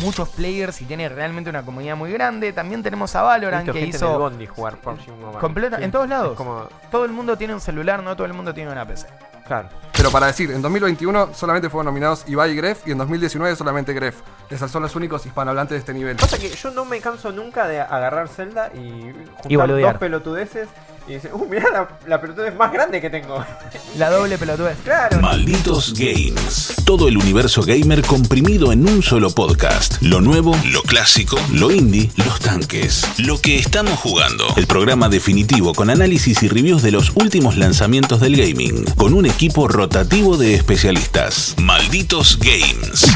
muchos 0.00 0.28
players 0.30 0.80
y 0.80 0.84
tiene 0.84 1.08
realmente 1.08 1.50
una 1.50 1.62
comunidad 1.62 1.96
muy 1.96 2.12
grande. 2.12 2.52
También 2.52 2.82
tenemos 2.82 3.14
a 3.16 3.22
Valorant 3.22 3.64
Visto 3.64 3.72
que 3.72 3.80
gente 3.80 3.96
en 3.98 4.02
el 4.04 4.08
hizo 4.10 4.18
Bondi 4.18 4.46
jugar 4.46 4.78
Mobile. 4.84 5.38
completa 5.40 5.76
Sí. 5.78 5.84
en 5.84 5.90
todos 5.90 6.08
lados. 6.08 6.36
Como- 6.36 6.68
Todo 6.90 7.04
el 7.04 7.12
mundo 7.12 7.36
tiene 7.36 7.54
un 7.54 7.60
celular, 7.60 8.02
no 8.02 8.14
todo 8.16 8.26
el 8.26 8.32
mundo 8.32 8.52
tiene 8.54 8.70
una 8.72 8.86
PC. 8.86 9.06
claro. 9.46 9.68
Pero 9.92 10.10
para 10.10 10.26
decir, 10.28 10.50
en 10.50 10.62
2021 10.62 11.34
solamente 11.34 11.68
fueron 11.68 11.86
nominados 11.86 12.24
Ibai 12.26 12.52
y 12.52 12.56
Gref 12.56 12.86
y 12.86 12.92
en 12.92 12.98
2019 12.98 13.54
solamente 13.56 13.92
Gref. 13.92 14.20
Esos 14.50 14.70
son 14.70 14.82
los 14.82 14.96
únicos 14.96 15.24
hispanohablantes 15.24 15.74
de 15.74 15.78
este 15.78 15.94
nivel. 15.94 16.16
Pasa 16.16 16.36
que 16.38 16.50
yo 16.50 16.70
no 16.72 16.84
me 16.84 17.00
canso 17.00 17.30
nunca 17.30 17.68
de 17.68 17.80
agarrar 17.80 18.28
Zelda 18.28 18.72
y 18.74 19.12
juntar 19.42 19.70
Y 19.70 19.82
dos 19.82 19.94
pelotudeces 19.98 20.68
y 21.06 21.14
decir, 21.14 21.30
uh, 21.32 21.46
mirá 21.46 21.70
la, 21.72 21.88
la 22.06 22.20
pelotudez 22.20 22.54
más 22.56 22.72
grande 22.72 23.00
que 23.00 23.10
tengo. 23.10 23.44
La 23.96 24.10
doble 24.10 24.38
pelotudez. 24.38 24.76
claro. 24.84 25.20
Malditos 25.20 25.94
Games. 25.94 26.74
Todo 26.84 27.08
el 27.08 27.16
universo 27.16 27.62
gamer 27.62 28.02
comprimido 28.02 28.70
en 28.72 28.88
un 28.88 29.02
solo 29.02 29.30
podcast. 29.30 30.00
Lo 30.02 30.20
nuevo, 30.20 30.56
lo 30.66 30.82
clásico, 30.82 31.36
lo 31.52 31.70
indie, 31.70 32.10
los 32.16 32.38
tanques. 32.40 33.04
Lo 33.18 33.40
que 33.40 33.58
estamos 33.58 33.98
jugando. 33.98 34.46
El 34.56 34.66
programa 34.66 35.08
definitivo 35.08 35.74
con 35.74 35.90
análisis 35.90 36.42
y 36.42 36.48
reviews 36.48 36.82
de 36.82 36.92
los 36.92 37.10
últimos 37.16 37.56
lanzamientos 37.56 38.20
del 38.20 38.36
gaming. 38.36 38.84
Con 38.96 39.14
un 39.14 39.26
equipo 39.26 39.66
rotativo 39.66 40.36
de 40.36 40.54
especialistas. 40.54 41.54
Malditos 41.58 42.38
Games. 42.38 43.06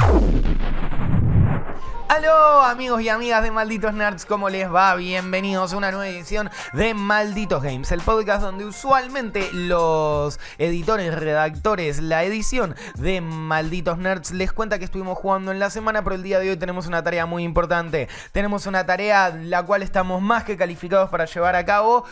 Aló 2.14 2.62
amigos 2.62 3.02
y 3.02 3.08
amigas 3.08 3.42
de 3.42 3.50
Malditos 3.50 3.92
Nerds, 3.92 4.24
¿cómo 4.24 4.48
les 4.48 4.72
va? 4.72 4.94
Bienvenidos 4.94 5.72
a 5.72 5.76
una 5.76 5.90
nueva 5.90 6.06
edición 6.06 6.48
de 6.72 6.94
Malditos 6.94 7.60
Games, 7.60 7.90
el 7.90 8.02
podcast 8.02 8.40
donde 8.40 8.64
usualmente 8.64 9.50
los 9.52 10.38
editores, 10.58 11.12
redactores, 11.12 12.00
la 12.00 12.22
edición 12.22 12.76
de 12.94 13.20
Malditos 13.20 13.98
Nerds 13.98 14.30
les 14.30 14.52
cuenta 14.52 14.78
que 14.78 14.84
estuvimos 14.84 15.18
jugando 15.18 15.50
en 15.50 15.58
la 15.58 15.70
semana, 15.70 16.04
pero 16.04 16.14
el 16.14 16.22
día 16.22 16.38
de 16.38 16.50
hoy 16.50 16.56
tenemos 16.56 16.86
una 16.86 17.02
tarea 17.02 17.26
muy 17.26 17.42
importante. 17.42 18.08
Tenemos 18.30 18.66
una 18.66 18.86
tarea 18.86 19.30
la 19.30 19.64
cual 19.64 19.82
estamos 19.82 20.22
más 20.22 20.44
que 20.44 20.56
calificados 20.56 21.10
para 21.10 21.24
llevar 21.24 21.56
a 21.56 21.64
cabo. 21.64 22.04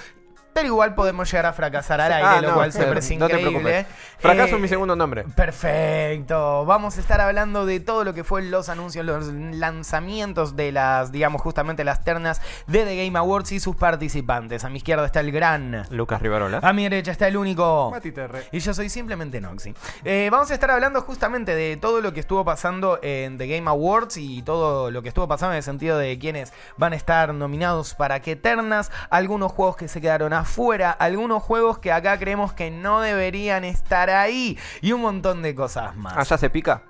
Pero 0.55 0.67
igual 0.69 0.95
podemos 0.95 1.31
llegar 1.31 1.47
a 1.47 1.53
fracasar 1.53 2.01
al 2.01 2.13
aire, 2.13 2.29
Ah, 2.29 2.41
lo 2.43 2.49
no, 2.49 2.55
cual 2.55 2.73
siempre 2.73 2.99
es 2.99 3.11
no 3.19 3.27
te 3.27 3.35
increíble. 3.41 3.61
preocupes. 3.63 3.87
Fracaso 4.19 4.53
Eh, 4.53 4.57
es 4.57 4.61
mi 4.61 4.69
segundo 4.69 4.95
nombre. 4.95 5.25
Perfecto. 5.35 6.65
Vamos 6.67 6.97
a 6.99 7.01
estar 7.01 7.21
hablando 7.21 7.65
de 7.67 7.81
todo 7.81 8.05
lo 8.05 8.13
que 8.15 8.23
fue 8.25 8.43
los 8.43 8.69
anuncios, 8.69 9.05
los 9.07 9.27
lanzamientos 9.27 10.55
de 10.57 10.71
las, 10.73 11.11
digamos, 11.11 11.41
justamente 11.41 11.85
las 11.85 12.05
ternas 12.05 12.41
de 12.67 12.85
The 12.85 13.05
Game 13.05 13.19
Awards 13.19 13.53
y 13.53 13.61
sus 13.61 13.77
participantes. 13.77 14.65
A 14.65 14.69
mi 14.69 14.77
izquierda 14.79 15.07
está 15.07 15.21
el 15.21 15.33
gran. 15.33 15.87
Lucas 15.91 16.21
Rivarola. 16.21 16.61
A 16.63 16.73
mi 16.73 16.83
derecha 16.85 17.13
está 17.13 17.29
el 17.29 17.37
único. 17.37 17.91
Mati 17.91 18.13
Terre. 18.13 18.45
Y 18.53 18.59
yo 18.61 18.75
soy 18.75 18.89
simplemente 18.89 19.41
Noxy. 19.41 19.75
Eh, 20.05 20.29
vamos 20.31 20.51
a 20.51 20.55
estar 20.55 20.71
hablando 20.71 21.01
justamente 21.03 21.55
de 21.55 21.77
todo 21.79 22.01
lo 22.01 22.13
que 22.13 22.21
estuvo 22.21 22.45
pasando 22.45 22.99
en 23.03 23.39
The 23.39 23.47
Game 23.47 23.69
Awards 23.71 24.17
y 24.19 24.43
todo 24.43 24.91
lo 24.91 25.03
que 25.03 25.09
estuvo 25.09 25.27
pasando 25.27 25.53
en 25.55 25.59
el 25.59 25.63
sentido 25.63 25.97
de 25.99 26.19
quiénes 26.19 26.53
van 26.77 26.93
a 26.93 26.97
estar 26.97 27.33
nominados 27.33 27.95
para 27.95 28.21
qué 28.21 28.37
ternas, 28.37 28.91
algunos 29.11 29.51
juegos 29.53 29.77
que 29.77 29.89
se 29.89 30.01
quedaron 30.01 30.33
afuera, 30.43 30.91
algunos 30.91 31.43
juegos 31.43 31.79
que 31.79 31.91
acá 31.91 32.19
creemos 32.19 32.53
que 32.53 32.71
no 32.71 33.01
deberían 33.01 33.65
estar 33.65 34.11
ahí 34.11 34.59
y 34.81 34.93
un 34.93 35.01
montón 35.01 35.43
de 35.43 35.55
cosas 35.55 35.97
más. 35.97 36.15
Ah, 36.17 36.23
ya 36.23 36.39
se 36.39 36.51
pica. 36.51 36.83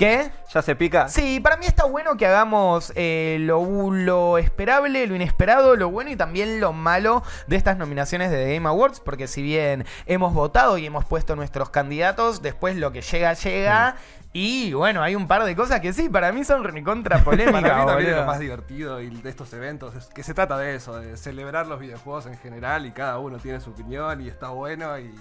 ¿Qué? 0.00 0.30
Ya 0.54 0.62
se 0.62 0.74
pica. 0.74 1.08
Sí, 1.08 1.40
para 1.40 1.58
mí 1.58 1.66
está 1.66 1.84
bueno 1.84 2.16
que 2.16 2.24
hagamos 2.24 2.90
eh, 2.96 3.36
lo, 3.40 3.90
lo 3.90 4.38
esperable, 4.38 5.06
lo 5.06 5.14
inesperado, 5.14 5.76
lo 5.76 5.90
bueno 5.90 6.10
y 6.10 6.16
también 6.16 6.58
lo 6.58 6.72
malo 6.72 7.22
de 7.48 7.56
estas 7.56 7.76
nominaciones 7.76 8.30
de 8.30 8.38
The 8.38 8.54
Game 8.54 8.66
Awards, 8.66 9.00
porque 9.00 9.26
si 9.26 9.42
bien 9.42 9.84
hemos 10.06 10.32
votado 10.32 10.78
y 10.78 10.86
hemos 10.86 11.04
puesto 11.04 11.36
nuestros 11.36 11.68
candidatos, 11.68 12.40
después 12.40 12.76
lo 12.76 12.92
que 12.92 13.02
llega, 13.02 13.34
llega. 13.34 13.96
Y 14.32 14.72
bueno, 14.74 15.02
hay 15.02 15.16
un 15.16 15.26
par 15.26 15.42
de 15.44 15.56
cosas 15.56 15.80
que 15.80 15.92
sí, 15.92 16.08
para 16.08 16.30
mí 16.32 16.44
son 16.44 16.62
recontra 16.62 17.18
polémicas. 17.24 17.62
Para 17.62 17.78
mí 17.80 17.86
también 17.86 18.10
es 18.10 18.16
lo 18.16 18.24
más 18.26 18.38
divertido 18.38 19.00
y 19.00 19.10
de 19.10 19.28
estos 19.28 19.52
eventos 19.52 19.94
es 19.96 20.06
que 20.06 20.22
se 20.22 20.34
trata 20.34 20.56
de 20.56 20.76
eso, 20.76 20.96
de 21.00 21.16
celebrar 21.16 21.66
los 21.66 21.80
videojuegos 21.80 22.26
en 22.26 22.38
general 22.38 22.86
y 22.86 22.92
cada 22.92 23.18
uno 23.18 23.38
tiene 23.38 23.60
su 23.60 23.70
opinión 23.70 24.20
y 24.20 24.28
está 24.28 24.50
bueno 24.50 24.96
y 24.98 25.12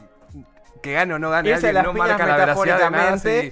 que 0.84 0.94
gane 0.94 1.14
o 1.16 1.20
no 1.20 1.30
gane 1.32 1.54
alguien 1.54 1.74
no 1.84 1.94
marca 1.94 2.26
la 2.26 2.38
veracidad 2.38 2.78
de 2.78 2.90
nada 2.92 3.12
metafóricamente. 3.16 3.42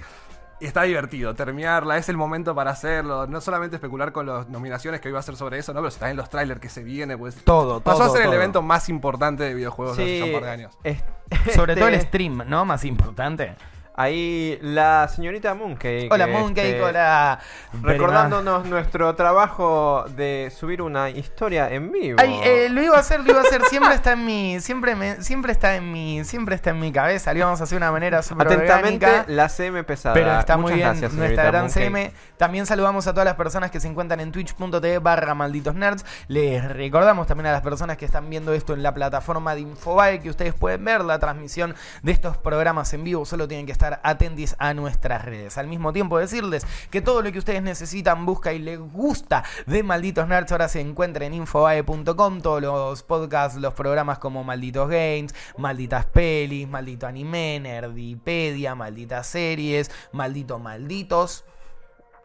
y 0.60 0.66
está 0.66 0.82
divertido 0.82 1.34
terminarla, 1.34 1.98
es 1.98 2.08
el 2.08 2.16
momento 2.16 2.54
para 2.54 2.70
hacerlo, 2.70 3.26
no 3.26 3.40
solamente 3.40 3.76
especular 3.76 4.12
con 4.12 4.26
las 4.26 4.48
nominaciones 4.48 5.00
que 5.00 5.08
hoy 5.08 5.12
va 5.14 5.20
a 5.20 5.22
ser 5.22 5.36
sobre 5.36 5.58
eso, 5.58 5.74
no, 5.74 5.82
pero 5.82 5.92
también 5.94 6.16
los 6.16 6.30
trailers 6.30 6.60
que 6.60 6.68
se 6.68 6.82
viene, 6.84 7.18
pues 7.18 7.34
Todo, 7.44 7.80
pasó 7.80 7.98
todo, 8.04 8.14
a 8.14 8.16
ser 8.16 8.26
el 8.26 8.32
evento 8.32 8.62
más 8.62 8.88
importante 8.88 9.42
de 9.42 9.54
videojuegos 9.54 9.96
de 9.96 10.04
Sí. 10.06 10.20
hace 10.20 10.24
un 10.34 10.40
par 10.40 10.44
de 10.44 10.50
años. 10.50 10.78
es- 10.84 11.02
Sobre 11.54 11.74
todo 11.76 11.88
el 11.88 11.94
este, 11.94 12.06
stream, 12.08 12.44
¿no? 12.46 12.64
Más 12.64 12.84
importante. 12.84 13.54
Ahí 13.98 14.60
la 14.62 15.08
señorita 15.08 15.54
Mooncake. 15.54 16.06
Hola, 16.08 16.26
este, 16.26 16.38
Mooncake, 16.38 16.80
hola. 16.80 17.40
Recordándonos 17.82 18.64
nuestro 18.66 19.16
trabajo 19.16 20.04
de 20.14 20.52
subir 20.56 20.82
una 20.82 21.10
historia 21.10 21.68
en 21.68 21.90
vivo. 21.90 22.16
Ay, 22.20 22.38
eh, 22.44 22.68
lo 22.70 22.80
iba 22.80 22.94
a 22.94 23.00
hacer, 23.00 23.18
lo 23.24 23.30
iba 23.32 23.40
a 23.40 23.42
hacer. 23.42 23.60
Siempre 23.64 23.94
está 23.94 24.12
en 24.12 24.24
mi, 24.24 24.60
siempre 24.60 24.94
me, 24.94 25.20
siempre 25.20 25.50
está 25.50 25.74
en 25.74 25.90
mi, 25.90 26.22
siempre 26.22 26.54
está 26.54 26.70
en 26.70 26.78
mi 26.78 26.92
cabeza. 26.92 27.32
Lo 27.32 27.40
íbamos 27.40 27.60
a 27.60 27.64
hacer 27.64 27.76
de 27.76 27.84
una 27.84 27.90
manera 27.90 28.22
súper 28.22 28.46
Atentamente, 28.46 29.04
orgánica. 29.04 29.32
la 29.32 29.48
CM 29.48 29.82
pesada. 29.82 30.14
Pero 30.14 30.38
está 30.38 30.56
muy 30.56 30.74
bien 30.74 30.86
gracias, 30.86 31.14
nuestra 31.14 31.42
gran 31.46 31.62
Mooncake. 31.62 31.80
CM. 31.80 32.12
También 32.36 32.66
saludamos 32.66 33.04
a 33.08 33.10
todas 33.10 33.24
las 33.24 33.34
personas 33.34 33.72
que 33.72 33.80
se 33.80 33.88
encuentran 33.88 34.20
en 34.20 34.30
twitch.tv 34.30 34.98
barra 35.00 35.34
malditos 35.34 35.74
nerds. 35.74 36.06
Les 36.28 36.64
recordamos 36.64 37.26
también 37.26 37.46
a 37.48 37.50
las 37.52 37.62
personas 37.62 37.96
que 37.96 38.04
están 38.04 38.30
viendo 38.30 38.52
esto 38.52 38.74
en 38.74 38.84
la 38.84 38.94
plataforma 38.94 39.56
de 39.56 39.62
Infobae 39.62 40.20
que 40.20 40.30
ustedes 40.30 40.54
pueden 40.54 40.84
ver 40.84 41.04
la 41.04 41.18
transmisión 41.18 41.74
de 42.04 42.12
estos 42.12 42.36
programas 42.36 42.94
en 42.94 43.02
vivo. 43.02 43.24
Solo 43.24 43.48
tienen 43.48 43.66
que 43.66 43.72
estar 43.72 43.87
atentos 44.02 44.28
a 44.58 44.74
nuestras 44.74 45.24
redes. 45.24 45.58
Al 45.58 45.66
mismo 45.66 45.92
tiempo 45.92 46.18
decirles 46.18 46.66
que 46.90 47.00
todo 47.00 47.22
lo 47.22 47.32
que 47.32 47.38
ustedes 47.38 47.62
necesitan, 47.62 48.26
busca 48.26 48.52
y 48.52 48.58
les 48.58 48.78
gusta 48.78 49.44
de 49.66 49.82
Malditos 49.82 50.28
Nerds 50.28 50.52
ahora 50.52 50.68
se 50.68 50.80
encuentra 50.80 51.24
en 51.26 51.34
infobae.com. 51.34 52.40
Todos 52.40 52.62
los 52.62 53.02
podcasts, 53.02 53.58
los 53.58 53.74
programas 53.74 54.18
como 54.18 54.44
Malditos 54.44 54.88
Games, 54.88 55.34
Malditas 55.56 56.06
Pelis, 56.06 56.68
Maldito 56.68 57.06
Anime, 57.06 57.60
Nerdipedia, 57.60 58.74
Malditas 58.74 59.26
Series, 59.26 59.90
Maldito 60.12 60.58
Malditos 60.58 61.44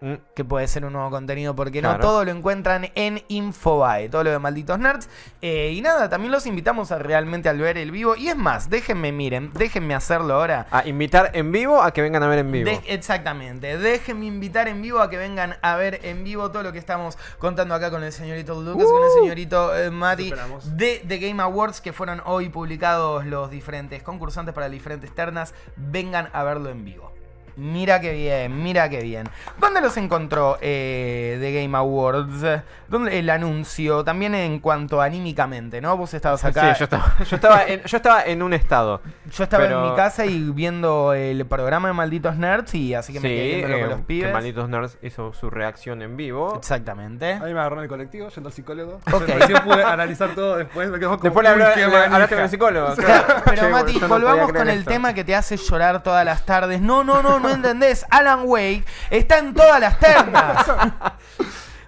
Mm, 0.04 0.16
que 0.36 0.44
puede 0.44 0.68
ser 0.68 0.84
un 0.84 0.92
nuevo 0.92 1.10
contenido, 1.12 1.56
porque 1.56 1.82
no, 1.82 1.98
todo 1.98 2.26
lo 2.26 2.32
encuentran 2.32 2.92
en 2.96 3.24
Infobae, 3.30 4.10
todo 4.10 4.26
lo 4.26 4.32
de 4.32 4.40
Malditos 4.40 4.78
Nerds. 4.78 5.08
Eh, 5.42 5.72
y 5.72 5.80
nada, 5.80 6.10
también 6.10 6.30
los 6.30 6.46
invitamos 6.46 6.92
a 6.92 7.00
realmente 7.00 7.48
al 7.48 7.58
ver 7.58 7.78
el 7.78 7.90
vivo. 7.90 8.18
Y 8.18 8.28
es 8.28 8.36
más, 8.36 8.70
déjenme, 8.70 9.14
miren, 9.14 9.54
déjenme 9.54 9.96
hacerlo 9.96 10.34
ahora. 10.34 10.68
A 10.72 10.86
invitar 10.86 11.32
en 11.34 11.54
vivo 11.54 11.82
a 11.82 11.94
que 11.94 12.02
vengan 12.02 12.22
a 12.22 12.28
ver 12.28 12.40
en 12.40 12.52
vivo. 12.52 12.70
De- 12.70 12.82
exactamente, 12.94 13.78
déjenme 13.78 14.26
invitar 14.26 14.68
en 14.68 14.82
vivo 14.82 15.00
a 15.00 15.10
que 15.10 15.16
vengan 15.16 15.56
a 15.62 15.78
ver 15.78 16.02
en 16.04 16.26
vivo 16.26 16.52
todo 16.52 16.64
lo 16.64 16.74
que 16.74 16.80
estamos 16.80 17.18
contando 17.40 17.74
acá 17.74 17.90
con 17.90 18.04
el 18.04 18.12
señorito 18.12 18.62
Lucas, 18.62 18.86
con 18.86 19.06
el 19.06 19.10
señorito 19.22 19.74
eh, 19.74 19.90
Mati, 19.90 20.34
de 20.66 21.02
The 21.08 21.18
Game 21.18 21.42
Awards, 21.42 21.80
que 21.80 21.94
fueron 21.94 22.22
hoy 22.26 22.50
publicados 22.50 23.26
los 23.26 23.50
diferentes 23.50 24.04
concursantes 24.04 24.54
para 24.54 24.66
las 24.68 24.74
diferentes 24.74 25.16
ternas. 25.16 25.54
Vengan 25.78 26.30
a 26.34 26.44
verlo 26.44 26.70
en 26.72 26.84
vivo. 26.84 27.13
Mira 27.56 28.02
qué 28.02 28.14
bien, 28.14 28.64
mira 28.64 28.90
qué 28.90 29.02
bien. 29.02 29.30
¿Dónde 29.60 29.80
los 29.82 29.96
encontró 29.98 30.58
eh, 30.62 31.38
The 31.40 31.62
Game 31.62 31.78
Awards? 31.78 32.62
¿Dónde 32.88 33.20
el 33.20 33.30
anuncio? 33.30 34.04
También 34.04 34.34
en 34.36 34.60
cuanto 34.60 35.02
anímicamente, 35.02 35.80
¿no? 35.82 35.96
Vos 35.98 36.14
estabas 36.14 36.44
acá. 36.46 36.74
Sí, 36.74 36.80
yo 36.80 36.84
estaba, 36.86 37.16
yo, 37.24 37.36
estaba 37.36 37.64
en, 37.66 37.84
yo 37.84 37.98
estaba 37.98 38.24
en 38.26 38.42
un 38.44 38.54
estado. 38.54 39.02
Yo 39.32 39.44
estaba 39.44 39.64
Pero- 39.66 39.84
en 39.86 39.90
mi 39.92 39.96
casa 39.96 40.26
y 40.26 40.40
viendo 40.52 41.14
el 41.14 41.46
programa 41.46 41.90
de 41.90 41.94
Malditos 41.94 42.36
Nerds 42.38 42.74
y 42.76 42.94
así 42.96 43.14
que 43.14 43.20
me 43.20 43.30
quedé 43.30 43.48
viéndolo 43.56 43.76
eh, 43.76 43.80
con 43.82 43.90
los 43.90 44.00
que 44.00 44.06
pibes. 44.06 44.34
Malditos 44.34 44.70
Nerds 44.70 44.98
hizo 45.02 45.34
su 45.34 45.50
reacción 45.50 46.02
en 46.02 46.18
vivo. 46.18 46.56
Exactamente. 46.58 47.34
A 47.34 47.40
mí 47.46 47.54
me 47.54 47.60
agarró 47.60 47.78
en 47.78 47.84
el 47.84 47.90
colectivo, 47.90 48.30
yendo 48.30 48.50
al 48.50 48.54
psicólogo. 48.54 49.00
Ok. 49.12 49.28
Recién 49.28 49.64
pude 49.64 49.84
analizar 49.84 50.30
todo 50.36 50.58
después, 50.58 50.90
me 50.90 50.98
quedó 51.00 51.12
como, 51.20 51.24
Después 51.24 51.48
hablaste 51.48 52.36
con 52.36 52.44
el 52.44 52.50
psicólogo. 52.50 52.94
Claro, 53.04 53.36
pero 53.46 53.62
Che, 53.64 53.70
Mati, 53.70 53.94
yo 53.94 54.00
no 54.02 54.08
volvamos 54.08 54.52
con 54.54 54.70
el 54.70 54.80
esto. 54.80 54.90
tema 54.92 55.14
que 55.14 55.24
te 55.24 55.36
hace 55.36 55.58
llorar 55.58 56.02
todas 56.04 56.24
las 56.26 56.46
tardes. 56.46 56.80
No, 56.82 57.04
no, 57.04 57.22
no, 57.22 57.40
no 57.44 57.50
entendés. 57.50 58.06
Alan 58.10 58.42
Wake 58.46 58.86
está 59.12 59.38
en 59.38 59.54
todas 59.54 59.80
las 59.80 60.00
ternas. 60.00 60.66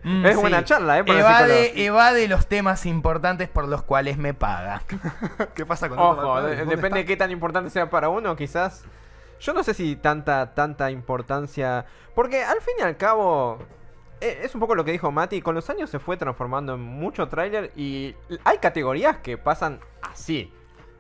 Mm, 0.08 0.24
Es 0.24 0.36
buena 0.38 0.63
charla, 0.63 1.00
¿eh? 1.00 1.04
para 1.04 1.18
Evade, 1.19 1.84
evade 1.84 2.28
los 2.28 2.46
temas 2.46 2.86
importantes 2.86 3.50
por 3.50 3.68
los 3.68 3.81
cuales 3.81 4.19
me 4.19 4.36
paga. 4.36 4.84
¿Qué 5.56 5.66
pasa 5.66 5.90
con? 5.90 5.98
Ojo, 5.98 6.44
de- 6.44 6.57
¿Dónde 6.57 6.75
depende 6.75 7.00
de 7.00 7.06
qué 7.06 7.18
tan 7.18 7.31
importante 7.31 7.72
sea 7.72 7.90
para 7.90 8.07
uno, 8.10 8.36
quizás. 8.36 8.84
Yo 9.40 9.52
no 9.54 9.63
sé 9.63 9.74
si 9.74 9.96
tanta, 9.96 10.54
tanta 10.54 10.92
importancia. 10.92 11.86
Porque 12.13 12.44
al 12.44 12.62
fin 12.62 12.75
y 12.78 12.81
al 12.84 12.98
cabo. 12.98 13.58
eh, 14.22 14.42
Es 14.44 14.54
un 14.54 14.62
poco 14.62 14.75
lo 14.75 14.86
que 14.86 14.92
dijo 14.92 15.12
Mati. 15.12 15.42
Con 15.42 15.56
los 15.56 15.68
años 15.72 15.90
se 15.90 15.98
fue 15.98 16.18
transformando 16.18 16.75
en 16.75 16.81
mucho 16.81 17.28
tráiler. 17.28 17.72
Y 17.75 18.13
hay 18.44 18.60
categorías 18.60 19.18
que 19.24 19.40
pasan 19.40 19.80
así. 20.04 20.54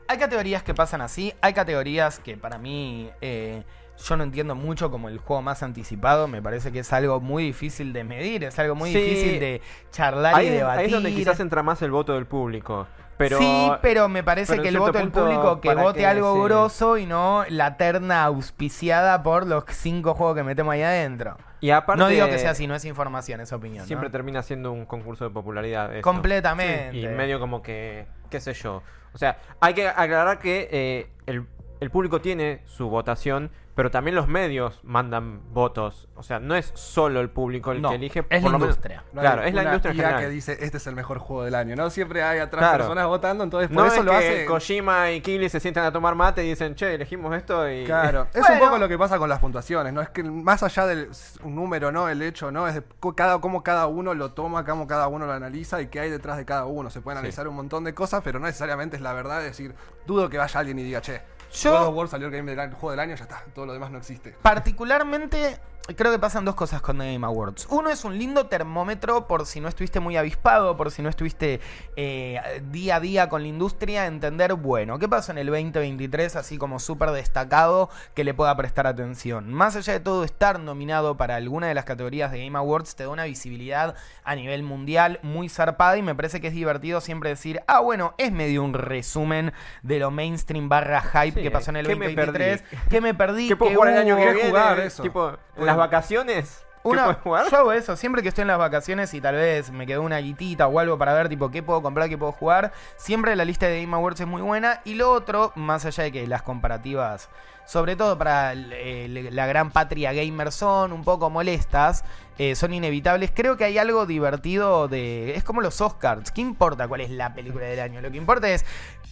Hay 0.07 0.17
categorías 0.17 0.63
que 0.63 0.73
pasan 0.73 1.01
así, 1.01 1.31
hay 1.41 1.53
categorías 1.53 2.17
que 2.19 2.37
para 2.37 2.57
mí 2.57 3.11
eh, 3.21 3.63
yo 3.97 4.17
no 4.17 4.23
entiendo 4.23 4.55
mucho 4.55 4.91
como 4.91 5.09
el 5.09 5.17
juego 5.19 5.41
más 5.41 5.63
anticipado. 5.63 6.27
Me 6.27 6.41
parece 6.41 6.71
que 6.71 6.79
es 6.79 6.93
algo 6.93 7.19
muy 7.21 7.43
difícil 7.43 7.93
de 7.93 8.03
medir, 8.03 8.43
es 8.43 8.57
algo 8.59 8.75
muy 8.75 8.91
Sí. 8.91 8.99
difícil 8.99 9.39
de 9.39 9.61
charlar 9.91 10.35
Ahí, 10.35 10.47
y 10.47 10.49
debatir. 10.51 10.79
ahí 10.79 10.85
es 10.87 10.91
donde 10.91 11.13
quizás 11.13 11.39
entra 11.39 11.63
más 11.63 11.81
el 11.81 11.91
voto 11.91 12.13
del 12.13 12.25
público. 12.25 12.87
Pero, 13.17 13.37
sí, 13.37 13.71
pero 13.81 14.09
me 14.09 14.23
parece 14.23 14.51
pero 14.53 14.63
que 14.63 14.67
el 14.69 14.77
voto 14.77 14.97
del 14.97 15.09
público 15.09 15.61
que 15.61 15.69
¿para 15.69 15.83
vote 15.83 16.05
algo 16.05 16.35
Sí. 16.35 16.41
grosso 16.43 16.97
y 16.97 17.05
no 17.05 17.45
la 17.47 17.77
terna 17.77 18.25
auspiciada 18.25 19.23
por 19.23 19.47
los 19.47 19.63
cinco 19.69 20.15
juegos 20.15 20.35
que 20.35 20.43
metemos 20.43 20.73
ahí 20.73 20.81
adentro. 20.81 21.37
Y 21.61 21.69
aparte, 21.69 21.99
no 22.03 22.09
digo 22.09 22.25
que 22.27 22.37
sea 22.37 22.51
así, 22.51 22.67
no 22.67 22.75
es 22.75 22.83
información, 22.83 23.39
es 23.39 23.53
opinión. 23.53 23.83
¿no? 23.83 23.87
Siempre 23.87 24.09
termina 24.09 24.43
siendo 24.43 24.73
un 24.73 24.85
concurso 24.85 25.23
de 25.23 25.29
popularidad. 25.29 26.01
Completamente. 26.01 26.97
Y 26.97 27.07
medio 27.07 27.39
como 27.39 27.61
que, 27.61 28.05
qué 28.29 28.41
sé 28.41 28.53
yo. 28.53 28.83
O 29.13 29.17
sea, 29.17 29.37
hay 29.61 29.73
que 29.73 29.87
aclarar 29.87 30.39
que 30.39 30.67
eh, 30.69 31.09
el, 31.25 31.47
el 31.79 31.89
público 31.91 32.19
tiene 32.19 32.61
su 32.65 32.89
votación, 32.89 33.49
pero 33.75 33.91
también 33.91 34.15
los 34.15 34.27
medios 34.27 34.79
mandan 34.83 35.41
votos. 35.53 36.07
O 36.15 36.23
sea, 36.23 36.39
no 36.39 36.55
es 36.55 36.71
solo 36.75 37.19
el 37.19 37.29
público 37.29 37.73
el 37.73 37.81
No, 37.81 37.89
que 37.89 37.95
elige. 37.95 38.19
es 38.29 38.41
por 38.41 38.51
la 38.51 38.57
menos- 38.57 38.61
industria. 38.75 39.03
No 39.11 39.19
claro, 39.21 39.43
es 39.43 39.53
la 39.53 39.63
industria 39.65 39.91
en 39.91 39.97
IA 39.97 40.03
general. 40.05 40.23
que 40.23 40.29
dice 40.29 40.57
este 40.61 40.77
es 40.77 40.87
el 40.87 40.95
mejor 40.95 41.19
juego 41.19 41.43
del 41.43 41.55
año, 41.55 41.75
¿no? 41.75 41.89
Siempre 41.89 42.23
hay 42.23 42.39
atrás 42.39 42.61
Claro. 42.61 42.77
personas 42.85 43.07
votando, 43.07 43.43
entonces 43.43 43.67
por 43.69 43.77
No 43.77 43.85
eso 43.85 43.99
es 43.99 44.05
lo 44.05 44.11
que 44.11 44.17
hace. 44.17 44.45
Kojima 44.45 45.11
y 45.11 45.19
Kili 45.21 45.49
se 45.49 45.59
sientan 45.59 45.83
a 45.85 45.91
tomar 45.91 46.15
mate 46.15 46.45
y 46.45 46.49
dicen, 46.49 46.73
che, 46.75 46.93
elegimos 46.95 47.35
esto 47.35 47.69
y... 47.69 47.83
Claro, 47.85 48.27
es 48.33 48.39
Bueno. 48.41 48.53
un 48.55 48.59
poco 48.61 48.77
lo 48.77 48.87
que 48.87 48.97
pasa 48.97 49.17
con 49.19 49.27
las 49.29 49.39
puntuaciones, 49.39 49.91
¿no? 49.91 50.01
Es 50.01 50.09
que 50.09 50.23
más 50.23 50.63
allá 50.63 50.85
del 50.85 51.09
un 51.43 51.55
número, 51.55 51.91
¿no? 51.91 52.07
El 52.07 52.21
hecho, 52.21 52.51
¿no? 52.51 52.67
Es 52.67 52.75
de 52.75 52.83
co- 53.01 53.13
cada, 53.15 53.39
cómo 53.41 53.61
cada 53.61 53.87
uno 53.87 54.13
lo 54.13 54.31
toma, 54.31 54.63
cómo 54.63 54.87
cada 54.87 55.07
uno 55.09 55.25
lo 55.25 55.33
analiza 55.33 55.81
y 55.81 55.87
qué 55.87 55.99
hay 55.99 56.09
detrás 56.09 56.37
de 56.37 56.45
cada 56.45 56.65
uno. 56.65 56.89
Se 56.89 57.01
puede 57.01 57.17
analizar 57.17 57.45
un 57.47 57.55
montón 57.55 57.83
de 57.83 57.93
cosas, 57.93 58.21
pero 58.23 58.39
no 58.39 58.45
necesariamente 58.45 58.95
es 58.95 59.01
la 59.01 59.11
verdad 59.13 59.39
de 59.39 59.45
decir, 59.47 59.75
dudo 60.07 60.29
que 60.29 60.37
vaya 60.37 60.59
alguien 60.59 60.79
y 60.79 60.83
diga, 60.83 61.01
che, 61.01 61.21
Yo- 61.53 61.71
God 61.71 61.87
of 61.89 61.95
War 61.95 62.07
salió 62.07 62.27
el 62.27 62.33
game 62.33 62.51
del 62.51 62.59
año- 62.59 62.75
juego 62.75 62.91
del 62.91 62.99
año, 62.99 63.15
ya 63.15 63.23
está, 63.23 63.43
todo 63.53 63.65
lo 63.65 63.73
demás 63.73 63.91
no 63.91 63.97
existe. 63.97 64.35
Particularmente, 64.41 65.59
creo 65.93 66.11
que 66.11 66.17
pasan 66.17 66.45
dos 66.45 66.55
cosas 66.55 66.81
con 66.81 66.97
The 66.97 67.13
Game 67.13 67.25
Awards. 67.25 67.67
Uno 67.69 67.89
es 67.91 68.03
un 68.05 68.17
lindo 68.17 68.47
termómetro 68.47 69.27
por 69.27 69.45
si 69.45 69.59
no 69.59 69.67
estuviste 69.67 69.99
muy 69.99 70.17
avispado, 70.17 70.75
por 70.75 70.89
si 70.89 71.03
no 71.03 71.09
estuviste 71.09 71.59
eh, 71.95 72.39
día 72.71 72.95
a 72.95 72.99
día 72.99 73.29
con 73.29 73.43
la 73.43 73.47
industria, 73.47 74.07
entender, 74.07 74.55
bueno, 74.55 74.97
¿qué 74.97 75.07
pasó 75.07 75.31
en 75.31 75.37
el 75.37 75.47
2023 75.47 76.35
así 76.37 76.57
como 76.57 76.79
súper 76.79 77.11
destacado 77.11 77.89
que 78.15 78.23
le 78.23 78.33
pueda 78.33 78.55
prestar 78.57 78.87
atención? 78.87 79.53
Más 79.53 79.75
allá 79.75 79.93
de 79.93 79.99
todo 79.99 80.23
estar 80.23 80.59
nominado 80.59 81.17
para 81.17 81.35
alguna 81.35 81.67
de 81.67 81.75
las 81.75 81.85
categorías 81.85 82.31
de 82.31 82.43
Game 82.43 82.57
Awards, 82.57 82.95
te 82.95 83.03
da 83.03 83.09
una 83.09 83.25
visibilidad 83.25 83.95
a 84.23 84.35
nivel 84.35 84.63
mundial 84.63 85.19
muy 85.21 85.49
zarpada 85.49 85.97
y 85.97 86.01
me 86.01 86.15
parece 86.15 86.41
que 86.41 86.47
es 86.47 86.53
divertido 86.53 86.99
siempre 86.99 87.29
decir, 87.29 87.61
ah, 87.67 87.79
bueno, 87.79 88.15
es 88.17 88.31
medio 88.31 88.63
un 88.63 88.73
resumen 88.73 89.53
de 89.83 89.99
lo 89.99 90.09
mainstream 90.09 90.67
barra 90.67 91.01
hype 91.01 91.35
Sí, 91.35 91.43
que 91.43 91.51
pasó 91.51 91.69
en 91.69 91.77
el 91.77 91.87
¿qué 91.87 91.95
me 91.95 92.05
2023. 92.05 92.61
perdí? 92.61 92.77
¿Qué 92.89 93.01
me 93.01 93.13
perdí? 93.13 93.47
¿Qué 93.49 93.55
puedo 93.55 93.69
¿Qué 93.69 93.75
jugar 93.75 93.93
el 93.93 93.99
año 93.99 94.17
que 94.17 94.47
jugar 94.47 94.79
eso? 94.79 95.03
Tipo, 95.03 95.37
Bueno. 95.55 95.74
Las 95.77 95.85
vacaciones. 95.87 96.61
¿Qué 96.83 96.89
Una, 96.89 97.13
jugar? 97.15 97.49
Yo 97.49 97.57
hago 97.57 97.71
eso, 97.71 97.95
siempre 97.95 98.21
que 98.21 98.27
estoy 98.29 98.43
en 98.43 98.47
las 98.49 98.59
vacaciones 98.59 99.11
y 99.15 99.19
tal 99.21 99.33
vez 99.33 99.71
me 99.71 99.87
quedó 99.87 100.03
una 100.03 100.19
guitita 100.19 100.67
o 100.67 100.79
algo 100.79 100.99
para 100.99 101.15
ver 101.15 101.29
tipo 101.29 101.49
qué 101.49 101.63
puedo 101.63 101.81
comprar, 101.81 102.09
qué 102.09 102.17
puedo 102.17 102.31
jugar, 102.31 102.71
siempre 102.95 103.35
la 103.35 103.43
lista 103.43 103.65
de 103.65 103.81
Game 103.81 103.95
Awards 103.95 104.19
es 104.21 104.27
muy 104.27 104.43
buena. 104.43 104.81
Y 104.85 104.93
lo 104.93 105.11
otro, 105.11 105.51
más 105.55 105.83
allá 105.85 106.03
de 106.03 106.11
que 106.11 106.27
las 106.27 106.43
comparativas, 106.43 107.29
sobre 107.65 107.95
todo 107.95 108.19
para 108.19 108.51
el- 108.51 109.35
la 109.35 109.47
gran 109.47 109.71
patria 109.71 110.13
gamer 110.13 110.51
son 110.51 110.93
un 110.93 111.03
poco 111.03 111.31
molestas, 111.31 112.03
eh, 112.37 112.55
son 112.55 112.73
inevitables, 112.73 113.31
creo 113.33 113.55
que 113.57 113.63
hay 113.63 113.77
algo 113.77 114.05
divertido 114.05 114.87
de... 114.87 115.35
Es 115.35 115.43
como 115.43 115.61
los 115.61 115.79
Oscars, 115.81 116.31
¿qué 116.31 116.41
importa 116.41 116.87
cuál 116.87 117.01
es 117.01 117.09
la 117.09 117.33
película 117.33 117.65
del 117.65 117.79
año? 117.79 118.01
Lo 118.01 118.11
que 118.11 118.17
importa 118.17 118.49
es 118.49 118.65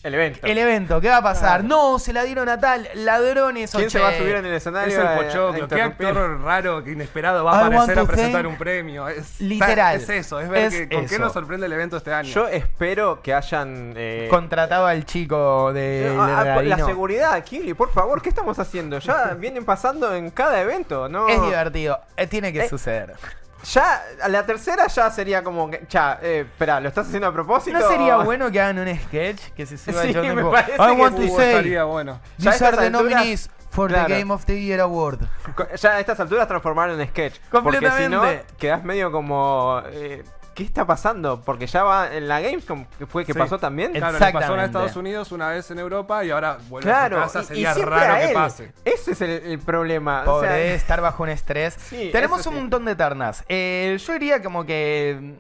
El 0.04 0.14
evento. 0.16 0.46
el 0.46 0.58
evento, 0.58 1.00
¿qué 1.00 1.08
va 1.08 1.18
a 1.18 1.24
pasar? 1.24 1.64
No, 1.64 2.00
se 2.00 2.12
la 2.12 2.24
dieron 2.24 2.50
a 2.50 2.60
tal, 2.60 2.86
ladrones, 2.96 3.72
¿Quién 3.74 3.90
se 3.90 4.00
va 4.02 4.10
a 4.10 4.18
subir 4.18 4.36
en 4.36 4.46
el 4.46 4.52
Es 4.54 4.64
escenario? 4.64 5.00
el 5.00 5.08
a- 5.08 5.14
a 5.14 5.18
pochoclo, 5.18 5.68
qué 5.70 5.82
actor 5.82 6.42
raro, 6.42 6.84
que 6.84 6.92
inesperado 6.92 7.46
va 7.46 7.60
a 7.60 7.66
aparecer 7.68 8.00
a 8.00 8.04
presentar 8.06 8.46
un 8.46 8.58
premio. 8.58 9.08
Es, 9.08 9.40
Literal. 9.40 9.96
Es 9.96 10.10
eso, 10.10 10.42
es 10.42 10.50
ver 10.50 10.66
Es 10.66 10.74
que- 10.74 10.90
con 10.90 11.06
qué 11.08 11.18
nos 11.20 11.32
sorprende 11.32 11.68
el 11.68 11.72
evento 11.72 11.96
este 11.96 12.14
año. 12.14 12.28
Yo 12.30 12.50
espero 12.50 13.22
que 13.22 13.34
hayan... 13.34 13.94
eh, 13.96 14.28
Contratado 14.30 14.86
al 14.86 15.06
chico 15.06 15.72
de... 15.72 16.14
Ah, 16.20 16.44
de 16.44 16.50
ah, 16.50 16.62
la 16.64 16.78
seguridad, 16.86 17.42
Kili, 17.46 17.74
por 17.74 17.90
favor, 17.94 18.22
¿qué 18.22 18.28
estamos 18.28 18.60
haciendo? 18.60 19.00
Ya 19.00 19.34
vienen 19.40 19.64
pasando 19.64 20.14
en 20.14 20.30
cada 20.32 20.60
evento, 20.62 21.08
¿no? 21.08 21.30
Es 21.30 21.42
divertido, 21.42 22.02
eh, 22.18 22.28
tiene 22.28 22.52
que 22.52 22.66
Eh, 22.66 22.70
suceder. 22.70 23.13
Ya, 23.72 24.04
a 24.22 24.28
la 24.28 24.46
tercera 24.46 24.88
ya 24.88 25.10
sería 25.10 25.42
como 25.42 25.70
que, 25.72 25.86
ya, 25.90 26.20
eh, 26.22 26.42
espera, 26.42 26.82
¿lo 26.82 26.90
estás 26.90 27.08
haciendo 27.08 27.28
a 27.28 27.32
propósito? 27.32 27.80
¿No 27.80 27.88
sería 27.88 28.18
bueno 28.18 28.52
que 28.52 28.60
hagan 28.60 28.78
un 28.80 28.94
sketch 28.94 29.40
que 29.56 29.66
se 29.66 29.78
suba 29.78 30.02
Sí, 30.04 30.12
yo 30.14 30.36
me 30.36 30.44
parece 30.44 30.74
I 30.74 30.96
que 30.96 31.02
want 31.02 31.16
to 31.16 31.28
say, 31.36 31.50
estaría 31.52 31.84
bueno. 31.86 32.20
Ya 32.40 32.50
a 32.50 32.54
these 32.54 32.66
are 32.66 32.76
estas 32.76 32.92
the 32.92 32.98
alturas- 32.98 33.12
nominees 33.14 33.50
for 33.70 33.90
Claro. 33.90 34.08
the 34.08 34.20
Game 34.20 34.34
of 34.34 34.46
the 34.46 34.60
Year 34.62 34.82
Award. 34.82 35.20
Ya 35.82 35.92
a 35.92 36.00
estas 36.02 36.20
alturas 36.20 36.46
transformaron 36.48 37.00
en 37.00 37.08
sketch. 37.08 37.40
Porque 37.50 37.78
si 37.78 37.84
no, 37.86 37.90
Completamente. 38.20 38.46
quedás 38.58 38.84
medio 38.84 39.12
como... 39.14 39.82
eh, 39.88 40.24
¿Qué 40.54 40.64
está 40.64 40.86
pasando? 40.86 41.42
Porque 41.42 41.66
ya 41.68 41.84
va 41.84 42.14
en 42.14 42.28
la 42.28 42.40
Gamescom, 42.40 42.86
que 42.98 43.06
fue 43.06 43.26
que 43.26 43.34
Sí. 43.34 43.40
pasó 43.40 43.58
también. 43.58 43.92
Claro, 43.94 44.20
le 44.20 44.32
pasó 44.32 44.54
a 44.54 44.66
Estados 44.66 44.96
Unidos 44.96 45.32
una 45.32 45.50
vez 45.50 45.70
en 45.72 45.80
Europa 45.80 46.24
y 46.24 46.30
ahora 46.32 46.58
vuelve 46.70 46.88
Claro, 46.90 47.22
a 47.22 47.28
su 47.28 47.34
casa. 47.34 47.40
y- 47.40 47.42
y 47.44 47.48
Sería 47.48 47.74
siempre 47.74 47.96
raro 47.96 48.14
a 48.14 48.18
que 48.20 48.26
él. 48.26 48.34
pase. 48.34 48.72
Ese 48.86 49.12
es 49.14 49.22
el, 49.22 49.30
el 49.32 49.60
problema. 49.60 50.22
o 50.22 50.26
Pobre, 50.26 50.48
sea, 50.50 50.58
debe 50.58 50.76
estar 50.76 51.02
bajo 51.02 51.24
un 51.24 51.30
estrés. 51.30 51.74
Sí, 51.78 52.10
Tenemos 52.12 52.46
un 52.46 52.54
sí. 52.54 52.60
montón 52.60 52.86
de 52.86 52.96
ternas. 52.96 53.44
Eh, 53.50 53.98
yo 54.06 54.14
diría 54.14 54.42
como 54.44 54.66
que... 54.66 55.34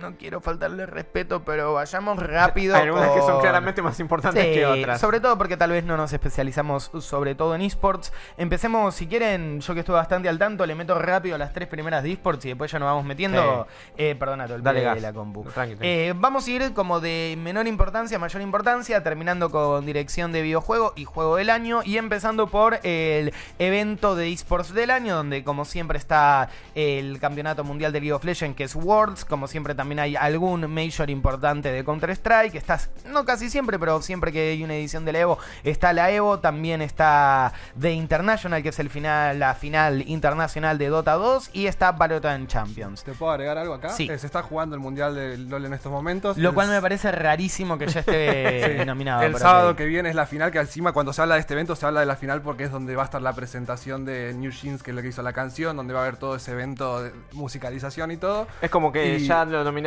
No 0.00 0.16
quiero 0.16 0.40
faltarle 0.40 0.86
respeto, 0.86 1.44
pero 1.44 1.74
vayamos 1.74 2.18
rápido. 2.22 2.76
hay 2.76 2.82
algunas 2.82 3.10
que 3.10 3.20
son 3.20 3.40
claramente 3.40 3.82
más 3.82 3.98
importantes 4.00 4.44
Sí, 4.44 4.52
que 4.52 4.66
otras. 4.66 5.00
Sobre 5.00 5.20
todo 5.20 5.36
porque 5.36 5.56
tal 5.56 5.70
vez 5.70 5.84
no 5.84 5.96
nos 5.96 6.12
especializamos 6.12 6.90
sobre 7.00 7.34
todo 7.34 7.54
en 7.54 7.62
esports. 7.62 8.12
Empecemos, 8.36 8.94
si 8.94 9.06
quieren, 9.06 9.60
yo 9.60 9.74
que 9.74 9.80
estuve 9.80 9.96
bastante 9.96 10.28
al 10.28 10.38
tanto, 10.38 10.64
le 10.66 10.74
meto 10.74 10.98
rápido 10.98 11.36
las 11.38 11.52
tres 11.52 11.68
primeras 11.68 12.02
de 12.02 12.12
esports 12.12 12.44
y 12.44 12.48
después 12.48 12.70
ya 12.70 12.78
nos 12.78 12.86
vamos 12.86 13.04
metiendo. 13.04 13.66
Eh, 13.96 14.14
perdona, 14.18 14.46
te 14.46 14.52
olvidé 14.54 14.94
de 14.94 15.00
la 15.00 15.12
compu. 15.12 15.42
Tranqui, 15.44 15.74
tranqui. 15.74 15.86
Eh, 15.86 16.14
vamos 16.16 16.46
a 16.46 16.50
ir 16.50 16.72
como 16.74 17.00
de 17.00 17.36
menor 17.38 17.66
importancia 17.66 18.16
a 18.16 18.20
mayor 18.20 18.42
importancia, 18.42 19.02
terminando 19.02 19.50
con 19.50 19.84
dirección 19.84 20.32
de 20.32 20.42
videojuego 20.42 20.92
y 20.96 21.04
juego 21.04 21.36
del 21.36 21.50
año 21.50 21.80
y 21.84 21.96
empezando 21.98 22.46
por 22.46 22.78
el 22.84 23.32
evento 23.58 24.14
de 24.14 24.32
esports 24.32 24.72
del 24.74 24.90
año, 24.90 25.16
donde 25.16 25.42
como 25.42 25.64
siempre 25.64 25.98
está 25.98 26.50
el 26.74 27.18
campeonato 27.18 27.64
mundial 27.64 27.92
de 27.92 28.00
League 28.00 28.12
of 28.12 28.24
Legends, 28.24 28.56
que 28.56 28.64
es 28.64 28.76
Worlds, 28.76 29.24
como 29.24 29.48
siempre 29.48 29.74
también 29.74 29.87
hay 29.96 30.16
algún 30.16 30.72
major 30.72 31.08
importante 31.10 31.70
de 31.70 31.84
Counter-Strike, 31.84 32.54
estás, 32.56 32.90
no 33.06 33.24
casi 33.24 33.48
siempre, 33.50 33.78
pero 33.78 34.02
siempre 34.02 34.32
que 34.32 34.50
hay 34.50 34.64
una 34.64 34.74
edición 34.74 35.04
de 35.04 35.12
la 35.12 35.20
Evo, 35.20 35.38
está 35.62 35.92
la 35.92 36.10
Evo, 36.10 36.40
también 36.40 36.82
está 36.82 37.52
The 37.80 37.92
International, 37.92 38.62
que 38.62 38.70
es 38.70 38.78
el 38.80 38.90
final, 38.90 39.38
la 39.38 39.54
final 39.54 40.02
internacional 40.08 40.78
de 40.78 40.88
Dota 40.88 41.14
2, 41.14 41.50
y 41.52 41.66
está 41.66 41.92
Valorant 41.92 42.48
Champions. 42.48 43.04
¿Te 43.04 43.12
puedo 43.12 43.30
agregar 43.32 43.56
algo 43.58 43.74
acá? 43.74 43.90
Sí. 43.90 44.08
Eh, 44.10 44.18
se 44.18 44.26
está 44.26 44.42
jugando 44.42 44.74
el 44.74 44.80
Mundial 44.80 45.14
de 45.14 45.38
LoL 45.38 45.66
en 45.66 45.74
estos 45.74 45.92
momentos. 45.92 46.36
Lo 46.38 46.54
cual 46.54 46.68
me 46.68 46.80
parece 46.80 47.12
rarísimo 47.12 47.78
que 47.78 47.86
ya 47.86 48.00
esté 48.00 48.78
Sí. 48.80 48.84
nominado. 48.86 49.22
El 49.22 49.36
sábado 49.36 49.76
que 49.76 49.84
viene 49.86 50.08
es 50.08 50.14
la 50.14 50.26
final, 50.26 50.50
que 50.50 50.58
encima 50.58 50.92
cuando 50.92 51.12
se 51.12 51.22
habla 51.22 51.34
de 51.34 51.40
este 51.40 51.54
evento 51.54 51.76
se 51.76 51.86
habla 51.86 52.00
de 52.00 52.06
la 52.06 52.16
final 52.16 52.42
porque 52.42 52.64
es 52.64 52.70
donde 52.72 52.96
va 52.96 53.02
a 53.02 53.04
estar 53.04 53.22
la 53.22 53.32
presentación 53.32 54.04
de 54.04 54.34
New 54.34 54.50
Jeans, 54.50 54.82
que 54.82 54.90
es 54.90 54.96
lo 54.96 55.02
que 55.02 55.08
hizo 55.08 55.22
la 55.22 55.32
canción, 55.32 55.76
donde 55.76 55.94
va 55.94 56.00
a 56.00 56.02
haber 56.02 56.16
todo 56.16 56.34
ese 56.36 56.52
evento 56.52 57.02
de 57.02 57.12
musicalización 57.32 58.10
y 58.10 58.16
todo. 58.16 58.46
es 58.60 58.70
como 58.70 58.92
que 58.92 59.16
y- 59.16 59.26
ya 59.26 59.44
lo 59.44 59.62
nominaron 59.64 59.77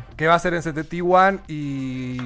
Por... 0.00 0.16
que 0.16 0.26
va 0.26 0.34
a 0.34 0.38
ser 0.38 0.54
en 0.54 0.62
CTT1 0.62 1.40
y 1.48 2.18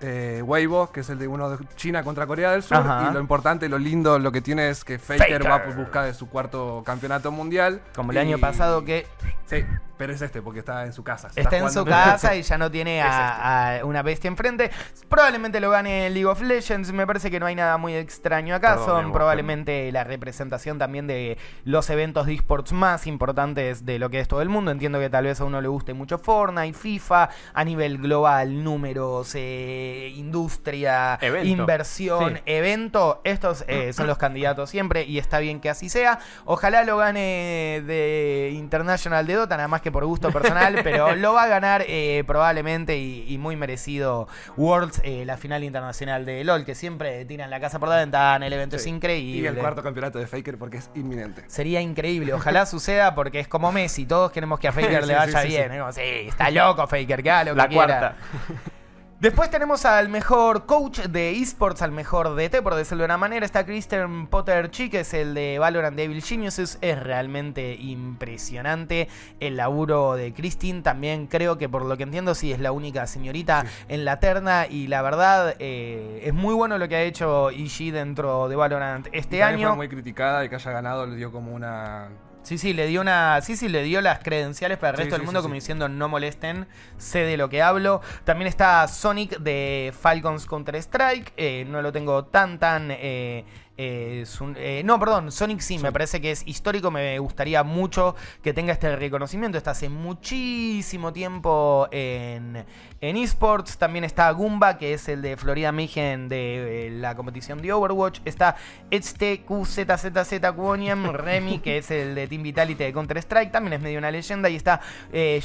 eh, 0.00 0.42
Weibo, 0.44 0.90
que 0.92 1.00
es 1.00 1.10
el 1.10 1.18
de 1.18 1.28
uno 1.28 1.50
de 1.50 1.58
China 1.76 2.02
contra 2.02 2.26
Corea 2.26 2.52
del 2.52 2.62
Sur. 2.62 2.78
Ajá. 2.78 3.08
Y 3.10 3.14
lo 3.14 3.20
importante, 3.20 3.68
lo 3.68 3.78
lindo, 3.78 4.18
lo 4.18 4.32
que 4.32 4.40
tiene 4.40 4.70
es 4.70 4.84
que 4.84 4.98
Faker, 4.98 5.46
va 5.46 5.56
a 5.56 5.66
buscar 5.74 6.04
de 6.06 6.14
su 6.14 6.28
cuarto 6.28 6.82
campeonato 6.86 7.30
mundial. 7.32 7.80
Como 7.94 8.12
el 8.12 8.16
Y- 8.16 8.20
año 8.20 8.38
pasado 8.38 8.84
que 8.84 9.06
Sí, 9.46 9.64
pero 10.00 10.14
es 10.14 10.22
este, 10.22 10.40
porque 10.40 10.60
está 10.60 10.86
en 10.86 10.94
su 10.94 11.04
casa. 11.04 11.28
está 11.36 11.58
en 11.58 11.70
su 11.70 11.84
casa 11.84 12.34
y 12.34 12.40
ya 12.40 12.56
no 12.56 12.70
tiene 12.70 13.02
a, 13.02 13.80
a 13.80 13.84
una 13.84 14.00
bestia 14.00 14.28
enfrente. 14.28 14.70
Probablemente 15.10 15.60
lo 15.60 15.68
gane 15.70 16.08
League 16.08 16.24
of 16.24 16.40
Legends. 16.40 16.90
Me 16.90 17.06
parece 17.06 17.30
que 17.30 17.38
no 17.38 17.44
hay 17.44 17.54
nada 17.54 17.76
muy 17.76 17.94
extraño 17.94 18.54
acá. 18.54 18.76
Perdón, 18.76 19.02
Son 19.02 19.12
probablemente 19.12 19.92
la 19.92 20.02
representación 20.04 20.78
también 20.78 21.06
de 21.06 21.36
los 21.64 21.90
eventos 21.90 22.24
de 22.24 22.32
esports 22.32 22.72
más 22.72 23.06
importantes 23.06 23.84
de 23.84 23.98
lo 23.98 24.08
que 24.08 24.20
es 24.20 24.26
todo 24.28 24.40
el 24.40 24.48
mundo. 24.48 24.70
Entiendo 24.70 24.98
que 25.00 25.10
tal 25.10 25.24
vez 25.24 25.38
a 25.38 25.44
uno 25.44 25.60
le 25.60 25.68
guste 25.68 25.92
mucho 25.92 26.16
Fortnite, 26.16 26.72
FIFA, 26.78 27.28
a 27.52 27.64
nivel 27.64 27.98
global, 27.98 28.64
números, 28.64 29.32
eh, 29.34 30.14
industria, 30.16 31.18
Evento. 31.20 31.46
inversión, 31.46 32.36
Sí. 32.36 32.42
evento. 32.46 33.20
Estos 33.24 33.66
eh, 33.68 33.92
son 33.92 34.06
los 34.06 34.16
candidatos 34.16 34.70
siempre 34.70 35.04
y 35.04 35.18
está 35.18 35.40
bien 35.40 35.60
que 35.60 35.68
así 35.68 35.90
sea. 35.90 36.20
Ojalá 36.46 36.84
lo 36.84 36.96
gane 36.96 37.82
de 37.86 38.52
International 38.54 39.26
de 39.26 39.34
Dota, 39.34 39.58
nada 39.58 39.68
más 39.68 39.82
que 39.82 39.89
por 39.92 40.04
gusto 40.04 40.30
personal, 40.30 40.80
pero 40.84 41.14
lo 41.16 41.32
va 41.34 41.44
a 41.44 41.46
ganar 41.48 41.84
eh, 41.86 42.24
probablemente 42.26 42.96
y, 42.98 43.24
y 43.28 43.38
muy 43.38 43.56
merecido 43.56 44.28
Worlds, 44.56 45.00
eh, 45.04 45.24
la 45.24 45.36
final 45.36 45.64
internacional 45.64 46.24
de 46.24 46.42
LOL, 46.44 46.64
que 46.64 46.74
siempre 46.74 47.24
tiran 47.24 47.50
la 47.50 47.60
casa 47.60 47.78
por 47.78 47.88
la 47.88 47.96
ventana, 47.96 48.46
el 48.46 48.52
evento 48.52 48.76
Sí. 48.78 48.82
es 48.82 48.86
increíble. 48.88 49.42
Y 49.42 49.46
el 49.46 49.56
cuarto 49.56 49.82
campeonato 49.82 50.18
de 50.18 50.26
Faker 50.26 50.58
porque 50.58 50.78
es 50.78 50.90
inminente. 50.94 51.44
Sería 51.48 51.80
increíble, 51.80 52.32
ojalá 52.34 52.66
suceda 52.66 53.14
porque 53.14 53.40
es 53.40 53.48
como 53.48 53.72
Messi, 53.72 54.06
todos 54.06 54.30
queremos 54.32 54.58
que 54.60 54.68
a 54.68 54.72
Faker 54.72 55.02
Sí, 55.02 55.08
le 55.08 55.14
vaya 55.14 55.42
bien. 55.42 55.68
sí. 55.70 55.74
Es 55.74 55.80
como, 55.80 55.92
sí, 55.92 56.00
está 56.28 56.50
loco 56.50 56.86
Faker, 56.86 57.22
que 57.22 57.30
haga 57.30 57.44
lo 57.50 57.54
La 57.54 57.68
que 57.68 57.74
quiera. 57.76 58.16
Después 59.20 59.50
tenemos 59.50 59.84
al 59.84 60.08
mejor 60.08 60.64
coach 60.64 61.00
de 61.00 61.32
esports, 61.32 61.82
al 61.82 61.92
mejor 61.92 62.34
DT, 62.34 62.62
por 62.62 62.74
decirlo 62.74 63.02
de 63.02 63.04
una 63.04 63.18
manera. 63.18 63.44
Está 63.44 63.66
Christian 63.66 64.28
Potter 64.28 64.70
Chi, 64.70 64.88
que 64.88 65.00
es 65.00 65.12
el 65.12 65.34
de 65.34 65.58
Valorant 65.58 65.94
Devil 65.94 66.22
Geniuses. 66.22 66.78
Es 66.80 66.98
realmente 66.98 67.74
impresionante 67.74 69.08
el 69.38 69.58
laburo 69.58 70.14
de 70.14 70.32
Christine. 70.32 70.80
También 70.80 71.26
creo 71.26 71.58
que, 71.58 71.68
por 71.68 71.84
lo 71.84 71.98
que 71.98 72.04
entiendo, 72.04 72.34
sí 72.34 72.50
es 72.50 72.60
la 72.60 72.72
única 72.72 73.06
señorita 73.06 73.66
en 73.88 74.06
la 74.06 74.20
terna. 74.20 74.66
Y 74.66 74.86
la 74.86 75.02
verdad, 75.02 75.54
eh, 75.58 76.22
es 76.24 76.32
muy 76.32 76.54
bueno 76.54 76.78
lo 76.78 76.88
que 76.88 76.96
ha 76.96 77.02
hecho 77.02 77.50
Ishii 77.50 77.90
dentro 77.90 78.48
de 78.48 78.56
Valorant 78.56 79.08
este 79.12 79.36
Y 79.36 79.42
año. 79.42 79.68
Fue 79.68 79.76
muy 79.76 79.88
criticada 79.90 80.46
y 80.46 80.48
que 80.48 80.54
haya 80.54 80.70
ganado 80.70 81.04
le 81.04 81.16
dio 81.16 81.30
como 81.30 81.52
una. 81.52 82.08
Sí, 82.42 82.56
sí, 82.58 82.72
le 82.72 82.86
dio 82.86 83.00
una. 83.02 83.40
Sí, 83.42 83.54
sí, 83.56 83.68
le 83.68 83.82
dio 83.82 84.00
las 84.00 84.20
credenciales 84.20 84.78
para 84.78 84.90
el 84.92 84.96
Sí, 84.96 85.00
resto 85.02 85.16
del 85.16 85.24
mundo, 85.24 85.40
sí, 85.40 85.42
como 85.42 85.54
diciendo 85.54 85.88
no 85.88 86.08
molesten, 86.08 86.66
sé 86.96 87.20
de 87.20 87.36
lo 87.36 87.48
que 87.48 87.62
hablo. 87.62 88.00
También 88.24 88.48
está 88.48 88.88
Sonic 88.88 89.38
de 89.38 89.92
Falcons 89.98 90.46
Counter 90.46 90.76
Strike. 90.76 91.32
eh, 91.36 91.64
no 91.68 91.82
lo 91.82 91.92
tengo 91.92 92.24
tan, 92.24 92.58
tan. 92.58 92.88
eh, 92.90 93.44
eh, 93.82 94.20
es 94.22 94.40
un- 94.42 94.54
eh, 94.58 94.82
no, 94.84 95.00
perdón, 95.00 95.32
Sonic 95.32 95.60
sí, 95.60 95.78
me 95.78 95.90
parece 95.90 96.20
que 96.20 96.30
es 96.32 96.42
histórico. 96.46 96.90
Me 96.90 97.18
gustaría 97.18 97.62
mucho 97.62 98.14
que 98.42 98.52
tenga 98.52 98.72
este 98.74 98.94
reconocimiento. 98.94 99.56
Está 99.56 99.70
hace 99.70 99.88
muchísimo 99.88 101.12
tiempo 101.14 101.88
en, 101.90 102.64
en 103.00 103.16
esports. 103.16 103.78
También 103.78 104.04
está 104.04 104.30
Goomba, 104.32 104.76
que 104.76 104.92
es 104.92 105.08
el 105.08 105.22
de 105.22 105.36
Florida 105.38 105.72
Mayhem 105.72 106.28
de 106.28 106.88
eh, 106.88 106.90
la 106.90 107.14
competición 107.14 107.62
de 107.62 107.72
Overwatch. 107.72 108.20
Está 108.26 108.56
HTQZZZ 108.90 110.52
Quonium 110.54 111.06
Remy, 111.12 111.60
que 111.60 111.78
es 111.78 111.90
el 111.90 112.14
de 112.14 112.26
Team 112.28 112.42
Vitality 112.42 112.84
de 112.84 112.92
Counter 112.92 113.16
Strike. 113.18 113.50
También 113.50 113.74
es 113.74 113.80
medio 113.80 113.98
una 113.98 114.10
leyenda. 114.10 114.48
Y 114.50 114.56
está 114.56 114.80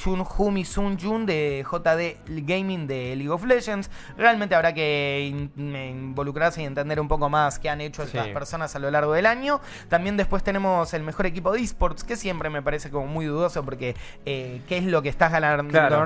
Jun 0.04 0.26
Humi 0.38 0.66
Sun 0.66 1.00
Jun 1.00 1.26
de 1.26 1.64
JD 1.70 2.44
Gaming 2.46 2.88
de 2.88 3.16
League 3.16 3.30
of 3.30 3.46
Legends. 3.46 3.90
Realmente 4.18 4.56
habrá 4.56 4.74
que 4.74 5.28
in- 5.30 5.52
involucrarse 5.76 6.62
y 6.62 6.66
entender 6.66 7.00
un 7.00 7.08
poco 7.08 7.30
más 7.30 7.60
qué 7.60 7.70
han 7.70 7.82
hecho 7.82 8.04
Sí. 8.26 8.34
personas 8.34 8.76
a 8.76 8.80
lo 8.80 8.90
largo 8.92 9.14
del 9.14 9.26
año. 9.26 9.62
También 9.90 10.18
después 10.18 10.44
tenemos 10.44 10.94
el 10.94 11.04
mejor 11.04 11.26
equipo 11.26 11.52
de 11.52 11.62
esports, 11.62 12.04
que 12.04 12.16
siempre 12.16 12.50
me 12.50 12.62
parece 12.62 12.90
como 12.90 13.08
muy 13.08 13.26
dudoso 13.26 13.64
porque 13.64 13.96
eh, 14.26 14.62
qué 14.68 14.78
es 14.78 14.86
lo 14.86 15.02
que 15.02 15.10
estás 15.10 15.32
ganar- 15.32 15.66
Claro. 15.68 16.06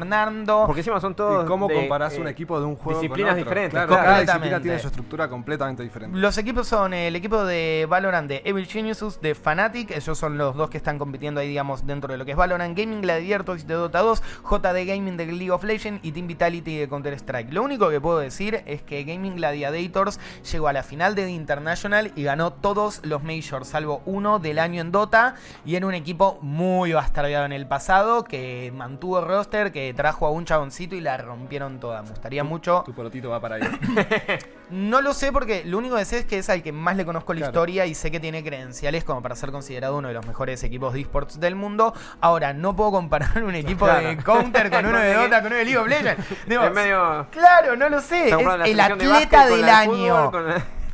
Porque 0.66 0.82
encima 0.82 1.00
son 1.00 1.16
todos. 1.16 1.46
¿Y 1.46 1.48
cómo 1.48 1.68
de, 1.68 1.74
comparás 1.76 2.14
eh, 2.16 2.22
un 2.22 2.28
equipo 2.28 2.60
de 2.60 2.66
un 2.66 2.76
juego 2.76 3.00
disciplinas 3.00 3.32
con 3.34 3.40
otro? 3.40 3.50
diferentes, 3.50 3.72
Claro, 3.72 3.88
claro. 3.90 4.04
cada 4.06 4.20
disciplina 4.22 4.62
tiene 4.62 4.80
su 4.80 4.88
estructura 4.88 5.28
completamente 5.30 5.84
diferente. 5.84 6.18
Los 6.18 6.38
equipos 6.38 6.68
son 6.68 6.94
el 6.94 7.16
equipo 7.16 7.44
de 7.46 7.86
Valorant 7.90 8.28
de 8.28 8.42
Evil 8.46 8.66
Geniuses, 8.66 9.22
de 9.22 9.36
Fnatic, 9.36 9.92
ellos 9.92 10.18
son 10.18 10.38
los 10.38 10.56
dos 10.56 10.70
que 10.70 10.78
están 10.78 10.98
compitiendo 11.00 11.40
ahí, 11.40 11.48
digamos, 11.50 11.86
dentro 11.86 12.12
de 12.12 12.18
lo 12.18 12.26
que 12.26 12.32
es 12.32 12.38
Valorant, 12.38 12.78
Gaming 12.78 13.02
Gladiators 13.02 13.66
de 13.68 13.74
Dota 13.74 14.00
2, 14.00 14.22
JD 14.44 14.86
Gaming 14.88 15.18
de 15.18 15.26
League 15.28 15.52
of 15.52 15.64
Legends 15.64 16.00
y 16.04 16.12
Team 16.12 16.28
Vitality 16.28 16.78
de 16.78 16.88
Counter 16.90 17.14
Strike. 17.14 17.52
Lo 17.54 17.64
único 17.64 17.90
que 17.90 18.00
puedo 18.02 18.20
decir 18.20 18.62
es 18.66 18.82
que 18.82 19.04
Gaming 19.04 19.36
Gladiators 19.36 20.20
llegó 20.52 20.68
a 20.68 20.74
la 20.74 20.84
final 20.84 21.16
de 21.16 21.24
The 21.26 21.32
International 21.32 22.09
y 22.16 22.24
ganó 22.24 22.52
todos 22.54 23.02
los 23.04 23.24
Majors, 23.24 23.68
salvo 23.68 24.02
uno 24.06 24.40
del 24.40 24.60
año 24.60 24.82
en 24.82 24.92
Dota, 24.92 25.36
y 25.66 25.76
era 25.76 25.86
un 25.88 25.94
equipo 25.94 26.38
muy 26.42 26.94
bastardeado 26.94 27.46
en 27.46 27.52
el 27.54 27.68
pasado, 27.68 28.24
que 28.24 28.72
mantuvo 28.76 29.22
roster, 29.22 29.72
que 29.72 29.94
trajo 29.94 30.26
a 30.28 30.32
un 30.32 30.46
chaboncito 30.46 30.96
y 30.96 31.02
la 31.02 31.18
rompieron 31.18 31.80
toda. 31.80 32.02
Me 32.02 32.10
gustaría 32.10 32.44
mucho 32.44 32.84
Tu 32.86 32.94
pelotito 32.94 33.30
va 33.30 33.40
para 33.40 33.56
ahí. 33.56 33.62
no 34.70 35.02
lo 35.02 35.14
sé 35.14 35.32
porque 35.32 35.64
lo 35.66 35.78
único 35.78 35.96
que 35.96 36.06
sé 36.06 36.20
es 36.20 36.26
que 36.26 36.38
es 36.38 36.50
al 36.50 36.62
que 36.64 36.72
más 36.72 36.96
le 36.96 37.06
conozco 37.06 37.34
la 37.34 37.40
Claro. 37.40 37.52
historia 37.52 37.86
y 37.86 37.96
sé 37.96 38.12
que 38.12 38.20
tiene 38.20 38.44
credenciales 38.44 39.04
como 39.04 39.22
para 39.22 39.36
ser 39.36 39.52
considerado 39.52 39.98
uno 39.98 40.08
de 40.10 40.14
los 40.14 40.26
mejores 40.28 40.64
equipos 40.64 40.94
de 40.94 41.02
esports 41.02 41.40
del 41.40 41.56
mundo. 41.56 41.94
Ahora, 42.22 42.54
no 42.54 42.76
puedo 42.76 42.92
comparar 42.92 43.44
un 43.44 43.56
equipo 43.56 43.88
de. 43.88 44.18
Counter 44.18 44.70
con 44.70 44.86
uno 44.88 45.00
de 45.00 45.14
Dota, 45.14 45.38
con 45.42 45.48
uno 45.48 45.56
de 45.56 45.66
League 45.66 45.78
of 45.78 45.88
Legends. 45.88 46.26
Digo, 46.48 46.64
Es 46.64 46.74
medio. 46.74 47.28
Claro, 47.32 47.76
no 47.76 47.88
lo 47.90 48.02
sé. 48.02 48.28
Es 48.30 48.34
el 48.66 48.76
de 48.76 48.82
atleta 48.82 49.46
del 49.46 49.60
fútbol, 49.60 49.70
año. 49.70 50.32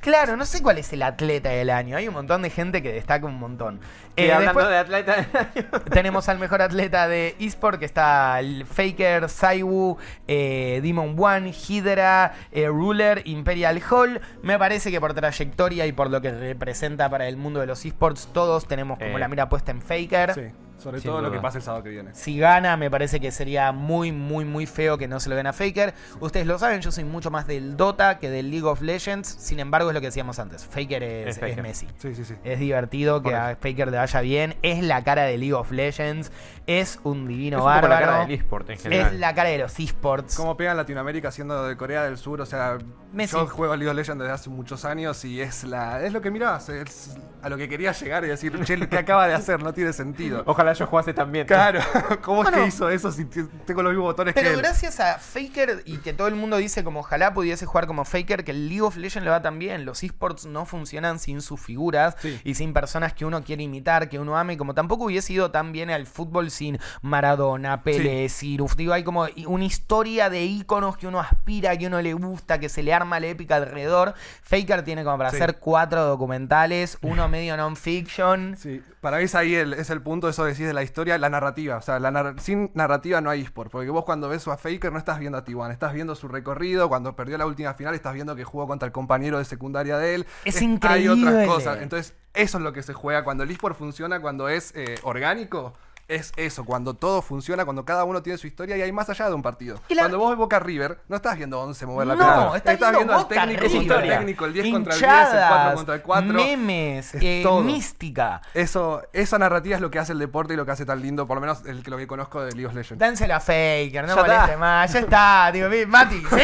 Claro, 0.06 0.38
no 0.38 0.46
sé 0.46 0.62
cuál 0.62 0.78
es 0.78 0.94
el 0.94 1.02
atleta 1.02 1.50
del 1.50 1.72
año. 1.72 1.98
Hay 1.98 2.08
un 2.08 2.14
montón 2.14 2.44
de 2.44 2.52
gente 2.52 2.84
que 2.84 2.94
destaca 2.94 3.26
un 3.26 3.40
montón. 3.40 3.80
Eh, 4.16 4.32
hablando 4.32 4.60
después- 4.62 4.70
de 4.70 4.78
atleta 4.78 5.16
del 5.16 5.26
año. 5.74 5.82
tenemos 5.90 6.30
al 6.30 6.38
mejor 6.38 6.62
atleta 6.62 7.08
de 7.08 7.36
eSport, 7.40 7.80
que 7.80 7.86
está 7.86 8.40
el 8.40 8.68
Faker, 8.68 9.28
Saiwu, 9.30 9.98
eh, 10.28 10.80
Demon 10.84 11.16
One, 11.18 11.52
Hydra, 11.68 12.34
eh, 12.52 12.68
Ruler, 12.68 13.24
Imperial 13.26 13.82
Hall. 13.90 14.22
Me 14.44 14.60
parece 14.60 14.92
que 14.92 15.02
por 15.02 15.16
trayectoria 15.16 15.88
y 15.88 15.92
por 15.92 16.12
lo 16.12 16.22
que 16.22 16.30
representa 16.32 17.10
para 17.10 17.28
el 17.28 17.36
mundo 17.36 17.60
de 17.60 17.66
los 17.66 17.84
eSports, 17.84 18.30
todos 18.32 18.68
tenemos 18.68 19.00
como 19.00 19.18
Eh. 19.18 19.20
la 19.20 19.28
mira 19.28 19.50
puesta 19.50 19.72
en 19.72 19.82
Faker. 19.82 20.34
Sí, 20.36 20.42
sobre 20.78 21.00
Sin 21.00 21.10
todo 21.12 21.22
lo 21.22 21.32
que 21.32 21.40
pasa 21.40 21.58
el 21.58 21.64
sábado 21.64 21.84
que 21.84 21.90
viene. 21.90 22.12
Si 22.14 22.38
gana, 22.38 22.78
me 22.78 22.92
parece 22.92 23.20
que 23.20 23.32
sería 23.32 23.72
muy, 23.72 24.12
muy, 24.12 24.46
muy 24.46 24.66
feo 24.66 24.98
que 24.98 25.08
no 25.08 25.20
se 25.20 25.30
lo 25.30 25.36
den 25.36 25.48
a 25.48 25.54
Faker. 25.54 25.94
Ustedes 26.20 26.46
lo 26.46 26.60
saben, 26.60 26.82
yo 26.82 26.92
soy 26.92 27.04
mucho 27.04 27.32
más 27.32 27.48
del 27.48 27.78
Dota 27.78 28.20
que 28.20 28.30
del 28.30 28.52
League 28.52 28.66
of 28.68 28.82
Legends. 28.82 29.28
Sin 29.28 29.60
embargo, 29.60 29.90
es 29.90 29.94
lo 29.94 30.02
que 30.02 30.08
decíamos 30.08 30.38
antes. 30.40 30.66
Faker 30.66 31.02
es, 31.04 31.28
Es 31.28 31.36
Faker. 31.40 31.58
es 31.60 31.64
Messi. 31.64 31.88
Sí, 31.98 32.14
sí, 32.16 32.26
sí. 32.26 32.36
Es 32.44 32.60
divertido 32.60 33.22
que 33.24 33.34
a 33.34 33.56
Faker 33.60 33.90
le 33.90 33.98
vaya 33.98 34.22
bien. 34.22 34.56
Es 34.62 34.84
la 34.84 35.04
cara 35.04 35.24
de 35.24 35.38
League 35.38 35.54
of 35.54 35.72
Legends. 35.72 36.32
Es 36.68 37.00
un 37.04 37.28
divino 37.28 37.58
Es 37.60 37.64
un 37.64 37.74
poco 37.76 37.88
la 37.88 38.00
cara 38.00 38.20
del 38.26 38.32
eSport 38.32 38.70
en 38.72 38.78
general. 38.78 39.14
es 39.14 39.20
la 39.20 39.36
cara 39.36 39.50
de 39.50 39.58
los 39.60 39.80
esports. 39.80 40.36
Cómo 40.36 40.58
pega 40.58 40.72
en 40.72 40.78
Latinoamérica 40.78 41.32
siendo 41.32 41.68
de 41.68 41.78
Corea 41.78 42.04
del 42.04 42.18
Sur, 42.18 42.42
o 42.42 42.46
sea, 42.46 42.78
Messi. 43.14 43.36
yo 43.36 43.46
juego 43.48 43.76
League 43.76 43.90
of 43.90 43.96
Legends 43.96 44.20
desde 44.20 44.34
hace 44.34 44.50
muchos 44.50 44.84
años 44.84 45.24
y 45.26 45.42
es 45.42 45.64
la 45.64 46.02
es 46.04 46.12
lo 46.12 46.22
que 46.22 46.32
mirás, 46.32 46.70
es 46.70 47.16
a 47.44 47.50
lo 47.50 47.58
que 47.58 47.70
quería 47.70 47.92
llegar 47.92 48.26
y 48.26 48.28
decir, 48.30 48.60
che, 48.64 48.90
¿qué 48.90 48.98
acaba 48.98 49.28
de 49.28 49.36
hacer? 49.36 49.62
No 49.62 49.72
tiene 49.74 49.94
sentido. 49.94 50.42
Ojalá 50.48 50.74
yo 50.74 50.88
jugase 50.88 51.14
también. 51.14 51.46
Claro, 51.46 51.80
¿cómo 52.24 52.42
es 52.42 52.50
Bueno. 52.50 52.64
que 52.64 52.68
hizo 52.70 52.90
eso 52.90 53.12
si 53.12 53.26
tengo 53.26 53.84
los 53.84 53.92
mismos 53.92 54.08
botones 54.08 54.34
que 54.34 54.42
Pero 54.42 54.58
gracias 54.58 55.00
a 55.00 55.20
Faker 55.20 55.84
y 55.86 55.98
que 56.00 56.14
todo 56.14 56.28
el 56.28 56.36
mundo 56.36 56.58
dice 56.58 56.84
como 56.84 57.02
ojalá 57.02 57.34
pudiese 57.36 57.68
jugar 57.68 57.86
como 57.86 58.04
Faker, 58.06 58.44
que 58.44 58.52
el 58.52 58.68
League 58.70 58.82
of 58.82 58.98
Legends 58.98 59.24
le 59.24 59.30
va 59.30 59.42
tan 59.44 59.60
bien. 59.60 59.86
Los 59.86 60.02
esports 60.04 60.48
no 60.48 60.66
funcionan 60.66 61.20
sin 61.20 61.42
sus 61.42 61.60
figuras 61.62 62.16
Sí. 62.20 62.40
y 62.44 62.56
sin 62.56 62.74
personas 62.74 63.14
que 63.14 63.24
uno 63.26 63.44
quiere 63.44 63.62
imitar, 63.62 64.10
que 64.10 64.18
uno 64.18 64.36
ame, 64.38 64.58
como 64.58 64.74
tampoco 64.74 65.06
hubiese 65.06 65.34
ido 65.34 65.52
tan 65.52 65.72
bien 65.72 65.92
al 65.92 66.08
fútbol 66.08 66.50
sin 66.56 66.80
Maradona, 67.02 67.84
Pelé, 67.84 68.28
Siruf. 68.30 68.76
Digo, 68.76 68.94
hay 68.94 69.04
como 69.04 69.28
una 69.48 69.64
historia 69.66 70.30
de 70.30 70.44
íconos 70.44 70.98
que 70.98 71.08
uno 71.08 71.20
aspira, 71.20 71.78
que 71.78 71.88
uno 71.88 72.02
le 72.02 72.14
gusta, 72.14 72.60
que 72.60 72.70
se 72.70 72.84
le 72.84 72.94
arma 72.94 73.20
la 73.20 73.28
épica 73.28 73.56
alrededor. 73.58 74.14
Faker 74.44 74.84
tiene 74.84 75.04
como 75.04 75.18
para 75.18 75.30
Sí. 75.32 75.38
hacer 75.38 75.58
cuatro 75.60 76.04
documentales, 76.06 76.98
uno 77.02 77.28
medio 77.30 77.56
non-fiction. 77.58 78.56
Sí, 78.58 78.82
para 79.02 79.18
mí 79.18 79.24
es 79.24 79.36
ahí 79.36 79.56
el, 79.56 79.74
es 79.74 79.90
el 79.90 80.02
punto, 80.02 80.28
eso 80.30 80.44
decís 80.46 80.66
de 80.66 80.74
la 80.74 80.84
historia, 80.84 81.18
la 81.18 81.30
narrativa. 81.30 81.78
O 81.78 81.82
sea, 81.82 82.00
la 82.00 82.12
nar- 82.12 82.40
sin 82.40 82.72
narrativa 82.74 83.22
no 83.22 83.30
hay 83.30 83.42
eSport. 83.42 83.72
Porque 83.72 83.90
vos 83.90 84.06
cuando 84.06 84.30
ves 84.30 84.48
a 84.48 84.58
Faker 84.58 84.92
no 84.92 84.98
estás 84.98 85.20
viendo 85.20 85.38
a 85.38 85.44
T1, 85.46 85.72
estás 85.72 85.94
viendo 85.94 86.16
su 86.16 86.28
recorrido. 86.28 86.90
Cuando 86.90 87.16
perdió 87.16 87.38
la 87.38 87.46
última 87.46 87.74
final, 87.74 87.94
estás 87.96 88.14
viendo 88.14 88.36
que 88.36 88.44
jugó 88.44 88.68
contra 88.68 88.86
el 88.86 88.92
compañero 88.92 89.38
de 89.38 89.46
secundaria 89.46 89.98
de 89.98 90.16
él. 90.16 90.26
Es 90.46 90.58
Hay 90.58 90.64
increíble. 90.66 91.28
otras 91.30 91.48
cosas. 91.48 91.78
Entonces, 91.82 92.14
eso 92.34 92.58
es 92.58 92.64
lo 92.64 92.74
que 92.74 92.84
se 92.84 92.94
juega. 92.94 93.24
Cuando 93.24 93.44
el 93.44 93.52
eSport 93.52 93.78
funciona, 93.78 94.20
cuando 94.20 94.50
es 94.50 94.74
eh, 94.76 94.96
orgánico. 95.04 95.74
Es 96.08 96.34
eso, 96.36 96.66
cuando 96.66 96.94
todo 96.94 97.24
funciona, 97.24 97.66
cuando 97.66 97.84
cada 97.84 98.04
uno 98.04 98.22
tiene 98.22 98.38
su 98.38 98.46
historia 98.46 98.78
y 98.78 98.82
hay 98.84 98.92
más 98.92 99.10
allá 99.10 99.28
de 99.28 99.34
un 99.34 99.42
partido. 99.42 99.80
La- 99.90 100.04
Cuando 100.04 100.20
vos 100.20 100.30
ves 100.30 100.38
Boca 100.38 100.60
River, 100.60 101.00
no 101.08 101.16
estás 101.16 101.36
viendo 101.36 101.60
11 101.60 101.84
mover 101.88 102.06
la 102.06 102.14
No, 102.14 102.20
pelota. 102.20 102.58
estás 102.58 102.78
viendo 102.80 102.98
viendo 102.98 103.14
al 103.16 103.28
técnico 103.28 103.62
River. 103.62 103.78
contra 103.78 104.04
el 104.04 104.10
técnico, 104.20 104.46
el 104.46 104.54
10 104.54 104.72
contra 104.72 104.94
el 104.94 105.00
10, 105.00 105.12
el 105.12 105.18
4 105.18 105.36
Hinchadas, 105.40 105.74
contra 105.76 105.96
el 105.96 106.02
4. 106.04 106.34
memes, 106.34 107.16
Es 107.16 107.24
eh, 107.24 107.40
todo. 107.42 107.62
mística. 107.62 108.42
Eso, 108.54 109.02
esa 109.14 109.40
narrativa 109.40 109.76
es 109.78 109.82
lo 109.82 109.90
que 109.90 109.98
hace 109.98 110.12
el 110.12 110.20
deporte 110.20 110.54
y 110.54 110.58
lo 110.58 110.66
que 110.68 110.74
hace 110.74 110.86
tan 110.86 111.02
lindo, 111.02 111.26
por 111.26 111.38
lo 111.38 111.42
menos 111.42 111.66
el 111.66 111.82
que 111.82 111.90
lo 111.90 111.98
que 111.98 112.06
conozco 112.06 112.44
de 112.44 112.52
League 112.52 112.68
of 112.68 112.76
Legends. 112.76 113.00
Dánselo 113.00 113.34
a 113.34 113.40
Faker, 113.40 114.04
no 114.06 114.16
Ya 114.16 114.22
moleste 114.22 114.44
está. 114.46 114.58
más, 114.58 114.94
ya 114.94 115.00
está, 115.00 115.50
digo, 115.52 115.68
Mati, 115.88 116.16
sí, 116.30 116.36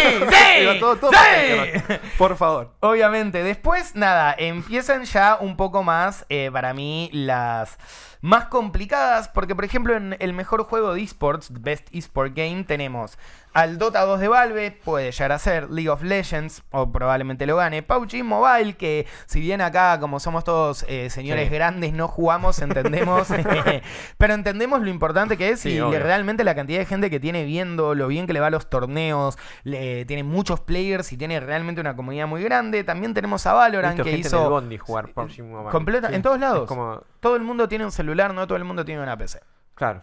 Digo, 0.59 0.71
sí, 0.73 0.79
todo- 0.79 0.95
todo 0.95 1.11
sí. 1.11 1.17
Faker, 1.17 2.01
Por 2.17 2.35
favor. 2.35 2.71
Obviamente, 2.79 3.43
después, 3.43 3.95
nada, 3.95 4.33
empiezan 4.35 5.03
ya 5.03 5.37
un 5.39 5.55
poco 5.55 5.83
más, 5.83 6.25
eh, 6.29 6.49
para 6.51 6.73
mí, 6.73 7.11
las 7.13 7.77
más 8.21 8.45
complicadas, 8.45 9.27
porque 9.29 9.55
por 9.55 9.65
ejemplo 9.65 9.95
en 9.95 10.15
el 10.19 10.33
mejor 10.33 10.63
juego 10.63 10.93
de 10.93 11.01
esports, 11.01 11.51
Best 11.61 11.87
Esport 11.91 12.33
Game, 12.35 12.63
tenemos 12.63 13.17
al 13.53 13.77
Dota 13.77 14.01
2 14.05 14.19
de 14.21 14.27
Valve, 14.29 14.71
puede 14.83 15.11
llegar 15.11 15.31
a 15.33 15.39
ser 15.39 15.69
League 15.69 15.89
of 15.89 16.03
Legends, 16.03 16.63
o 16.71 16.91
probablemente 16.91 17.45
lo 17.45 17.57
gane, 17.57 17.83
PUBG 17.83 18.23
Mobile, 18.23 18.75
que 18.75 19.05
si 19.25 19.41
bien 19.41 19.59
acá, 19.61 19.99
como 19.99 20.19
somos 20.21 20.43
todos 20.43 20.85
eh, 20.87 21.09
señores 21.09 21.49
Sí. 21.49 21.55
grandes, 21.55 21.91
no 21.93 22.07
jugamos, 22.07 22.59
entendemos, 22.59 23.27
pero 24.17 24.33
entendemos 24.33 24.81
lo 24.81 24.89
importante 24.89 25.37
que 25.37 25.49
es 25.49 25.59
Sí, 25.59 25.73
y 25.73 25.79
obvio. 25.81 25.99
realmente 25.99 26.43
la 26.43 26.55
cantidad 26.55 26.79
de 26.79 26.85
gente 26.85 27.09
que 27.09 27.19
tiene 27.19 27.43
viendo, 27.43 27.93
lo 27.95 28.07
bien 28.07 28.25
que 28.27 28.33
le 28.33 28.39
va 28.39 28.47
a 28.47 28.51
los 28.51 28.69
torneos, 28.69 29.37
le, 29.63 30.05
tiene 30.05 30.23
muchos 30.23 30.59
players 30.61 31.11
y 31.11 31.17
tiene 31.17 31.39
realmente 31.39 31.81
una 31.81 31.95
comunidad 31.95 32.27
muy 32.27 32.43
grande. 32.43 32.83
También 32.83 33.13
tenemos 33.13 33.45
a 33.47 33.53
Valorant 33.53 33.97
que 33.97 34.03
gente 34.03 34.19
hizo 34.27 34.49
Bondi 34.49 34.77
jugar 34.77 35.09
PUBG 35.09 35.43
Mobile. 35.43 35.71
completa 35.71 36.07
Sí. 36.09 36.15
en 36.15 36.21
todos 36.21 36.39
lados. 36.39 36.67
Como, 36.67 37.01
Todo 37.19 37.35
el 37.35 37.41
mundo 37.43 37.67
tiene 37.67 37.85
un 37.85 37.91
celular, 37.91 38.33
no 38.33 38.47
todo 38.47 38.57
el 38.57 38.63
mundo 38.63 38.85
tiene 38.85 39.01
una 39.03 39.17
PC. 39.17 39.41
claro. 39.75 40.01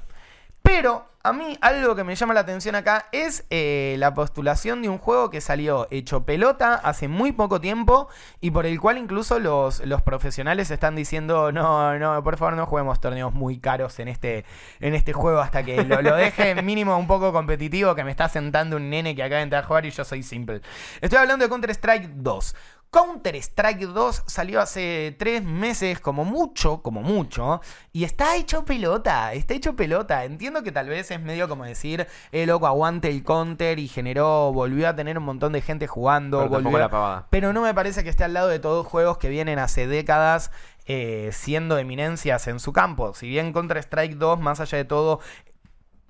Pero 0.69 1.07
a 1.23 1.33
mí 1.33 1.57
algo 1.63 1.97
que 1.97 2.05
me 2.05 2.15
llama 2.15 2.35
la 2.35 2.41
atención 2.41 2.75
acá 2.75 3.07
es 3.11 3.47
eh, 3.49 3.97
la 3.99 4.13
postulación 4.13 4.83
de 4.83 4.91
un 4.91 4.99
juego 4.99 5.31
que 5.31 5.41
salió 5.41 5.89
hecho 5.91 6.27
pelota 6.27 6.75
hace 6.75 7.09
muy 7.09 7.33
poco 7.33 7.59
tiempo 7.59 8.09
y 8.43 8.51
por 8.51 8.67
el 8.67 8.79
cual 8.79 8.99
incluso 8.99 9.39
los, 9.39 9.81
los 9.87 10.03
profesionales 10.03 10.71
están 10.71 10.95
diciendo 10.95 11.53
no, 11.53 11.99
no, 11.99 12.23
por 12.23 12.37
favor 12.37 12.55
no 12.55 12.67
juguemos 12.67 13.01
torneos 13.01 13.33
muy 13.33 13.59
caros 13.59 13.99
en 13.99 14.09
este, 14.09 14.45
en 14.79 14.95
este 14.95 15.15
juego 15.15 15.41
hasta 15.41 15.63
que 15.63 15.85
lo, 15.85 16.03
lo 16.03 16.15
deje 16.15 16.55
mínimo 16.63 16.99
un 16.99 17.07
poco 17.07 17.33
competitivo 17.33 17.95
que 17.95 18.05
me 18.05 18.11
está 18.11 18.29
sentando 18.29 18.77
un 18.77 18.91
nene 18.91 19.17
que 19.17 19.23
acaba 19.23 19.39
de 19.39 19.45
entrar 19.45 19.65
a 19.65 19.67
jugar 19.67 19.87
y 19.87 19.91
yo 19.91 20.05
soy 20.05 20.23
simple. 20.23 20.61
Estoy 21.01 21.19
hablando 21.19 21.47
de 21.47 21.49
Counter-Strike 21.49 22.11
2. 22.11 22.55
Counter-Strike 22.91 23.87
2 23.87 24.23
salió 24.27 24.61
hace 24.61 25.15
tres 25.19 25.43
meses, 25.45 26.01
como 26.01 26.25
mucho, 26.25 26.83
como 26.83 27.03
mucho, 27.03 27.61
y 27.93 28.05
está 28.05 28.37
hecho 28.37 28.65
pelota, 28.65 29.33
está 29.35 29.55
hecho 29.55 29.77
pelota. 29.77 30.25
Entiendo 30.25 30.63
que 30.63 30.73
tal 30.73 30.89
vez 30.89 31.11
es 31.11 31.21
medio 31.21 31.49
como 31.49 31.65
decir, 31.65 32.07
el 32.33 32.49
loco, 32.49 32.67
aguante 32.67 33.09
el 33.09 33.23
counter 33.25 33.79
y 33.79 33.89
generó, 33.89 34.53
volvió 34.53 34.89
a 34.89 34.97
tener 34.97 35.19
un 35.19 35.25
montón 35.25 35.53
de 35.53 35.61
gente 35.61 35.87
jugando, 35.87 36.39
Pero 36.39 36.51
volvió- 36.51 36.79
la 36.79 36.89
pavada. 36.89 37.27
pero 37.31 37.53
no 37.53 37.61
me 37.63 37.75
parece 37.75 38.03
que 38.05 38.11
esté 38.11 38.25
al 38.25 38.33
lado 38.35 38.49
de 38.49 38.59
todos 38.59 38.87
juegos 38.87 39.19
que 39.19 39.29
vienen 39.29 39.59
hace 39.59 39.87
décadas 39.87 40.51
eh, 40.87 41.29
siendo 41.33 41.77
eminencias 41.77 42.49
en 42.49 42.59
su 42.61 42.73
campo. 42.73 43.13
Si 43.15 43.29
bien 43.29 43.53
Counter-Strike 43.53 44.15
2, 44.17 44.41
más 44.41 44.61
allá 44.61 44.79
de 44.79 44.87
todo, 44.87 45.21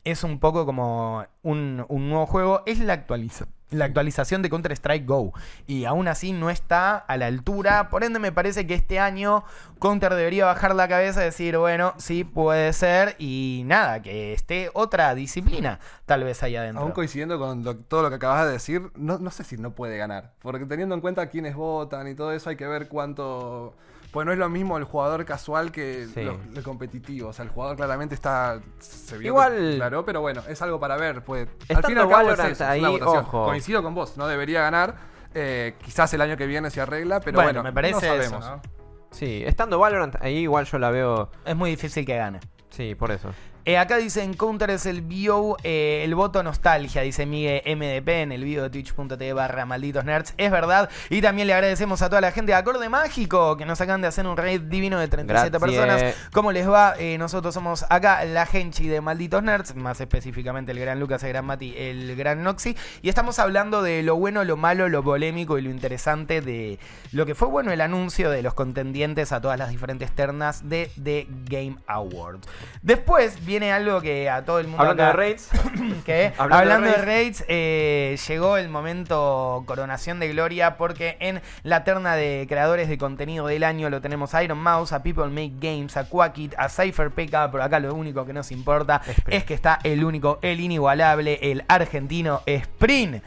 es 0.04 0.22
un 0.24 0.38
poco 0.38 0.64
como 0.64 1.26
un, 1.42 1.84
un 1.88 2.08
nuevo 2.08 2.26
juego, 2.26 2.62
es 2.66 2.78
la, 2.78 2.94
actualiza- 2.94 3.48
la 3.70 3.84
actualización 3.84 4.42
de 4.42 4.50
Counter-Strike 4.50 5.06
Go. 5.06 5.32
Y 5.66 5.84
aún 5.84 6.08
así 6.08 6.32
no 6.32 6.50
está 6.50 6.96
a 6.96 7.16
la 7.16 7.26
altura. 7.26 7.88
Por 7.90 8.04
ende, 8.04 8.18
me 8.18 8.32
parece 8.32 8.66
que 8.66 8.74
este 8.74 8.98
año 8.98 9.44
Counter 9.78 10.14
debería 10.14 10.46
bajar 10.46 10.74
la 10.74 10.88
cabeza 10.88 11.22
y 11.22 11.26
decir, 11.26 11.56
bueno, 11.58 11.94
sí 11.98 12.24
puede 12.24 12.72
ser. 12.72 13.16
Y 13.18 13.62
nada, 13.66 14.02
que 14.02 14.32
esté 14.32 14.70
otra 14.74 15.14
disciplina 15.14 15.80
tal 16.06 16.24
vez 16.24 16.42
ahí 16.42 16.56
adentro. 16.56 16.82
Aún 16.82 16.92
coincidiendo 16.92 17.38
con 17.38 17.84
todo 17.84 18.02
lo 18.02 18.08
que 18.08 18.16
acabas 18.16 18.46
de 18.46 18.52
decir, 18.52 18.90
no, 18.94 19.18
no 19.18 19.30
sé 19.30 19.44
si 19.44 19.56
no 19.56 19.72
puede 19.72 19.98
ganar. 19.98 20.32
Porque 20.40 20.64
teniendo 20.64 20.94
en 20.94 21.00
cuenta 21.00 21.28
quiénes 21.28 21.54
votan 21.54 22.08
y 22.08 22.14
todo 22.14 22.32
eso, 22.32 22.50
hay 22.50 22.56
que 22.56 22.66
ver 22.66 22.88
cuánto. 22.88 23.74
Pues 24.12 24.24
no 24.26 24.32
es 24.32 24.38
lo 24.38 24.48
mismo 24.48 24.78
el 24.78 24.84
jugador 24.84 25.24
casual 25.24 25.70
que 25.70 26.06
Sí. 26.14 26.22
lo- 26.22 26.40
el 26.56 26.62
competitivo. 26.62 27.28
O 27.28 27.32
sea, 27.32 27.44
el 27.44 27.50
jugador 27.50 27.76
claramente 27.76 28.14
está. 28.14 28.60
Se 28.78 29.18
vio 29.18 29.28
Igual- 29.28 29.74
Claro, 29.76 30.04
pero 30.04 30.20
bueno, 30.22 30.42
es 30.48 30.60
algo 30.62 30.80
para 30.80 30.96
ver. 30.96 31.22
Pues, 31.22 31.46
al 31.46 31.54
Estando 31.68 31.88
fin 31.88 31.96
y 31.96 32.00
al 32.00 32.08
cabo 32.08 32.20
es 32.22 32.26
Valorant 32.28 32.52
eso, 32.52 32.64
es 32.64 32.70
ahí, 32.70 32.84
ojo. 33.02 33.44
Coincido 33.44 33.82
con 33.82 33.94
vos, 33.94 34.16
no 34.16 34.26
debería 34.26 34.62
ganar. 34.62 34.96
Eh, 35.34 35.74
quizás 35.84 36.12
el 36.14 36.22
año 36.22 36.36
que 36.38 36.46
viene 36.46 36.70
se 36.70 36.80
arregla, 36.80 37.20
pero 37.20 37.36
bueno, 37.36 37.48
bueno, 37.48 37.62
me 37.64 37.72
parece 37.72 37.92
no 38.08 38.14
eso, 38.14 38.30
sabemos. 38.40 38.50
¿no? 38.50 38.62
Sí, 39.10 39.42
estando 39.46 39.78
Valorant 39.78 40.16
ahí 40.22 40.38
igual 40.38 40.64
yo 40.64 40.78
la 40.78 40.90
veo. 40.90 41.30
Es 41.44 41.54
muy 41.54 41.70
difícil 41.70 42.04
que 42.06 42.16
gane. 42.16 42.40
Sí, 42.70 42.94
por 42.94 43.10
eso. 43.10 43.30
Eh, 43.64 43.76
acá 43.76 43.98
dicen 43.98 44.34
Counter 44.34 44.70
es 44.70 44.86
el 44.86 45.02
bio, 45.02 45.56
eh, 45.62 46.02
el 46.04 46.14
voto 46.14 46.42
nostalgia, 46.42 47.02
dice 47.02 47.26
Miguel 47.26 47.62
MDP 47.66 48.08
en 48.22 48.32
el 48.32 48.42
video 48.42 48.62
de 48.62 48.70
twitch.tv 48.70 49.32
barra 49.32 49.66
malditos 49.66 50.04
nerds. 50.04 50.34
Es 50.38 50.50
verdad. 50.50 50.88
Y 51.10 51.20
también 51.20 51.46
le 51.48 51.54
agradecemos 51.54 52.00
a 52.02 52.08
toda 52.08 52.20
la 52.20 52.32
gente 52.32 52.52
de 52.52 52.56
Acorde 52.56 52.88
Mágico 52.88 53.56
que 53.56 53.66
nos 53.66 53.80
acaban 53.80 54.00
de 54.00 54.08
hacer 54.08 54.26
un 54.26 54.36
raid 54.36 54.62
divino 54.62 54.98
de 54.98 55.08
37 55.08 55.58
Gracias. 55.58 55.60
personas. 55.60 56.14
¿Cómo 56.32 56.52
les 56.52 56.68
va? 56.68 56.94
Eh, 56.98 57.18
nosotros 57.18 57.52
somos 57.52 57.84
acá 57.90 58.24
la 58.24 58.46
Genchi 58.46 58.88
de 58.88 59.00
Malditos 59.00 59.42
Nerds, 59.42 59.74
más 59.76 60.00
específicamente 60.00 60.72
el 60.72 60.78
gran 60.78 60.98
Lucas, 60.98 61.22
el 61.24 61.30
gran 61.30 61.44
Mati, 61.44 61.74
el 61.76 62.16
gran 62.16 62.42
Noxy. 62.42 62.76
Y 63.02 63.08
estamos 63.08 63.38
hablando 63.38 63.82
de 63.82 64.02
lo 64.02 64.16
bueno, 64.16 64.44
lo 64.44 64.56
malo, 64.56 64.88
lo 64.88 65.02
polémico 65.02 65.58
y 65.58 65.62
lo 65.62 65.70
interesante 65.70 66.40
de 66.40 66.78
lo 67.12 67.26
que 67.26 67.34
fue 67.34 67.48
bueno 67.48 67.70
el 67.70 67.80
anuncio 67.80 68.30
de 68.30 68.42
los 68.42 68.54
contendientes 68.54 69.32
a 69.32 69.40
todas 69.40 69.58
las 69.58 69.70
diferentes 69.70 70.10
ternas 70.12 70.68
de 70.68 70.90
The 71.02 71.26
Game 71.44 71.76
Awards. 71.86 72.48
Después 72.82 73.44
viene 73.48 73.72
algo 73.72 74.00
que 74.00 74.30
a 74.30 74.44
todo 74.44 74.60
el 74.60 74.68
mundo 74.68 74.82
Hablando 74.84 75.02
acá- 75.02 75.10
de 75.12 75.16
raids, 75.16 75.48
que 76.04 76.32
Hablando 76.38 76.54
hablando, 76.56 76.86
de 76.90 76.96
de 76.98 77.02
raids, 77.04 77.44
eh, 77.48 78.16
llegó 78.28 78.56
el 78.56 78.68
momento 78.68 79.64
coronación 79.66 80.20
de 80.20 80.28
gloria 80.28 80.76
porque 80.76 81.16
en 81.18 81.40
la 81.64 81.82
terna 81.82 82.14
de 82.14 82.46
creadores 82.48 82.88
de 82.88 82.96
contenido 82.98 83.46
del 83.48 83.64
año 83.64 83.90
lo 83.90 84.00
tenemos 84.00 84.34
a 84.36 84.44
Iron 84.44 84.58
Mouse, 84.58 84.92
a 84.92 85.02
People 85.02 85.26
Make 85.26 85.54
Games, 85.58 85.96
a 85.96 86.04
Quackit, 86.04 86.54
a 86.56 86.68
Cypher 86.68 87.10
PK, 87.10 87.50
pero 87.50 87.64
acá 87.64 87.80
lo 87.80 87.92
único 87.94 88.24
que 88.24 88.32
nos 88.32 88.52
importa 88.52 89.00
Sprint. 89.04 89.32
es 89.34 89.44
que 89.44 89.54
está 89.54 89.78
el 89.82 90.04
único, 90.04 90.38
el 90.42 90.60
inigualable, 90.60 91.38
el 91.42 91.64
argentino 91.66 92.42
Sprint. 92.46 93.22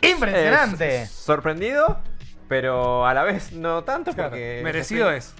Impresionante. 0.00 1.02
Es 1.02 1.10
sorprendido, 1.10 1.98
pero 2.48 3.06
a 3.06 3.12
la 3.14 3.24
vez 3.24 3.52
no 3.52 3.82
tanto 3.84 4.12
Claro, 4.12 4.30
porque. 4.30 4.60
merecido 4.62 5.10
es. 5.10 5.34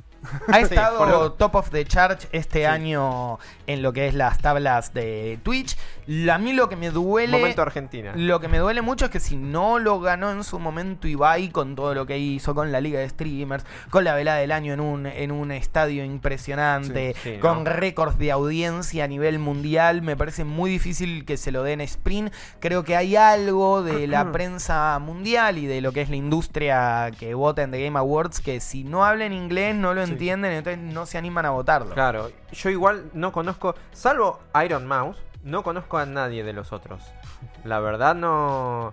Ha 0.49 0.61
estado 0.61 1.33
top 1.33 1.55
of 1.55 1.71
the 1.71 1.85
chart 1.85 2.23
este 2.33 2.67
año 2.67 3.39
en 3.67 3.83
lo 3.83 3.93
que 3.93 4.09
es 4.09 4.15
las 4.15 4.39
tablas 4.39 4.93
de 4.93 5.39
Twitch. 5.43 5.77
A 6.31 6.39
mí 6.39 6.53
lo 6.53 6.69
que 6.69 6.77
me 6.77 6.91
duele. 6.91 7.33
Momento 7.37 7.63
Argentina. 7.63 8.13
Lo 8.17 8.41
que 8.41 8.49
me 8.49 8.59
duele 8.59 8.83
mucho 8.83 9.07
es 9.07 9.11
que 9.11 9.21
si 9.21 9.37
no 9.37 9.79
lo 9.79 10.01
ganó 10.01 10.31
en 10.31 10.43
su 10.43 10.59
momento 10.59 11.07
Ibai 11.07 11.51
con 11.51 11.77
todo 11.77 11.95
lo 11.95 12.07
que 12.07 12.19
hizo, 12.19 12.55
con 12.55 12.73
la 12.73 12.81
liga 12.81 12.99
de 12.99 13.09
streamers, 13.09 13.65
con 13.91 14.05
la 14.05 14.15
velada 14.15 14.39
del 14.39 14.53
año 14.53 14.73
en 14.73 14.81
un, 14.81 15.07
en 15.07 15.31
un 15.31 15.53
estadio 15.53 16.05
impresionante, 16.05 17.15
Sí, 17.23 17.35
sí, 17.35 17.39
con 17.39 17.65
no. 17.65 17.71
récords 17.71 18.19
de 18.19 18.33
audiencia 18.33 19.05
a 19.05 19.07
nivel 19.07 19.39
mundial, 19.39 20.03
me 20.03 20.17
parece 20.17 20.45
muy 20.45 20.71
difícil 20.71 21.25
que 21.25 21.37
se 21.37 21.53
lo 21.53 21.63
den 21.63 21.81
a 21.81 21.85
Sprint. 21.85 22.33
Creo 22.61 22.85
que 22.85 22.97
hay 22.97 23.17
algo 23.17 23.83
de 23.83 24.07
la 24.09 24.33
prensa 24.33 24.99
mundial 24.99 25.59
y 25.59 25.67
de 25.67 25.81
lo 25.81 25.93
que 25.93 26.01
es 26.03 26.11
la 26.11 26.17
industria 26.17 27.11
que 27.19 27.35
vota 27.35 27.63
en 27.63 27.71
The 27.71 27.85
Game 27.85 27.99
Awards 27.99 28.41
que 28.41 28.61
si 28.61 28.85
no 28.85 29.05
hablan 29.05 29.33
inglés 29.33 29.75
no 29.75 29.95
lo 29.95 30.03
entienden, 30.19 30.53
entonces 30.53 30.83
no 30.83 31.07
se 31.07 31.19
animan 31.19 31.47
a 31.47 31.51
votarlo. 31.51 31.95
Claro, 31.95 32.31
yo 32.53 32.71
igual 32.71 33.11
no 33.15 33.33
conozco, 33.33 33.75
salvo 33.93 34.41
Iron 34.65 34.87
Mouse, 34.87 35.19
no 35.43 35.63
conozco 35.63 35.99
a 35.99 36.07
nadie 36.07 36.45
de 36.45 36.53
los 36.53 36.73
otros. 36.73 37.03
La 37.65 37.81
verdad 37.81 38.15
no. 38.15 38.93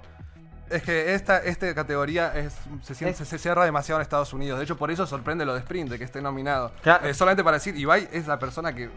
Es 0.70 0.82
que 0.82 1.14
esta, 1.14 1.38
esta 1.38 1.74
categoría 1.76 2.36
es, 2.36 2.56
se, 2.82 2.96
siente- 2.96 3.22
Es- 3.22 3.30
se 3.30 3.38
cierra 3.38 3.66
demasiado 3.66 4.00
en 4.00 4.04
Estados 4.04 4.34
Unidos. 4.34 4.58
De 4.58 4.64
hecho, 4.66 4.78
por 4.78 4.90
eso 4.90 5.06
sorprende 5.06 5.46
lo 5.46 5.54
de 5.54 5.60
Sprint, 5.60 5.92
de 5.92 5.98
que 6.00 6.04
esté 6.04 6.22
nominado. 6.22 6.72
Claro. 6.82 7.06
Eh, 7.08 7.14
solamente 7.14 7.44
para 7.44 7.58
decir, 7.58 7.76
Ibai 7.78 8.10
es 8.12 8.26
la 8.26 8.40
persona 8.40 8.74
que 8.74 8.90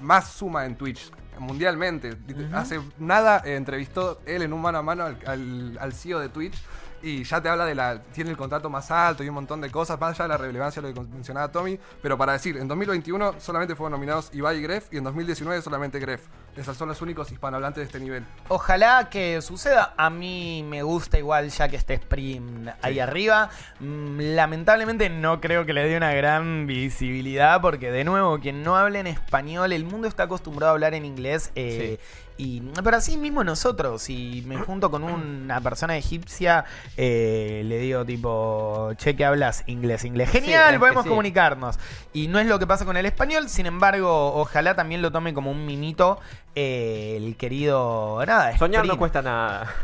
más 0.00 0.28
suma 0.28 0.64
en 0.64 0.76
Twitch 0.76 1.10
mundialmente. 1.38 2.16
Hace 2.54 2.80
nada 2.98 3.42
eh, 3.44 3.56
entrevistó 3.56 4.20
él 4.26 4.42
en 4.42 4.52
un 4.54 4.62
mano 4.62 4.78
a 4.78 4.82
mano 4.82 5.04
al, 5.04 5.18
al- 5.26 5.78
al 5.78 5.92
CEO 5.92 6.20
de 6.20 6.28
Twitch. 6.30 6.54
Y 7.02 7.24
ya 7.24 7.40
te 7.40 7.48
habla 7.48 7.64
de 7.64 7.74
la. 7.74 8.02
Tiene 8.12 8.30
el 8.30 8.36
contrato 8.36 8.68
más 8.68 8.90
alto 8.90 9.24
y 9.24 9.28
un 9.28 9.34
montón 9.34 9.60
de 9.60 9.70
cosas, 9.70 9.98
más 9.98 10.10
allá 10.12 10.24
de 10.24 10.28
la 10.28 10.36
relevancia 10.36 10.82
de 10.82 10.88
lo 10.88 10.94
que 10.94 11.00
mencionaba 11.08 11.50
Tommy. 11.50 11.78
Pero 12.02 12.18
para 12.18 12.32
decir, 12.34 12.56
en 12.58 12.68
2021 12.68 13.36
solamente 13.38 13.74
fueron 13.74 13.92
nominados 13.92 14.30
Ibai 14.34 14.58
y 14.58 14.62
Gref, 14.62 14.92
y 14.92 14.98
en 14.98 15.04
2019 15.04 15.62
solamente 15.62 15.98
Gref. 15.98 16.22
Esos 16.56 16.76
son 16.76 16.88
los 16.88 17.00
únicos 17.00 17.30
hispanohablantes 17.30 17.80
de 17.82 17.86
este 17.86 18.00
nivel. 18.00 18.24
Ojalá 18.48 19.08
que 19.08 19.40
suceda. 19.40 19.94
A 19.96 20.10
mí 20.10 20.64
me 20.68 20.82
gusta 20.82 21.16
igual 21.18 21.48
ya 21.48 21.68
que 21.68 21.76
esté 21.76 21.94
Sprint 21.94 22.68
ahí 22.82 22.98
arriba. 23.00 23.50
Mm, 23.78 24.34
Lamentablemente 24.34 25.08
no 25.08 25.40
creo 25.40 25.64
que 25.64 25.72
le 25.72 25.88
dé 25.88 25.96
una 25.96 26.12
gran 26.12 26.66
visibilidad 26.66 27.60
porque 27.60 27.90
de 27.90 28.04
nuevo, 28.04 28.38
quien 28.40 28.62
no 28.62 28.76
habla 28.76 28.98
en 29.00 29.06
español, 29.06 29.72
el 29.72 29.84
mundo 29.84 30.08
está 30.08 30.24
acostumbrado 30.24 30.72
a 30.72 30.74
hablar 30.74 30.94
en 30.94 31.04
inglés. 31.04 31.50
eh, 31.54 31.98
y, 32.40 32.62
pero 32.82 32.96
así 32.96 33.18
mismo 33.18 33.44
nosotros, 33.44 34.00
si 34.00 34.42
me 34.46 34.56
junto 34.56 34.90
con 34.90 35.04
una 35.04 35.60
persona 35.60 35.96
egipcia, 35.98 36.64
eh, 36.96 37.62
le 37.66 37.76
digo 37.78 38.06
tipo, 38.06 38.92
che, 38.96 39.14
que 39.14 39.26
hablas 39.26 39.62
inglés, 39.66 40.06
inglés. 40.06 40.30
Genial, 40.30 40.78
podemos 40.78 41.02
sí. 41.04 41.10
comunicarnos. 41.10 41.78
Y 42.14 42.28
no 42.28 42.38
es 42.38 42.46
lo 42.46 42.58
que 42.58 42.66
pasa 42.66 42.86
con 42.86 42.96
el 42.96 43.04
español, 43.04 43.50
sin 43.50 43.66
embargo, 43.66 44.34
ojalá 44.40 44.74
también 44.74 45.02
lo 45.02 45.12
tome 45.12 45.34
como 45.34 45.50
un 45.50 45.66
mimito 45.66 46.18
eh, 46.54 47.14
el 47.18 47.36
querido... 47.36 48.22
Nada, 48.26 48.56
Soñar 48.56 48.86
no 48.86 48.96
cuesta 48.96 49.20
nada. 49.20 49.74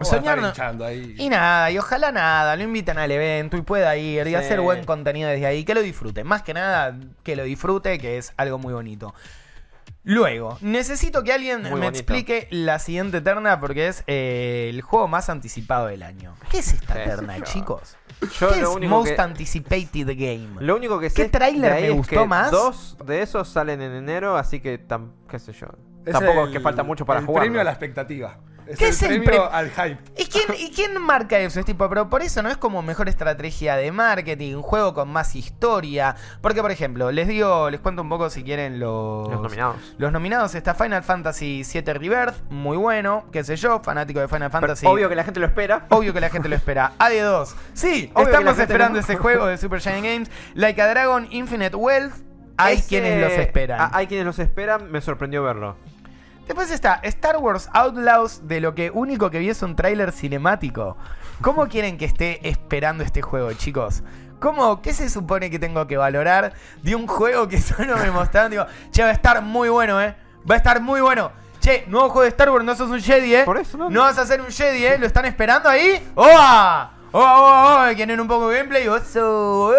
Soñar 0.00 0.38
no- 0.40 0.84
ahí. 0.84 1.14
Y 1.18 1.28
nada, 1.28 1.70
y 1.70 1.78
ojalá 1.78 2.12
nada, 2.12 2.54
lo 2.54 2.62
invitan 2.62 2.98
al 2.98 3.10
evento 3.10 3.56
y 3.56 3.62
pueda 3.62 3.96
ir 3.96 4.26
y 4.26 4.30
Sí. 4.30 4.34
hacer 4.36 4.60
buen 4.60 4.84
contenido 4.84 5.28
desde 5.28 5.46
ahí, 5.46 5.64
que 5.64 5.74
lo 5.74 5.82
disfrute. 5.82 6.22
Más 6.22 6.42
que 6.42 6.54
nada, 6.54 6.96
que 7.24 7.34
lo 7.34 7.44
disfrute, 7.44 7.98
que 7.98 8.18
es 8.18 8.32
algo 8.36 8.58
muy 8.58 8.74
bonito. 8.74 9.14
Luego, 10.08 10.56
necesito 10.60 11.24
que 11.24 11.32
alguien 11.32 11.62
Muy 11.62 11.70
me 11.72 11.86
bonito. 11.86 11.88
explique 11.98 12.46
la 12.52 12.78
siguiente 12.78 13.20
terna 13.20 13.58
porque 13.58 13.88
es 13.88 14.04
eh, 14.06 14.70
el 14.72 14.80
juego 14.80 15.08
más 15.08 15.28
anticipado 15.28 15.88
del 15.88 16.04
año. 16.04 16.32
¿Qué 16.48 16.58
es 16.60 16.72
esta 16.74 16.94
terna, 16.94 17.42
chicos? 17.42 17.96
Yo 18.38 18.50
¿Qué 18.50 18.60
lo 18.60 18.70
es 18.70 18.76
único 18.76 18.90
Most 18.94 19.14
que- 19.16 19.20
Anticipated 19.20 20.06
Game? 20.16 20.48
Lo 20.60 20.76
único 20.76 21.00
que 21.00 21.08
¿Qué 21.08 21.24
sé 21.24 21.28
tráiler 21.28 21.72
de 21.72 21.76
ahí 21.76 21.82
me 21.82 21.88
es 21.90 21.96
gustó 21.96 22.20
que 22.22 22.26
más? 22.28 22.50
Dos 22.52 22.96
de 23.04 23.20
esos 23.20 23.48
salen 23.48 23.82
en 23.82 23.92
enero, 23.94 24.36
así 24.36 24.60
que 24.60 24.80
tam- 24.86 25.10
qué 25.28 25.40
sé 25.40 25.52
yo. 25.52 25.66
Es 26.04 26.12
Tampoco 26.12 26.42
el- 26.42 26.46
es 26.50 26.52
que 26.52 26.60
falta 26.60 26.84
mucho 26.84 27.04
para 27.04 27.18
el 27.18 27.26
jugar. 27.26 27.42
premio 27.42 27.60
a 27.60 27.64
la 27.64 27.72
expectativa. 27.72 28.38
Es 28.66 28.78
¿Qué 28.78 28.84
el 28.86 28.90
es 28.90 29.02
el 29.02 29.22
premio 29.22 29.48
pre- 29.48 29.56
al 29.58 29.70
hype. 29.70 29.98
¿Y 30.16 30.26
quién, 30.26 30.44
¿Y 30.58 30.70
quién 30.72 31.00
marca 31.00 31.38
eso? 31.38 31.60
Es 31.60 31.66
tipo, 31.66 31.88
pero 31.88 32.10
por 32.10 32.22
eso 32.22 32.42
no 32.42 32.48
es 32.48 32.56
como 32.56 32.82
mejor 32.82 33.08
estrategia 33.08 33.76
de 33.76 33.92
marketing, 33.92 34.56
un 34.56 34.62
juego 34.62 34.92
con 34.92 35.08
más 35.08 35.36
historia. 35.36 36.16
Porque, 36.40 36.60
por 36.62 36.70
ejemplo, 36.72 37.12
les 37.12 37.28
digo, 37.28 37.70
les 37.70 37.80
cuento 37.80 38.02
un 38.02 38.08
poco 38.08 38.28
si 38.28 38.42
quieren 38.42 38.80
los, 38.80 39.28
Los 39.30 39.40
nominados. 39.40 39.76
Los 39.98 40.10
nominados 40.12 40.54
está 40.56 40.74
Final 40.74 41.02
Fantasy 41.04 41.62
VII 41.70 41.80
Rebirth, 41.92 42.34
muy 42.50 42.76
bueno, 42.76 43.26
qué 43.30 43.44
sé 43.44 43.56
yo, 43.56 43.80
fanático 43.80 44.18
de 44.20 44.26
Final 44.28 44.50
Pero 44.50 44.62
Fantasy. 44.62 44.86
Obvio 44.86 45.08
que 45.08 45.14
la 45.16 45.24
gente 45.24 45.38
lo 45.40 45.46
espera. 45.46 45.86
Obvio 45.90 46.12
que 46.12 46.20
la 46.20 46.28
gente 46.30 46.48
lo 46.48 46.56
espera. 46.56 46.92
AD2. 46.98 47.54
Sí, 47.72 48.10
Obvio 48.14 48.26
estamos 48.28 48.58
esperando 48.58 48.98
ese 48.98 49.16
juego 49.16 49.46
de 49.46 49.58
Super 49.58 49.80
Giant 49.80 50.04
Games. 50.04 50.30
Like 50.54 50.80
a 50.82 50.88
Dragon 50.88 51.28
Infinite 51.30 51.76
Wealth. 51.76 52.14
Hay 52.58 52.78
Ese- 52.78 52.88
quienes 52.88 53.20
los 53.20 53.32
esperan. 53.32 53.90
Hay 53.92 54.06
quienes 54.06 54.24
los 54.26 54.38
esperan, 54.38 54.90
me 54.90 55.00
sorprendió 55.02 55.42
verlo. 55.42 55.76
Después 56.46 56.70
está 56.70 57.00
Star 57.02 57.38
Wars 57.38 57.68
Outlaws, 57.72 58.46
de 58.46 58.60
lo 58.60 58.74
que 58.74 58.92
único 58.92 59.30
que 59.30 59.40
vi 59.40 59.50
es 59.50 59.62
un 59.62 59.74
tráiler 59.74 60.12
cinemático. 60.12 60.96
¿Cómo 61.40 61.66
quieren 61.66 61.98
que 61.98 62.04
esté 62.04 62.48
esperando 62.48 63.02
este 63.02 63.20
juego, 63.20 63.52
chicos? 63.54 64.04
¿Cómo, 64.38 64.80
¿Qué 64.80 64.92
se 64.92 65.08
supone 65.08 65.50
que 65.50 65.58
tengo 65.58 65.88
que 65.88 65.96
valorar 65.96 66.52
de 66.82 66.94
un 66.94 67.08
juego 67.08 67.48
que 67.48 67.60
solo 67.60 67.96
me 67.96 68.12
mostraron? 68.12 68.52
Digo, 68.52 68.64
che, 68.92 69.02
va 69.02 69.08
a 69.08 69.12
estar 69.12 69.42
muy 69.42 69.68
bueno, 69.70 70.00
¿eh? 70.00 70.14
Va 70.48 70.54
a 70.54 70.58
estar 70.58 70.80
muy 70.80 71.00
bueno. 71.00 71.32
Che, 71.58 71.84
nuevo 71.88 72.10
juego 72.10 72.22
de 72.22 72.28
Star 72.28 72.50
Wars, 72.50 72.64
no 72.64 72.76
sos 72.76 72.90
un 72.90 73.00
Jedi, 73.00 73.34
¿eh? 73.34 73.42
Por 73.44 73.58
eso 73.58 73.76
no. 73.76 73.90
No 73.90 74.02
vas 74.02 74.16
a 74.18 74.24
ser 74.24 74.40
un 74.40 74.48
Jedi, 74.52 74.86
¿eh? 74.86 74.98
¿Lo 74.98 75.06
están 75.06 75.24
esperando 75.24 75.68
ahí? 75.68 76.12
¡Oa! 76.14 76.92
¡Oa, 77.10 77.40
oa, 77.40 77.74
oa! 77.88 77.94
¿Quieren 77.94 78.20
un 78.20 78.28
poco 78.28 78.50
de 78.50 78.58
gameplay? 78.58 78.86
¡Oso! 78.86 79.74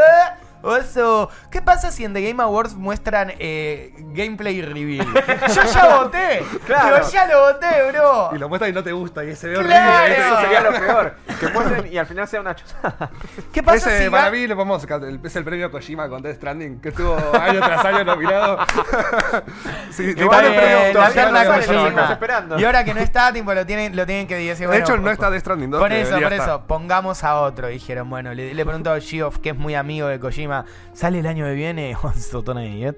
¡Oso! 0.68 1.30
¿Qué 1.52 1.62
pasa 1.62 1.92
si 1.92 2.04
en 2.06 2.14
The 2.14 2.22
Game 2.30 2.42
Awards 2.44 2.76
muestran 2.76 3.32
eh, 3.40 3.94
gameplay 4.14 4.62
reveal? 4.62 5.08
Yo 5.56 5.64
ya 5.64 5.98
voté. 5.98 6.44
Claro. 6.66 7.04
Yo 7.06 7.10
ya 7.12 7.26
lo 7.28 7.40
voté, 7.54 7.68
bro. 7.92 8.30
Y 8.34 8.38
lo 8.38 8.50
muestras 8.50 8.70
y 8.72 8.74
no 8.74 8.84
te 8.84 8.92
gusta 8.92 9.24
y 9.24 9.36
se 9.36 9.48
ve 9.48 9.56
Claro. 9.64 10.04
horrible. 10.04 10.18
Eso 10.18 10.28
Eso 10.34 10.42
sería 10.42 10.62
lo 10.62 10.72
peor. 10.72 11.16
Que 11.40 11.48
muestren 11.54 11.94
y 11.94 11.98
al 11.98 12.06
final 12.06 12.28
sea 12.28 12.42
una 12.42 12.56
chuzada. 12.56 13.10
¿Qué 13.52 13.64
pasa 13.64 13.78
Ese, 13.96 14.06
si 14.06 14.10
para 14.10 14.28
ga- 14.28 14.32
mí, 14.32 14.48
lo 14.48 14.56
el- 15.08 15.20
es 15.24 15.36
el 15.36 15.44
premio 15.44 15.72
Kojima 15.72 16.10
con 16.10 16.22
Death 16.22 16.36
Stranding, 16.38 16.80
que 16.82 16.90
estuvo 16.90 17.16
año 17.40 17.60
tras 17.60 17.86
año 17.86 18.04
nominado. 18.04 18.58
sí, 19.92 20.14
igual 20.18 20.46
el 20.46 20.56
premio 20.56 20.78
no 20.94 21.54
lo 21.54 21.56
Kojima. 21.56 21.66
llevan. 21.74 21.94
Kojima. 21.94 22.12
esperando. 22.12 22.60
Y 22.60 22.66
ahora 22.66 22.84
que 22.84 22.94
no 22.94 23.00
está, 23.02 23.32
tipo, 23.34 23.54
lo 23.54 23.66
tienen, 23.66 23.96
lo 23.96 24.06
tienen 24.06 24.28
que 24.28 24.36
decir. 24.36 24.68
De 24.68 24.78
hecho, 24.78 24.98
no 24.98 25.12
está 25.12 25.30
Death 25.30 25.42
Stranding 25.42 25.72
2. 25.72 25.80
Por 25.82 25.92
eso, 25.92 26.14
por 26.20 26.34
estar. 26.34 26.50
eso, 26.50 26.62
pongamos 26.68 27.24
a 27.24 27.36
otro, 27.42 27.68
dijeron. 27.68 28.10
Bueno, 28.10 28.34
le, 28.34 28.54
le 28.54 28.66
pregunto 28.66 28.92
a 28.92 29.00
Geoff, 29.00 29.38
que 29.40 29.50
es 29.50 29.56
muy 29.56 29.76
amigo 29.76 30.08
de 30.08 30.20
Kojima, 30.20 30.57
¿sale 30.94 31.20
el 31.20 31.28
año 31.28 31.46
que 31.46 31.54
viene? 31.54 31.96
Sotona 32.16 32.66
eh, 32.66 32.94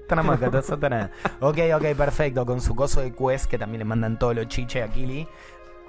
sotona. 0.62 1.10
Ok, 1.40 1.58
ok, 1.74 1.84
perfecto, 1.96 2.44
con 2.46 2.60
su 2.60 2.74
coso 2.74 3.00
de 3.00 3.12
Quest, 3.14 3.46
que 3.46 3.58
también 3.58 3.80
le 3.80 3.84
mandan 3.84 4.18
todos 4.18 4.34
los 4.34 4.48
chiches 4.48 4.88
a 4.88 4.92
Kili. 4.92 5.26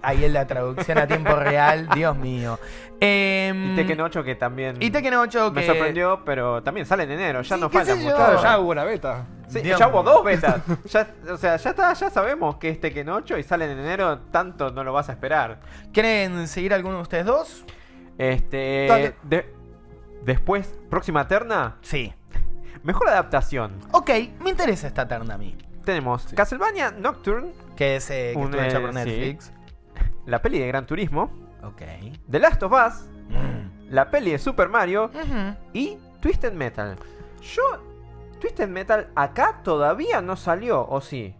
Ahí 0.03 0.25
en 0.25 0.33
la 0.33 0.47
traducción 0.47 0.97
a 0.97 1.05
tiempo 1.05 1.35
real, 1.35 1.87
Dios 1.95 2.17
mío. 2.17 2.57
Em, 2.99 3.73
Y 3.73 3.75
Tekken 3.75 4.01
8 4.01 4.23
que 4.23 4.35
también 4.35 4.77
y 4.79 4.89
Tekken 4.89 5.13
8 5.13 5.53
que... 5.53 5.59
me 5.59 5.65
sorprendió, 5.65 6.23
pero 6.25 6.63
también 6.63 6.85
sale 6.87 7.03
en 7.03 7.11
enero, 7.11 7.41
ya 7.43 7.55
Sí, 7.55 7.61
no 7.61 7.69
falta 7.69 7.95
mucho. 7.95 8.15
Claro, 8.15 8.41
ya 8.41 8.59
hubo 8.59 8.71
una 8.71 8.83
beta. 8.83 9.27
Sí, 9.47 9.59
Dios 9.59 9.79
ya 9.79 9.89
hubo 9.89 10.01
dos 10.01 10.23
betas. 10.23 10.61
Ya, 10.85 11.07
o 11.31 11.37
sea, 11.37 11.57
ya 11.57 11.69
está, 11.69 11.93
ya 11.93 12.09
sabemos 12.09 12.55
que 12.55 12.69
es 12.69 12.79
Tekken 12.79 13.09
8 13.09 13.37
y 13.37 13.43
sale 13.43 13.65
en 13.71 13.77
enero, 13.77 14.19
tanto 14.31 14.71
no 14.71 14.83
lo 14.83 14.91
vas 14.91 15.09
a 15.09 15.11
esperar. 15.11 15.59
¿Quieren 15.93 16.47
seguir 16.47 16.73
alguno 16.73 16.95
de 16.97 17.01
ustedes 17.03 17.25
dos? 17.25 17.63
Este. 18.17 18.87
Dale. 18.87 19.15
de- 19.23 19.60
después, 20.23 20.77
próxima 20.89 21.27
terna, 21.27 21.77
Sí. 21.81 22.13
mejor 22.83 23.09
adaptación. 23.09 23.79
Ok, 23.91 24.09
me 24.43 24.49
interesa 24.49 24.87
esta 24.87 25.07
terna 25.07 25.35
a 25.35 25.37
mí. 25.37 25.55
Tenemos 25.85 26.25
Castlevania 26.35 26.91
Nocturne, 26.91 27.53
Que 27.75 27.95
es 27.95 28.09
eh, 28.11 28.31
que 28.33 28.37
Un, 28.39 28.45
estuvo 28.53 28.61
hecha 28.61 28.77
eh, 28.77 28.81
por 28.81 28.89
sí. 28.89 28.95
Netflix. 28.95 29.53
la 30.25 30.41
peli 30.41 30.59
de 30.59 30.67
Gran 30.67 30.85
Turismo, 30.85 31.31
Ok. 31.63 31.81
The 32.29 32.39
Last 32.39 32.61
of 32.63 32.71
Us, 32.73 33.07
Mm. 33.29 33.89
la 33.93 34.09
peli 34.11 34.31
de 34.31 34.37
Super 34.39 34.67
Mario 34.69 35.09
y 35.73 35.97
Twisted 36.21 36.53
Metal. 36.53 36.97
Yo, 37.41 37.61
Twisted 38.39 38.67
Metal 38.67 39.09
acá 39.15 39.61
todavía 39.63 40.21
no 40.21 40.35
salió, 40.35 40.85
¿o 40.87 41.01
sí? 41.01 41.35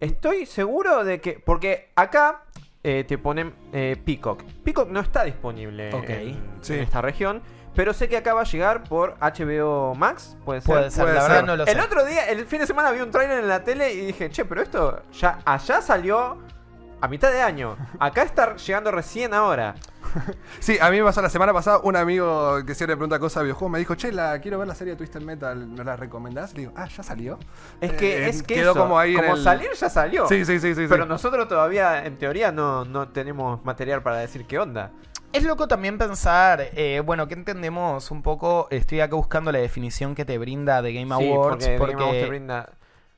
Estoy 0.00 0.44
seguro 0.46 1.04
de 1.04 1.20
que. 1.20 1.40
Porque 1.44 1.90
acá 1.96 2.42
eh, 2.82 3.04
te 3.08 3.16
ponen 3.18 3.54
eh, 3.72 3.96
Peacock. 4.04 4.42
Peacock 4.62 4.88
no 4.90 5.00
está 5.00 5.24
disponible 5.24 5.92
Ok. 5.94 6.08
en, 6.10 6.42
Sí. 6.60 6.74
en 6.74 6.80
esta 6.80 7.00
región. 7.00 7.42
Pero 7.74 7.92
sé 7.92 8.08
que 8.08 8.16
acá 8.16 8.34
va 8.34 8.42
a 8.42 8.44
llegar 8.44 8.84
por 8.84 9.16
HBO 9.20 9.94
Max. 9.94 10.36
Puede 10.44 10.60
ser. 10.60 10.74
Puede 10.74 10.90
ser, 10.90 11.02
puede 11.04 11.14
la 11.16 11.20
ser. 11.22 11.30
verdad 11.30 11.46
no 11.46 11.56
lo 11.56 11.64
sé. 11.64 11.72
El 11.72 11.80
otro 11.80 12.04
día, 12.04 12.28
el 12.28 12.46
fin 12.46 12.60
de 12.60 12.66
semana, 12.66 12.90
vi 12.92 13.00
un 13.00 13.10
trailer 13.10 13.40
en 13.40 13.48
la 13.48 13.64
tele 13.64 13.92
y 13.92 14.06
dije, 14.06 14.30
che, 14.30 14.44
pero 14.44 14.62
esto 14.62 15.02
ya 15.12 15.40
allá 15.44 15.82
salió 15.82 16.38
a 17.00 17.08
mitad 17.08 17.30
de 17.32 17.42
año. 17.42 17.76
Acá 17.98 18.22
está 18.22 18.56
llegando 18.56 18.90
recién 18.90 19.34
ahora. 19.34 19.74
Sí, 20.60 20.78
a 20.80 20.90
mí 20.90 20.98
me 20.98 21.04
pasó 21.04 21.20
la 21.20 21.28
semana 21.28 21.52
pasada 21.52 21.78
un 21.82 21.96
amigo 21.96 22.64
que 22.64 22.74
siempre 22.76 22.96
pregunta 22.96 23.18
cosas 23.18 23.40
de 23.40 23.44
videojuegos 23.46 23.72
me 23.72 23.78
dijo, 23.80 23.96
che, 23.96 24.12
la, 24.12 24.38
quiero 24.38 24.58
ver 24.60 24.68
la 24.68 24.74
serie 24.76 24.92
de 24.92 24.96
Twisted 24.96 25.20
Metal, 25.20 25.66
¿me 25.66 25.82
la 25.82 25.96
recomendás? 25.96 26.54
Le 26.54 26.60
digo, 26.60 26.72
ah, 26.76 26.86
¿ya 26.86 27.02
salió? 27.02 27.38
Es 27.80 27.92
que, 27.94 28.18
Eh, 28.24 28.28
es 28.28 28.42
que 28.44 28.54
quedó 28.54 28.70
eso, 28.70 28.80
como 28.80 28.96
ahí 28.98 29.16
el- 29.16 29.42
salir 29.42 29.70
ya 29.74 29.90
salió. 29.90 30.28
Sí, 30.28 30.44
sí, 30.44 30.60
sí, 30.60 30.74
sí. 30.76 30.86
Pero 30.88 31.02
sí. 31.02 31.08
nosotros 31.08 31.48
todavía, 31.48 32.06
en 32.06 32.16
teoría, 32.16 32.52
no, 32.52 32.84
no 32.84 33.08
tenemos 33.08 33.62
material 33.64 34.02
para 34.04 34.18
decir 34.18 34.46
qué 34.46 34.58
onda. 34.60 34.92
Es 35.34 35.42
loco 35.42 35.66
también 35.66 35.98
pensar, 35.98 36.60
eh, 36.74 37.02
bueno, 37.04 37.26
que 37.26 37.34
entendemos 37.34 38.10
un 38.12 38.22
poco, 38.22 38.68
estoy 38.70 39.00
acá 39.00 39.16
buscando 39.16 39.50
la 39.50 39.58
definición 39.58 40.14
que 40.14 40.24
te 40.24 40.38
brinda 40.38 40.80
de 40.80 40.94
Game 40.94 41.14
Sí, 41.16 41.28
Awards, 41.28 41.66
porque, 41.66 41.76
porque, 41.76 41.92
Game 41.94 42.04
Awards 42.04 42.20
te 42.22 42.28
brinda... 42.28 42.72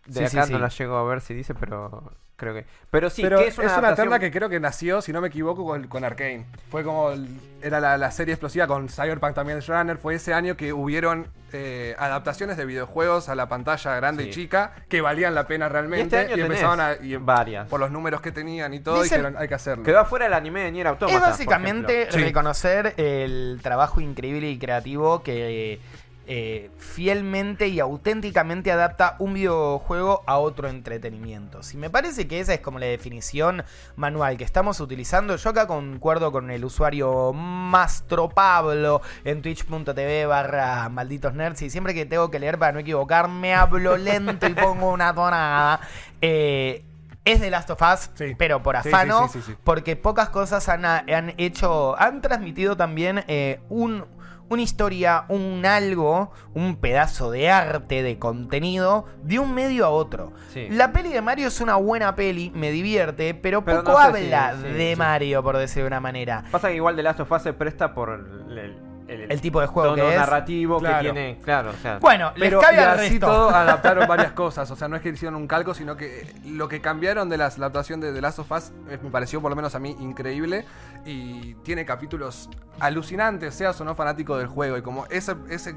De 0.06 0.20
Sí, 0.20 0.28
sí, 0.30 0.38
acá 0.38 0.46
sí. 0.46 0.52
no 0.54 0.58
la 0.60 0.68
llego 0.68 0.96
a 0.96 1.04
ver 1.04 1.20
si 1.20 1.34
dice, 1.34 1.54
pero 1.54 2.12
creo 2.36 2.54
que... 2.54 2.64
Pero 2.90 3.10
sí, 3.10 3.22
Pero 3.22 3.38
que 3.38 3.48
es 3.48 3.54
es 3.54 3.58
una, 3.58 3.66
una, 3.66 3.88
adaptación- 3.88 3.96
terna 3.96 4.18
que 4.18 4.30
creo 4.30 4.48
que 4.48 4.60
nació, 4.60 5.02
si 5.02 5.12
no 5.12 5.20
me 5.20 5.28
equivoco, 5.28 5.64
con, 5.66 5.86
con 5.88 6.04
Arkane. 6.04 6.46
Fue 6.70 6.82
como. 6.84 7.10
el- 7.10 7.28
era 7.62 7.80
la, 7.80 7.98
la 7.98 8.10
serie 8.12 8.32
explosiva 8.34 8.66
con 8.68 8.88
Cyberpunk 8.88 9.34
también 9.34 9.60
Runner. 9.66 9.96
Fue 9.96 10.14
ese 10.14 10.32
año 10.32 10.56
que 10.56 10.72
hubieron 10.72 11.26
eh, 11.52 11.96
adaptaciones 11.98 12.56
de 12.56 12.64
videojuegos 12.64 13.28
a 13.28 13.34
la 13.34 13.48
pantalla 13.48 13.96
grande 13.96 14.24
Sí. 14.24 14.28
y 14.28 14.32
chica 14.32 14.72
que 14.88 15.00
valían 15.00 15.34
la 15.34 15.46
pena 15.48 15.66
Y 15.66 15.68
realmente. 15.70 16.04
este 16.04 16.18
año 16.18 16.28
tenés 16.44 16.46
empezaban 16.62 16.80
a. 16.80 16.92
y- 17.02 17.16
varias. 17.16 17.68
por 17.68 17.80
los 17.80 17.90
números 17.90 18.20
que 18.20 18.30
tenían 18.32 18.72
y 18.72 18.80
todo, 18.80 19.02
Dicen- 19.02 19.18
dijeron, 19.22 19.36
hay 19.38 19.48
que 19.48 19.54
hacerlo. 19.54 19.82
Quedó 19.84 19.98
afuera 20.00 20.26
el 20.26 20.32
anime 20.34 20.60
de 20.62 20.72
Nier 20.72 20.86
Automata, 20.86 21.16
es 21.16 21.20
por 21.22 21.30
básicamente. 21.32 22.08
Sí. 22.12 22.18
reconocer 22.18 22.94
el 22.98 23.58
trabajo 23.62 24.00
increíble 24.00 24.48
y 24.50 24.58
creativo 24.58 25.22
que 25.22 25.80
eh, 26.28 26.70
fielmente 26.78 27.68
y 27.68 27.78
auténticamente 27.78 28.72
adapta 28.72 29.16
un 29.18 29.34
videojuego 29.34 30.22
a 30.26 30.38
otro 30.38 30.68
entretenimiento. 30.68 31.62
Si 31.62 31.76
me 31.76 31.88
parece 31.90 32.26
que 32.26 32.40
esa 32.40 32.54
es 32.54 32.60
como 32.60 32.78
la 32.78 32.86
definición 32.86 33.62
manual 33.94 34.36
que 34.36 34.44
estamos 34.44 34.80
utilizando, 34.80 35.36
yo 35.36 35.50
acá 35.50 35.66
concuerdo 35.66 36.32
con 36.32 36.50
el 36.50 36.64
usuario 36.64 37.32
Mastro 37.32 38.28
Pablo 38.28 39.02
en 39.24 39.40
twitch.tv 39.42 40.26
barra 40.26 40.88
malditos 40.88 41.34
nerds 41.34 41.62
y 41.62 41.70
siempre 41.70 41.94
que 41.94 42.06
tengo 42.06 42.30
que 42.30 42.38
leer 42.38 42.58
para 42.58 42.72
no 42.72 42.80
equivocarme 42.80 43.54
hablo 43.54 43.96
lento 43.96 44.46
y 44.46 44.54
pongo 44.54 44.90
una 44.90 45.14
tonada. 45.14 45.80
Eh, 46.20 46.84
es 47.24 47.40
de 47.40 47.50
Last 47.50 47.70
of 47.70 47.80
Us, 47.82 48.10
Sí. 48.14 48.36
pero 48.38 48.62
por 48.62 48.76
afano, 48.76 49.26
sí, 49.28 49.40
sí, 49.40 49.46
sí. 49.52 49.56
porque 49.64 49.96
pocas 49.96 50.28
cosas 50.28 50.68
han, 50.68 50.84
han 50.84 51.34
hecho, 51.38 51.98
han 52.00 52.22
transmitido 52.22 52.76
también 52.76 53.24
eh, 53.26 53.58
un, 53.68 54.04
una 54.48 54.62
historia, 54.62 55.24
un 55.28 55.64
algo, 55.66 56.30
un 56.54 56.76
pedazo 56.76 57.30
de 57.30 57.50
arte, 57.50 58.02
de 58.02 58.18
contenido, 58.18 59.06
de 59.22 59.38
un 59.38 59.54
medio 59.54 59.84
a 59.86 59.90
otro. 59.90 60.32
Sí. 60.52 60.68
La 60.70 60.92
peli 60.92 61.12
de 61.12 61.20
Mario 61.20 61.48
es 61.48 61.60
una 61.60 61.76
buena 61.76 62.14
peli, 62.14 62.50
me 62.54 62.70
divierte, 62.70 63.34
pero, 63.34 63.64
Pero 63.64 63.82
poco 63.82 63.92
no 63.98 64.12
sé 64.14 64.20
si- 64.20 64.32
habla 64.32 64.54
sí, 64.62 64.68
de 64.72 64.90
sí. 64.90 64.96
Mario, 64.96 65.42
por 65.42 65.56
decir 65.56 65.82
de 65.82 65.88
una 65.88 66.00
manera. 66.00 66.44
Pasa 66.50 66.68
que 66.68 66.76
igual 66.76 66.94
The 66.96 67.02
Last 67.02 67.20
of 67.20 67.32
Us 67.32 67.42
se 67.42 67.52
presta 67.52 67.92
por 67.94 68.10
el, 68.10 68.76
el- 69.08 69.40
tipo 69.40 69.60
de 69.60 69.66
juego 69.66 69.90
tono 69.90 70.02
que 70.04 70.14
es. 70.14 70.18
narrativo 70.18 70.78
Claro. 70.78 70.96
que 70.96 71.02
tiene. 71.02 71.38
Claro, 71.42 71.70
o 71.70 71.72
sea. 71.74 71.98
Bueno, 71.98 72.32
les 72.36 72.48
Pero 72.48 72.60
cabe 72.60 72.76
y 72.76 72.78
al 72.78 72.88
así 72.98 73.08
resto. 73.10 73.26
todo 73.26 73.50
adaptaron 73.54 74.08
varias 74.08 74.32
cosas. 74.32 74.70
O 74.70 74.76
sea, 74.76 74.88
no 74.88 74.96
es 74.96 75.02
que 75.02 75.10
hicieron 75.10 75.36
un 75.36 75.46
calco, 75.46 75.74
sino 75.74 75.96
que 75.96 76.26
lo 76.44 76.68
que 76.68 76.80
cambiaron 76.80 77.28
de 77.28 77.36
las- 77.36 77.58
la 77.58 77.66
adaptación 77.66 78.00
de 78.00 78.12
The 78.12 78.20
Last 78.20 78.38
of 78.40 78.50
Us 78.50 78.72
eh, 78.90 78.98
me 79.02 79.10
pareció, 79.10 79.40
por 79.40 79.50
lo 79.50 79.56
menos 79.56 79.74
a 79.74 79.78
mí, 79.78 79.96
increíble. 80.00 80.64
Y 81.04 81.54
tiene 81.62 81.84
capítulos 81.84 82.48
alucinantes, 82.80 83.54
seas 83.54 83.80
o 83.80 83.84
no 83.84 83.94
fanático 83.94 84.36
del 84.38 84.48
juego. 84.48 84.76
Y 84.76 84.82
como 84.82 85.06
ese, 85.06 85.36
ese 85.50 85.76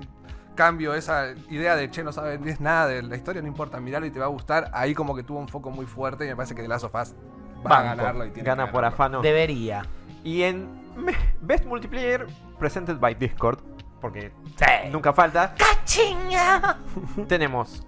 cambio, 0.55 0.93
esa 0.93 1.27
idea 1.49 1.75
de 1.75 1.89
che, 1.89 2.03
no 2.03 2.11
sabes 2.11 2.59
nada 2.59 2.87
de 2.87 3.01
la 3.03 3.15
historia, 3.15 3.41
no 3.41 3.47
importa, 3.47 3.79
mirarlo 3.79 4.07
y 4.07 4.11
te 4.11 4.19
va 4.19 4.25
a 4.25 4.29
gustar. 4.29 4.69
Ahí 4.73 4.93
como 4.93 5.15
que 5.15 5.23
tuvo 5.23 5.39
un 5.39 5.47
foco 5.47 5.71
muy 5.71 5.85
fuerte. 5.85 6.25
Y 6.25 6.29
me 6.29 6.35
parece 6.35 6.55
que 6.55 6.61
The 6.61 6.67
Last 6.67 6.83
of 6.85 6.95
Us 6.95 7.13
va 7.65 7.79
a 7.79 7.83
ganarlo. 7.83 8.25
Y 8.25 8.31
tiene 8.31 8.47
gana 8.47 8.65
que 8.65 8.71
por 8.71 8.83
afano. 8.85 9.21
Debería. 9.21 9.83
Y 10.23 10.41
en 10.43 10.78
Best 11.41 11.65
Multiplayer 11.65 12.27
Presented 12.57 12.97
by 12.99 13.13
Discord, 13.15 13.59
porque 14.01 14.31
Sí. 14.57 14.89
nunca 14.91 15.13
falta, 15.13 15.53
¡Cachinga! 15.55 16.77
tenemos 17.27 17.85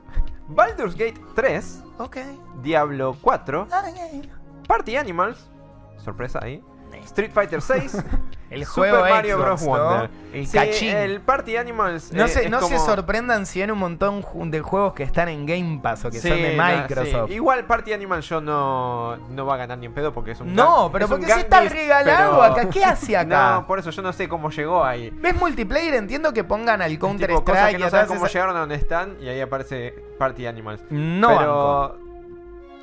Baldur's 0.48 0.96
Gate 0.96 1.20
3, 1.36 1.84
Ok. 1.98 2.18
Diablo 2.62 3.16
4, 3.22 3.64
ok. 3.64 4.28
Party 4.68 4.96
Animals, 4.96 5.50
sorpresa 5.98 6.40
ahí, 6.42 6.64
Street 7.06 7.32
Fighter 7.34 7.62
6, 7.62 7.98
El 8.52 8.66
Super 8.66 8.92
juego 8.92 9.10
Mario 9.10 9.38
Xbox, 9.38 9.46
Bros. 9.48 9.62
¿no? 9.64 9.70
Wonder. 9.70 10.10
El 10.34 10.46
Sí, 10.48 10.58
cachín. 10.58 10.90
el 10.90 11.22
Party 11.22 11.56
Animals. 11.56 12.12
No, 12.12 12.26
eh, 12.26 12.28
se, 12.28 12.44
es 12.46 12.50
no 12.52 12.62
se 12.62 12.78
sorprendan 12.80 13.46
si 13.46 13.62
ven 13.62 13.72
un 13.72 13.80
montón 13.80 14.22
de 14.52 14.60
juegos 14.60 14.94
que 14.94 15.04
están 15.04 15.30
en 15.30 15.46
Game 15.46 15.80
Pass 15.82 16.04
o 16.04 16.10
que 16.12 16.20
Sí, 16.20 16.28
son 16.28 16.42
de 16.42 16.56
no, 16.58 16.64
Microsoft. 16.64 17.30
sí. 17.30 17.36
Igual 17.36 17.66
Party 17.66 17.94
Animals 17.94 18.28
yo 18.28 18.42
no, 18.42 19.16
no 19.30 19.46
va 19.46 19.54
a 19.54 19.58
ganar 19.58 19.78
ni 19.78 19.86
en 19.86 19.94
pedo 19.94 20.12
porque 20.12 20.32
es 20.32 20.42
un 20.42 20.54
No, 20.54 20.90
pero 20.92 21.08
porque 21.08 21.28
si 21.28 21.40
está 21.40 21.62
regalado 21.62 22.32
pero- 22.42 22.44
acá, 22.44 22.70
¿qué 22.70 22.84
hace 22.86 23.16
acá? 23.16 23.54
No, 23.56 23.68
por 23.68 23.80
eso 23.80 23.90
yo 23.90 24.02
no 24.02 24.12
sé 24.12 24.28
cómo 24.28 24.50
llegó 24.50 24.84
ahí. 24.84 25.12
¿Ves 25.16 25.36
multiplayer? 25.40 25.94
Entiendo 25.94 26.34
que 26.34 26.44
pongan 26.44 26.82
al 26.82 27.00
Counter 27.00 27.30
Tipo, 27.30 27.40
Strike 27.42 27.78
que 27.78 27.84
no 27.86 28.08
cómo 28.08 28.26
esa- 28.26 28.34
llegaron 28.34 28.56
a 28.58 28.60
donde 28.60 28.76
están 28.76 29.16
y 29.22 29.30
ahí 29.30 29.40
aparece 29.40 29.94
Party 30.20 30.46
Animals. 30.48 30.82
No, 30.90 31.38
pero 31.38 31.88
banco. 31.90 32.01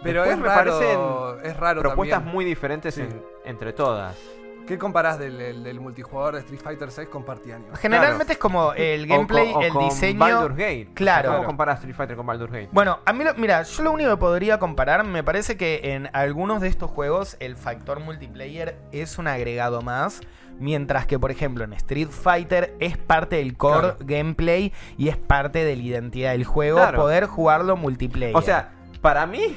Pero 0.02 0.22
después 0.24 0.36
es 0.36 0.42
me 0.42 0.48
raro, 0.48 0.70
parecen 0.78 1.50
es 1.50 1.56
raro 1.58 1.80
propuestas 1.80 2.16
también. 2.18 2.34
muy 2.34 2.44
diferentes 2.44 2.94
Sí. 2.94 3.02
en- 3.02 3.22
entre 3.44 3.72
todas. 3.72 4.16
¿Qué 4.66 4.76
comparás 4.76 5.18
del, 5.18 5.38
del- 5.38 5.64
del 5.64 5.80
multijugador 5.80 6.34
de 6.34 6.40
Street 6.40 6.60
Fighter 6.60 6.90
6 6.90 7.08
con 7.08 7.24
Party 7.24 7.52
Animal? 7.52 7.74
Generalmente 7.78 8.34
es 8.34 8.38
como 8.38 8.74
el 8.74 9.06
gameplay, 9.06 9.48
O 9.48 9.52
co- 9.54 9.58
o 9.60 9.62
el 9.62 9.72
con 9.72 9.84
diseño. 9.84 10.18
Baldur's 10.18 10.56
Gate. 10.56 10.88
Claro. 10.92 11.32
¿Cómo 11.32 11.44
comparas 11.44 11.78
Street 11.78 11.96
Fighter 11.96 12.16
con 12.18 12.26
Baldur's 12.26 12.52
Gate? 12.52 12.68
Bueno, 12.70 12.98
a 13.06 13.12
mí, 13.14 13.24
lo- 13.24 13.32
mira, 13.36 13.62
yo 13.62 13.82
lo 13.82 13.92
único 13.92 14.10
que 14.10 14.18
podría 14.18 14.58
comparar, 14.58 15.04
me 15.04 15.24
parece 15.24 15.56
que 15.56 15.80
en 15.94 16.10
algunos 16.12 16.60
de 16.60 16.68
estos 16.68 16.90
juegos 16.90 17.38
el 17.40 17.56
factor 17.56 18.00
multiplayer 18.00 18.76
es 18.92 19.16
un 19.16 19.26
agregado 19.26 19.80
más. 19.80 20.20
Mientras 20.60 21.06
que, 21.06 21.18
por 21.18 21.30
ejemplo, 21.30 21.64
en 21.64 21.72
Street 21.72 22.08
Fighter 22.10 22.74
es 22.78 22.98
parte 22.98 23.36
del 23.36 23.56
core 23.56 23.80
Claro. 23.80 23.96
gameplay 24.00 24.72
y 24.98 25.08
es 25.08 25.16
parte 25.16 25.64
de 25.64 25.76
la 25.76 25.82
identidad 25.82 26.32
del 26.32 26.44
juego 26.44 26.76
Claro. 26.76 26.98
poder 26.98 27.24
jugarlo 27.26 27.76
multiplayer. 27.76 28.36
O 28.36 28.42
sea, 28.42 28.72
para 29.00 29.24
mí, 29.24 29.56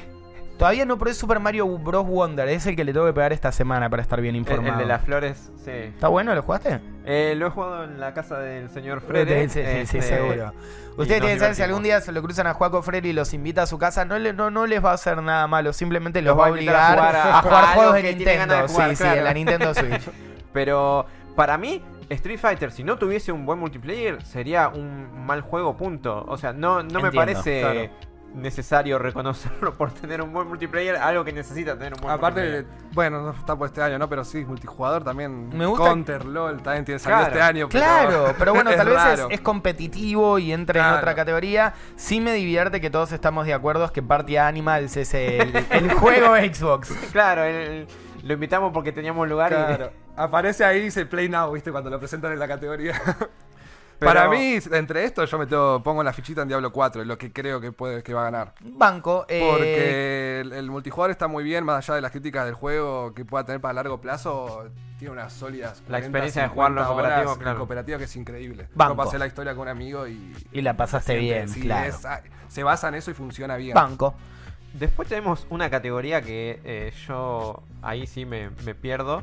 todavía 0.62 0.84
no 0.86 0.96
probé 0.98 1.14
Super 1.14 1.40
Mario 1.40 1.66
Bros. 1.78 2.06
Wonder, 2.06 2.48
es 2.48 2.66
el 2.66 2.76
que 2.76 2.84
le 2.84 2.92
tengo 2.92 3.06
que 3.06 3.12
pegar 3.12 3.32
esta 3.32 3.50
semana 3.52 3.90
para 3.90 4.02
estar 4.02 4.20
bien 4.20 4.36
informado. 4.36 4.72
el 4.74 4.78
de 4.78 4.86
las 4.86 5.02
flores, 5.04 5.50
sí. 5.64 5.70
¿Está 5.70 6.08
bueno? 6.08 6.34
¿Lo 6.34 6.42
jugaste? 6.42 6.80
Eh, 7.04 7.34
lo 7.36 7.46
he 7.48 7.50
jugado 7.50 7.84
en 7.84 7.98
la 7.98 8.14
casa 8.14 8.38
del 8.38 8.70
señor 8.70 9.00
Frere. 9.00 9.48
Sí, 9.48 9.60
sí, 9.60 9.64
sí, 9.86 9.98
este, 9.98 10.02
seguro. 10.02 10.52
Ustedes 10.96 11.20
tienen 11.20 11.36
que 11.36 11.40
saber 11.40 11.54
si 11.56 11.62
algún 11.62 11.82
día 11.82 12.00
se 12.00 12.12
lo 12.12 12.22
cruzan 12.22 12.46
a 12.46 12.54
Juaco 12.54 12.82
Freire 12.82 13.08
y 13.08 13.12
los 13.12 13.32
invita 13.34 13.62
a 13.62 13.66
su 13.66 13.78
casa, 13.78 14.04
no, 14.04 14.18
le- 14.18 14.32
no, 14.32 14.50
no 14.50 14.66
les 14.66 14.84
va 14.84 14.90
a 14.90 14.94
hacer 14.94 15.20
nada 15.22 15.46
malo, 15.46 15.72
simplemente 15.72 16.20
los, 16.22 16.36
Los 16.36 16.42
va 16.44 16.48
a 16.48 16.50
obligar 16.52 16.76
a 16.76 16.88
a 16.88 16.92
jugar 16.92 17.42
jugar, 17.42 17.64
a- 17.64 17.70
a 17.70 17.74
juegos 17.74 17.94
de 17.94 18.02
Nintendo. 18.14 18.54
de 18.62 18.68
jugar, 18.68 18.90
sí, 18.90 18.96
sí, 18.96 19.04
en 19.08 19.24
la 19.24 19.34
Nintendo 19.34 19.74
Switch. 19.74 20.02
Pero 20.52 21.06
para 21.34 21.56
mí, 21.58 21.82
Street 22.10 22.38
Fighter, 22.38 22.70
si 22.72 22.84
no 22.84 22.98
tuviese 22.98 23.32
un 23.32 23.46
buen 23.46 23.58
multiplayer, 23.58 24.22
sería 24.22 24.68
un 24.68 25.24
mal 25.26 25.40
juego, 25.40 25.76
punto. 25.76 26.24
O 26.28 26.36
sea, 26.36 26.52
no, 26.52 26.82
no 26.82 27.00
me 27.00 27.10
parece 27.10 27.60
claro. 27.62 28.11
Necesario 28.34 28.98
reconocerlo 28.98 29.74
por 29.78 29.90
tener 29.92 30.22
un 30.22 30.32
buen 30.32 30.48
multiplayer, 30.48 30.96
algo 30.96 31.24
que 31.24 31.32
necesita 31.32 31.74
tener 31.76 31.94
un 31.94 32.00
buen 32.00 32.14
Aparte, 32.14 32.40
multiplayer. 32.40 32.66
bueno, 32.94 33.22
no 33.22 33.30
está 33.32 33.56
por 33.56 33.66
este 33.68 33.82
año, 33.82 33.98
¿no? 33.98 34.08
Pero 34.08 34.24
sí, 34.24 34.44
multijugador 34.44 35.04
también. 35.04 35.48
Me 35.50 35.66
gusta- 35.66 35.84
Counter, 35.84 36.24
LOL, 36.24 36.62
también 36.62 36.84
tiene 36.84 36.98
salido 36.98 37.18
Claro. 37.20 37.32
este 37.34 37.42
año. 37.42 37.68
pero- 37.70 37.84
Claro, 37.84 38.34
pero 38.38 38.54
bueno, 38.54 38.70
tal 38.76 38.88
vez 38.88 38.98
es, 39.20 39.26
es 39.30 39.40
competitivo 39.40 40.38
y 40.38 40.52
entra 40.52 40.80
en 40.80 40.84
Claro. 40.86 40.98
otra 40.98 41.14
categoría. 41.14 41.74
Sí 41.96 42.20
me 42.20 42.32
divierte 42.32 42.80
que 42.80 42.90
todos 42.90 43.12
estamos 43.12 43.46
de 43.46 43.54
acuerdo 43.54 43.90
que 43.92 44.02
Party 44.02 44.36
Animals 44.36 44.96
es 44.96 45.14
el, 45.14 45.66
el 45.70 45.92
juego 45.94 46.34
Xbox. 46.36 46.90
Claro, 47.12 47.44
el- 47.44 47.86
lo 48.22 48.34
invitamos 48.34 48.72
porque 48.72 48.92
teníamos 48.92 49.28
lugar 49.28 49.52
y- 49.52 49.54
Claro. 49.56 49.90
Aparece 50.14 50.64
ahí, 50.64 50.80
dice 50.80 51.06
Play 51.06 51.28
Now, 51.28 51.50
¿viste? 51.52 51.72
Cuando 51.72 51.88
lo 51.90 51.98
presentan 51.98 52.32
en 52.32 52.38
la 52.38 52.46
categoría. 52.46 53.00
Pero- 54.06 54.12
Para 54.20 54.28
mí, 54.30 54.58
entre 54.72 55.04
esto, 55.04 55.24
yo 55.24 55.38
me 55.38 55.46
tengo- 55.46 55.82
pongo 55.82 56.02
la 56.02 56.12
fichita 56.12 56.42
en 56.42 56.48
Diablo 56.48 56.72
4, 56.72 57.02
es 57.02 57.08
lo 57.08 57.16
que 57.18 57.32
creo 57.32 57.60
que 57.60 57.72
puede 57.72 58.02
que 58.02 58.12
va 58.14 58.22
a 58.22 58.24
ganar. 58.24 58.54
Banco. 58.60 59.24
eh, 59.28 59.46
Porque 59.48 60.40
el, 60.40 60.52
el 60.52 60.70
multijugador 60.70 61.10
está 61.10 61.28
muy 61.28 61.44
bien, 61.44 61.64
más 61.64 61.78
allá 61.88 61.96
de 61.96 62.02
las 62.02 62.10
críticas 62.10 62.44
del 62.46 62.54
juego 62.54 63.14
que 63.14 63.24
pueda 63.24 63.44
tener 63.44 63.60
para 63.60 63.74
largo 63.74 64.00
plazo, 64.00 64.68
tiene 64.98 65.12
unas 65.12 65.32
sólidas. 65.32 65.78
La 65.88 65.98
40, 65.98 66.06
experiencia 66.06 66.42
de 66.42 66.48
jugarlo 66.48 66.80
en 66.80 66.86
50 66.88 67.24
cooperativo, 67.24 67.56
cooperativo 67.58 67.98
que 67.98 68.04
es 68.04 68.16
increíble. 68.16 68.68
Banco. 68.74 68.92
Yo 68.92 68.96
pasé 68.96 69.18
la 69.18 69.26
historia 69.26 69.52
con 69.54 69.62
un 69.62 69.68
amigo 69.68 70.06
y. 70.06 70.32
Y 70.52 70.60
la 70.62 70.76
pasaste 70.76 71.12
siempre, 71.18 71.34
bien, 71.36 71.48
sí, 71.48 71.60
claro. 71.62 71.88
es- 71.88 72.04
ah, 72.04 72.22
se 72.48 72.62
basa 72.62 72.88
en 72.88 72.94
eso 72.96 73.10
y 73.10 73.14
funciona 73.14 73.56
bien. 73.56 73.74
Banco. 73.74 74.14
Después 74.74 75.06
tenemos 75.08 75.46
una 75.50 75.68
categoría 75.68 76.22
que 76.22 76.60
eh, 76.64 76.92
yo 77.06 77.62
ahí 77.82 78.06
sí 78.06 78.24
me, 78.24 78.50
me 78.64 78.74
pierdo. 78.74 79.22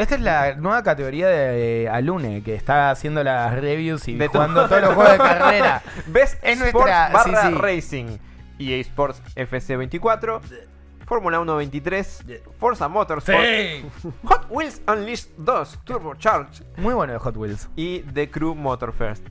Esta 0.00 0.14
es 0.14 0.20
la 0.20 0.54
nueva 0.54 0.82
categoría 0.82 1.28
de 1.28 1.88
Alune, 1.92 2.42
que 2.42 2.54
está 2.54 2.90
haciendo 2.90 3.22
las 3.22 3.54
reviews 3.54 4.08
y 4.08 4.16
De 4.16 4.28
jugando 4.28 4.60
todo. 4.66 4.68
todos 4.68 4.82
los 4.82 4.94
juegos 4.94 5.12
de 5.12 5.18
carrera. 5.18 5.82
Best 6.06 6.38
Es 6.42 6.60
Sports 6.60 6.72
nuestra- 6.86 7.08
barra 7.10 7.42
sí, 7.42 7.48
sí. 7.48 7.54
Racing. 7.54 8.18
EA 8.58 8.76
Sports 8.80 9.22
FC 9.36 9.76
24. 9.76 10.40
Fórmula 11.06 11.40
1 11.40 11.56
23. 11.56 12.24
Forza 12.58 12.88
Motorsport. 12.88 13.38
Hot 14.24 14.46
Wheels 14.48 14.80
Unleashed 14.86 15.30
2 15.38 15.80
Turbocharged. 15.84 16.64
Muy 16.76 16.94
bueno 16.94 17.12
de 17.12 17.18
Hot 17.18 17.36
Wheels. 17.36 17.68
Y 17.76 18.00
The 18.00 18.30
Crew 18.30 18.54
Motorfest. 18.54 19.24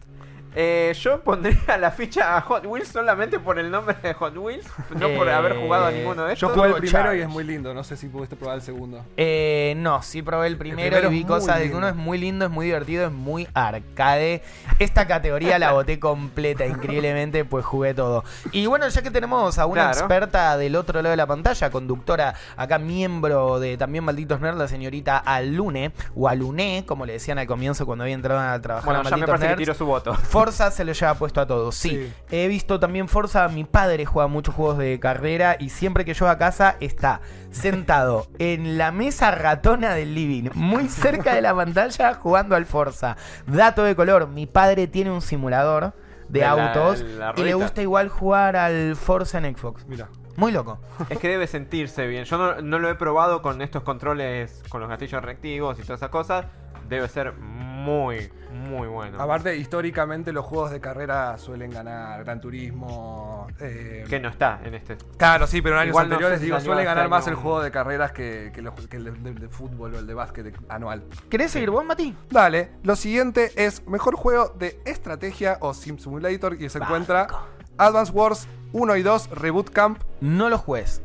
Eh, 0.56 0.94
yo 1.00 1.22
pondría 1.22 1.78
la 1.78 1.92
ficha 1.92 2.36
a 2.36 2.42
Hot 2.42 2.66
Wheels 2.66 2.88
solamente 2.90 3.38
por 3.40 3.60
el 3.60 3.70
nombre 3.70 3.96
de 4.02 4.14
Hot 4.16 4.36
Wheels, 4.36 4.66
no 4.96 5.08
por 5.10 5.28
Eh, 5.28 5.34
haber 5.34 5.56
jugado 5.58 5.86
a 5.86 5.92
ninguno 5.92 6.24
de 6.24 6.36
Yo 6.36 6.48
estos. 6.48 6.54
jugué 6.54 6.68
el 6.70 6.74
primero 6.76 7.04
Charge. 7.04 7.18
y 7.20 7.22
es 7.22 7.28
muy 7.30 7.44
lindo, 7.44 7.74
no 7.74 7.84
sé 7.84 7.96
si 7.98 8.08
pudiste 8.08 8.36
probar 8.36 8.56
el 8.58 8.62
segundo. 8.64 9.06
Eh, 9.18 9.74
no, 9.78 10.02
sí 10.02 10.22
probé 10.22 10.48
el 10.48 10.58
primero, 10.58 10.90
primero 10.90 11.12
y 11.12 11.20
vi 11.20 11.24
cosas 11.24 11.60
de 11.60 11.70
que 11.70 11.76
uno 11.76 11.88
es 11.88 11.96
muy 11.96 12.18
lindo, 12.18 12.46
es 12.46 12.52
muy 12.52 12.66
divertido, 12.66 13.06
es 13.06 13.12
muy 13.12 13.48
arcade. 13.54 14.42
Esta 14.80 15.06
categoría 15.08 15.60
la 15.60 15.72
boté 15.74 16.00
completa, 16.00 16.66
increíblemente, 16.66 17.46
pues 17.46 17.64
jugué 17.66 17.94
todo. 17.94 18.24
Y 18.52 18.66
bueno, 18.66 18.88
ya 18.88 19.02
que 19.02 19.12
tenemos 19.12 19.58
a 19.60 19.66
una 19.66 19.84
Claro. 19.84 19.98
experta 20.00 20.58
del 20.58 20.76
otro 20.76 21.02
lado 21.02 21.12
de 21.12 21.18
la 21.18 21.28
pantalla, 21.28 21.70
conductora, 21.70 22.34
acá 22.58 22.80
miembro 22.80 23.60
de 23.60 23.78
también 23.78 24.04
Malditos 24.04 24.40
Nerds, 24.42 24.58
la 24.58 24.68
señorita 24.68 25.18
Alune, 25.18 25.92
o 26.16 26.28
Alune, 26.28 26.84
como 26.88 27.06
le 27.06 27.14
decían 27.14 27.38
al 27.40 27.48
comienzo 27.48 27.86
cuando 27.86 28.04
había 28.04 28.16
entrado 28.16 28.40
a 28.40 28.60
trabajar 28.60 28.86
Bueno, 28.94 29.10
ya 29.10 29.18
me 29.18 29.28
parece 29.28 29.48
que 29.50 29.56
tiró 29.56 29.74
su 29.74 29.86
voto. 29.86 30.16
Forza 30.40 30.72
se 30.72 30.86
lo 30.86 30.94
lleva 30.94 31.14
puesto 31.16 31.42
a 31.42 31.48
todos, 31.48 31.76
sí. 31.76 31.90
Sí. 31.90 32.14
He 32.32 32.48
visto 32.48 32.80
también 32.80 33.08
Forza, 33.08 33.48
mi 33.48 33.64
padre 33.64 34.06
juega 34.06 34.28
muchos 34.28 34.56
juegos 34.56 34.78
de 34.78 35.00
carrera 35.00 35.58
y 35.60 35.70
siempre 35.70 36.06
que 36.06 36.14
yo 36.14 36.30
a 36.30 36.38
casa 36.38 36.78
está 36.80 37.22
sentado 37.52 38.28
en 38.40 38.78
la 38.78 38.92
mesa 38.92 39.32
ratona 39.32 39.94
del 39.94 40.16
living, 40.16 40.50
muy 40.54 40.88
cerca 40.88 41.36
de 41.36 41.42
la 41.42 41.54
pantalla 41.54 42.14
jugando 42.14 42.56
al 42.56 42.66
Forza. 42.66 43.18
Dato 43.48 43.84
de 43.84 43.96
color, 43.96 44.28
mi 44.28 44.46
padre 44.46 44.88
tiene 44.88 45.12
un 45.12 45.22
simulador 45.22 45.94
de, 46.30 46.46
autos 46.46 47.02
la 47.02 47.34
y 47.36 47.44
le 47.44 47.54
gusta 47.56 47.82
igual 47.82 48.10
jugar 48.10 48.56
al 48.56 48.96
Forza 48.96 49.40
en 49.40 49.56
Xbox. 49.56 49.86
Mira. 49.88 50.10
Muy 50.40 50.54
loco. 50.54 50.80
Es 51.10 51.20
que 51.20 51.28
debe 51.28 51.48
sentirse 51.48 52.08
bien. 52.08 52.24
Yo 52.24 52.38
no, 52.38 52.62
no 52.62 52.80
lo 52.80 52.90
he 52.90 52.96
probado 52.96 53.42
con 53.42 53.62
estos 53.62 53.84
controles, 53.84 54.64
con 54.70 54.80
los 54.80 54.90
gatillos 54.90 55.22
reactivos 55.22 55.78
y 55.80 55.82
todas 55.82 56.00
esas 56.00 56.10
cosas. 56.12 56.46
Debe 56.88 57.10
ser 57.10 57.34
muy, 57.34 57.69
muy 58.52 58.88
bueno. 58.88 59.22
Aparte, 59.22 59.56
históricamente 59.58 60.32
los 60.34 60.46
juegos 60.46 60.72
de 60.72 60.80
carrera 60.82 61.38
suelen 61.38 61.72
ganar. 61.72 62.24
Gran 62.24 62.42
Turismo. 62.42 63.48
eh, 63.60 64.06
Que 64.10 64.20
no 64.20 64.30
está 64.30 64.60
en 64.64 64.74
este. 64.76 64.98
Claro, 65.18 65.48
sí, 65.48 65.62
pero 65.62 65.76
en 65.76 65.82
años 65.82 65.90
Igual 65.92 66.10
no 66.10 66.16
anteriores 66.16 66.40
sé 66.40 66.46
si 66.46 66.52
digo, 66.52 66.60
suele 66.60 66.84
ganar 66.84 67.10
más 67.10 67.28
el 67.28 67.36
juego 67.36 67.62
de 67.62 67.72
carreras 67.72 68.12
que, 68.12 68.52
que, 68.54 68.62
los- 68.62 68.74
que 68.88 68.98
el 68.98 69.04
de, 69.06 69.12
de- 69.12 69.34
de 69.34 69.48
fútbol 69.50 69.96
o 69.96 70.00
el 70.00 70.08
de 70.08 70.14
básquet 70.14 70.56
anual. 70.70 71.04
¿Querés 71.30 71.52
seguir 71.52 71.70
vos, 71.70 71.84
Mati? 71.86 72.16
Dale, 72.30 72.72
lo 72.84 72.96
siguiente 72.96 73.52
es 73.56 73.86
mejor 73.88 74.16
juego 74.16 74.50
de 74.58 74.80
estrategia 74.86 75.58
o 75.62 75.74
Sim 75.74 75.98
Simulator 75.98 76.56
y 76.62 76.70
se 76.70 76.80
encuentra 76.80 77.28
Advance 77.78 78.12
Wars 78.12 78.48
1 78.74 78.96
y 78.98 79.02
2 79.04 79.30
Reboot 79.32 79.70
Camp. 79.72 80.02
No 80.22 80.50
lo 80.50 80.58
juegues. 80.58 81.02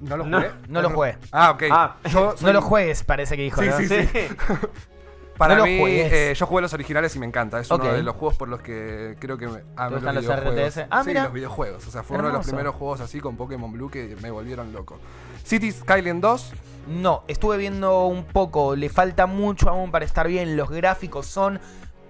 ¿No 0.00 0.16
lo 0.18 0.24
No, 0.26 0.38
jugué? 0.38 0.50
no 0.68 0.82
lo 0.82 0.90
jugué. 0.90 1.16
Ah, 1.32 1.50
ok. 1.52 1.62
Ah. 1.70 1.96
Yo 2.10 2.36
soy- 2.36 2.46
No 2.46 2.52
lo 2.52 2.60
juegues, 2.62 3.04
parece 3.04 3.36
que 3.36 3.42
dijo. 3.44 3.62
Sí, 3.62 3.68
¿no? 3.68 3.78
sí, 3.78 3.86
Sí. 3.88 4.08
Para 5.36 5.56
no 5.56 5.64
mí, 5.64 5.80
eh, 5.82 6.32
yo 6.36 6.46
jugué 6.46 6.62
los 6.62 6.72
originales 6.72 7.14
y 7.16 7.18
me 7.18 7.26
encanta. 7.26 7.60
Es 7.60 7.70
uno 7.70 7.92
de 7.92 8.02
los 8.02 8.14
juegos 8.14 8.36
por 8.36 8.48
los 8.48 8.60
que 8.60 9.16
creo 9.18 9.36
que 9.36 9.46
me 9.46 9.62
gustan 9.90 10.14
los 10.14 10.24
videojuegos. 10.24 10.54
RTS? 10.54 10.86
Ah, 10.90 11.02
sí, 11.02 11.08
mira. 11.08 11.24
los 11.24 11.32
videojuegos. 11.32 11.86
O 11.86 11.90
sea, 11.90 12.02
fue 12.02 12.18
uno 12.18 12.28
de 12.28 12.34
los 12.34 12.46
primeros 12.46 12.74
juegos 12.74 13.00
así 13.00 13.20
con 13.20 13.36
Pokémon 13.36 13.72
Blue 13.72 13.90
que 13.90 14.16
me 14.22 14.30
volvieron 14.30 14.72
loco. 14.72 14.98
Cities 15.44 15.76
Skyline 15.80 16.20
2. 16.20 16.52
No, 16.88 17.24
estuve 17.28 17.56
viendo 17.56 18.06
un 18.06 18.24
poco, 18.24 18.76
le 18.76 18.88
falta 18.90 19.26
mucho 19.26 19.70
aún 19.70 19.90
para 19.90 20.04
estar 20.04 20.28
bien, 20.28 20.56
los 20.56 20.70
gráficos 20.70 21.26
son 21.26 21.58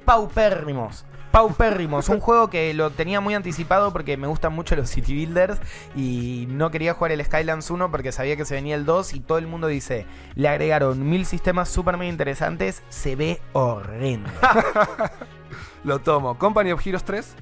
paupérrimos. 0.05 1.05
Paupérrimos, 1.35 2.11
un 2.11 2.21
juego 2.21 2.49
que 2.49 2.73
lo 2.75 2.91
tenía 2.91 3.21
muy 3.21 3.35
anticipado 3.35 3.93
porque 3.93 4.17
me 4.17 4.29
gustan 4.29 4.53
mucho 4.53 4.77
los 4.77 4.89
City 4.89 5.15
Builders 5.15 5.59
y 5.97 6.47
no 6.49 6.71
quería 6.71 6.95
jugar 6.95 7.11
el 7.11 7.25
Skylands 7.25 7.73
1 7.73 7.91
porque 7.91 8.13
sabía 8.13 8.37
que 8.37 8.45
se 8.45 8.55
venía 8.55 8.77
el 8.77 8.85
2 8.85 9.15
y 9.15 9.21
todo 9.21 9.39
el 9.39 9.49
mundo 9.49 9.67
dice, 9.67 10.07
le 10.37 10.49
agregaron 10.49 11.11
mil 11.11 11.27
sistemas 11.27 11.69
súper 11.69 11.97
mega 11.97 12.13
interesantes, 12.13 12.85
se 12.89 13.17
ve 13.17 13.41
horrendo. 13.53 14.31
Lo 15.83 15.99
tomo. 15.99 16.39
Company 16.39 16.71
of 16.71 16.87
Heroes 16.87 17.03
3. 17.03 17.35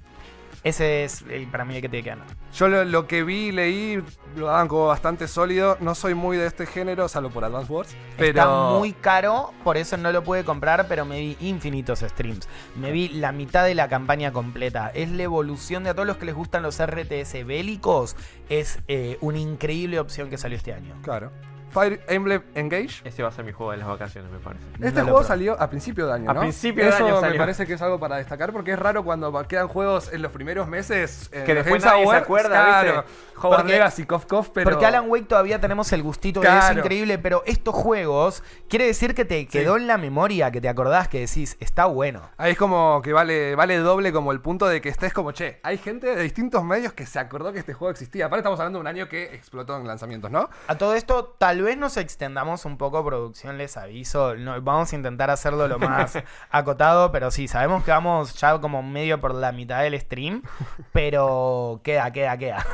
Ese 0.64 1.04
es 1.04 1.24
el, 1.28 1.48
para 1.48 1.64
mí 1.64 1.74
el 1.74 1.82
que 1.82 1.88
tiene 1.88 2.04
que 2.04 2.10
ganar. 2.10 2.26
Yo 2.54 2.68
lo, 2.68 2.84
lo 2.84 3.06
que 3.06 3.24
vi 3.24 3.48
y 3.48 3.52
leí 3.52 4.02
lo 4.36 4.46
daban 4.46 4.68
como 4.68 4.86
bastante 4.86 5.26
sólido. 5.26 5.76
No 5.80 5.94
soy 5.94 6.14
muy 6.14 6.36
de 6.36 6.46
este 6.46 6.66
género, 6.66 7.08
salvo 7.08 7.30
por 7.30 7.44
Advance 7.44 7.72
Wars. 7.72 7.96
Pero 8.16 8.28
Está 8.28 8.46
muy 8.78 8.92
caro, 8.92 9.52
por 9.64 9.76
eso 9.76 9.96
no 9.96 10.12
lo 10.12 10.22
pude 10.22 10.44
comprar, 10.44 10.86
pero 10.86 11.04
me 11.04 11.18
vi 11.18 11.36
infinitos 11.40 12.00
streams. 12.00 12.48
Me 12.76 12.92
vi 12.92 13.08
la 13.08 13.32
mitad 13.32 13.64
de 13.64 13.74
la 13.74 13.88
campaña 13.88 14.32
completa. 14.32 14.90
Es 14.94 15.10
la 15.10 15.24
evolución 15.24 15.84
de 15.84 15.90
a 15.90 15.94
todos 15.94 16.06
los 16.06 16.16
que 16.16 16.26
les 16.26 16.34
gustan 16.34 16.62
los 16.62 16.80
RTS 16.80 17.44
bélicos. 17.44 18.16
Es 18.48 18.78
eh, 18.86 19.18
una 19.20 19.38
increíble 19.38 19.98
opción 19.98 20.30
que 20.30 20.38
salió 20.38 20.56
este 20.56 20.72
año. 20.72 20.94
Claro. 21.02 21.32
Fire 21.72 22.00
Emblem 22.08 22.42
Engage. 22.54 23.00
Ese 23.04 23.22
va 23.22 23.30
a 23.30 23.32
ser 23.32 23.44
mi 23.44 23.52
juego 23.52 23.72
de 23.72 23.78
las 23.78 23.88
vacaciones, 23.88 24.30
me 24.30 24.38
parece. 24.38 24.64
Este 24.80 25.00
No 25.00 25.04
juego 25.06 25.24
salió 25.24 25.60
a 25.60 25.68
principio 25.70 26.06
de 26.06 26.12
año, 26.12 26.30
A 26.30 26.34
¿no? 26.34 26.40
principio 26.40 26.84
de 26.84 26.90
Eso 26.90 27.04
año 27.06 27.14
me 27.16 27.20
salió. 27.20 27.38
parece 27.38 27.66
que 27.66 27.72
es 27.74 27.82
algo 27.82 27.98
para 27.98 28.16
destacar 28.16 28.52
porque 28.52 28.72
es 28.72 28.78
raro 28.78 29.02
cuando 29.04 29.32
quedan 29.48 29.68
juegos 29.68 30.12
en 30.12 30.22
los 30.22 30.32
primeros 30.32 30.68
meses. 30.68 31.30
en 31.32 31.44
Que 31.44 31.54
después 31.54 31.82
Games 31.82 31.84
nadie 31.84 32.02
se 32.04 32.10
Awards, 32.10 32.24
acuerda, 32.24 32.48
claro, 32.48 33.04
Porque- 33.40 33.64
Legacy, 33.72 34.06
Cof 34.06 34.26
Cof, 34.26 34.50
pero... 34.50 34.70
Porque 34.70 34.86
Alan 34.86 35.08
Wake 35.08 35.24
todavía 35.26 35.60
tenemos 35.60 35.92
el 35.92 36.02
gustito 36.02 36.40
de 36.40 36.46
Claro. 36.46 36.70
eso 36.72 36.78
increíble, 36.78 37.18
pero 37.18 37.42
estos 37.46 37.74
juegos 37.74 38.42
quiere 38.68 38.86
decir 38.86 39.14
que 39.14 39.24
te 39.24 39.46
quedó 39.46 39.76
en 39.76 39.86
la 39.86 39.98
memoria, 39.98 40.50
que 40.50 40.60
te 40.60 40.68
acordás, 40.68 41.08
que 41.08 41.20
decís, 41.20 41.56
está 41.58 41.86
bueno. 41.86 42.30
Ahí 42.36 42.52
es 42.52 42.58
como 42.58 43.00
que 43.02 43.12
vale, 43.12 43.54
vale 43.56 43.78
doble 43.78 44.12
como 44.12 44.30
el 44.32 44.40
punto 44.40 44.66
de 44.68 44.80
que 44.80 44.88
estés 44.90 45.12
como, 45.12 45.32
che, 45.32 45.58
hay 45.62 45.78
gente 45.78 46.14
de 46.14 46.22
distintos 46.22 46.62
medios 46.64 46.92
que 46.92 47.06
se 47.06 47.18
acordó 47.18 47.52
que 47.52 47.58
este 47.58 47.72
juego 47.74 47.90
existía. 47.90 48.26
Aparte 48.26 48.40
estamos 48.40 48.60
hablando 48.60 48.78
de 48.78 48.80
un 48.82 48.86
año 48.86 49.08
que 49.08 49.34
explotó 49.34 49.76
en 49.76 49.86
lanzamientos, 49.86 50.30
¿no? 50.30 50.48
A 50.68 50.76
todo 50.78 50.94
esto, 50.94 51.34
tal 51.38 51.61
Tal 51.62 51.68
vez 51.68 51.78
nos 51.78 51.96
extendamos 51.96 52.64
un 52.64 52.76
poco, 52.76 53.04
producción, 53.04 53.56
les 53.56 53.76
aviso. 53.76 54.34
No, 54.34 54.60
vamos 54.60 54.92
a 54.92 54.96
intentar 54.96 55.30
hacerlo 55.30 55.68
lo 55.68 55.78
más 55.78 56.18
acotado, 56.50 57.12
pero 57.12 57.30
sí, 57.30 57.46
sabemos 57.46 57.84
que 57.84 57.92
vamos 57.92 58.34
ya 58.34 58.60
como 58.60 58.82
medio 58.82 59.20
por 59.20 59.32
la 59.32 59.52
mitad 59.52 59.80
del 59.80 59.96
stream, 60.00 60.42
pero 60.90 61.80
queda, 61.84 62.10
queda, 62.10 62.36
queda. 62.36 62.66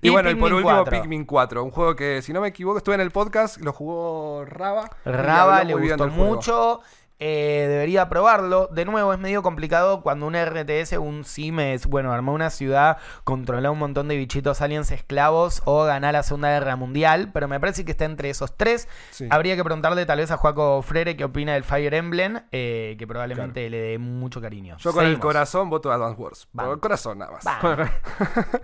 Y, 0.00 0.10
bueno, 0.10 0.30
y 0.30 0.34
por 0.34 0.50
Pikmin 0.50 0.56
último, 0.56 0.82
4. 0.82 1.00
Pikmin 1.00 1.24
4. 1.24 1.62
Un 1.62 1.70
juego 1.70 1.94
que, 1.94 2.22
si 2.22 2.32
no 2.32 2.40
me 2.40 2.48
equivoco, 2.48 2.78
estuve 2.78 2.96
en 2.96 3.02
el 3.02 3.12
podcast, 3.12 3.58
lo 3.58 3.72
jugó 3.72 4.44
Raba. 4.46 4.90
Raba 5.04 5.62
le 5.62 5.74
gustó 5.74 6.10
juego. 6.10 6.82
Eh, 7.24 7.68
debería 7.68 8.08
probarlo. 8.08 8.68
De 8.72 8.84
nuevo, 8.84 9.12
es 9.12 9.18
medio 9.20 9.44
complicado 9.44 10.02
cuando 10.02 10.26
un 10.26 10.34
RTS, 10.34 10.94
un 10.98 11.24
sim 11.24 11.60
es, 11.60 11.86
bueno, 11.86 12.12
armar 12.12 12.34
una 12.34 12.50
ciudad, 12.50 12.98
controlar 13.22 13.70
un 13.70 13.78
montón 13.78 14.08
de 14.08 14.16
bichitos 14.16 14.60
aliens 14.60 14.90
esclavos 14.90 15.62
o 15.64 15.84
ganar 15.84 16.14
la 16.14 16.24
Segunda 16.24 16.48
Guerra 16.48 16.74
Mundial. 16.74 17.30
Pero 17.32 17.46
me 17.46 17.60
parece 17.60 17.84
que 17.84 17.92
está 17.92 18.06
entre 18.06 18.28
esos 18.28 18.56
tres. 18.56 18.88
Sí. 19.10 19.28
Habría 19.30 19.54
que 19.54 19.62
preguntarle 19.62 20.04
tal 20.04 20.18
vez 20.18 20.32
a 20.32 20.36
Juaco 20.36 20.82
Frere 20.82 21.16
qué 21.16 21.22
opina 21.22 21.52
del 21.52 21.62
Fire 21.62 21.94
Emblem, 21.94 22.40
eh, 22.50 22.96
que 22.98 23.06
probablemente 23.06 23.70
le 23.70 23.78
dé 23.78 23.98
mucho 23.98 24.40
cariño. 24.40 24.76
Yo 24.78 24.92
con 24.92 25.06
el 25.06 25.20
corazón 25.20 25.70
voto 25.70 25.92
a 25.92 25.94
Advance 25.94 26.20
Wars. 26.20 26.48
Vamos. 26.52 26.74
el 26.74 26.80
corazón 26.80 27.18
nada 27.18 27.30
más. 27.30 27.44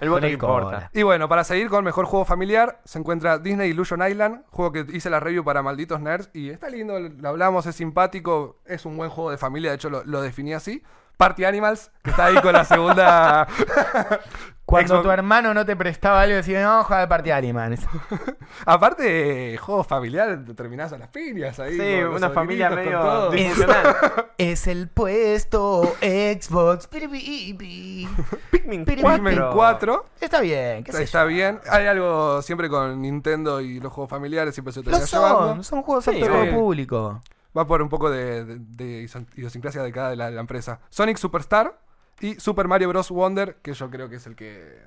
El 0.01 0.09
Con 0.09 0.11
voto 0.11 0.27
el 0.27 0.33
importa. 0.33 0.91
Y 0.93 1.03
bueno, 1.03 1.29
para 1.29 1.45
seguir 1.45 1.69
con 1.69 1.85
mejor 1.85 2.07
juego 2.07 2.25
familiar, 2.25 2.81
se 2.85 2.99
encuentra 2.99 3.39
Disney 3.39 3.71
Illusion 3.71 4.03
Island, 4.07 4.43
juego 4.51 4.73
que 4.73 4.87
hice 4.93 5.11
la 5.11 5.21
review 5.21 5.45
para 5.45 5.63
malditos 5.63 6.01
nerds 6.01 6.31
y 6.33 6.51
está 6.51 6.69
lindo, 6.69 6.99
lo 6.99 7.29
hablamos, 7.29 7.67
es 7.67 7.77
simpático, 7.77 8.48
es 8.67 8.85
un 8.87 8.97
buen 8.97 9.11
juego 9.11 9.31
de 9.31 9.39
familia, 9.39 9.71
de 9.71 9.77
hecho 9.77 9.91
lo, 9.91 10.05
lo 10.05 10.21
definí 10.23 10.55
así. 10.55 10.83
Party 11.17 11.45
Animals, 11.45 11.91
que 12.05 12.11
está 12.11 12.27
ahí 12.27 12.37
con 12.41 12.53
la 12.53 12.65
segunda. 12.65 13.49
Cuando 14.65 14.95
Xbox. 14.97 15.03
tu 15.05 15.11
hermano 15.11 15.55
no 15.55 15.65
te 15.65 15.75
prestaba 15.75 16.21
algo, 16.21 16.37
decías, 16.37 16.63
no, 16.63 16.85
juega 16.85 17.01
de 17.01 17.09
partida 17.09 17.37
Animals. 17.39 17.81
Aparte, 18.67 19.57
juego 19.57 19.83
familiar, 19.83 20.45
te 20.45 20.53
terminás 20.55 20.93
a 20.93 20.99
las 20.99 21.09
piñas 21.09 21.59
ahí. 21.59 21.73
Sí, 21.73 22.03
con 22.05 22.17
una 22.17 22.31
familia 22.31 22.69
medio 22.71 23.31
disfuncional. 23.33 23.97
Es 24.37 24.67
el 24.69 24.89
puesto 24.89 25.83
Xbox. 26.03 26.87
Pikmin 26.87 27.57
Pikmin 28.85 29.03
4. 29.03 29.51
4. 29.55 30.07
Está 30.21 30.41
bien, 30.41 30.85
qué 30.85 30.93
sé 30.93 31.03
Está 31.03 31.23
yo. 31.23 31.29
bien. 31.29 31.61
Hay 31.71 31.87
algo 31.87 32.43
siempre 32.43 32.69
con 32.69 33.01
Nintendo 33.01 33.61
y 33.61 33.81
los 33.81 33.93
juegos 33.93 34.11
familiares, 34.11 34.55
siempre 34.55 34.73
se 34.73 34.81
Lo 34.81 34.85
termina 34.85 35.07
son, 35.07 35.23
llevando. 35.39 35.63
son 35.63 35.83
juegos 35.83 36.05
Sí, 36.05 36.11
aptos 36.23 36.45
sí. 36.45 36.51
público. 36.55 37.21
Va 37.59 37.67
por 37.67 37.83
un 37.83 37.89
poco 37.89 38.09
de, 38.11 38.45
de- 38.45 38.59
de 38.59 39.11
idiosincrasia 39.37 39.83
de 39.83 39.91
cada 39.93 40.11
de 40.11 40.17
la, 40.17 40.31
la 40.31 40.41
empresa. 40.41 40.81
Sonic 40.91 41.17
Superstar 41.17 41.81
y 42.21 42.37
Super 42.37 42.69
Mario 42.69 42.89
Bros. 42.91 43.11
Wonder, 43.11 43.57
que 43.63 43.73
yo 43.75 43.91
creo 43.91 44.09
que 44.09 44.17
es 44.17 44.27
el 44.27 44.37
que. 44.37 44.81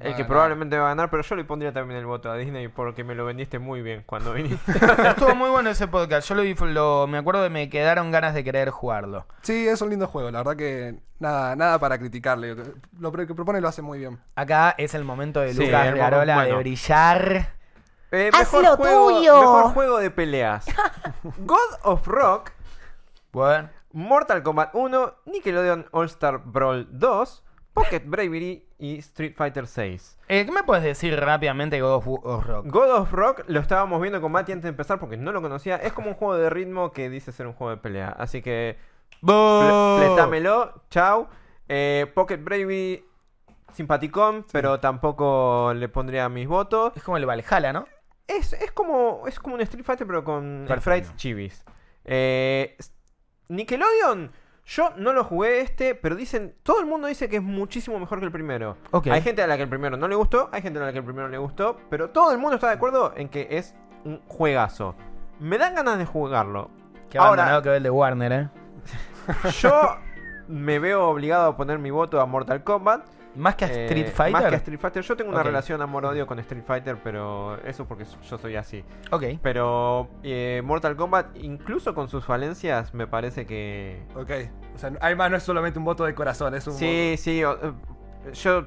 va 0.00 0.06
El 0.06 0.12
a 0.14 0.16
que 0.16 0.24
probablemente 0.24 0.78
va 0.78 0.86
a 0.86 0.88
ganar, 0.90 1.10
pero 1.10 1.22
yo 1.22 1.34
le 1.36 1.44
pondría 1.44 1.72
también 1.72 1.98
el 2.00 2.06
voto 2.06 2.30
a 2.30 2.36
Disney 2.36 2.68
porque 2.68 3.02
me 3.04 3.14
lo 3.14 3.24
vendiste 3.24 3.58
muy 3.58 3.82
bien 3.82 4.04
cuando 4.06 4.32
viniste. 4.34 4.72
Estuvo 5.08 5.34
muy 5.34 5.50
bueno 5.50 5.70
ese 5.70 5.88
podcast. 5.88 6.28
Yo 6.28 6.34
lo 6.36 6.42
vi, 6.42 6.54
lo, 6.54 7.06
me 7.08 7.18
acuerdo 7.18 7.42
que 7.42 7.50
me 7.50 7.68
quedaron 7.68 8.10
ganas 8.10 8.34
de 8.34 8.44
querer 8.44 8.70
jugarlo. 8.70 9.26
Sí, 9.42 9.66
es 9.68 9.80
un 9.82 9.90
lindo 9.90 10.06
juego. 10.06 10.30
La 10.30 10.38
verdad 10.38 10.56
que 10.56 11.00
nada, 11.18 11.56
nada 11.56 11.78
para 11.78 11.98
criticarle. 11.98 12.56
Lo 12.98 13.12
que 13.12 13.26
propone 13.34 13.60
lo 13.60 13.68
hace 13.68 13.82
muy 13.82 13.98
bien. 13.98 14.18
Acá 14.36 14.74
es 14.78 14.94
el 14.94 15.04
momento 15.04 15.40
de 15.40 15.54
Sí, 15.54 15.64
Lucas 15.66 15.92
Rearola 15.92 16.34
momento. 16.36 16.56
de 16.56 16.62
brillar. 16.62 17.61
Eh, 18.12 18.30
Haz 18.32 18.52
lo 18.52 18.76
juego, 18.76 19.08
tuyo. 19.08 19.40
mejor 19.40 19.64
juego 19.72 19.98
de 19.98 20.10
peleas. 20.10 20.66
God 21.38 21.58
of 21.82 22.06
Rock, 22.06 22.52
Bueno, 23.32 23.70
Mortal 23.92 24.42
Kombat 24.42 24.74
1, 24.74 25.14
Nickelodeon 25.26 25.86
All 25.92 26.06
Star 26.06 26.38
Brawl 26.44 26.86
2, 26.90 27.42
Pocket 27.72 28.02
Bravery 28.04 28.66
y 28.78 28.98
Street 28.98 29.34
Fighter 29.34 29.66
6. 29.66 30.18
eh, 30.28 30.44
¿qué 30.44 30.52
me 30.52 30.62
puedes 30.62 30.84
decir 30.84 31.18
rápidamente 31.18 31.76
de 31.76 31.82
God 31.82 31.94
of 32.22 32.44
Rock? 32.46 32.66
God 32.68 32.90
of 32.90 33.12
Rock 33.12 33.44
lo 33.46 33.60
estábamos 33.60 33.98
viendo 34.02 34.20
con 34.20 34.30
Mati 34.30 34.52
antes 34.52 34.64
de 34.64 34.68
empezar 34.70 34.98
porque 35.00 35.16
no 35.16 35.32
lo 35.32 35.40
conocía. 35.40 35.76
Es 35.76 35.94
como 35.94 36.08
un 36.08 36.14
juego 36.14 36.34
de 36.36 36.50
ritmo 36.50 36.92
que 36.92 37.08
dice 37.08 37.32
ser 37.32 37.46
un 37.46 37.54
juego 37.54 37.70
de 37.70 37.76
pelea. 37.78 38.14
Así 38.18 38.42
que 38.42 38.76
fle- 39.22 39.98
fletámelo, 40.06 40.82
chau. 40.90 41.28
Eh, 41.68 42.12
Pocket 42.14 42.36
Bravery, 42.38 43.06
simpaticón, 43.72 44.44
pero 44.52 44.80
tampoco 44.80 45.72
le 45.74 45.88
pondría 45.88 46.28
mis 46.28 46.46
votos. 46.48 46.92
Es 46.94 47.02
como 47.02 47.16
el 47.16 47.24
Valhalla, 47.24 47.72
¿no? 47.72 47.86
Es, 48.38 48.52
es 48.54 48.72
como 48.72 49.26
es 49.26 49.38
como 49.38 49.54
un 49.54 49.60
Street 49.62 49.84
Fighter 49.84 50.06
pero 50.06 50.24
con 50.24 50.64
Perfecto. 50.66 50.80
sprites 51.08 51.16
chivis. 51.16 51.64
Eh, 52.04 52.76
Nickelodeon, 53.48 54.32
yo 54.64 54.90
no 54.96 55.12
lo 55.12 55.24
jugué 55.24 55.60
este, 55.60 55.94
pero 55.94 56.14
dicen, 56.16 56.54
todo 56.62 56.80
el 56.80 56.86
mundo 56.86 57.08
dice 57.08 57.28
que 57.28 57.36
es 57.36 57.42
muchísimo 57.42 57.98
mejor 57.98 58.18
que 58.20 58.26
el 58.26 58.32
primero. 58.32 58.76
Ok. 58.92 59.08
Hay 59.08 59.22
gente 59.22 59.42
a 59.42 59.46
la 59.46 59.56
que 59.56 59.64
el 59.64 59.68
primero 59.68 59.96
no 59.96 60.08
le 60.08 60.14
gustó, 60.14 60.48
hay 60.52 60.62
gente 60.62 60.78
a 60.78 60.82
la 60.84 60.92
que 60.92 60.98
el 60.98 61.04
primero 61.04 61.28
le 61.28 61.38
gustó, 61.38 61.76
pero 61.90 62.10
todo 62.10 62.32
el 62.32 62.38
mundo 62.38 62.54
está 62.56 62.68
de 62.68 62.74
acuerdo 62.74 63.12
en 63.16 63.28
que 63.28 63.48
es 63.50 63.74
un 64.04 64.20
juegazo. 64.26 64.94
Me 65.38 65.58
dan 65.58 65.74
ganas 65.74 65.98
de 65.98 66.06
jugarlo. 66.06 66.70
Que 67.10 67.18
Ahora- 67.18 67.60
que 67.62 67.68
ve 67.68 67.76
el 67.76 67.82
de 67.82 67.90
Warner, 67.90 68.32
¿eh? 68.32 68.48
Yo 69.60 69.96
me 70.48 70.78
veo 70.78 71.08
obligado 71.08 71.50
a 71.50 71.56
poner 71.56 71.78
mi 71.78 71.90
voto 71.90 72.20
a 72.20 72.26
Mortal 72.26 72.64
Kombat. 72.64 73.04
Más 73.34 73.54
que 73.56 73.64
a 73.64 73.68
Eh, 73.68 73.84
Street 73.86 74.08
Fighter. 74.14 74.32
Más 74.32 74.42
que 74.50 74.54
a 74.54 74.58
Street 74.58 74.78
Fighter. 74.78 75.02
Yo 75.02 75.16
tengo 75.16 75.30
una 75.30 75.42
relación 75.42 75.80
amor-odio 75.80 76.26
con 76.26 76.38
Street 76.40 76.64
Fighter, 76.66 76.96
pero 77.02 77.56
eso 77.64 77.86
porque 77.86 78.04
yo 78.28 78.38
soy 78.38 78.56
así. 78.56 78.84
Ok. 79.10 79.24
Pero 79.42 80.08
eh, 80.22 80.60
Mortal 80.64 80.96
Kombat, 80.96 81.36
incluso 81.38 81.94
con 81.94 82.08
sus 82.08 82.24
falencias, 82.24 82.92
me 82.92 83.06
parece 83.06 83.46
que... 83.46 84.02
Ok. 84.14 84.30
O 84.74 84.78
sea, 84.78 84.92
además 85.00 85.30
no 85.30 85.36
es 85.38 85.42
solamente 85.42 85.78
un 85.78 85.84
voto 85.86 86.04
de 86.04 86.14
corazón, 86.14 86.54
es 86.54 86.66
un 86.66 86.74
Sí, 86.74 87.14
sí. 87.18 87.42
o- 87.44 87.54
eh, 87.54 88.32
yo... 88.34 88.66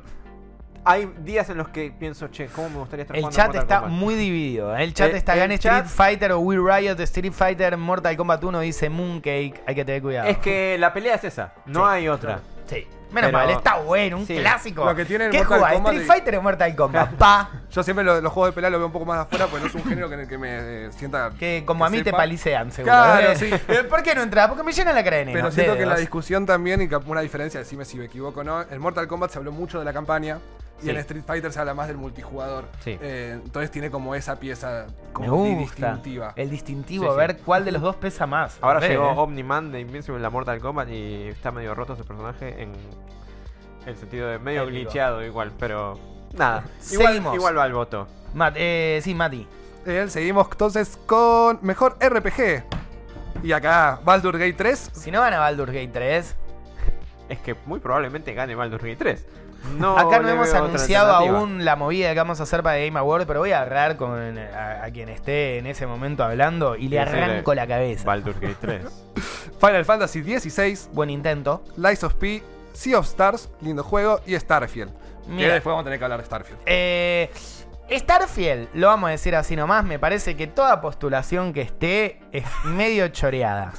Hay 0.88 1.12
días 1.24 1.50
en 1.50 1.58
los 1.58 1.70
que 1.70 1.92
pienso, 1.98 2.28
che, 2.28 2.46
¿cómo 2.46 2.70
me 2.70 2.78
gustaría 2.78 3.02
estar 3.04 3.18
El 3.18 3.24
chat 3.30 3.48
Mortal 3.48 3.62
está 3.64 3.80
Kombat? 3.82 4.00
muy 4.00 4.14
dividido. 4.14 4.76
El 4.78 4.94
chat 4.94 5.12
está 5.16 5.34
chat- 5.36 5.52
Street 5.54 5.86
Fighter 5.86 6.32
o 6.34 6.40
We 6.42 6.58
Riot, 6.58 7.00
Street 7.02 7.32
Fighter, 7.34 7.76
Mortal 7.76 8.16
Kombat 8.16 8.44
1 8.44 8.60
dice 8.60 8.90
Mooncake. 8.92 9.64
Hay 9.66 9.74
que 9.74 9.84
tener 9.84 10.04
cuidado. 10.04 10.28
Es 10.28 10.38
que 10.38 10.78
la 10.78 10.94
pelea 10.94 11.16
es 11.16 11.24
esa, 11.24 11.56
no 11.66 11.80
Sí, 11.80 11.86
hay 11.90 12.08
otra. 12.08 12.40
Sí. 12.66 12.86
Menos 13.16 13.30
Pero- 13.32 13.38
mal, 13.40 13.50
está 13.50 13.76
bueno, 13.78 14.18
un 14.18 14.28
sí. 14.28 14.36
clásico. 14.38 14.84
Lo 14.86 14.94
que 14.96 15.06
tiene 15.06 15.26
el 15.26 15.32
¿Qué 15.32 15.38
Mortal 15.40 15.58
jugás, 15.58 15.74
Kombat 15.74 15.94
Street 15.94 16.08
Fighter 16.12 16.36
o 16.36 16.42
Mortal 16.42 16.76
Kombat? 16.78 17.12
Pa. 17.14 17.50
Yo 17.72 17.82
siempre 17.84 18.04
lo- 18.06 18.20
los 18.22 18.32
juegos 18.34 18.50
de 18.52 18.54
pelea 18.56 18.70
lo 18.70 18.78
veo 18.78 18.88
un 18.88 18.92
poco 18.94 19.06
más 19.06 19.18
de 19.18 19.24
afuera, 19.24 19.48
porque 19.48 19.62
no 19.62 19.68
es 19.68 19.76
un 19.76 19.84
género 19.86 20.08
que 20.10 20.14
en 20.16 20.20
el 20.22 20.28
que 20.28 20.38
me 20.38 20.50
eh, 20.52 20.90
sienta. 20.92 21.32
Que 21.40 21.64
como 21.66 21.86
a 21.86 21.90
mí 21.90 22.00
te 22.00 22.04
sepa. 22.06 22.18
palicean, 22.18 22.72
seguro. 22.72 22.94
Claro, 22.94 23.32
¿eh? 23.32 23.36
sí. 23.36 23.50
Eh, 23.70 23.84
¿Por 23.90 24.04
qué 24.04 24.14
no 24.14 24.22
entras? 24.22 24.48
Porque 24.50 24.64
me 24.64 24.72
llenan 24.74 24.94
la 24.96 25.04
cara 25.04 25.18
de 25.18 25.26
Pero 25.32 25.52
siento 25.52 25.74
que 25.74 25.82
en 25.84 25.88
la 25.90 25.96
dedos. 25.96 26.02
discusión 26.02 26.46
también, 26.46 26.82
y 26.82 26.88
que 26.90 26.96
una 26.98 27.22
diferencia, 27.22 27.60
decime 27.60 27.86
si 27.86 27.98
me 27.98 28.06
equivoco 28.06 28.42
o 28.42 28.44
no, 28.44 28.62
en 28.62 28.80
Mortal 28.82 29.08
Kombat 29.08 29.32
se 29.32 29.38
habló 29.40 29.52
mucho 29.52 29.80
de 29.80 29.86
la 29.86 29.94
campaña 29.94 30.40
y 30.82 30.86
Sí. 30.86 30.90
en 30.90 30.98
Street 30.98 31.24
Fighter 31.26 31.52
se 31.52 31.60
habla 31.60 31.74
más 31.74 31.88
del 31.88 31.98
multijugador. 31.98 32.66
Sí. 32.84 32.98
Eh, 33.02 33.40
entonces 33.44 33.72
tiene 33.72 33.90
como 33.90 34.14
esa 34.16 34.40
pieza 34.40 34.88
Me 34.88 35.14
como 35.14 35.36
gusta. 35.38 35.58
distintiva. 35.92 36.34
El 36.36 36.50
distintivo, 36.50 37.04
Sí, 37.06 37.10
a 37.10 37.12
sí. 37.14 37.18
ver 37.18 37.38
cuál 37.40 37.64
de 37.66 37.72
los 37.72 37.82
dos 37.82 37.96
pesa 37.96 38.26
más. 38.28 38.58
Ahora 38.62 38.80
llegó 38.82 39.10
¿eh? 39.12 39.14
Omni-Man 39.18 39.72
de 39.72 39.80
Invincible 39.82 40.18
en 40.18 40.24
la 40.24 40.30
Mortal 40.30 40.60
Kombat 40.60 40.90
y 40.90 41.28
está 41.30 41.52
medio 41.52 41.74
roto 41.76 41.94
ese 41.94 42.04
personaje 42.04 42.62
en 42.64 42.74
el 43.86 43.96
sentido 43.96 44.28
de 44.30 44.40
medio 44.40 44.66
glitcheado 44.66 45.24
igual, 45.24 45.52
pero 45.60 46.00
nada. 46.34 46.64
Igual, 46.92 47.08
Seguimos. 47.08 47.36
igual 47.36 47.58
va 47.58 47.66
el 47.66 47.74
voto. 47.74 48.08
Mat- 48.34 48.56
eh, 48.58 49.00
sí, 49.04 49.14
Mati. 49.16 49.48
Eh, 49.86 50.06
seguimos 50.10 50.48
entonces 50.52 50.98
con 51.06 51.60
mejor 51.62 51.96
RPG. 52.02 52.64
Y 53.44 53.52
acá, 53.52 54.00
Baldur 54.04 54.38
Gate 54.40 54.54
3. 54.54 54.90
Si 54.94 55.12
no 55.12 55.22
gana 55.22 55.38
Baldur's 55.40 55.72
Gate 55.72 55.90
3, 55.94 56.36
Es 57.30 57.40
que 57.40 57.56
muy 57.66 57.80
probablemente 57.80 58.34
gane 58.34 58.56
Baldur's 58.56 58.84
Gate 58.84 58.96
3. 58.98 59.26
No 59.78 59.98
acá 59.98 60.20
no 60.20 60.30
hemos 60.30 60.54
anunciado 60.54 61.12
aún 61.14 61.66
la 61.66 61.76
movida 61.76 62.10
que 62.14 62.20
vamos 62.20 62.40
a 62.40 62.44
hacer 62.44 62.64
para 62.64 62.78
Game 62.78 62.98
Award, 62.98 63.26
pero 63.26 63.40
voy 63.40 63.52
a 63.52 63.62
agarrar 63.62 63.98
con, 63.98 64.38
a, 64.38 64.84
a 64.84 64.92
quien 64.92 65.10
esté 65.10 65.58
en 65.58 65.68
ese 65.68 65.86
momento 65.88 66.24
hablando 66.24 66.76
y 66.76 66.88
le 66.88 67.00
arranco 67.00 67.54
la 67.54 67.68
cabeza. 67.68 68.06
Baldur's 68.06 68.40
Gate 68.40 68.58
3. 68.62 68.82
Final 69.60 69.86
Fantasy 69.86 70.24
XVI. 70.24 70.78
Buen 70.94 71.10
intento. 71.10 71.64
Lies 71.78 72.04
of 72.04 72.14
P. 72.16 72.44
Sea 72.74 73.00
of 73.00 73.06
Stars, 73.06 73.50
lindo 73.62 73.84
juego. 73.84 74.20
Y 74.26 74.38
Starfield. 74.38 74.92
Mira. 75.28 75.48
Que 75.48 75.54
después 75.56 75.72
vamos 75.72 75.82
a 75.82 75.86
tener 75.86 76.00
que 76.00 76.06
hablar 76.06 76.20
de 76.20 76.26
Starfield. 76.26 76.60
Eh, 76.66 77.32
Starfield, 77.90 78.70
lo 78.74 78.88
vamos 78.88 79.08
a 79.10 79.12
decir 79.12 79.36
así 79.36 79.56
nomás, 79.56 79.86
me 79.86 80.00
parece 80.00 80.36
que 80.36 80.48
toda 80.48 80.82
postulación 80.82 81.54
que 81.54 81.62
esté 81.62 82.20
es 82.32 82.44
medio 82.66 83.08
choreada. 83.10 83.74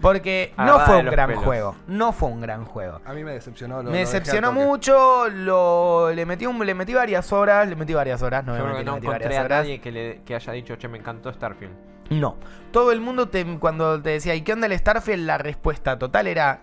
Porque 0.00 0.54
no 0.58 0.80
fue 0.80 0.96
un 0.98 1.06
gran 1.06 1.28
pelos. 1.28 1.44
juego. 1.44 1.76
No 1.86 2.12
fue 2.12 2.28
un 2.30 2.40
gran 2.40 2.64
juego. 2.64 3.00
A 3.04 3.12
mí 3.12 3.22
me 3.22 3.32
decepcionó. 3.32 3.76
lo- 3.82 3.90
Me 3.90 3.90
lo 3.90 3.98
decepcionó 3.98 4.52
mucho, 4.52 5.28
lo, 5.28 6.10
le, 6.12 6.24
metí 6.26 6.46
un- 6.46 6.64
le 6.64 6.74
metí 6.74 6.94
varias 6.94 7.32
horas, 7.32 7.68
le 7.68 7.76
metí 7.76 7.92
varias 7.94 8.22
horas, 8.22 8.44
no 8.44 8.56
Yo 8.56 8.64
me 8.64 8.70
creo 8.72 8.76
que 8.76 8.78
metí, 8.78 8.84
le 8.84 8.90
no 8.90 8.94
metí 8.96 9.06
encontré 9.06 9.36
a 9.36 9.40
horas. 9.44 9.58
nadie 9.60 9.80
que, 9.80 9.92
le, 9.92 10.22
que 10.24 10.34
haya 10.34 10.52
dicho, 10.52 10.76
che, 10.76 10.88
me 10.88 10.98
encantó 10.98 11.32
Starfield. 11.32 11.74
No. 12.10 12.36
Todo 12.72 12.90
el 12.92 13.00
mundo 13.00 13.28
te- 13.28 13.44
cuando 13.58 14.00
te 14.02 14.10
decía, 14.10 14.34
¿y 14.34 14.42
qué 14.42 14.52
onda 14.54 14.66
el 14.66 14.76
Starfield? 14.78 15.26
La 15.26 15.38
respuesta 15.38 15.98
total 15.98 16.26
era... 16.26 16.60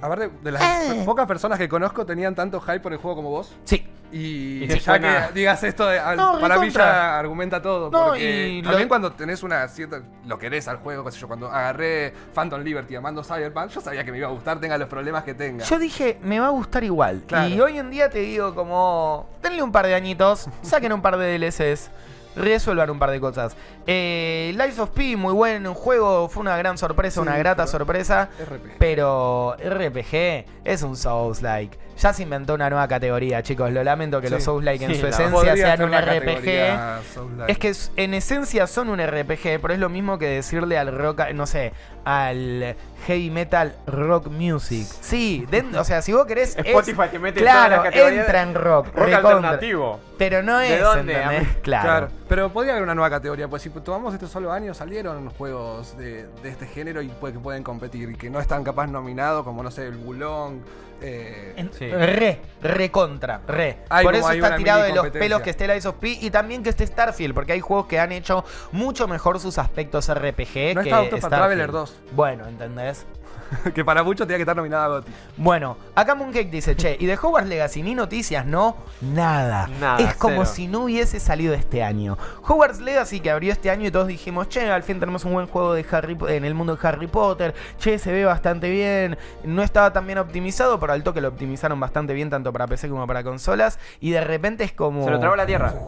Aparte, 0.00 0.30
de 0.42 0.52
las 0.52 0.62
Eh. 0.62 1.02
pocas 1.04 1.26
personas 1.26 1.58
que 1.58 1.68
conozco 1.68 2.04
tenían 2.04 2.34
tanto 2.34 2.60
hype 2.60 2.80
por 2.80 2.92
el 2.92 2.98
juego 2.98 3.16
como 3.16 3.30
vos. 3.30 3.52
Sí, 3.64 3.86
Y, 4.14 4.64
Y 4.64 4.66
ya 4.68 4.78
suena- 4.78 5.28
que 5.28 5.32
digas 5.32 5.62
esto, 5.64 5.86
de- 5.86 5.98
al- 5.98 6.18
No, 6.18 6.38
para 6.38 6.58
mí 6.58 6.68
ya 6.68 7.18
argumenta 7.18 7.62
todo. 7.62 7.90
No, 7.90 8.08
porque 8.08 8.48
y 8.58 8.62
también 8.62 8.82
lo- 8.82 8.88
cuando 8.90 9.12
tenés 9.12 9.42
una 9.42 9.66
cierta. 9.68 10.02
Lo 10.26 10.38
querés 10.38 10.68
al 10.68 10.76
juego, 10.76 11.02
qué 11.02 11.12
sé 11.12 11.18
yo. 11.18 11.28
Cuando 11.28 11.48
agarré 11.50 12.12
Phantom 12.34 12.60
Liberty 12.60 12.94
amando 12.94 13.24
Cyberpunk, 13.24 13.70
yo 13.70 13.80
sabía 13.80 14.04
que 14.04 14.12
me 14.12 14.18
iba 14.18 14.28
a 14.28 14.30
gustar, 14.30 14.60
tenga 14.60 14.76
los 14.76 14.86
problemas 14.90 15.24
que 15.24 15.32
tenga. 15.32 15.64
Yo 15.64 15.78
dije, 15.78 16.18
me 16.22 16.38
va 16.40 16.48
a 16.48 16.50
gustar 16.50 16.84
igual. 16.84 17.22
Claro. 17.26 17.48
Y 17.48 17.58
hoy 17.58 17.78
en 17.78 17.88
día 17.88 18.10
te 18.10 18.18
digo 18.18 18.54
como, 18.54 19.30
denle 19.42 19.62
un 19.62 19.72
par 19.72 19.86
de 19.86 19.94
añitos, 19.94 20.46
saquen 20.60 20.92
un 20.92 21.00
par 21.00 21.16
de 21.16 21.32
DLCs, 21.38 21.90
resuelvan 22.36 22.90
un 22.90 22.98
par 22.98 23.10
de 23.10 23.20
cosas. 23.20 23.56
Eh, 23.86 24.54
Lies 24.56 24.78
of 24.78 24.90
P, 24.90 25.16
muy 25.16 25.32
buen 25.32 25.72
juego, 25.74 26.28
fue 26.28 26.40
una 26.40 26.56
gran 26.56 26.78
sorpresa, 26.78 27.14
Sí, 27.14 27.20
una 27.28 27.36
grata 27.38 27.66
sorpresa. 27.66 28.28
RPG. 28.38 28.76
Pero 28.78 29.56
RPG 29.58 30.44
es 30.64 30.82
un 30.82 30.96
Souls-like. 30.96 31.78
Ya 31.98 32.12
se 32.12 32.22
inventó 32.22 32.54
una 32.54 32.70
nueva 32.70 32.88
categoría, 32.88 33.42
chicos. 33.42 33.70
Lo 33.70 33.84
lamento 33.84 34.20
que 34.20 34.28
Sí. 34.28 34.34
los 34.34 34.42
Souls-like 34.42 34.84
en 34.86 34.94
su 34.94 35.06
esencia 35.06 35.56
sean 35.56 35.82
un 35.82 35.92
RPG. 35.92 37.48
Es 37.48 37.58
que 37.58 37.72
en 37.96 38.14
esencia 38.14 38.66
son 38.66 38.88
un 38.88 38.98
RPG, 38.98 39.58
pero 39.60 39.74
es 39.74 39.78
lo 39.80 39.88
mismo 39.88 40.18
que 40.18 40.26
decirle 40.26 40.78
al 40.78 40.96
rock, 40.96 41.20
no 41.34 41.46
sé, 41.46 41.72
al 42.04 42.76
heavy 43.06 43.30
metal 43.30 43.74
rock 43.86 44.28
music. 44.28 44.86
Sí, 45.00 45.46
o 45.78 45.84
sea, 45.84 46.02
si 46.02 46.12
vos 46.12 46.26
querés. 46.26 46.56
es- 46.56 46.66
Spotify 46.66 47.08
te 47.10 47.18
mete 47.18 47.40
claro, 47.40 47.76
la 47.76 47.82
categoría 47.84 48.20
entra 48.20 48.44
de 48.44 48.48
en 48.50 48.54
rock. 48.54 48.86
Rock 48.86 48.96
recontra. 48.96 49.30
alternativo. 49.30 50.00
Pero 50.18 50.42
no 50.42 50.58
¿De 50.58 50.74
es. 50.76 50.80
dónde? 50.82 51.16
A 51.22 51.30
mí- 51.30 51.46
Claro. 51.62 51.82
Claro, 51.82 52.08
pero 52.28 52.52
podría 52.52 52.72
haber 52.72 52.84
una 52.84 52.94
nueva 52.94 53.10
categoría, 53.10 53.48
pues 53.48 53.62
si 53.62 53.70
tomamos 53.70 54.14
estos 54.14 54.30
solo 54.30 54.52
años 54.52 54.76
salieron 54.76 55.28
juegos 55.30 55.96
de, 55.98 56.26
de 56.42 56.48
este 56.48 56.66
género 56.66 57.02
y 57.02 57.08
que 57.08 57.38
pueden 57.40 57.62
competir 57.62 58.10
y 58.10 58.14
que 58.14 58.30
no 58.30 58.40
están 58.40 58.62
capaz 58.64 58.86
nominados, 58.86 59.44
como 59.44 59.62
no 59.62 59.70
sé, 59.70 59.86
el 59.86 59.96
Bulong. 59.96 60.60
Eh, 61.02 61.52
En- 61.56 61.72
Sí. 61.72 61.88
Re, 61.90 62.40
re 62.62 62.90
contra, 62.90 63.40
re. 63.46 63.78
Hay 63.88 64.04
Por 64.04 64.14
como 64.14 64.30
eso 64.30 64.34
está 64.44 64.56
tirado 64.56 64.82
de 64.82 64.92
los 64.94 65.08
pelos 65.10 65.42
que 65.42 65.50
esté 65.50 65.66
Lies 65.68 65.86
of 65.86 65.96
P 65.96 66.08
y 66.20 66.30
también 66.30 66.62
que 66.62 66.70
esté 66.70 66.86
Starfield, 66.86 67.34
porque 67.34 67.52
hay 67.52 67.60
juegos 67.60 67.86
que 67.86 67.98
han 67.98 68.12
hecho 68.12 68.44
mucho 68.72 69.08
mejor 69.08 69.40
sus 69.40 69.58
aspectos 69.58 70.08
RPG 70.08 70.74
No 70.74 70.82
que 70.82 70.88
está 70.88 71.00
Octopath 71.02 71.18
Starfield. 71.18 71.28
Traveler 71.30 71.72
2. 71.72 71.96
Bueno, 72.12 72.46
¿entendés? 72.46 73.06
que 73.74 73.84
para 73.84 74.02
muchos 74.02 74.26
tenía 74.26 74.38
que 74.38 74.42
estar 74.42 74.56
nominada 74.56 74.84
a 74.84 74.88
GOTY. 74.88 75.12
Bueno, 75.36 75.76
acá 75.94 76.14
Mooncake 76.14 76.50
dice, 76.50 76.76
che, 76.76 76.96
¿y 76.98 77.06
de 77.06 77.14
Hogwarts 77.14 77.48
Legacy 77.48 77.82
ni 77.82 77.94
noticias? 77.94 78.46
No, 78.46 78.76
nada. 79.00 79.68
Nada, 79.80 79.98
es 79.98 80.16
como 80.16 80.44
cero. 80.44 80.50
si 80.54 80.66
no 80.66 80.84
hubiese 80.84 81.20
salido 81.20 81.54
este 81.54 81.82
año. 81.82 82.16
Hogwarts 82.46 82.80
Legacy 82.80 83.20
que 83.20 83.30
abrió 83.30 83.52
este 83.52 83.70
año 83.70 83.86
y 83.86 83.90
todos 83.90 84.06
dijimos, 84.06 84.48
che, 84.48 84.70
al 84.70 84.82
fin 84.82 85.00
tenemos 85.00 85.24
un 85.24 85.32
buen 85.32 85.46
juego 85.46 85.74
de 85.74 85.84
Harry 85.90 86.16
en 86.28 86.44
el 86.44 86.54
mundo 86.54 86.76
de 86.76 86.88
Harry 86.88 87.06
Potter. 87.06 87.54
Che, 87.78 87.98
se 87.98 88.12
ve 88.12 88.24
bastante 88.24 88.70
bien. 88.70 89.18
No 89.44 89.62
estaba 89.62 89.92
tan 89.92 90.06
bien 90.06 90.18
optimizado, 90.18 90.78
pero 90.80 90.92
al 90.92 91.02
toque 91.02 91.20
lo 91.20 91.28
optimizaron 91.28 91.78
bastante 91.80 92.14
bien 92.14 92.30
tanto 92.30 92.52
para 92.52 92.66
PC 92.66 92.88
como 92.88 93.06
para 93.06 93.22
consolas. 93.22 93.78
Y 94.00 94.10
de 94.10 94.20
repente 94.22 94.64
es 94.64 94.72
como... 94.72 95.04
Se 95.04 95.10
lo 95.10 95.18
tragó 95.18 95.36
la 95.36 95.46
tierra. 95.46 95.74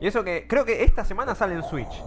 Y 0.00 0.06
eso 0.06 0.22
que 0.22 0.46
creo 0.46 0.64
que 0.64 0.84
esta 0.84 1.04
semana 1.04 1.34
sale 1.34 1.54
en 1.54 1.62
Switch. 1.64 2.02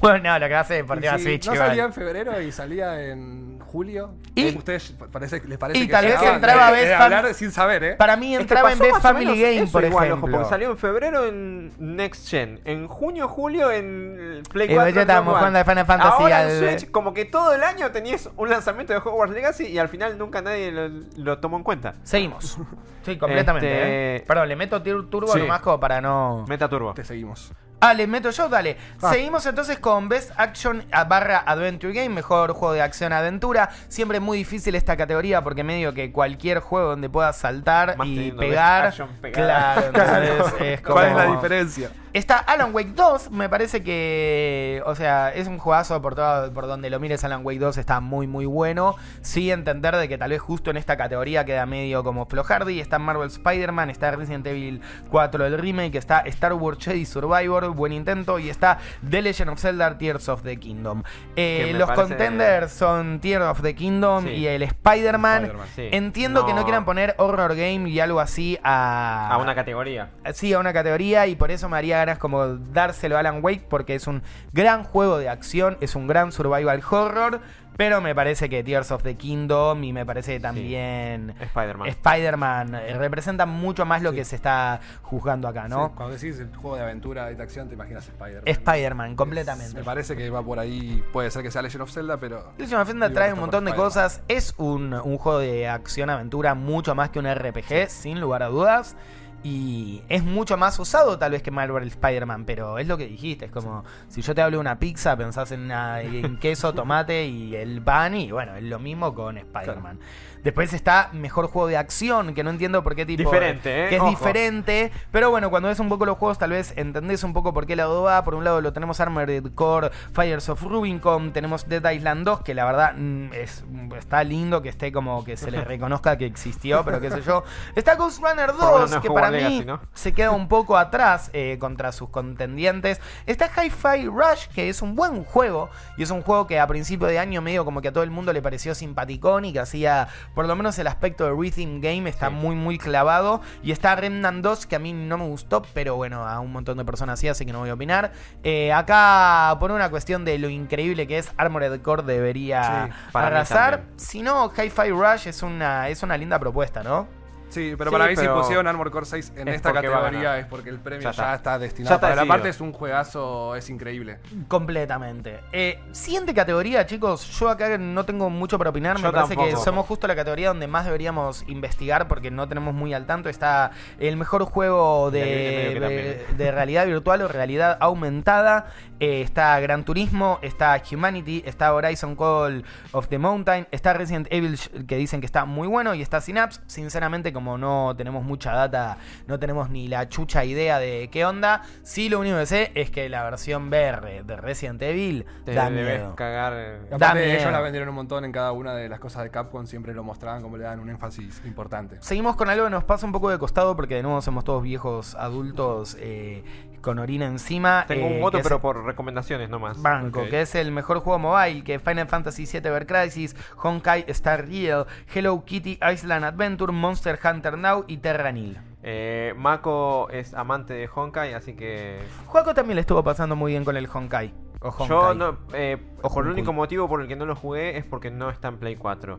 Bueno, 0.00 0.18
no, 0.32 0.38
lo 0.38 0.46
que 0.48 0.54
hace 0.54 0.78
es 0.80 0.84
por 0.84 0.98
Y 0.98 1.00
tema 1.00 1.18
si 1.18 1.24
Switch. 1.24 1.46
no 1.46 1.54
igual. 1.54 1.68
salía 1.70 1.84
en 1.84 1.92
febrero 1.92 2.40
y 2.40 2.52
salía 2.52 3.02
en 3.10 3.58
julio. 3.60 4.14
Y- 4.34 4.54
¿A 4.54 4.58
¿Ustedes 4.58 4.94
parece, 5.12 5.42
les 5.46 5.58
parece 5.58 5.78
y 5.80 5.86
que 5.86 5.92
tal 5.92 6.04
vez 6.06 6.22
entraba 6.22 6.66
de- 6.66 6.72
Best 6.72 6.86
de 6.86 6.94
hablar 6.94 7.34
sin 7.34 7.50
saber, 7.50 7.84
¿eh? 7.84 7.94
Para 7.96 8.16
mí 8.16 8.32
Es 8.32 8.38
que 8.38 8.42
entraba 8.42 8.72
en 8.72 8.78
Best 8.78 9.00
Family 9.02 9.40
Game, 9.40 9.58
eso 9.64 9.72
por 9.72 9.84
igual, 9.84 10.06
ejemplo. 10.06 10.28
ojo, 10.28 10.36
porque 10.38 10.48
salió 10.48 10.70
en 10.70 10.78
febrero 10.78 11.26
en 11.26 11.72
Next 11.96 12.28
Gen. 12.30 12.60
En 12.64 12.86
junio, 12.88 13.28
julio 13.28 13.70
en 13.70 14.42
Play 14.50 14.70
Y 14.70 14.74
4. 14.74 14.94
ya 14.94 15.00
estábamos 15.02 15.36
jugando 15.36 15.58
a 15.58 15.64
Final 15.64 15.86
Fantasy 15.86 16.22
Ahora 16.22 16.38
al- 16.40 16.50
en 16.50 16.58
Switch, 16.78 16.90
como 16.90 17.12
que 17.12 17.24
todo 17.24 17.52
el 17.54 17.62
año 17.64 17.90
tenías 17.90 18.30
un 18.36 18.48
lanzamiento 18.48 18.92
de 18.92 19.00
Hogwarts 19.00 19.34
Legacy 19.34 19.66
y 19.66 19.78
al 19.78 19.88
final 19.88 20.16
nunca 20.16 20.40
nadie 20.40 20.70
lo, 20.72 20.88
lo 21.16 21.38
tomó 21.40 21.56
en 21.58 21.64
cuenta. 21.64 21.94
Seguimos. 22.04 22.56
Sí, 23.04 23.16
completamente. 23.18 23.66
Este- 23.72 24.16
¿eh? 24.16 24.24
Perdón, 24.26 24.48
le 24.48 24.56
meto 24.56 24.80
turbo 24.82 25.32
Sí. 25.32 25.38
nomás 25.40 25.60
como 25.60 25.80
para 25.80 26.00
no. 26.00 26.44
Meta 26.48 26.68
Turbo. 26.68 26.94
Te 26.94 27.04
seguimos. 27.04 27.52
Ah, 27.80 27.94
le 27.94 28.06
meto 28.08 28.30
yo, 28.30 28.48
dale. 28.48 28.76
Ah. 29.00 29.12
Seguimos 29.12 29.46
entonces 29.46 29.78
con 29.78 30.08
Best 30.08 30.32
Action 30.36 30.84
a- 30.90 31.04
barra 31.04 31.38
Adventure 31.38 31.92
Game, 31.92 32.08
mejor 32.08 32.52
juego 32.52 32.74
de 32.74 32.82
acción 32.82 33.12
aventura. 33.12 33.70
Siempre 33.88 34.18
muy 34.18 34.38
difícil 34.38 34.74
esta 34.74 34.96
categoría 34.96 35.42
porque 35.44 35.62
medio 35.62 35.94
que 35.94 36.10
cualquier 36.10 36.58
juego 36.58 36.88
donde 36.90 37.08
puedas 37.08 37.36
saltar 37.36 37.96
Más 37.96 38.08
y 38.08 38.32
pegar. 38.32 38.86
Action. 38.86 39.08
Claro, 39.32 39.82
entonces 39.86 40.52
es 40.60 40.80
como- 40.80 40.94
¿Cuál 40.96 41.08
es 41.08 41.14
la 41.16 41.26
diferencia? 41.26 41.90
Está 42.18 42.38
Alan 42.38 42.74
Wake 42.74 42.94
2, 42.96 43.30
me 43.30 43.48
parece 43.48 43.84
que, 43.84 44.82
o 44.86 44.96
sea, 44.96 45.32
es 45.32 45.46
un 45.46 45.58
juegazo 45.58 46.02
por 46.02 46.16
todo, 46.16 46.52
por 46.52 46.66
donde 46.66 46.90
lo 46.90 46.98
mires, 46.98 47.22
Alan 47.22 47.42
Wake 47.46 47.60
2 47.60 47.78
está 47.78 48.00
muy 48.00 48.26
muy 48.26 48.44
bueno. 48.44 48.96
Sí 49.20 49.52
entender 49.52 49.94
de 49.94 50.08
que 50.08 50.18
tal 50.18 50.30
vez 50.30 50.40
justo 50.40 50.70
en 50.72 50.78
esta 50.78 50.96
categoría 50.96 51.44
queda 51.44 51.64
medio 51.64 52.02
como 52.02 52.26
flojardi, 52.26 52.80
está 52.80 52.98
Marvel 52.98 53.28
Spider-Man, 53.28 53.90
está 53.90 54.10
Resident 54.10 54.44
Evil 54.48 54.80
4 55.10 55.46
el 55.46 55.58
remake, 55.58 55.94
está 55.94 56.18
Star 56.26 56.54
Wars 56.54 56.78
Jedi 56.84 57.06
Survivor, 57.06 57.68
buen 57.68 57.92
intento, 57.92 58.40
y 58.40 58.50
está 58.50 58.78
The 59.08 59.22
Legend 59.22 59.50
of 59.50 59.60
Zelda 59.60 59.96
Tears 59.96 60.28
of 60.28 60.42
the 60.42 60.56
Kingdom. 60.58 61.04
Eh, 61.36 61.72
los 61.76 61.88
parece- 61.88 62.02
contenders 62.16 62.72
son 62.72 63.20
Tears 63.20 63.44
of 63.46 63.62
the 63.62 63.76
Kingdom 63.76 64.24
Sí. 64.24 64.30
y 64.30 64.46
el 64.48 64.64
Spider-Man. 64.64 65.52
Sí. 65.76 65.88
Entiendo 65.92 66.44
que 66.46 66.52
no 66.52 66.58
No. 66.60 66.64
quieran 66.64 66.84
poner 66.84 67.14
Horror 67.18 67.54
Game 67.54 67.88
y 67.88 68.00
algo 68.00 68.18
así 68.18 68.58
a... 68.64 69.28
A 69.30 69.38
una 69.38 69.54
categoría. 69.54 70.10
Sí, 70.32 70.52
a 70.52 70.58
una 70.58 70.72
categoría 70.72 71.28
y 71.28 71.36
por 71.36 71.52
eso 71.52 71.68
me 71.68 71.76
haría 71.78 72.07
ganas 72.08 72.18
como 72.18 72.46
dárselo 72.46 73.16
a 73.16 73.20
Alan 73.20 73.40
Wake 73.42 73.66
porque 73.68 73.94
es 73.94 74.06
un 74.06 74.22
gran 74.52 74.82
juego 74.84 75.18
de 75.18 75.28
acción, 75.28 75.76
es 75.80 75.94
un 75.94 76.06
gran 76.06 76.32
survival 76.32 76.82
horror, 76.90 77.40
pero 77.76 78.00
me 78.00 78.12
parece 78.12 78.48
que 78.48 78.64
Tears 78.64 78.90
of 78.90 79.04
the 79.04 79.14
Kingdom 79.16 79.84
y 79.84 79.92
me 79.92 80.04
parece 80.04 80.32
que 80.34 80.40
también 80.40 81.32
Spider-Man. 81.40 81.88
Spider-Man 81.88 82.74
eh, 82.74 82.94
representa 82.98 83.46
mucho 83.46 83.84
más 83.86 84.02
lo 84.02 84.10
Sí. 84.10 84.16
que 84.16 84.24
se 84.24 84.34
está 84.36 84.80
juzgando 85.02 85.46
acá, 85.46 85.68
¿no? 85.68 85.86
Sí, 85.88 85.92
cuando 85.94 86.14
decís 86.16 86.40
el 86.40 86.48
juego 86.56 86.74
de 86.76 86.82
aventura 86.82 87.30
y 87.30 87.36
de 87.36 87.42
acción, 87.44 87.68
te 87.68 87.74
imaginas 87.74 88.08
Spider-Man. 88.08 88.42
Spider-Man, 88.46 89.14
completamente. 89.14 89.74
Me 89.76 89.84
parece 89.84 90.16
que 90.16 90.28
va 90.28 90.42
por 90.42 90.58
ahí. 90.58 91.04
Puede 91.12 91.30
ser 91.30 91.44
que 91.44 91.52
sea 91.52 91.62
Legend 91.62 91.82
of 91.82 91.92
Zelda, 91.92 92.16
pero. 92.18 92.52
Legend 92.58 92.80
of 92.82 92.88
Zelda 92.88 93.12
trae 93.12 93.32
un 93.32 93.38
montón 93.40 93.64
de 93.64 93.74
cosas. 93.74 94.22
Es 94.26 94.54
un, 94.56 94.92
un 94.94 95.16
juego 95.18 95.38
de 95.38 95.68
acción-aventura 95.68 96.54
mucho 96.54 96.96
más 96.96 97.10
que 97.10 97.20
un 97.20 97.32
RPG, 97.32 97.88
sin 97.90 98.20
lugar 98.20 98.42
a 98.42 98.48
dudas. 98.48 98.96
Y 99.44 100.02
es 100.08 100.24
mucho 100.24 100.56
más 100.56 100.78
usado 100.80 101.16
tal 101.18 101.30
vez 101.30 101.42
que 101.42 101.50
Marvel 101.52 101.86
Spider-Man, 101.86 102.44
pero 102.44 102.78
es 102.78 102.88
lo 102.88 102.98
que 102.98 103.06
dijiste, 103.06 103.44
es 103.46 103.50
como 103.52 103.84
si 104.08 104.20
yo 104.20 104.34
te 104.34 104.42
hablo 104.42 104.56
de 104.56 104.60
una 104.60 104.78
pizza, 104.80 105.16
pensás 105.16 105.52
en, 105.52 105.60
una- 105.62 106.02
en 106.02 106.38
queso, 106.38 106.72
tomate 106.74 107.26
y 107.26 107.54
el 107.54 107.80
pan 107.80 108.16
y 108.16 108.32
bueno, 108.32 108.56
es 108.56 108.64
lo 108.64 108.78
mismo 108.80 109.14
con 109.14 109.38
Spider-Man. 109.38 110.00
Después 110.42 110.72
está 110.72 111.10
mejor 111.12 111.46
juego 111.48 111.68
de 111.68 111.76
acción, 111.76 112.34
que 112.34 112.44
no 112.44 112.50
entiendo 112.50 112.82
por 112.82 112.94
qué 112.94 113.06
tipo... 113.06 113.22
Diferente, 113.22 113.86
¿eh? 113.86 113.88
Que 113.88 113.96
es 113.96 114.00
Ojo. 114.00 114.10
diferente, 114.10 114.92
pero 115.10 115.30
bueno, 115.30 115.50
cuando 115.50 115.68
ves 115.68 115.80
un 115.80 115.88
poco 115.88 116.06
los 116.06 116.18
juegos 116.18 116.38
tal 116.38 116.50
vez 116.50 116.72
entendés 116.76 117.24
un 117.24 117.32
poco 117.32 117.52
por 117.52 117.66
qué 117.66 117.76
lado 117.76 118.02
va. 118.02 118.24
Por 118.24 118.34
un 118.34 118.44
lado 118.44 118.60
lo 118.60 118.72
tenemos 118.72 119.00
Armored 119.00 119.52
Core, 119.54 119.90
Fires 120.12 120.48
of 120.48 120.62
Rubicon, 120.62 121.32
tenemos 121.32 121.68
Dead 121.68 121.90
Island 121.90 122.24
2, 122.24 122.42
que 122.42 122.54
la 122.54 122.64
verdad 122.64 122.94
mm, 122.96 123.32
es, 123.32 123.64
está 123.96 124.24
lindo 124.24 124.62
que 124.62 124.68
esté 124.68 124.92
como 124.92 125.24
que 125.24 125.36
se 125.36 125.50
le 125.50 125.60
reconozca 125.64 126.16
que 126.16 126.26
existió, 126.26 126.84
pero 126.84 127.00
qué 127.00 127.10
sé 127.10 127.22
yo. 127.22 127.44
Está 127.74 127.96
Ghost 127.96 128.20
Runner 128.22 128.46
Por 128.52 128.58
lo 128.58 128.72
menos 128.72 128.80
2, 128.80 128.90
no 128.90 128.96
es 128.96 129.02
que 129.02 129.10
para 129.10 129.30
mí 129.30 129.38
Legacy, 129.38 129.64
¿no? 129.64 129.80
se 129.94 130.12
queda 130.12 130.30
un 130.30 130.48
poco 130.48 130.76
atrás 130.76 131.30
eh, 131.32 131.56
contra 131.60 131.92
sus 131.92 132.10
contendientes. 132.10 133.00
Está 133.26 133.46
Hi-Fi 133.46 134.06
Rush, 134.06 134.48
que 134.54 134.68
es 134.68 134.82
un 134.82 134.94
buen 134.94 135.24
juego, 135.24 135.70
y 135.96 136.02
es 136.02 136.10
un 136.10 136.22
juego 136.22 136.46
que 136.46 136.58
a 136.60 136.66
principio 136.66 137.06
de 137.06 137.18
año 137.18 137.42
medio 137.42 137.64
como 137.64 137.80
que 137.80 137.88
a 137.88 137.92
todo 137.92 138.04
el 138.04 138.10
mundo 138.10 138.32
le 138.32 138.42
pareció 138.42 138.74
simpaticón 138.74 139.44
y 139.44 139.52
que 139.52 139.60
hacía, 139.60 140.08
por 140.38 140.46
lo 140.46 140.54
menos 140.54 140.78
el 140.78 140.86
aspecto 140.86 141.24
de 141.24 141.32
Rhythm 141.32 141.80
Game 141.80 142.08
está 142.08 142.28
Sí. 142.28 142.32
muy 142.36 142.54
muy 142.54 142.78
clavado. 142.78 143.40
Y 143.60 143.72
está 143.72 143.96
Remnant 143.96 144.40
2, 144.40 144.66
que 144.68 144.76
a 144.76 144.78
mí 144.78 144.92
no 144.92 145.18
me 145.18 145.24
gustó, 145.24 145.62
pero 145.74 145.96
bueno, 145.96 146.24
a 146.28 146.38
un 146.38 146.52
montón 146.52 146.78
de 146.78 146.84
personas 146.84 147.18
sí, 147.18 147.26
así 147.26 147.44
que 147.44 147.52
no 147.52 147.58
voy 147.58 147.70
a 147.70 147.74
opinar. 147.74 148.12
Eh, 148.44 148.72
acá, 148.72 149.56
por 149.58 149.72
una 149.72 149.90
cuestión 149.90 150.24
de 150.24 150.38
lo 150.38 150.48
increíble 150.48 151.08
que 151.08 151.18
es, 151.18 151.32
Armored 151.38 151.80
Core 151.82 152.04
debería 152.04 152.86
Sí, 152.86 152.92
arrasar. 153.14 153.82
Si 153.96 154.22
no, 154.22 154.52
Hi-Fi 154.56 154.90
Rush 154.90 155.26
es 155.26 155.42
una, 155.42 155.88
es 155.88 156.04
una 156.04 156.16
linda 156.16 156.38
propuesta, 156.38 156.84
¿no? 156.84 157.08
Sí, 157.48 157.74
pero 157.78 157.90
Sí, 157.90 157.96
para 157.96 158.08
mí 158.08 158.14
pero- 158.16 158.34
si 158.36 158.40
pusieron 158.42 158.66
Armor 158.66 158.90
Core 158.90 159.06
6 159.06 159.32
en 159.36 159.48
es 159.48 159.54
esta 159.56 159.72
categoría 159.72 160.38
es 160.38 160.46
porque 160.46 160.70
el 160.70 160.78
premio 160.78 161.00
Ya 161.10 161.12
ya 161.12 161.34
está. 161.34 161.58
destinado. 161.58 161.90
Ya 161.90 161.94
está 161.96 162.08
para 162.08 162.22
la 162.22 162.28
parte 162.28 162.48
es 162.50 162.60
un 162.60 162.72
juegazo, 162.72 163.54
es 163.56 163.68
increíble. 163.70 164.18
Completamente. 164.48 165.40
Eh, 165.52 165.80
siguiente 165.92 166.34
categoría, 166.34 166.84
chicos. 166.86 167.26
Yo 167.38 167.48
acá 167.48 167.78
no 167.78 168.04
tengo 168.04 168.28
mucho 168.28 168.58
para 168.58 168.70
opinar. 168.70 168.98
Me 169.00 169.10
parece 169.10 169.36
que 169.36 169.56
somos 169.56 169.86
justo 169.86 170.06
la 170.06 170.14
categoría 170.16 170.48
donde 170.48 170.66
más 170.66 170.84
deberíamos 170.84 171.42
investigar 171.48 172.06
porque 172.08 172.30
no 172.30 172.48
tenemos 172.48 172.74
muy 172.74 172.92
al 172.92 173.06
tanto. 173.06 173.28
Está 173.28 173.70
el 173.98 174.16
mejor 174.16 174.44
juego 174.44 175.10
de, 175.10 176.26
de 176.36 176.50
realidad 176.52 176.86
virtual 176.86 177.22
o 177.22 177.28
realidad 177.28 177.76
aumentada. 177.80 178.66
Eh, 179.00 179.22
está 179.22 179.58
Gran 179.60 179.84
Turismo, 179.84 180.38
está 180.42 180.82
Humanity, 180.90 181.42
está 181.46 181.72
Horizon 181.72 182.16
Call 182.16 182.64
of 182.92 183.08
the 183.08 183.18
Mountain, 183.18 183.66
está 183.70 183.92
Resident 183.92 184.26
Evil 184.30 184.58
que 184.86 184.96
dicen 184.96 185.20
que 185.20 185.26
está 185.26 185.44
muy 185.44 185.68
bueno 185.68 185.94
y 185.94 186.02
está 186.02 186.20
Synapse. 186.20 186.60
Sinceramente 186.66 187.32
como 187.32 187.58
no 187.58 187.94
tenemos 187.96 188.24
mucha 188.24 188.52
data, 188.52 188.98
no 189.26 189.38
tenemos 189.38 189.70
ni 189.70 189.86
la 189.88 190.08
chucha 190.08 190.44
idea 190.44 190.78
de 190.78 191.08
qué 191.12 191.24
onda. 191.24 191.62
Sí, 191.82 192.08
lo 192.08 192.20
único 192.20 192.36
que 192.38 192.46
sé 192.46 192.72
es 192.74 192.90
que 192.90 193.08
la 193.08 193.22
versión 193.24 193.68
VR 193.68 194.24
de 194.24 194.36
Resident 194.36 194.82
Evil 194.82 195.24
Te 195.44 195.54
da 195.54 195.70
debes 195.70 196.00
miedo. 196.00 196.16
cagar. 196.16 196.52
eh. 196.56 196.78
Da 196.90 196.96
aparte, 196.96 197.24
miedo. 197.26 197.38
ellos 197.40 197.52
la 197.52 197.60
vendieron 197.60 197.88
un 197.88 197.94
montón 197.94 198.24
en 198.24 198.32
cada 198.32 198.52
una 198.52 198.74
de 198.74 198.88
las 198.88 198.98
cosas 199.00 199.22
de 199.22 199.30
Capcom, 199.30 199.66
siempre 199.66 199.94
lo 199.94 200.02
mostraban 200.02 200.42
como 200.42 200.56
le 200.56 200.64
dan 200.64 200.80
un 200.80 200.90
énfasis 200.90 201.40
importante. 201.44 201.98
Seguimos 202.00 202.34
con 202.36 202.48
algo 202.50 202.64
que 202.64 202.70
nos 202.70 202.84
pasa 202.84 203.06
un 203.06 203.12
poco 203.12 203.30
de 203.30 203.38
costado 203.38 203.76
porque 203.76 203.94
de 203.94 204.02
nuevo 204.02 204.20
somos 204.22 204.44
todos 204.44 204.62
viejos 204.62 205.14
adultos 205.14 205.96
eh, 206.00 206.42
con 206.88 206.98
orina 206.98 207.26
encima. 207.26 207.84
Tengo 207.86 208.06
eh, 208.06 208.14
un 208.14 208.20
voto, 208.22 208.38
que 208.38 208.40
es- 208.40 208.46
pero 208.48 208.60
por 208.60 208.82
recomendaciones 208.84 209.50
nomás. 209.50 209.80
Banco, 209.82 210.24
que 210.30 210.40
es 210.40 210.54
el 210.54 210.72
mejor 210.72 211.00
juego 211.00 211.18
mobile, 211.18 211.62
que 211.62 211.78
Final 211.78 212.08
Fantasy 212.08 212.46
VII 212.46 212.66
Ever 212.66 212.86
Crisis, 212.86 213.36
Honkai 213.62 214.04
Star 214.08 214.46
Real, 214.48 214.86
Hello 215.14 215.44
Kitty 215.44 215.78
Island 215.92 216.24
Adventure, 216.24 216.72
Monster 216.72 217.18
Hunter 217.22 217.58
Now 217.58 217.84
y 217.88 217.98
Terranil. 217.98 218.58
Eh, 218.82 219.34
Mako 219.36 220.08
es 220.10 220.32
amante 220.32 220.72
de 220.72 220.88
Honkai, 220.94 221.34
así 221.34 221.54
que. 221.54 221.98
Juaco 222.26 222.54
también 222.54 222.76
le 222.76 222.80
estuvo 222.80 223.04
pasando 223.04 223.36
muy 223.36 223.52
bien 223.52 223.64
con 223.64 223.76
el 223.76 223.86
Honkai. 223.92 224.32
O 224.60 224.68
Honkai. 224.68 224.88
Yo 224.88 225.14
no. 225.14 225.38
eh, 225.52 225.76
el 226.16 226.26
único 226.28 226.52
motivo 226.54 226.88
por 226.88 227.02
el 227.02 227.08
que 227.08 227.16
no 227.16 227.26
lo 227.26 227.36
jugué 227.36 227.76
es 227.76 227.84
porque 227.84 228.10
no 228.10 228.30
está 228.30 228.48
en 228.48 228.56
Play 228.58 228.76
4. 228.76 229.18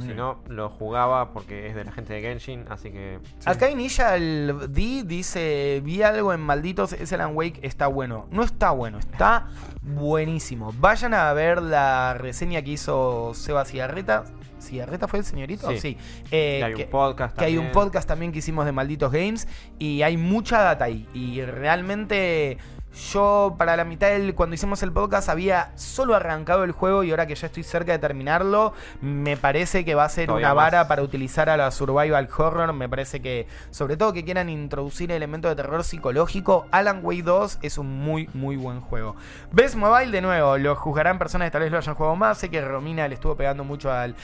Si 0.00 0.08
Mm. 0.08 0.16
no, 0.16 0.42
lo 0.48 0.68
jugaba 0.70 1.32
porque 1.32 1.66
es 1.68 1.74
de 1.74 1.84
la 1.84 1.92
gente 1.92 2.14
de 2.14 2.20
Genshin, 2.22 2.64
así 2.70 2.90
que. 2.90 3.18
Acá 3.44 3.70
Inilla 3.70 4.16
el 4.16 4.54
D 4.70 5.02
dice, 5.04 5.80
vi 5.84 6.02
algo 6.02 6.32
en 6.32 6.40
Malditos, 6.40 6.92
ese 6.92 7.14
Alan 7.14 7.36
Wake 7.36 7.60
está 7.62 7.86
bueno. 7.86 8.26
No 8.30 8.42
está 8.42 8.70
bueno, 8.70 8.98
está 8.98 9.48
buenísimo. 9.82 10.72
Vayan 10.78 11.14
a 11.14 11.32
ver 11.32 11.60
la 11.62 12.14
reseña 12.14 12.62
que 12.62 12.70
hizo 12.72 13.32
Seba 13.34 13.64
Cigarreta. 13.64 14.24
¿Cigarreta 14.60 15.08
fue 15.08 15.20
el 15.20 15.24
señorito? 15.24 15.70
Sí. 15.78 15.96
Eh, 16.30 16.58
Y 16.60 16.62
hay 16.64 16.74
que- 16.74 16.84
un 16.84 16.90
podcast 16.90 17.36
que 17.36 17.44
hay 17.46 17.56
un 17.56 17.72
podcast 17.72 18.06
también 18.06 18.30
que 18.30 18.40
hicimos 18.40 18.66
de 18.66 18.72
Malditos 18.72 19.10
Games 19.10 19.48
y 19.78 20.02
hay 20.02 20.18
mucha 20.18 20.60
data 20.60 20.84
ahí. 20.84 21.08
Y 21.14 21.40
realmente 21.42 22.58
yo 22.92 23.54
para 23.56 23.76
la 23.76 23.84
mitad 23.84 24.08
del, 24.08 24.34
cuando 24.34 24.54
hicimos 24.54 24.82
el 24.82 24.92
podcast 24.92 25.28
había 25.28 25.72
solo 25.76 26.14
arrancado 26.14 26.64
el 26.64 26.72
juego 26.72 27.04
y 27.04 27.10
ahora 27.10 27.26
que 27.26 27.34
ya 27.34 27.46
estoy 27.46 27.62
cerca 27.62 27.92
de 27.92 27.98
terminarlo, 27.98 28.72
me 29.00 29.36
parece 29.36 29.84
que 29.84 29.94
va 29.94 30.04
a 30.04 30.08
ser 30.08 30.26
Todavía 30.26 30.48
una 30.48 30.54
vara 30.54 30.78
más. 30.78 30.88
para 30.88 31.02
utilizar 31.02 31.48
a 31.48 31.56
la 31.56 31.70
survival 31.70 32.28
horror. 32.36 32.72
Me 32.72 32.88
parece 32.88 33.20
que 33.20 33.46
sobre 33.70 33.96
todo 33.96 34.12
que 34.12 34.24
quieran 34.24 34.48
introducir 34.48 35.12
elementos 35.12 35.50
de 35.50 35.56
terror 35.56 35.84
psicológico, 35.84 36.66
Alan 36.70 37.00
Wake 37.02 37.22
2 37.22 37.58
es 37.62 37.78
un 37.78 38.00
muy 38.00 38.28
muy 38.34 38.56
buen 38.56 38.80
juego. 38.80 39.16
Best 39.52 39.76
Mobile 39.76 40.10
de 40.10 40.20
nuevo, 40.20 40.58
lo 40.58 40.74
juzgarán 40.74 41.18
personas 41.18 41.46
que 41.46 41.52
tal 41.52 41.62
vez 41.62 41.70
lo 41.70 41.78
hayan 41.78 41.94
jugado 41.94 42.16
más. 42.16 42.38
Sé 42.38 42.50
que 42.50 42.60
Romina 42.60 43.06
le 43.08 43.14
estuvo 43.14 43.36
pegando 43.36 43.64
mucho 43.64 43.92
al 43.92 44.14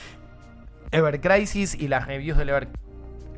Ever 0.91 1.19
Crisis 1.21 1.75
y 1.75 1.87
las 1.87 2.07
reviews 2.07 2.37
del 2.37 2.49
Ever 2.49 2.67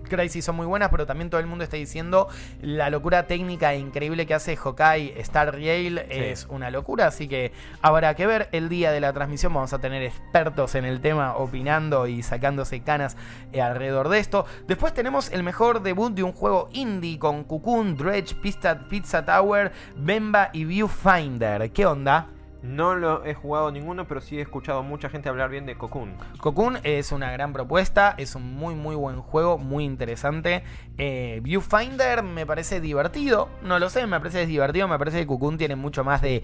Crisis 0.10 0.43
son 0.43 0.55
muy 0.55 0.66
buenas, 0.66 0.89
pero 0.89 1.05
también 1.05 1.30
todo 1.30 1.39
el 1.39 1.47
mundo 1.47 1.64
está 1.64 1.78
diciendo 1.78 2.28
la 2.62 2.89
locura 2.89 3.28
técnica 3.28 3.74
e 3.74 3.80
increíble 3.80 4.26
que 4.26 4.34
hace 4.34 4.57
Hokai 4.62 5.14
Star 5.18 5.53
Rail 5.53 5.99
es 6.10 6.47
una 6.49 6.70
locura, 6.72 7.07
así 7.07 7.28
que 7.28 7.51
habrá 7.82 8.16
que 8.16 8.28
ver 8.28 8.49
el 8.51 8.68
día 8.70 8.91
de 8.91 8.99
la 8.99 9.14
transmisión. 9.14 9.53
Vamos 9.53 9.74
a 9.74 9.80
tener 9.80 10.03
expertos 10.03 10.76
en 10.76 10.86
el 10.86 10.99
tema 11.01 11.36
opinando 11.36 12.07
y 12.07 12.24
sacándose 12.24 12.82
canas 12.82 13.16
eh, 13.53 13.62
alrededor 13.62 14.10
de 14.10 14.20
esto. 14.20 14.45
Después 14.68 14.93
tenemos 14.93 15.32
el 15.32 15.43
mejor 15.43 15.82
debut 15.82 16.14
de 16.14 16.24
un 16.24 16.34
juego 16.34 16.70
indie 16.74 17.20
con 17.20 17.43
Cocoon, 17.43 17.95
Dredge, 17.95 18.36
Pizza, 18.36 18.88
Pizza 18.88 19.26
Tower, 19.26 19.72
Bemba 19.95 20.49
y 20.53 20.66
Viewfinder. 20.66 21.72
¿Qué 21.72 21.86
onda? 21.86 22.28
No 22.62 22.95
lo 22.95 23.24
he 23.26 23.34
jugado 23.34 23.72
ninguno, 23.72 24.05
pero 24.07 24.20
sí 24.22 24.38
he 24.38 24.41
escuchado 24.41 24.84
mucha 24.84 25.10
gente 25.10 25.30
hablar 25.30 25.49
bien 25.49 25.66
de 25.66 25.76
Cocoon. 25.78 26.14
Cocoon 26.39 26.78
es 26.84 27.12
una 27.14 27.32
gran 27.32 27.53
propuesta, 27.53 28.16
es 28.18 28.36
un 28.36 28.53
muy 28.55 28.76
muy 28.76 28.95
buen 28.95 29.22
juego, 29.22 29.57
muy 29.57 29.86
interesante. 29.86 30.64
Eh, 30.97 31.39
Viewfinder 31.41 32.22
me 32.24 32.45
parece 32.45 32.82
divertido, 32.82 33.47
no 33.64 33.80
lo 33.80 33.89
sé, 33.89 34.05
me 34.07 34.20
parece 34.20 34.45
divertido, 34.45 34.88
me 34.89 34.99
parece 34.99 35.20
que 35.20 35.28
Cocoon 35.28 35.57
tiene 35.57 35.76
mucho 35.78 36.03
más 36.03 36.22
de 36.22 36.43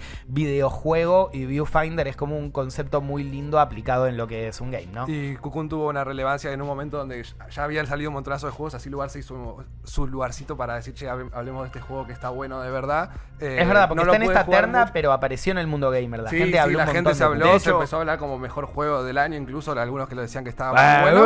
videojuego 0.49 1.29
y 1.33 1.45
Viewfinder 1.45 2.07
es 2.07 2.15
como 2.15 2.37
un 2.37 2.51
concepto 2.51 3.01
muy 3.01 3.23
lindo 3.23 3.59
aplicado 3.59 4.07
en 4.07 4.15
lo 4.15 4.27
que 4.27 4.47
es 4.47 4.61
un 4.61 4.71
game, 4.71 4.87
¿no? 4.93 5.05
Y 5.09 5.35
Cocoon 5.37 5.67
tuvo 5.67 5.89
una 5.89 6.03
relevancia 6.03 6.51
en 6.53 6.61
un 6.61 6.67
momento 6.67 6.97
donde 6.97 7.23
ya- 7.23 7.63
habían 7.63 7.87
salido 7.87 8.09
un 8.09 8.13
montonazo 8.13 8.45
de 8.47 8.53
juegos, 8.53 8.75
así 8.75 8.89
lugar 8.89 9.09
se 9.09 9.19
hizo 9.19 9.63
su 9.83 10.07
lugarcito 10.07 10.55
para 10.55 10.75
decir, 10.75 10.93
che, 10.93 11.09
hable- 11.09 11.29
hablemos 11.33 11.63
de 11.63 11.67
este 11.67 11.81
juego 11.81 12.05
que 12.05 12.13
está 12.13 12.29
bueno 12.29 12.61
de 12.61 12.71
verdad. 12.71 13.09
Eh, 13.39 13.57
es 13.59 13.67
verdad, 13.67 13.89
porque 13.89 14.01
no 14.01 14.05
lo 14.05 14.13
está 14.13 14.23
en 14.23 14.31
esta 14.31 14.45
terna, 14.45 14.79
mucho. 14.81 14.93
pero 14.93 15.11
apareció 15.11 15.51
en 15.51 15.57
el 15.57 15.67
mundo 15.67 15.91
gamer. 16.05 16.21
La 16.21 16.29
sí, 16.29 16.37
gente 16.37 16.53
sí, 16.53 16.57
habló 16.57 16.77
la 16.79 16.85
un 16.85 16.91
gente 16.91 17.13
se 17.15 17.23
habló, 17.23 17.45
se 17.45 17.55
hecho- 17.57 17.75
empezó 17.75 17.95
a 17.97 17.99
hablar 17.99 18.17
como 18.19 18.37
mejor 18.39 18.65
juego 18.65 19.03
del 19.03 19.17
año, 19.17 19.35
incluso 19.37 19.71
algunos 19.73 20.07
que 20.07 20.15
lo 20.15 20.21
decían 20.21 20.43
que 20.43 20.49
estaba 20.49 21.01
muy 21.01 21.11
bueno. 21.11 21.25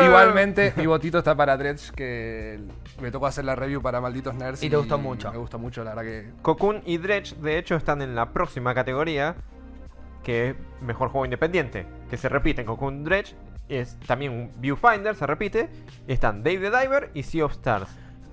Igualmente, 0.04 0.72
mi 0.76 0.86
votito 0.86 1.18
está 1.18 1.34
para 1.34 1.56
Dredge, 1.56 1.92
que 1.92 2.60
me 3.00 3.10
tocó 3.10 3.26
hacer 3.26 3.44
la 3.44 3.54
review 3.56 3.82
para 3.82 4.00
Malditos 4.00 4.34
Nerds. 4.34 4.62
Y 4.62 4.70
te 4.70 4.76
gustó 4.76 4.98
mucho. 4.98 5.30
Me 5.32 5.38
gustó 5.38 5.58
mucho, 5.58 5.82
la 5.84 5.94
verdad 5.94 6.02
que... 6.04 6.30
Cocoon 6.42 6.82
y 6.86 6.98
Dredge, 6.98 7.34
de 7.36 7.58
hecho, 7.58 7.74
están 7.76 8.02
en 8.02 8.14
la 8.14 8.30
próxima 8.32 8.74
categoría, 8.74 9.34
que 10.22 10.50
es 10.50 10.56
mejor 10.80 11.08
juego 11.08 11.24
independiente, 11.24 11.86
que 12.10 12.16
se 12.16 12.28
repite 12.28 12.60
en 12.62 12.66
Cocoon 12.66 13.04
Dredge. 13.04 13.34
Es 13.68 13.98
también 14.06 14.32
un 14.32 14.50
Viewfinder, 14.60 15.14
se 15.14 15.26
repite. 15.26 15.68
Están 16.06 16.42
Dave 16.42 16.70
the 16.70 16.78
Diver 16.78 17.10
y 17.12 17.22
Sea 17.22 17.44
of 17.44 17.52
Stars. 17.52 17.88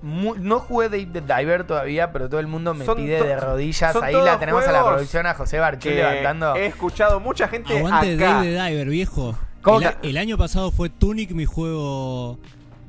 Mu- 0.06 0.36
no 0.36 0.60
jugué 0.60 0.88
Dave 0.90 1.08
the 1.08 1.22
Diver 1.22 1.66
todavía, 1.66 2.12
pero 2.12 2.30
todo 2.30 2.40
el 2.40 2.46
mundo 2.46 2.76
me 2.76 2.86
Son 2.86 2.96
pide 2.96 3.24
de 3.24 3.36
rodillas. 3.38 3.96
Ahí 3.96 4.14
la 4.14 4.38
tenemos 4.38 4.64
a 4.68 4.72
la 4.72 4.86
producción 4.86 5.26
a 5.26 5.34
José 5.34 5.58
Barchú 5.58 5.90
Que 5.90 5.96
levantando. 5.96 6.56
he 6.56 6.68
escuchado 6.68 7.20
mucha 7.20 7.48
gente 7.48 7.76
Aguante 7.76 8.14
acá. 8.14 8.34
Dave 8.36 8.46
the 8.56 8.64
Diver, 8.64 8.88
viejo. 8.90 9.36
¿Cómo 9.64 9.80
El, 10.04 10.18
año 10.18 10.38
pasado 10.38 10.70
fue 10.70 10.90
Tunic 10.90 11.32
mi 11.32 11.46
juego 11.46 12.38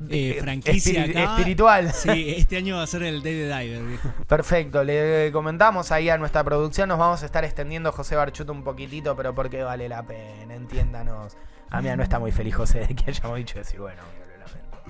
eh, 0.09 0.35
Eh, 0.37 0.41
franquicia 0.41 1.05
acá. 1.05 1.23
espiritual. 1.23 1.91
Sí, 1.93 2.35
este 2.37 2.57
año 2.57 2.75
va 2.77 2.83
a 2.83 2.87
ser 2.87 3.01
el 3.01 3.23
Dave 3.23 3.49
the 3.49 3.57
Diver, 3.59 3.81
viejo. 3.83 4.09
Perfecto, 4.27 4.83
le 4.83 5.31
comentamos 5.31 5.91
ahí 5.91 6.09
a 6.09 6.19
nuestra 6.19 6.43
producción, 6.43 6.87
nos 6.87 6.99
vamos 6.99 7.23
a 7.23 7.25
estar 7.25 7.43
extendiendo 7.43 7.91
José 7.91 8.15
Barchuto 8.15 8.51
un 8.51 8.63
poquitito, 8.63 9.15
pero 9.15 9.33
porque 9.33 9.63
vale 9.63 9.89
la 9.89 10.03
pena, 10.03 10.53
entiéndanos. 10.53 11.35
A 11.71 11.81
mí 11.81 11.89
no 11.97 12.03
está 12.03 12.19
muy 12.19 12.31
feliz 12.31 12.55
José 12.55 12.81
de 12.87 12.95
que 12.95 13.09
hayamos 13.09 13.37
dicho 13.37 13.59
eso 13.59 13.75
y 13.75 13.79
bueno. 13.79 14.03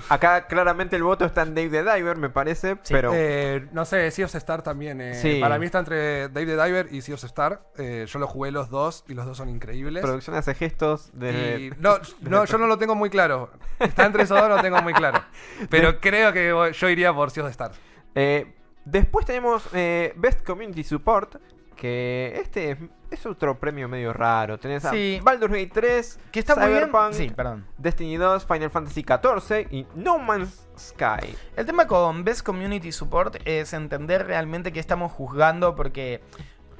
Acá 0.09 0.47
claramente 0.47 0.95
el 0.95 1.03
voto 1.03 1.25
está 1.25 1.43
en 1.43 1.55
Dave 1.55 1.69
the 1.69 1.83
Diver, 1.83 2.17
me 2.17 2.29
parece. 2.29 2.77
Sí. 2.83 2.93
pero 2.93 3.11
Eh, 3.13 3.67
no 3.71 3.85
sé, 3.85 4.09
Sea 4.11 4.25
of 4.25 4.35
Star 4.35 4.61
también. 4.61 5.01
eh, 5.01 5.15
Sí. 5.15 5.39
Para 5.41 5.57
mí 5.59 5.65
está 5.65 5.79
entre 5.79 6.29
Dave 6.29 6.45
the 6.45 6.63
Diver 6.63 6.87
y 6.91 7.01
Sea 7.01 7.15
of 7.15 7.23
Star. 7.23 7.61
Eh, 7.77 8.05
yo 8.07 8.19
lo 8.19 8.27
jugué 8.27 8.51
los 8.51 8.69
dos 8.69 9.03
y 9.07 9.13
los 9.13 9.25
dos 9.25 9.37
son 9.37 9.49
increíbles. 9.49 10.03
producción 10.03 10.35
hace 10.35 10.53
gestos 10.53 11.09
de. 11.13 11.71
Y 11.75 11.81
no, 11.81 11.95
no, 12.21 12.45
yo 12.45 12.57
no 12.57 12.67
lo 12.67 12.77
tengo 12.77 12.95
muy 12.95 13.09
claro. 13.09 13.51
Está 13.79 14.05
entre 14.05 14.23
esos 14.23 14.39
dos, 14.39 14.49
no 14.49 14.55
lo 14.57 14.61
tengo 14.61 14.81
muy 14.81 14.93
claro. 14.93 15.21
Pero 15.69 15.99
creo 15.99 16.33
que 16.33 16.71
yo 16.73 16.89
iría 16.89 17.13
por 17.13 17.31
Sea 17.31 17.43
of 17.43 17.49
Star. 17.51 17.71
Eh, 18.15 18.53
después 18.85 19.25
tenemos 19.25 19.67
eh, 19.73 20.13
Best 20.15 20.43
Community 20.45 20.83
Support. 20.83 21.35
Que 21.77 22.33
este 22.43 22.71
es, 22.71 22.77
es 23.11 23.25
otro 23.25 23.57
premio 23.59 23.87
medio 23.87 24.11
raro. 24.11 24.57
Tenés 24.59 24.83
a 24.85 24.91
Sí. 24.91 25.19
Baldur's 25.23 25.53
Gate 25.53 25.71
3, 25.73 26.19
Que 26.31 26.39
está 26.39 26.55
muy 26.55 26.65
bien. 26.67 26.79
Cyberpunk, 26.79 27.13
Sí, 27.13 27.29
perdón. 27.29 27.65
Destiny 27.77 28.17
2, 28.17 28.45
Final 28.45 28.69
Fantasy 28.71 29.03
14 29.03 29.67
y 29.71 29.85
No 29.95 30.17
Man's 30.17 30.67
Sky. 30.77 31.35
El 31.55 31.65
tema 31.65 31.87
con 31.87 32.23
Best 32.23 32.41
Community 32.43 32.91
Support 32.91 33.37
es 33.45 33.71
entender 33.73 34.27
realmente 34.27 34.73
qué 34.73 34.79
estamos 34.79 35.11
juzgando 35.11 35.75
porque... 35.75 36.21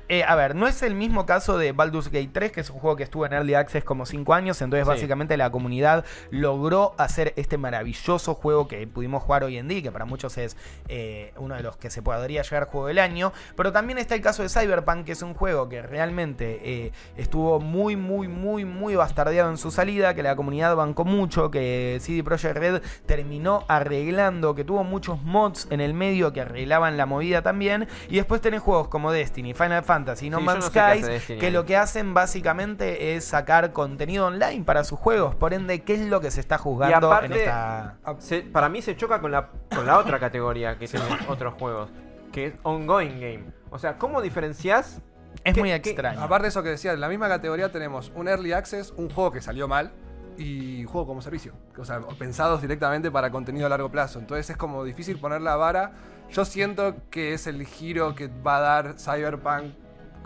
eh, 0.10 0.24
a 0.24 0.36
ver, 0.36 0.56
no 0.56 0.68
es 0.68 0.82
el 0.84 0.96
mismo 0.96 1.26
caso 1.26 1.58
de 1.58 1.72
Baldur's 1.72 2.10
Gate 2.12 2.30
3, 2.32 2.52
que 2.52 2.62
es 2.62 2.70
un 2.70 2.80
juego 2.80 2.96
que 2.96 3.04
estuvo 3.04 3.26
en 3.26 3.34
Early 3.34 3.56
Access 3.56 3.84
como 3.84 4.06
5 4.06 4.34
años, 4.34 4.62
entonces 4.62 4.86
Sí. 4.86 4.90
básicamente 4.90 5.36
la 5.38 5.50
comunidad 5.50 6.06
logró 6.32 6.94
hacer 6.98 7.34
este 7.36 7.58
maravilloso 7.58 8.36
juego 8.36 8.68
que 8.68 8.88
pudimos 8.88 9.24
jugar 9.24 9.44
hoy 9.44 9.58
en 9.58 9.68
día, 9.68 9.82
que 9.82 9.92
para 9.92 10.06
muchos 10.06 10.38
es 10.38 10.56
eh, 10.88 11.34
uno 11.38 11.56
de 11.56 11.64
los 11.64 11.78
que 11.78 11.90
se 11.90 12.02
podría 12.02 12.42
llegar 12.42 12.68
juego 12.68 12.88
del 12.88 13.00
año, 13.00 13.34
pero 13.56 13.72
también 13.72 13.98
está 13.98 14.16
el 14.16 14.22
caso 14.22 14.44
de 14.44 14.50
Cyberpunk, 14.50 15.06
que 15.06 15.12
es 15.12 15.22
un 15.22 15.34
juego 15.34 15.68
que 15.70 15.82
realmente 15.82 16.60
eh, 16.64 16.92
estuvo 17.18 17.60
muy, 17.60 17.96
muy, 17.96 18.28
muy, 18.28 18.66
muy 18.66 18.96
bastardeado 18.96 19.50
en 19.50 19.58
su 19.58 19.72
salida, 19.72 20.14
que 20.14 20.24
la 20.24 20.36
comunidad 20.36 20.76
bancó 20.76 21.06
mucho, 21.06 21.52
que 21.52 21.98
CD 22.02 22.24
Projekt 22.24 22.58
Red 22.58 22.82
terminó 23.06 23.66
arreglando, 23.68 24.56
que 24.56 24.64
tuvo 24.64 24.84
muchos 24.84 25.22
mods 25.24 25.68
en 25.70 25.82
el 25.82 25.94
medio 25.94 26.32
que 26.34 26.42
arreglaban 26.42 26.98
la 26.98 27.06
movida 27.06 27.42
también, 27.42 27.88
y 28.10 28.16
después 28.16 28.42
tenés 28.42 28.62
juegos 28.62 28.88
como 28.88 29.12
Destiny, 29.12 29.54
Final 29.54 29.84
Fantasy, 29.84 29.97
No 30.06 30.16
Sí, 30.16 30.30
yo 30.30 30.40
Man's 30.42 30.74
no 30.76 30.82
Skies, 31.02 31.40
que 31.40 31.52
lo 31.52 31.66
que 31.66 31.78
hacen 31.78 32.14
básicamente 32.14 33.16
es 33.16 33.26
sacar 33.26 33.72
contenido 33.74 34.28
online 34.28 34.64
para 34.64 34.84
sus 34.84 35.00
juegos, 35.00 35.36
por 35.36 35.54
ende, 35.54 35.82
¿qué 35.84 35.96
es 35.96 36.02
lo 36.08 36.22
que 36.22 36.32
se 36.32 36.40
está 36.40 36.58
juzgando 36.58 37.12
aparte- 37.12 37.26
en 37.28 37.34
esta... 37.34 37.96
Se- 38.20 38.42
para 38.42 38.70
mí 38.70 38.82
se 38.82 38.96
choca 38.96 39.20
con 39.22 39.32
la, 39.32 39.50
con 39.74 39.86
la 39.86 39.98
otra 39.98 40.20
categoría 40.20 40.78
que 40.78 40.88
tienen 40.88 41.10
otros 41.28 41.54
juegos, 41.56 41.90
que 42.32 42.48
es 42.48 42.54
Ongoing 42.64 43.20
Game. 43.20 43.44
O 43.70 43.80
sea, 43.80 43.98
¿cómo 43.98 44.22
diferencias? 44.22 45.02
Es 45.44 45.54
¿Qué- 45.54 45.60
muy 45.60 45.72
extraño. 45.72 46.22
Aparte 46.22 46.44
de 46.44 46.50
eso 46.50 46.64
que 46.64 46.70
decía, 46.70 46.94
en 46.94 47.00
la 47.02 47.10
misma 47.10 47.28
categoría 47.28 47.72
tenemos 47.72 48.12
un 48.16 48.28
Early 48.28 48.54
Access, 48.54 48.92
un 48.98 49.10
juego 49.10 49.32
que 49.32 49.42
salió 49.42 49.68
mal 49.68 49.92
y 50.38 50.82
un 50.86 50.88
juego 50.92 51.08
como 51.08 51.22
servicio. 51.22 51.54
O 51.78 51.86
sea, 51.86 52.00
pensados 52.20 52.62
directamente 52.62 53.10
para 53.12 53.30
contenido 53.32 53.66
a 53.66 53.70
largo 53.70 53.90
plazo. 53.90 54.20
Entonces 54.20 54.50
es 54.52 54.58
como 54.58 54.84
difícil 54.84 55.20
poner 55.20 55.42
la 55.42 55.56
vara. 55.56 55.92
Yo 56.32 56.44
siento 56.46 56.96
que 57.10 57.34
es 57.34 57.48
el 57.48 57.66
giro 57.66 58.14
que 58.16 58.28
va 58.28 58.58
a 58.58 58.60
dar 58.62 58.96
Cyberpunk 59.00 59.74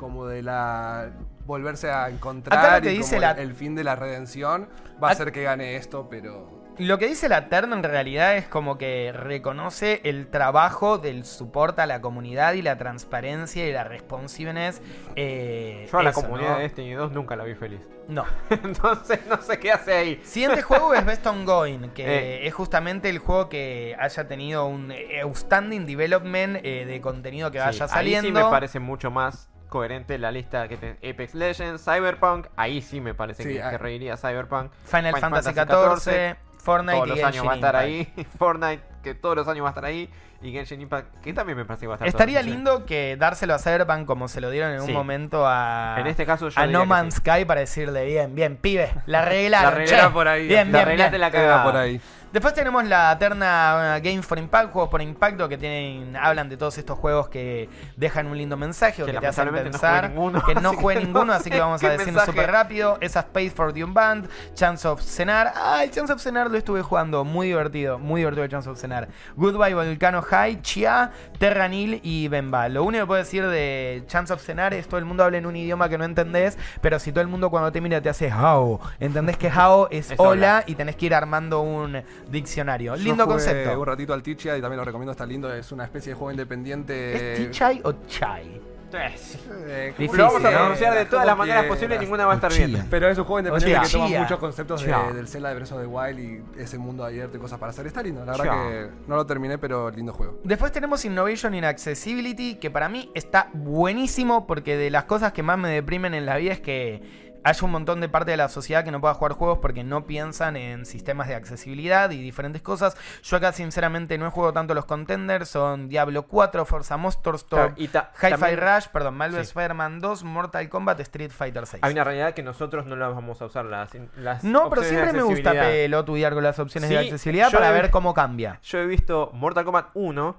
como 0.02 0.26
de 0.26 0.41
la 0.41 1.12
volverse 1.45 1.91
a 1.91 2.10
encontrar 2.10 2.60
Acá 2.60 2.76
lo 2.78 2.82
que 2.82 2.93
y 2.93 2.97
dice 2.97 3.16
como 3.18 3.22
la- 3.22 3.32
el, 3.41 3.54
fin 3.54 3.76
de 3.76 3.84
la 3.84 3.95
redención 3.95 4.68
va 5.02 5.10
a 5.10 5.12
Ac- 5.12 5.14
hacer 5.14 5.32
que 5.32 5.43
gane 5.43 5.76
esto, 5.76 6.08
pero 6.10 6.60
Lo 6.78 6.97
que 6.97 7.08
dice 7.08 7.30
la 7.30 7.47
Terna 7.49 7.76
en 7.76 7.84
realidad 7.84 8.36
es 8.38 8.47
como 8.47 8.78
que 8.80 9.12
reconoce 9.14 10.02
el 10.06 10.28
trabajo 10.28 10.97
del 10.97 11.26
support 11.26 11.78
a 11.80 11.86
la 11.86 12.02
comunidad 12.02 12.54
y 12.54 12.62
la 12.64 12.78
transparencia 12.78 13.68
y 13.68 13.72
la 13.72 13.84
responsiveness. 13.84 14.82
eh, 15.16 15.88
Yo 15.91 15.99
a 15.99 16.04
la 16.04 16.14
comunidad 16.14 16.52
¿no? 16.52 16.56
de 16.58 16.64
Destiny 16.64 16.93
2 16.93 17.12
nunca 17.12 17.36
la 17.36 17.43
vi 17.43 17.54
feliz. 17.56 17.82
No. 18.08 18.24
Entonces 18.49 19.20
no 19.30 19.38
sé 19.41 19.60
qué 19.60 19.72
hace 19.72 19.93
ahí. 19.93 20.22
Siguiente 20.24 20.62
juego 20.64 20.93
es 20.95 21.06
Best 21.06 21.28
Ongoing, 21.28 21.89
que 21.91 22.06
Eh. 22.06 22.47
es 22.47 22.54
justamente 22.54 23.10
el 23.10 23.20
juego 23.20 23.47
que 23.49 23.95
haya 23.99 24.28
tenido 24.28 24.66
un 24.66 24.91
outstanding 25.24 25.86
development 25.86 26.58
eh, 26.64 26.86
de 26.86 27.02
contenido 27.02 27.52
que 27.52 27.60
Sí, 27.60 27.66
vaya 27.66 27.84
Ahí 27.86 27.89
saliendo. 27.89 28.28
sí 28.28 28.32
me 28.34 28.49
parece 28.49 28.80
mucho 28.80 29.12
más 29.12 29.49
coherente 29.72 30.17
la 30.17 30.32
lista 30.32 30.67
que 30.67 30.76
tiene 30.76 30.97
Apex 30.97 31.34
Legends, 31.34 31.84
Cyberpunk. 31.84 32.47
Ahí 32.57 32.82
sí 32.82 32.99
me 32.99 33.13
parece 33.13 33.43
Sí, 33.43 33.53
que, 33.53 33.63
ah. 33.63 33.69
que 33.72 33.78
reiría 33.78 34.17
Cyberpunk. 34.17 34.69
Final 34.84 35.15
Final 35.15 35.22
Fantasy 35.22 35.53
Fantasy 35.53 36.09
XIV, 36.11 36.36
Fortnite 36.59 36.93
todos 36.97 37.07
y 37.07 37.09
los 37.09 37.19
Genshin 37.19 37.26
años 37.41 37.47
va 37.47 37.51
a 37.53 37.55
estar 37.55 37.76
Impact. 37.88 38.17
ahí. 38.17 38.26
Fortnite, 38.38 38.84
que 39.01 39.15
todos 39.15 39.36
los 39.38 39.47
años 39.47 39.63
va 39.63 39.69
a 39.69 39.72
estar 39.72 39.86
ahí. 39.86 40.09
Y 40.43 40.51
Genshin 40.51 40.82
Impact, 40.82 41.22
que 41.22 41.34
también 41.34 41.57
me 41.57 41.65
parece 41.65 41.82
que 41.82 41.88
va 41.88 41.93
a 41.93 41.95
estar 41.97 42.07
Estaría 42.07 42.41
lindo 42.41 42.86
que 42.86 43.15
dárselo 43.15 43.53
a 43.53 43.59
Cyberpunk 43.59 44.05
como 44.07 44.28
se 44.28 44.41
lo 44.41 44.49
dieron 44.49 44.74
en 44.74 44.82
un 44.82 44.91
momento 44.91 45.43
a, 45.47 45.95
En 45.99 46.07
este 46.07 46.26
caso 46.26 46.49
yo 46.49 46.59
a 46.59 46.63
diría 46.63 46.80
No 46.80 46.86
Man's 46.88 47.13
sí. 47.13 47.19
Sky 47.22 47.45
para 47.45 47.61
decirle 47.61 48.05
bien, 48.05 48.34
bien, 48.36 48.57
pibe, 48.57 48.91
la 49.05 49.24
regla. 49.24 49.61
La 49.61 49.67
arreglaron 49.69 50.13
por 50.13 50.28
ahí, 50.28 50.47
Bien, 50.47 50.72
La 50.72 50.84
bien, 50.84 50.97
bien. 50.97 51.22
la 51.22 51.32
cagada. 51.32 51.63
por 51.63 51.78
ahí. 51.78 52.01
Después 52.32 52.53
tenemos 52.53 52.86
la 52.86 53.17
terna 53.17 53.97
uh, 53.97 54.01
Game 54.01 54.21
for 54.21 54.39
Impact, 54.39 54.71
juegos 54.71 54.89
por 54.89 55.01
impacto 55.01 55.49
que 55.49 55.57
tienen, 55.57 56.15
hablan 56.15 56.47
de 56.47 56.55
todos 56.55 56.77
estos 56.77 56.97
juegos 56.97 57.27
que 57.27 57.67
dejan 57.97 58.27
un 58.27 58.38
lindo 58.38 58.55
mensaje 58.55 59.03
o 59.03 59.05
Que 59.05 59.11
que, 59.11 59.19
te 59.19 59.27
hacen 59.27 59.47
no 59.47 59.51
pensar. 59.51 60.09
ninguno, 60.09 60.41
que 60.45 60.55
no 60.55 60.73
juegue 60.73 61.01
no 61.01 61.07
ninguno, 61.07 61.34
sé 61.34 61.39
así 61.39 61.49
que 61.49 61.59
vamos 61.59 61.84
a 61.84 61.89
decirlo 61.89 62.23
súper 62.25 62.49
rápido. 62.49 62.97
Esa 63.01 63.19
Space 63.19 63.49
for 63.49 63.73
the 63.73 63.84
Unbanned, 63.84 64.29
Chance 64.53 64.88
of 64.88 65.01
Cenar. 65.01 65.51
Ah, 65.57 65.84
el 65.84 65.91
Chance 65.91 66.13
of 66.13 66.21
Cenar 66.21 66.49
lo 66.49 66.57
estuve 66.57 66.82
jugando, 66.82 67.25
muy 67.25 67.47
divertido, 67.47 67.99
muy 67.99 68.21
divertido 68.21 68.45
el 68.45 68.49
Chance 68.49 68.69
of 68.69 68.79
Cenar. 68.79 69.09
Goodbye 69.36 69.73
Volcano 69.73 70.21
High, 70.21 70.61
Chia, 70.61 71.11
Terranil 71.38 71.99
y 72.01 72.29
Bemba. 72.29 72.69
Lo 72.69 72.86
único 72.86 73.03
que 73.03 73.07
puedo 73.07 73.19
decir 73.23 73.45
de 73.45 74.03
Chance 74.07 74.32
of 74.32 74.41
Cenar 74.41 74.73
es 74.73 74.88
todo 74.88 74.99
el 74.99 75.05
mundo 75.05 75.25
habla 75.25 75.38
en 75.38 75.45
un 75.45 75.57
idioma 75.57 75.89
que 75.89 75.97
no 75.97 76.05
entendés, 76.05 76.57
pero 76.79 76.97
si 76.97 77.11
todo 77.11 77.23
el 77.23 77.27
mundo 77.27 77.49
cuando 77.49 77.73
te 77.73 77.82
mira 77.82 77.99
te 77.99 78.07
hace 78.07 78.32
how, 78.34 78.79
entendés 79.01 79.36
que 79.36 79.49
how 79.49 79.88
es, 79.91 80.11
Es 80.11 80.19
hola, 80.19 80.32
hola. 80.32 80.63
y 80.65 80.75
tenés 80.75 80.95
que 80.95 81.07
ir 81.07 81.13
armando 81.13 81.59
un 81.59 82.01
diccionario. 82.30 82.95
Yo 82.95 83.03
Lindo 83.03 83.24
jugué 83.26 83.36
concepto. 83.38 83.80
un 83.80 83.86
ratito 83.88 84.13
al 84.13 84.22
Tichia 84.24 84.57
y 84.57 84.61
también 84.61 84.78
lo 84.80 84.86
recomiendo, 84.86 85.11
está 85.11 85.26
lindo. 85.26 85.53
Es 85.53 85.72
una 85.72 85.84
especie 85.86 86.11
de 86.13 86.15
juego 86.15 86.32
independiente. 86.32 87.34
¿Es 87.34 87.38
Tichai 87.47 87.82
o 87.84 87.93
Chai? 88.07 88.61
Eh, 88.93 89.93
Difícil, 89.97 90.17
Lo 90.17 90.26
vamos 90.26 90.43
a 90.43 90.51
¿no? 90.51 90.57
pronunciar 90.57 90.93
de 90.95 91.05
todas 91.05 91.26
las 91.26 91.38
maneras 91.38 91.63
posibles 91.65 91.97
y 91.97 92.01
ninguna 92.03 92.26
va 92.26 92.34
a 92.34 92.36
estar 92.36 92.51
bien. 92.53 92.88
Pero 92.89 93.07
es 93.07 93.17
un 93.17 93.24
juego 93.24 93.39
independiente 93.39 93.86
que 93.88 93.91
toma 93.93 94.07
muchos 94.19 94.38
conceptos 94.39 94.84
de- 94.84 95.13
del 95.13 95.28
Zelda 95.30 95.47
de 95.49 95.55
Breath 95.55 95.72
of 95.72 95.80
the 95.80 95.88
Wild 95.88 96.19
y 96.19 96.61
ese 96.61 96.78
mundo 96.78 97.05
abierto 97.05 97.38
y 97.38 97.39
cosas 97.39 97.57
para 97.57 97.69
hacer. 97.69 97.88
Está 97.88 98.03
lindo, 98.03 98.26
la 98.26 98.34
verdad 98.34 98.43
que 98.69 98.89
no 99.07 99.15
lo 99.15 99.26
terminé, 99.26 99.57
pero 99.57 99.89
lindo 99.91 100.11
juego. 100.11 100.39
Después 100.43 100.74
tenemos 100.74 101.05
Innovation 101.05 101.53
in 101.55 101.63
Accessibility, 101.63 102.55
que 102.55 102.69
para 102.69 102.89
mí 102.89 103.09
está 103.15 103.49
buenísimo 103.53 104.45
porque 104.45 104.76
de 104.76 104.89
las 104.89 105.05
cosas 105.05 105.32
que 105.32 105.41
más 105.41 105.57
me 105.57 105.69
deprimen 105.69 106.13
en 106.13 106.26
la 106.26 106.36
vida 106.36 106.51
es 106.51 106.59
que 106.59 107.30
haya 107.43 107.65
un 107.65 107.71
montón 107.71 108.01
de 108.01 108.09
parte 108.09 108.31
de 108.31 108.37
la 108.37 108.49
sociedad 108.49 108.83
que 108.83 108.91
no 108.91 109.01
pueda 109.01 109.13
jugar 109.13 109.33
juegos 109.33 109.59
porque 109.61 109.83
no 109.83 110.05
piensan 110.05 110.55
en 110.55 110.85
sistemas 110.85 111.27
de 111.27 111.35
accesibilidad 111.35 112.09
y 112.11 112.21
diferentes 112.21 112.61
cosas. 112.61 112.95
Yo 113.23 113.37
acá 113.37 113.51
sinceramente 113.51 114.17
no 114.17 114.27
he 114.27 114.29
jugado 114.29 114.53
tanto 114.53 114.73
los 114.73 114.85
contenders, 114.85 115.49
son 115.49 115.87
Diablo 115.89 116.23
4, 116.27 116.65
Forza 116.65 116.97
Motorstorm, 116.97 117.75
Claro, 117.75 118.07
Hi-Fi 118.21 118.55
Rush, 118.55 118.87
perdón, 118.87 119.15
Marvel 119.15 119.43
Sí. 119.43 119.49
Spider-Man 119.49 119.99
2, 119.99 120.23
Mortal 120.23 120.69
Kombat, 120.69 120.99
Street 121.01 121.31
Fighter 121.31 121.65
6. 121.65 121.83
Hay 121.83 121.93
una 121.93 122.03
realidad 122.03 122.33
que 122.33 122.43
nosotros 122.43 122.85
no 122.85 122.95
las 122.95 123.13
vamos 123.13 123.41
a 123.41 123.45
usar 123.45 123.65
las, 123.65 123.91
las 124.17 124.43
No, 124.43 124.69
pero 124.69 124.83
siempre 124.83 125.13
me 125.13 125.23
gusta 125.23 125.51
pelotudear 125.51 126.33
con 126.33 126.43
las 126.43 126.59
opciones 126.59 126.89
de 126.89 126.99
accesibilidad 126.99 127.51
para 127.51 127.69
he- 127.69 127.73
ver 127.73 127.89
cómo 127.89 128.13
cambia. 128.13 128.59
Yo 128.63 128.79
he 128.79 128.85
visto 128.85 129.31
Mortal 129.33 129.65
Kombat 129.65 129.87
1. 129.95 130.35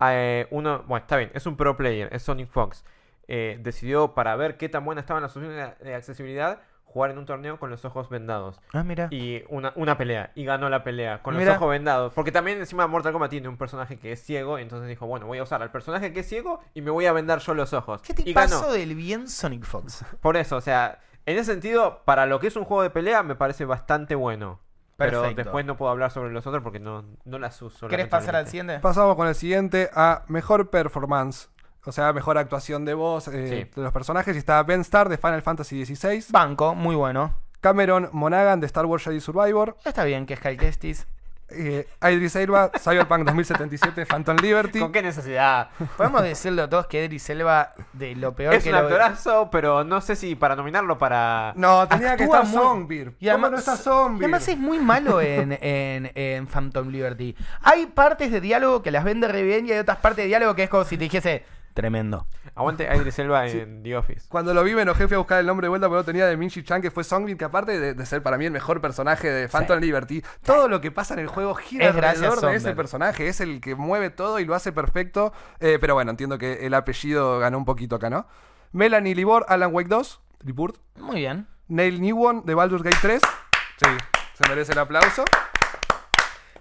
eh, 0.00 0.46
uno, 0.50 0.84
bueno, 0.86 1.02
está 1.02 1.16
bien, 1.16 1.30
es 1.34 1.44
un 1.46 1.56
pro 1.56 1.76
player, 1.76 2.08
es 2.12 2.22
Sonic 2.22 2.48
Fox. 2.50 2.84
Eh, 3.28 3.58
decidió 3.62 4.14
para 4.14 4.34
ver 4.36 4.56
qué 4.56 4.68
tan 4.68 4.84
buenas 4.84 5.04
estaban 5.04 5.22
las 5.22 5.36
opciones 5.36 5.78
de 5.80 5.94
accesibilidad 5.94 6.60
jugar 6.88 7.10
en 7.10 7.18
un 7.18 7.26
torneo 7.26 7.58
con 7.58 7.70
los 7.70 7.84
ojos 7.84 8.08
vendados. 8.08 8.60
Ah, 8.72 8.82
mira. 8.82 9.08
Y 9.10 9.44
una, 9.50 9.72
una 9.76 9.98
pelea. 9.98 10.32
Y 10.34 10.44
ganó 10.44 10.68
la 10.70 10.82
pelea 10.82 11.22
con 11.22 11.36
Mira. 11.36 11.52
los 11.52 11.56
ojos 11.58 11.70
vendados. 11.70 12.14
Porque 12.14 12.32
también 12.32 12.58
encima 12.58 12.86
Mortal 12.86 13.12
Kombat 13.12 13.30
tiene 13.30 13.48
un 13.48 13.58
personaje 13.58 13.98
que 13.98 14.12
es 14.12 14.22
ciego. 14.22 14.58
Entonces 14.58 14.88
dijo, 14.88 15.06
bueno, 15.06 15.26
voy 15.26 15.38
a 15.38 15.42
usar 15.42 15.62
al 15.62 15.70
personaje 15.70 16.12
que 16.12 16.20
es 16.20 16.28
ciego 16.28 16.60
y 16.74 16.80
me 16.80 16.90
voy 16.90 17.06
a 17.06 17.12
vendar 17.12 17.40
yo 17.40 17.54
los 17.54 17.72
ojos. 17.74 18.00
¿Qué 18.02 18.14
te 18.14 18.22
y 18.22 18.32
ganó. 18.32 18.48
pasó 18.48 18.72
del 18.72 18.94
bien 18.94 19.28
Sonic 19.28 19.64
Fox? 19.64 20.04
Por 20.22 20.36
eso, 20.38 20.56
o 20.56 20.60
sea, 20.62 20.98
en 21.26 21.36
ese 21.36 21.52
sentido, 21.52 22.02
para 22.04 22.24
lo 22.24 22.40
que 22.40 22.46
es 22.46 22.56
un 22.56 22.64
juego 22.64 22.82
de 22.82 22.90
pelea, 22.90 23.22
me 23.22 23.34
parece 23.34 23.66
bastante 23.66 24.14
bueno. 24.14 24.60
Pero 24.96 25.20
Perfecto. 25.20 25.42
después 25.44 25.64
no 25.66 25.76
puedo 25.76 25.92
hablar 25.92 26.10
sobre 26.10 26.32
los 26.32 26.44
otros 26.46 26.62
porque 26.62 26.80
no, 26.80 27.04
no 27.24 27.38
las 27.38 27.60
uso. 27.62 27.86
¿Querés 27.86 28.08
pasar 28.08 28.34
al 28.34 28.46
siguiente? 28.48 28.80
Pasamos 28.80 29.14
con 29.14 29.28
el 29.28 29.34
siguiente 29.36 29.90
a 29.94 30.24
mejor 30.26 30.70
performance. 30.70 31.50
O 31.88 31.92
sea, 31.92 32.12
mejor 32.12 32.36
actuación 32.36 32.84
de 32.84 32.92
voz 32.94 33.28
eh, 33.28 33.48
Sí. 33.66 33.70
de 33.76 33.82
los 33.82 33.92
personajes. 33.92 34.34
Y 34.36 34.38
está 34.38 34.62
Ben 34.62 34.82
Starr 34.82 35.08
de 35.08 35.16
Final 35.16 35.40
Fantasy 35.42 35.84
XVI. 35.86 36.26
Banco, 36.30 36.74
muy 36.74 36.94
bueno. 36.94 37.32
Cameron 37.60 38.10
Monaghan 38.12 38.60
de 38.60 38.66
Star 38.66 38.84
Wars 38.86 39.02
Jedi 39.04 39.20
Survivor. 39.20 39.76
Está 39.84 40.04
bien 40.04 40.26
que 40.26 40.34
es 40.34 40.40
Cal 40.40 40.56
Kestis. 40.56 41.06
Eh, 41.50 41.88
Idris 42.02 42.36
Elba, 42.36 42.70
Cyberpunk 42.78 43.24
2077, 43.24 44.04
Phantom 44.04 44.36
Liberty. 44.36 44.80
¿Con 44.80 44.92
qué 44.92 45.00
necesidad? 45.00 45.70
Podemos 45.96 46.22
decirlo 46.22 46.64
a 46.64 46.68
todos 46.68 46.86
que 46.88 47.02
Idris 47.06 47.30
Elba 47.30 47.72
de 47.94 48.14
lo 48.16 48.34
peor 48.34 48.52
es 48.52 48.62
que 48.62 48.68
un 48.68 48.76
lo 48.76 48.82
actorazo, 48.82 49.48
pero 49.50 49.82
no 49.82 50.02
sé 50.02 50.14
si 50.14 50.34
para 50.34 50.54
nominarlo 50.56 50.98
para... 50.98 51.54
No, 51.56 51.88
tenía 51.88 52.16
que 52.18 52.24
estar 52.24 52.44
muy- 52.44 52.52
Zombie. 52.52 53.12
Y 53.18 53.30
además, 53.30 53.46
¿Cómo 53.48 53.50
no 53.52 53.58
está 53.60 53.76
Zombie? 53.78 54.24
además 54.26 54.46
es 54.46 54.58
muy 54.58 54.78
malo 54.78 55.22
en, 55.22 55.52
en, 55.62 56.12
en 56.14 56.46
Phantom 56.48 56.88
Liberty. 56.90 57.34
Hay 57.62 57.86
partes 57.86 58.30
de 58.30 58.42
diálogo 58.42 58.82
que 58.82 58.90
las 58.90 59.02
vende 59.02 59.26
re 59.26 59.42
bien 59.42 59.66
y 59.66 59.72
hay 59.72 59.78
otras 59.78 59.96
partes 59.98 60.24
de 60.24 60.26
diálogo 60.28 60.54
que 60.54 60.64
es 60.64 60.68
como 60.70 60.84
si 60.84 60.98
te 60.98 61.04
dijese 61.04 61.44
tremendo. 61.78 62.26
Aguante 62.56 62.88
a 62.88 62.96
Idris 62.96 63.20
Elba 63.20 63.46
en 63.48 63.84
The 63.84 63.96
Office. 63.96 64.26
Cuando 64.28 64.52
lo 64.52 64.64
vi 64.64 64.74
me 64.74 64.82
enojé, 64.82 65.06
fui 65.06 65.14
a 65.14 65.18
buscar 65.18 65.38
el 65.38 65.46
nombre 65.46 65.66
de 65.66 65.68
vuelta 65.68 65.86
no 65.86 66.02
tenía 66.02 66.26
de 66.26 66.36
Minji 66.36 66.64
Chan, 66.64 66.82
que 66.82 66.90
fue 66.90 67.04
Songbin, 67.04 67.38
que 67.38 67.44
aparte 67.44 67.78
de, 67.78 67.94
de 67.94 68.06
ser 68.06 68.20
para 68.20 68.36
mí 68.36 68.46
el 68.46 68.50
mejor 68.50 68.80
personaje 68.80 69.30
de 69.30 69.48
Phantom 69.48 69.78
Liberty, 69.78 70.24
todo 70.44 70.68
lo 70.68 70.80
que 70.80 70.90
pasa 70.90 71.14
en 71.14 71.20
el 71.20 71.28
juego 71.28 71.54
gira 71.54 71.86
Es 71.86 71.94
alrededor 71.94 72.40
de 72.40 72.56
ese 72.56 72.74
personaje. 72.74 73.28
Es 73.28 73.40
el 73.40 73.60
que 73.60 73.76
mueve 73.76 74.10
todo 74.10 74.40
y 74.40 74.44
lo 74.44 74.56
hace 74.56 74.72
perfecto. 74.72 75.32
Eh, 75.60 75.78
pero 75.80 75.94
bueno, 75.94 76.10
entiendo 76.10 76.36
que 76.36 76.66
el 76.66 76.74
apellido 76.74 77.38
ganó 77.38 77.58
un 77.58 77.64
poquito 77.64 77.94
acá, 77.94 78.10
¿no? 78.10 78.26
Melanie 78.72 79.14
Libor, 79.14 79.46
Alan 79.48 79.72
Wake 79.72 79.88
2, 79.88 80.20
Liburt. 80.44 80.78
Muy 80.96 81.20
bien. 81.20 81.46
Neil 81.68 82.00
Newon 82.00 82.44
de 82.44 82.54
Baldur's 82.54 82.82
Gate 82.82 82.98
3. 83.00 83.22
Sí, 83.22 83.90
se 84.34 84.48
merece 84.48 84.72
el 84.72 84.78
aplauso. 84.80 85.24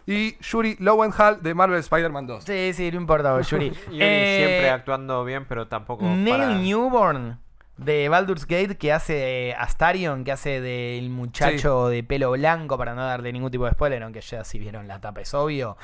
Y 0.08 0.38
Yuri 0.39 0.78
Lowenthal 0.80 1.43
de 1.43 1.53
Marvel 1.53 1.80
Spider-Man 1.80 2.26
2. 2.28 2.43
Sí, 2.45 2.72
sí, 2.74 2.89
no 2.91 2.97
importa, 2.97 3.34
vos, 3.34 3.49
Yuri. 3.49 3.68
Y 3.91 3.99
Eh, 4.01 4.45
siempre 4.47 4.70
actuando 4.70 5.24
bien, 5.26 5.45
pero 5.47 5.68
tampoco 5.68 6.05
Neil 6.05 6.38
para... 6.38 6.53
Newborn 6.55 7.39
de 7.76 8.10
Baldur's 8.10 8.47
Gate 8.47 8.78
que 8.78 8.91
hace 8.93 9.53
Astarion, 9.58 10.24
que 10.24 10.32
hace 10.32 10.62
del 10.62 11.10
muchacho 11.10 11.89
de 11.89 12.03
pelo 12.03 12.32
blanco, 12.32 12.78
para 12.78 12.95
no 12.95 13.05
darle 13.05 13.32
ningún 13.34 13.51
tipo 13.51 13.66
de 13.66 13.72
spoiler, 13.72 14.01
aunque 14.01 14.22
ya 14.22 14.43
si 14.43 14.58
vieron 14.58 14.88
la 14.88 14.99
tapa 15.01 15.22
es 15.22 15.34
obvio. 15.34 15.78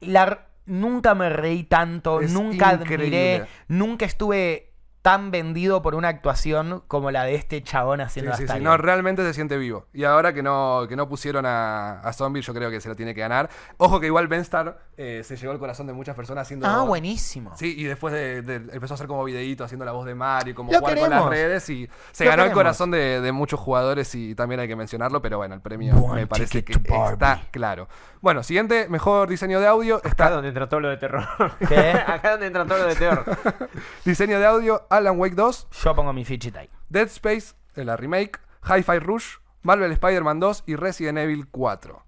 La, 0.00 0.46
nunca 0.66 1.14
me 1.14 1.28
reí 1.28 1.64
tanto, 1.64 2.20
Es 2.20 2.32
nunca 2.32 2.72
increíble. 2.72 3.34
admiré, 3.34 3.46
nunca 3.68 4.06
estuve 4.06 4.69
tan 5.02 5.30
vendido 5.30 5.80
por 5.80 5.94
una 5.94 6.08
actuación 6.08 6.82
como 6.86 7.10
la 7.10 7.24
de 7.24 7.34
este 7.34 7.62
chabón 7.62 8.00
Sí, 8.00 8.04
haciendo 8.04 8.32
sí, 8.32 8.36
sí, 8.38 8.42
Astarion. 8.44 8.64
no, 8.64 8.76
realmente 8.76 9.22
se 9.24 9.32
siente 9.32 9.56
vivo. 9.56 9.86
Y 9.94 10.04
ahora 10.04 10.34
que 10.34 10.42
no, 10.42 10.84
que 10.88 10.94
no 10.96 11.08
pusieron 11.08 11.46
a, 11.46 12.00
a 12.00 12.12
Zombie, 12.12 12.42
yo 12.42 12.52
creo 12.52 12.70
que 12.70 12.80
se 12.82 12.88
lo 12.90 12.96
tiene 12.96 13.14
que 13.14 13.20
ganar. 13.22 13.48
Ojo 13.78 13.98
que 13.98 14.06
igual 14.06 14.28
Ben 14.28 14.40
Starr 14.42 14.78
eh, 14.98 15.22
se 15.24 15.36
llevó 15.36 15.52
el 15.54 15.58
corazón 15.58 15.86
de 15.86 15.94
muchas 15.94 16.14
personas 16.14 16.42
haciendo. 16.46 16.66
ah, 16.66 16.82
buenísimo. 16.84 17.52
Sí, 17.56 17.74
y 17.78 17.84
después 17.84 18.12
de, 18.12 18.42
de- 18.42 18.74
empezó 18.74 18.92
a 18.92 18.96
hacer 18.96 19.06
como 19.06 19.24
videíto 19.24 19.64
haciendo 19.64 19.86
la 19.86 19.92
voz 19.92 20.04
de 20.04 20.14
Mario, 20.14 20.54
como 20.54 20.70
Lo 20.70 20.78
jugar 20.80 20.94
con 20.94 21.04
queremos. 21.04 21.24
las 21.24 21.30
redes 21.30 21.70
y 21.70 21.88
se 22.12 22.24
Lo 22.24 22.30
ganó 22.32 22.44
el 22.44 22.52
corazón 22.52 22.90
de, 22.90 23.22
de 23.22 23.32
muchos 23.32 23.58
jugadores 23.58 24.14
y 24.14 24.34
también 24.34 24.60
hay 24.60 24.68
que 24.68 24.76
mencionarlo, 24.76 25.22
pero 25.22 25.38
bueno, 25.38 25.54
el 25.54 25.62
premio 25.62 25.94
One 25.96 26.22
me 26.22 26.26
parece 26.26 26.62
que 26.64 26.74
está 26.74 27.40
claro. 27.50 27.88
Bueno, 28.20 28.42
siguiente, 28.42 28.86
mejor 28.90 29.28
diseño 29.30 29.60
de 29.60 29.66
audio, 29.66 29.96
Acá 29.96 30.08
está 30.10 30.30
donde 30.30 30.48
entra 30.48 30.68
todo 30.68 30.80
lo 30.80 30.88
de 30.90 30.98
terror. 30.98 31.24
¿Qué? 31.66 31.90
Acá 32.06 32.32
donde 32.32 32.48
entra 32.48 32.66
todo 32.66 32.78
lo 32.78 32.84
de 32.86 32.94
terror. 32.94 33.24
diseño 34.04 34.38
de 34.38 34.44
audio, 34.46 34.86
Alan 34.90 35.18
Wake 35.18 35.34
2, 35.34 35.68
Yo 35.84 35.94
pongo 35.94 36.12
mi 36.12 36.24
fichita 36.24 36.60
ahí. 36.60 36.70
Dead 36.88 37.06
Space, 37.06 37.54
en 37.76 37.86
la 37.86 37.96
remake, 37.96 38.38
Hi-Fi 38.64 38.98
Rush, 38.98 39.36
Marvel 39.62 39.92
Spider-Man 39.92 40.40
2 40.40 40.64
y 40.66 40.76
Resident 40.76 41.18
Evil 41.18 41.46
4. 41.50 42.02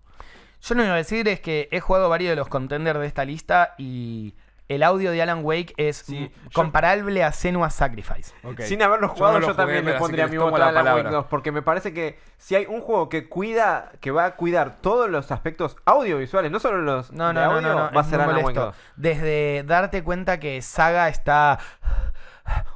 Yo 0.63 0.75
lo 0.75 0.81
que 0.83 0.87
iba 0.87 0.95
a 0.95 0.99
decir 0.99 1.27
es 1.29 1.41
que 1.41 1.69
he 1.73 1.81
jugado 1.81 2.09
varios 2.09 2.31
de 2.31 2.37
los 2.37 2.49
contenders 2.49 2.99
de 3.01 3.07
esta 3.07 3.25
lista 3.25 3.75
y 3.79 4.35
el 4.69 4.83
audio 4.85 5.11
de 5.11 5.21
Alan 5.21 5.41
Wake 5.45 5.75
es 5.77 5.99
Sí, 5.99 6.17
m- 6.17 6.29
yo- 6.45 6.51
comparable 6.55 7.23
a 7.25 7.33
Senua 7.33 7.69
Sacrifice. 7.69 8.33
Sin 8.61 8.81
haberlo 8.83 9.09
Yo 9.09 9.15
jugado, 9.15 9.41
no 9.41 9.47
yo, 9.49 9.55
también 9.57 9.85
me 9.85 9.95
pondría 9.95 10.29
mi 10.29 10.37
voto 10.39 10.55
a 10.57 10.69
Alan 10.69 10.75
Wake 10.85 10.85
palabra. 10.95 11.11
2. 11.11 11.27
Porque 11.27 11.53
me 11.53 11.63
parece 11.63 11.93
que 11.93 12.19
si 12.39 12.55
hay 12.55 12.67
un 12.67 12.81
juego 12.81 13.09
que 13.09 13.29
cuida, 13.29 13.93
que 14.01 14.11
va 14.13 14.25
a 14.25 14.37
cuidar 14.37 14.81
todos 14.81 15.11
los 15.11 15.31
aspectos 15.33 15.77
audiovisuales, 15.85 16.51
no 16.51 16.59
solo 16.61 16.79
los 16.81 17.13
No, 17.13 17.29
de 17.29 17.35
no, 17.35 17.41
no, 17.45 17.51
audio, 17.57 17.69
no, 17.69 17.75
no, 17.91 17.93
va 17.95 18.01
a 18.01 18.05
ser 18.05 18.19
muy 18.21 18.25
Alan 18.31 18.37
Wake 18.37 18.43
molesto. 18.45 18.65
2. 18.67 18.77
Desde 18.97 19.63
darte 19.67 20.03
cuenta 20.05 20.39
que 20.41 20.63
Saga 20.63 21.09
está 21.09 21.59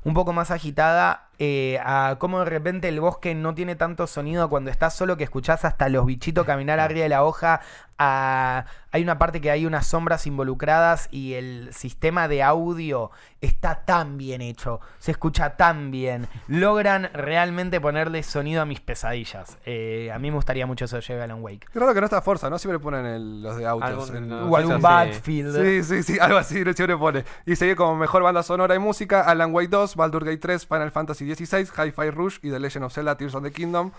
un 0.05 0.15
poco 0.15 0.33
más 0.33 0.51
agitada 0.51 1.29
eh, 1.39 1.79
a 1.85 2.17
cómo 2.19 2.39
de 2.41 2.47
repente 2.47 2.89
el 2.89 3.01
bosque 3.01 3.35
no 3.35 3.55
tiene 3.55 3.77
tanto 3.77 4.07
sonido 4.07 4.49
cuando 4.49 4.71
estás 4.71 4.95
solo 4.95 5.17
que 5.17 5.25
escuchás 5.25 5.65
hasta 5.65 5.89
los 5.89 6.07
bichitos 6.07 6.47
caminar 6.47 6.81
arriba 6.81 7.03
de 7.03 7.09
la 7.11 7.25
hoja. 7.25 7.61
a- 7.99 8.67
hay 8.93 9.03
una 9.03 9.17
parte 9.19 9.41
que 9.41 9.51
hay 9.51 9.65
unas 9.65 9.87
sombras 9.87 10.27
involucradas 10.27 11.09
y 11.11 11.33
el 11.35 11.71
sistema 11.73 12.29
de 12.29 12.43
audio 12.43 13.11
está 13.41 13.85
tan 13.87 14.19
bien 14.19 14.43
hecho, 14.43 14.81
se 14.99 15.13
escucha 15.13 15.57
tan 15.57 15.91
bien. 15.91 16.29
Logran 16.47 17.09
realmente 17.15 17.81
ponerle 17.81 18.23
sonido 18.23 18.61
a 18.63 18.65
mis 18.67 18.81
pesadillas. 18.81 19.57
Eh, 19.65 20.11
a 20.15 20.19
mí 20.19 20.31
me 20.31 20.37
gustaría 20.37 20.67
mucho 20.67 20.85
eso 20.87 20.99
de 20.99 21.23
Alan 21.23 21.43
Wake. 21.43 21.67
Raro 21.75 21.95
que 21.95 22.01
no 22.01 22.07
está 22.07 22.21
Forza, 22.23 22.51
¿no? 22.51 22.59
Siempre 22.59 22.79
ponen 22.79 23.05
el- 23.07 23.43
los 23.43 23.57
de 23.57 23.67
autos. 23.67 23.89
Algún- 24.11 24.17
en- 24.17 24.29
no. 24.29 24.47
O 24.51 24.57
algún. 24.57 24.81
Battlefield. 24.81 25.63
Sí, 25.63 25.83
sí, 25.83 26.03
sí, 26.03 26.19
algo 26.21 26.39
así 26.39 26.63
siempre 26.75 26.97
pone. 26.99 27.25
Y 27.47 27.57
sigue 27.57 27.77
como 27.77 27.97
mejor 27.97 28.23
banda 28.23 28.43
sonora 28.43 28.75
y 28.75 28.79
música, 28.79 29.23
Alan 29.23 29.55
Wake 29.55 29.69
2, 29.69 29.97
Baldur 29.97 30.25
Gate 30.25 30.39
3, 30.39 30.67
Final 30.67 30.91
Fantasy 30.91 31.26
XVI, 31.35 31.67
Hi-Fi 31.87 32.11
Rush 32.11 32.39
y 32.43 32.51
The 32.51 32.61
Legend 32.61 32.85
of 32.87 32.93
Zelda 32.95 33.17
Tears 33.17 33.35
of 33.35 33.43
the 33.43 33.53
Kingdom. 33.53 33.91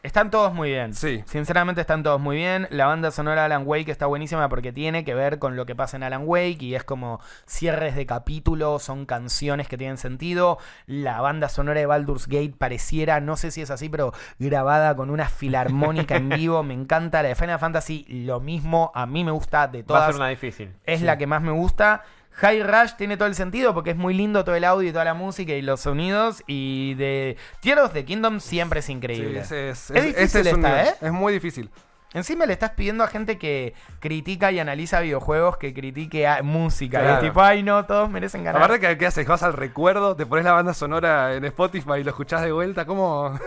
Están 0.00 0.30
todos 0.30 0.54
muy 0.54 0.70
bien. 0.70 0.94
Sí. 0.94 1.24
Sinceramente 1.26 1.80
están 1.80 2.04
todos 2.04 2.20
muy 2.20 2.36
bien. 2.36 2.68
La 2.70 2.86
banda 2.86 3.10
sonora 3.10 3.40
de 3.42 3.46
Alan 3.46 3.64
Wake 3.66 3.90
está 3.90 4.06
buenísima 4.06 4.48
porque 4.48 4.72
tiene 4.72 5.04
que 5.04 5.12
ver 5.12 5.40
con 5.40 5.56
lo 5.56 5.66
que 5.66 5.74
pasa 5.74 5.96
en 5.96 6.04
Alan 6.04 6.22
Wake 6.24 6.62
y 6.62 6.76
es 6.76 6.84
como 6.84 7.20
cierres 7.48 7.96
de 7.96 8.06
capítulos, 8.06 8.84
son 8.84 9.06
canciones 9.06 9.66
que 9.66 9.76
tienen 9.76 9.98
sentido. 9.98 10.58
La 10.86 11.20
banda 11.20 11.48
sonora 11.48 11.80
de 11.80 11.86
Baldur's 11.86 12.28
Gate 12.28 12.54
pareciera, 12.56 13.18
no 13.20 13.36
sé 13.36 13.50
si 13.50 13.60
es 13.60 13.72
así, 13.72 13.88
pero 13.88 14.12
grabada 14.38 14.94
con 14.94 15.10
una 15.10 15.28
filarmónica 15.28 16.14
en 16.14 16.28
vivo. 16.28 16.62
Me 16.62 16.74
encanta. 16.74 17.20
La 17.24 17.30
de 17.30 17.34
Final 17.34 17.58
Fantasy, 17.58 18.06
lo 18.08 18.38
mismo. 18.38 18.92
A 18.94 19.04
mí 19.04 19.24
me 19.24 19.32
gusta 19.32 19.66
de 19.66 19.78
Va 19.78 19.82
a 19.82 19.86
todas. 19.86 20.06
ser 20.06 20.14
una 20.14 20.28
difícil. 20.28 20.72
Es 20.84 21.00
Sí. 21.00 21.06
la 21.06 21.18
que 21.18 21.26
más 21.26 21.42
me 21.42 21.50
gusta. 21.50 22.04
High 22.40 22.62
Rush 22.62 22.92
tiene 22.96 23.16
todo 23.16 23.26
el 23.28 23.34
sentido 23.34 23.74
porque 23.74 23.90
es 23.90 23.96
muy 23.96 24.14
lindo 24.14 24.44
todo 24.44 24.54
el 24.54 24.64
audio 24.64 24.88
y 24.88 24.92
toda 24.92 25.04
la 25.04 25.14
música 25.14 25.52
y 25.52 25.62
los 25.62 25.80
sonidos. 25.80 26.42
Y 26.46 26.94
de 26.94 27.36
Tears 27.60 27.82
of 27.82 27.92
the 27.92 28.04
Kingdom 28.04 28.40
siempre 28.40 28.80
es 28.80 28.86
Sí, 28.86 28.92
increíble. 28.92 29.40
ese 29.40 29.70
es, 29.70 29.88
difícil 29.92 30.14
ese 30.16 30.40
es 30.40 30.52
un 30.52 30.64
esta. 30.64 30.84
¿eh? 30.84 30.94
Es 31.00 31.12
muy 31.12 31.32
difícil. 31.32 31.70
Encima 32.14 32.46
le 32.46 32.54
estás 32.54 32.70
pidiendo 32.70 33.04
a 33.04 33.08
gente 33.08 33.36
que 33.36 33.74
critica 34.00 34.50
y 34.50 34.58
analiza 34.58 35.00
videojuegos 35.00 35.58
que 35.58 35.74
critique 35.74 36.26
a 36.26 36.42
música. 36.42 37.00
Y 37.00 37.02
Claro. 37.02 37.16
es 37.16 37.20
tipo, 37.28 37.42
ay 37.42 37.62
no, 37.62 37.84
todos 37.84 38.08
merecen 38.08 38.44
ganar. 38.44 38.62
Aparte, 38.62 38.80
que 38.80 38.96
¿qué 38.96 39.06
haces? 39.06 39.26
Vas 39.26 39.42
al 39.42 39.52
recuerdo, 39.52 40.16
te 40.16 40.24
pones 40.24 40.44
la 40.46 40.52
banda 40.52 40.72
sonora 40.72 41.34
en 41.34 41.44
Spotify 41.44 41.94
y 42.00 42.04
lo 42.04 42.10
escuchás 42.10 42.40
de 42.42 42.52
vuelta. 42.52 42.86
¿Cómo? 42.86 43.38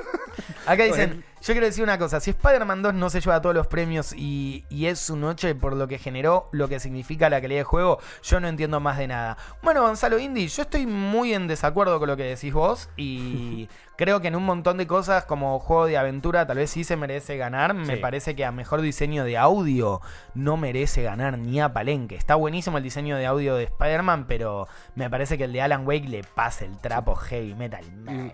Acá 0.68 0.84
dicen, 0.84 1.24
yo 1.42 1.54
quiero 1.54 1.66
decir 1.66 1.84
una 1.84 1.98
cosa, 1.98 2.20
si 2.20 2.30
Spider-Man 2.30 2.84
2 2.84 2.94
no 2.94 3.10
se 3.10 3.20
lleva 3.20 3.42
todos 3.42 3.56
los 3.56 3.68
premios 3.68 4.14
y, 4.14 4.64
y 4.70 4.86
es 4.86 5.00
su 5.00 5.16
noche 5.16 5.56
por 5.56 5.76
lo 5.76 5.88
que 5.88 5.98
generó, 5.98 6.50
lo 6.52 6.68
que 6.68 6.80
significa 6.80 7.30
la 7.30 7.42
calidad 7.42 7.62
de 7.62 7.64
juego, 7.64 8.00
yo 8.24 8.40
no 8.40 8.48
entiendo 8.48 8.80
más 8.80 8.98
de 8.98 9.08
nada. 9.08 9.38
Bueno, 9.64 9.82
Gonzalo 9.82 10.20
Indy, 10.20 10.48
yo 10.48 10.62
estoy 10.62 10.86
muy 10.86 11.34
en 11.34 11.48
desacuerdo 11.48 11.98
con 12.00 12.08
lo 12.10 12.18
que 12.18 12.24
decís 12.24 12.54
vos 12.54 12.90
y 12.96 13.70
creo 14.02 14.20
que 14.20 14.30
en 14.30 14.36
un 14.36 14.44
montón 14.46 14.78
de 14.78 14.88
cosas 14.88 15.26
como 15.26 15.60
juego 15.60 15.86
de 15.86 15.96
aventura 15.96 16.48
tal 16.48 16.58
vez 16.58 16.72
sí 16.72 16.84
se 16.84 16.98
merece 16.98 17.38
ganar. 17.38 17.76
Me 17.76 17.98
parece 17.98 18.36
que 18.36 18.44
a 18.44 18.52
mejor 18.52 18.82
diseño 18.82 19.24
de 19.24 19.38
audio 19.38 20.02
no 20.34 20.58
merece 20.58 21.04
ganar 21.04 21.38
ni 21.38 21.62
a 21.62 21.72
Palenque. 21.72 22.16
Está 22.16 22.34
buenísimo 22.34 22.80
el 22.80 22.84
diseño 22.84 23.16
de 23.16 23.28
audio 23.28 23.54
de 23.56 23.66
Spider-Man, 23.66 24.26
pero 24.28 24.68
me 24.96 25.08
parece 25.08 25.38
que 25.38 25.44
el 25.44 25.54
de 25.54 25.62
Alan 25.62 25.86
Wake 25.86 26.08
le 26.10 26.24
pasa 26.24 26.66
el 26.66 26.80
trapo 26.80 27.14
heavy 27.14 27.54
metal. 27.54 27.86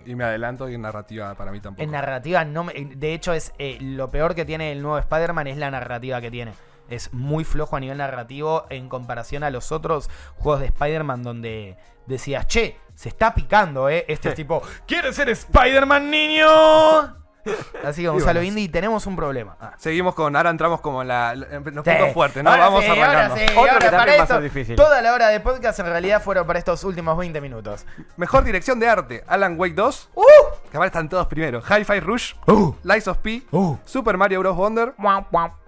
y 0.06 0.16
me 0.16 0.24
adelanto 0.24 0.70
y 0.70 0.76
en 0.76 0.84
narrativa 0.84 1.36
para 1.36 1.52
mí 1.52 1.60
tampoco. 1.60 1.84
En 1.84 1.92
narrativa, 1.92 2.46
no 2.46 2.64
me- 2.64 2.74
de 2.74 3.14
hecho, 3.14 3.34
es 3.34 3.52
eh, 3.60 3.78
lo 3.82 4.08
peor 4.10 4.36
que 4.36 4.46
tiene 4.46 4.72
el 4.72 4.82
nuevo 4.82 4.98
Spider-Man 5.00 5.48
es 5.48 5.58
la 5.58 5.70
narrativa 5.70 6.22
que 6.22 6.32
tiene. 6.32 6.54
Es 6.90 7.14
muy 7.14 7.44
flojo 7.44 7.76
a 7.76 7.80
nivel 7.80 7.98
narrativo 7.98 8.66
en 8.70 8.90
comparación 8.90 9.44
a 9.44 9.50
los 9.50 9.72
otros 9.72 10.10
juegos 10.38 10.62
de 10.62 10.68
Spider-Man 10.68 11.24
donde 11.24 11.78
decías, 12.06 12.48
che, 12.48 12.78
se 12.96 13.10
está 13.10 13.34
picando, 13.36 13.90
¿eh? 13.90 14.06
Este 14.08 14.30
es 14.30 14.36
tipo, 14.36 14.62
¿quieres 14.88 15.16
ser 15.16 15.30
Spider-Man, 15.30 16.10
niño? 16.10 16.48
Así 17.82 18.02
que 18.02 18.10
Gonzalo 18.10 18.40
bueno. 18.42 18.50
Indy, 18.50 18.68
tenemos 18.68 19.06
un 19.06 19.16
problema. 19.16 19.56
Ah. 19.62 19.74
Seguimos 19.78 20.14
con. 20.16 20.36
Ahora 20.36 20.50
entramos 20.50 20.82
como 20.82 21.02
en, 21.02 21.08
la, 21.08 21.32
en 21.32 21.64
los 21.74 21.86
Sí. 21.86 21.92
puntos 21.92 22.14
fuertes, 22.14 22.44
¿no? 22.44 22.50
Ahora 22.50 22.64
Vamos 22.66 22.84
sí, 22.84 22.90
arrancando. 22.90 23.20
ahora 23.20 23.36
sí, 23.38 23.44
Otro 23.54 23.60
ahora 23.62 24.06
que 24.12 24.18
va 24.18 24.24
a 24.24 24.28
ser 24.28 24.42
difícil. 24.42 24.76
Toda 24.76 25.02
la 25.02 25.14
hora 25.14 25.30
de 25.30 25.40
podcast 25.40 25.80
en 25.80 25.86
realidad 25.86 26.22
fueron 26.22 26.46
para 26.46 26.60
estos 26.60 26.84
últimos 26.84 27.18
20 27.18 27.40
minutos. 27.40 27.86
Mejor 28.18 28.44
dirección 28.44 28.82
de 28.82 28.90
arte: 28.90 29.24
Alan 29.28 29.58
Wake 29.58 29.76
2. 29.76 30.10
¡Uh! 30.16 30.22
Que 30.70 30.78
ahora 30.78 30.88
están 30.88 31.08
todos 31.10 31.28
primero. 31.28 31.62
Hi-Fi 31.62 32.00
Rush. 32.02 32.34
¡Uh! 32.46 32.74
Lies 32.84 33.08
of 33.08 33.18
P. 33.20 33.44
¡Uh! 33.52 33.78
Super 33.86 34.18
Mario 34.18 34.40
Bros. 34.42 34.56
Wonder. 34.58 34.94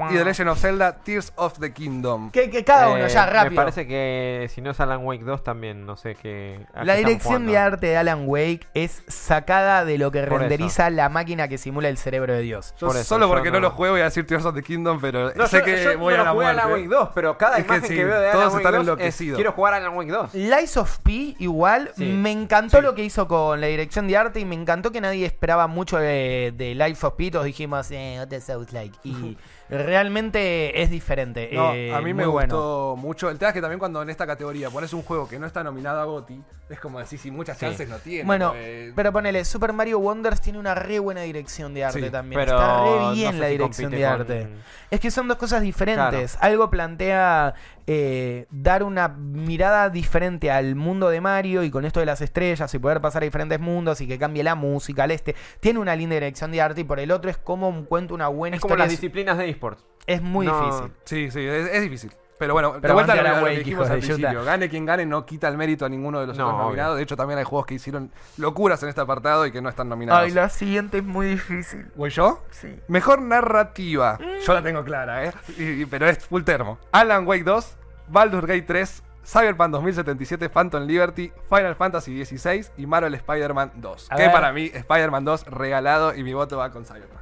Y 0.09 0.17
The 0.17 0.25
Legend 0.25 0.49
of 0.49 0.59
Zelda 0.59 0.97
Tears 0.97 1.31
of 1.35 1.57
the 1.59 1.71
Kingdom. 1.73 2.31
Que, 2.31 2.49
que 2.49 2.63
cada 2.63 2.89
uno, 2.89 3.05
Eh, 3.05 3.09
ya, 3.09 3.25
rápido. 3.25 3.51
Me 3.51 3.55
parece 3.55 3.87
que 3.87 4.49
si 4.53 4.61
no 4.61 4.71
es 4.71 4.79
Alan 4.79 5.05
Wake 5.05 5.23
2 5.23 5.43
también, 5.43 5.85
no 5.85 5.95
sé 5.95 6.15
qué. 6.15 6.65
La 6.83 6.93
qué 6.95 6.99
dirección 7.05 7.45
de 7.45 7.57
arte 7.57 7.87
de 7.87 7.97
Alan 7.97 8.23
Wake 8.27 8.67
es 8.73 9.03
sacada 9.07 9.85
de 9.85 9.97
lo 9.97 10.11
que 10.11 10.23
Por 10.23 10.39
renderiza 10.39 10.89
la 10.89 11.07
máquina 11.09 11.47
que 11.47 11.57
simula 11.57 11.87
el 11.89 11.97
cerebro 11.97 12.33
de 12.33 12.41
Dios. 12.41 12.73
Yo 12.79 12.87
Por 12.87 12.95
eso, 12.97 13.05
solo 13.05 13.27
yo 13.27 13.33
porque 13.33 13.49
no. 13.51 13.59
no- 13.59 13.59
lo 13.69 13.71
juego 13.71 13.93
voy 13.93 14.01
a 14.01 14.05
decir 14.05 14.25
Tears 14.27 14.45
of 14.45 14.55
the 14.55 14.63
Kingdom, 14.63 14.99
pero 14.99 15.31
No, 15.33 15.47
sé 15.47 15.59
yo- 15.59 15.63
que 15.65 15.83
yo 15.83 15.97
voy 15.97 16.13
no 16.15 16.21
a 16.21 16.23
la 16.25 16.31
jugué 16.31 16.43
muerte. 16.45 16.61
Alan 16.61 16.73
Wake 16.73 16.87
2, 16.89 17.09
pero 17.15 17.37
cada 17.37 17.57
Es 17.57 17.63
que 17.63 17.67
imagen 17.67 17.81
que, 17.89 17.95
sí, 17.95 18.03
veo 18.03 18.19
de 18.19 18.31
todos 18.31 18.43
Alan 18.43 18.53
Wake 18.53 18.65
están 18.65 18.85
2 18.85 18.99
es, 18.99 19.35
quiero 19.35 19.51
jugar 19.53 19.73
a 19.73 19.77
Alan 19.77 19.95
Wake 19.95 20.11
2. 20.11 20.33
Lies 20.33 20.77
of 20.77 20.97
P, 20.99 21.35
igual, 21.39 21.91
Sí. 21.95 22.05
me 22.05 22.31
encantó 22.31 22.77
Sí. 22.77 22.83
lo 22.83 22.95
que 22.95 23.03
hizo 23.03 23.27
con 23.27 23.61
la 23.61 23.67
dirección 23.67 24.07
de 24.07 24.17
arte 24.17 24.39
y 24.39 24.45
me 24.45 24.55
encantó 24.55 24.88
que 24.91 25.01
nadie 25.01 25.25
esperaba 25.25 25.67
mucho 25.67 25.97
de, 25.97 26.53
de 26.55 26.75
Life 26.75 27.05
of 27.05 27.13
P. 27.15 27.31
Todos 27.31 27.45
dijimos, 27.45 27.89
eh, 27.91 28.15
what 28.19 28.27
the 28.27 28.39
South 28.41 28.69
like. 28.71 28.97
Y 29.03 29.37
realmente 29.69 30.81
es 30.81 30.89
diferente. 30.89 31.49
No, 31.53 31.73
eh, 31.73 31.93
a 31.93 32.01
mí 32.01 32.13
me 32.13 32.25
bueno. 32.25 32.55
gustó 32.55 32.95
mucho. 32.97 33.29
El 33.29 33.37
tema 33.39 33.49
es 33.49 33.53
que 33.55 33.61
también 33.61 33.79
cuando 33.79 34.01
en 34.01 34.09
esta 34.09 34.25
categoría 34.27 34.69
pones 34.69 34.93
un 34.93 35.01
juego 35.03 35.27
que 35.27 35.39
no 35.39 35.47
está 35.47 35.63
nominado 35.63 35.99
a 36.01 36.05
GOTY, 36.05 36.41
es 36.69 36.79
como 36.79 36.99
decir 36.99 37.17
si 37.19 37.31
muchas 37.31 37.57
Sí. 37.57 37.65
chances 37.65 37.89
no 37.89 37.97
tiene. 37.97 38.23
Bueno, 38.25 38.53
pero 38.95 39.11
ponele, 39.11 39.43
Super 39.45 39.73
Mario 39.73 39.99
Wonders 39.99 40.41
tiene 40.41 40.59
una 40.59 40.75
re 40.75 40.99
buena 40.99 41.21
dirección 41.21 41.73
de 41.73 41.83
arte 41.85 42.03
Sí, 42.05 42.09
también. 42.09 42.39
Pero 42.39 42.53
Está 42.59 42.83
re 42.83 42.91
no 42.99 43.11
bien 43.13 43.31
sé 43.33 43.39
la 43.39 43.45
si 43.47 43.51
dirección 43.53 43.91
de 43.91 43.97
con- 44.01 44.05
arte. 44.07 44.47
Es 44.91 44.99
que 44.99 45.11
son 45.11 45.27
dos 45.27 45.37
cosas 45.37 45.61
diferentes. 45.61 46.37
Algo 46.41 46.69
plantea 46.69 47.53
eh, 47.91 48.45
dar 48.51 48.83
una 48.83 49.07
mirada 49.07 49.89
diferente 49.89 50.51
al 50.51 50.75
mundo 50.75 51.09
de 51.09 51.21
Mario 51.21 51.63
y 51.63 51.71
con 51.71 51.85
esto 51.85 51.99
de 51.99 52.05
las 52.05 52.21
estrellas 52.21 52.71
y 52.75 52.77
poder 52.77 53.01
pasar 53.01 53.23
a 53.23 53.25
diferentes 53.25 53.59
mundos 53.59 53.99
y 54.01 54.07
que 54.07 54.19
cambie 54.19 54.43
la 54.43 54.53
música, 54.53 55.05
al 55.05 55.11
este. 55.11 55.35
Tiene 55.59 55.79
una 55.79 55.95
linda 55.95 56.13
dirección 56.13 56.51
de 56.51 56.61
arte 56.61 56.81
y 56.81 56.83
por 56.83 56.99
el 56.99 57.09
otro 57.11 57.31
es 57.31 57.37
como 57.37 57.85
cuenta 57.85 58.13
una 58.13 58.27
buena 58.27 58.57
Es 58.57 58.61
como 58.61 58.73
historia. 58.73 58.85
las 58.85 58.93
Es- 58.93 59.01
disciplinas 59.01 59.39
de 59.39 59.49
esports. 59.49 59.83
es 60.05 60.21
muy 60.21 60.45
No, 60.45 60.59
difícil. 60.65 60.91
Sí, 61.03 61.31
sí, 61.31 61.39
es, 61.47 61.67
es 61.73 61.81
difícil. 61.81 62.11
Pero 62.39 62.53
bueno, 62.53 62.71
Pero 62.81 62.87
de 62.87 62.93
vuelta 62.93 63.13
a 63.13 63.39
lo, 63.41 63.45
que 63.45 63.57
dijimos 63.57 63.89
al 63.89 63.99
principio. 63.99 64.43
Gane 64.45 64.69
quien 64.69 64.85
gane, 64.85 65.05
no 65.05 65.25
quita 65.25 65.47
el 65.49 65.57
mérito 65.57 65.85
a 65.85 65.89
ninguno 65.89 66.21
de 66.21 66.27
los 66.27 66.37
No, 66.37 66.45
otros 66.45 66.55
obvio. 66.57 66.65
nominados. 66.67 66.97
De 66.97 67.03
hecho, 67.03 67.17
también 67.17 67.37
hay 67.37 67.43
juegos 67.43 67.65
que 67.67 67.73
hicieron 67.75 68.11
locuras 68.37 68.81
en 68.81 68.89
este 68.89 69.01
apartado 69.01 69.45
y 69.45 69.51
que 69.51 69.61
no 69.61 69.67
están 69.69 69.89
nominados. 69.89 70.23
Ay, 70.23 70.31
la 70.31 70.47
siguiente 70.49 70.99
es 70.99 71.03
muy 71.03 71.27
difícil. 71.27 71.87
¿Voy 71.95 72.09
yo? 72.09 72.41
Sí. 72.49 72.79
Mejor 72.87 73.21
narrativa. 73.21 74.17
Yo 74.45 74.53
la 74.53 74.63
tengo 74.63 74.83
clara, 74.85 75.25
¿eh? 75.25 75.33
Y- 75.57 75.85
pero 75.85 76.07
es 76.07 76.25
full 76.25 76.43
termo. 76.43 76.77
Alan 76.93 77.27
Wake 77.27 77.43
2, 77.43 77.77
Baldur's 78.07 78.47
Gate 78.47 78.61
3, 78.63 79.03
Cyberpunk 79.25 79.71
2077, 79.71 80.49
Phantom 80.49 80.83
Liberty, 80.87 81.31
Final 81.49 81.75
Fantasy 81.75 82.23
XVI 82.25 82.65
y 82.77 82.85
Marvel 82.87 83.13
Spider-Man 83.15 83.73
2. 83.75 84.07
A 84.11 84.15
que 84.15 84.23
ver. 84.23 84.31
para 84.31 84.53
mí, 84.53 84.71
Spider-Man 84.73 85.25
2 85.25 85.45
regalado 85.47 86.15
y 86.15 86.23
mi 86.23 86.33
voto 86.33 86.57
va 86.57 86.71
con 86.71 86.85
Cyberpunk. 86.85 87.19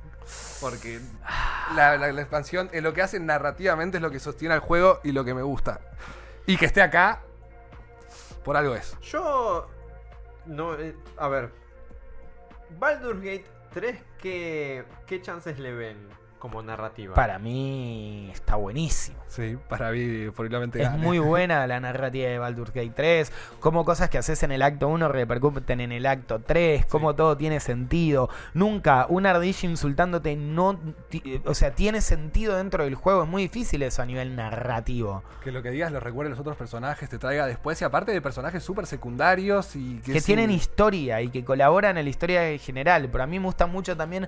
Porque 0.59 0.99
la, 1.75 2.09
expansión, 2.09 2.69
en 2.71 2.83
lo 2.83 2.93
que 2.93 3.01
hace 3.01 3.19
narrativamente 3.19 3.97
es 3.97 4.03
lo 4.03 4.11
que 4.11 4.19
sostiene 4.19 4.53
al 4.53 4.59
juego 4.59 4.99
y 5.03 5.11
lo 5.11 5.23
que 5.23 5.33
me 5.33 5.41
gusta. 5.41 5.79
Y 6.45 6.57
que 6.57 6.65
esté 6.65 6.81
acá, 6.81 7.21
por 8.43 8.57
algo 8.57 8.75
es. 8.75 8.97
Yo. 9.01 9.67
No, 10.45 10.75
eh, 10.75 10.95
a 11.17 11.27
ver. 11.27 11.51
Baldur's 12.79 13.21
Gate 13.21 13.45
3, 13.73 13.97
¿qué, 14.19 14.85
¿qué 15.05 15.21
chances 15.21 15.59
le 15.59 15.73
ven 15.73 15.97
como 16.39 16.61
narrativa? 16.61 17.13
Para 17.15 17.39
mí 17.39 18.29
está 18.31 18.55
buenísimo. 18.55 19.17
Sí, 19.27 19.57
para 19.67 19.91
mí, 19.91 20.29
probablemente 20.31 20.81
Es 20.81 20.89
gane. 20.89 21.03
muy 21.03 21.19
buena 21.19 21.65
la 21.67 21.79
narrativa 21.79 22.29
de 22.29 22.37
Baldur's 22.39 22.71
Gate 22.73 22.91
3, 22.95 23.31
cómo 23.59 23.83
cosas 23.85 24.09
que 24.09 24.17
haces 24.17 24.41
en 24.43 24.51
el 24.51 24.61
acto 24.61 24.87
1 24.87 25.07
repercuten 25.09 25.81
en 25.81 25.91
el 25.91 26.05
acto 26.05 26.39
3, 26.39 26.85
cómo 26.85 27.15
todo 27.15 27.35
tiene 27.37 27.59
sentido. 27.59 28.29
Nunca 28.53 29.05
un 29.09 29.25
ardilla 29.25 29.67
insultándote 29.69 30.35
no, 30.35 30.79
o 31.45 31.53
sea, 31.53 31.71
tiene 31.71 32.01
sentido 32.01 32.55
dentro 32.57 32.83
del 32.83 32.95
juego, 32.95 33.23
es 33.23 33.29
muy 33.29 33.41
difícil 33.43 33.81
eso 33.83 34.01
a 34.01 34.05
nivel 34.05 34.35
narrativo. 34.35 35.23
Que 35.43 35.51
lo 35.51 35.61
que 35.63 35.71
digas 35.71 35.91
lo 35.91 35.99
recuerde 35.99 36.29
los 36.29 36.39
otros 36.39 36.55
personajes, 36.55 37.09
te 37.09 37.17
traiga 37.17 37.45
después 37.47 37.81
y 37.81 37.85
aparte 37.85 38.11
de 38.11 38.21
personajes 38.21 38.63
súper 38.63 38.85
secundarios 38.85 39.75
y 39.75 39.99
que, 40.05 40.21
tienen 40.21 40.49
un- 40.51 40.55
historia 40.55 41.21
y 41.21 41.29
que 41.29 41.43
colaboran 41.43 41.97
en 41.97 42.05
la 42.05 42.09
historia 42.09 42.49
en 42.49 42.59
general, 42.59 43.09
pero 43.11 43.23
a 43.23 43.27
mí 43.27 43.39
me 43.39 43.45
gusta 43.45 43.65
mucho 43.67 43.95
también 43.97 44.27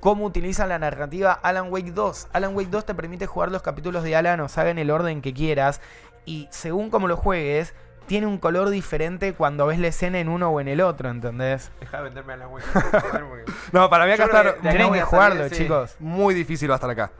cómo 0.00 0.24
utilizan 0.24 0.68
la 0.68 0.78
narrativa 0.78 1.32
Alan 1.32 1.70
Wake 1.72 1.92
2. 1.92 2.28
Alan 2.32 2.54
Wake 2.54 2.70
2 2.70 2.86
te 2.86 2.94
permite 2.94 3.26
jugar 3.26 3.50
los 3.50 3.62
capítulos 3.62 4.02
de 4.04 4.14
Alan 4.16 4.40
o 4.40 4.48
saga 4.48 4.70
en 4.70 4.78
el 4.78 4.90
orden 4.90 5.22
que 5.22 5.32
quieras 5.34 5.80
y 6.24 6.46
según 6.50 6.90
como 6.90 7.08
lo 7.08 7.16
juegues, 7.16 7.74
tiene 8.06 8.26
un 8.26 8.38
color 8.38 8.70
diferente 8.70 9.34
cuando 9.34 9.66
ves 9.66 9.78
la 9.78 9.88
escena 9.88 10.18
en 10.18 10.28
uno 10.30 10.48
o 10.50 10.60
en 10.60 10.68
el 10.68 10.80
otro, 10.80 11.10
¿entendés? 11.10 11.70
Deja 11.80 11.98
de 11.98 12.04
venderme 12.04 12.32
a 12.32 12.36
la 12.38 12.48
Wake. 12.48 12.64
No, 13.72 13.90
para 13.90 14.06
mí 14.06 14.12
acá 14.12 14.24
está 14.24 14.54
Tienen 14.60 14.92
que 14.92 15.02
jugarlo, 15.02 15.42
salir, 15.42 15.54
sí. 15.54 15.62
chicos. 15.64 15.96
muy 15.98 16.34
difícil 16.34 16.70
va 16.70 16.74
a 16.74 16.76
estar 16.76 16.88
acá. 16.90 17.10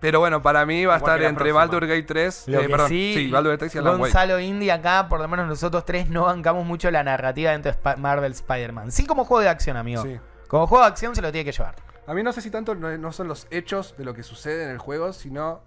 Pero 0.00 0.18
bueno, 0.18 0.42
para 0.42 0.66
mí 0.66 0.84
va 0.84 0.94
a 0.94 0.96
estar 0.96 1.20
entre 1.22 1.36
próxima. 1.52 1.58
Baldur's 1.60 1.86
Gate 1.88 2.02
3. 2.02 2.44
Lo 2.48 2.58
eh, 2.58 2.62
que 2.62 2.68
perdón, 2.68 2.88
sí, 2.88 3.30
Baldur's 3.30 3.52
Gate 3.54 3.58
3 3.70 3.74
y 3.74 3.78
Alan. 3.78 3.98
Gonzalo 3.98 4.40
Indy 4.40 4.70
acá, 4.70 5.06
por 5.08 5.20
lo 5.20 5.28
menos 5.28 5.46
nosotros 5.46 5.84
tres 5.84 6.08
no 6.10 6.24
bancamos 6.24 6.64
mucho 6.66 6.90
la 6.90 7.04
narrativa 7.04 7.52
dentro 7.52 7.70
de 7.70 7.78
Sp- 7.78 7.98
Marvel 7.98 8.32
Spider-Man. 8.32 8.90
Sí 8.90 9.06
como 9.06 9.24
juego 9.24 9.42
de 9.42 9.48
acción, 9.48 9.76
amigo. 9.76 10.02
Sí. 10.02 10.18
Como 10.52 10.66
juego 10.66 10.84
de 10.84 10.90
acción 10.90 11.14
se 11.14 11.22
lo 11.22 11.32
tiene 11.32 11.46
que 11.46 11.52
llevar. 11.56 11.76
A 12.06 12.12
mí 12.12 12.22
no 12.22 12.30
sé 12.30 12.42
si 12.42 12.50
tanto 12.50 12.74
no, 12.74 13.12
son 13.12 13.26
los 13.26 13.46
hechos 13.50 13.94
de 13.96 14.04
lo 14.04 14.12
que 14.12 14.22
sucede 14.22 14.64
en 14.64 14.68
el 14.68 14.76
juego, 14.76 15.14
sino 15.14 15.62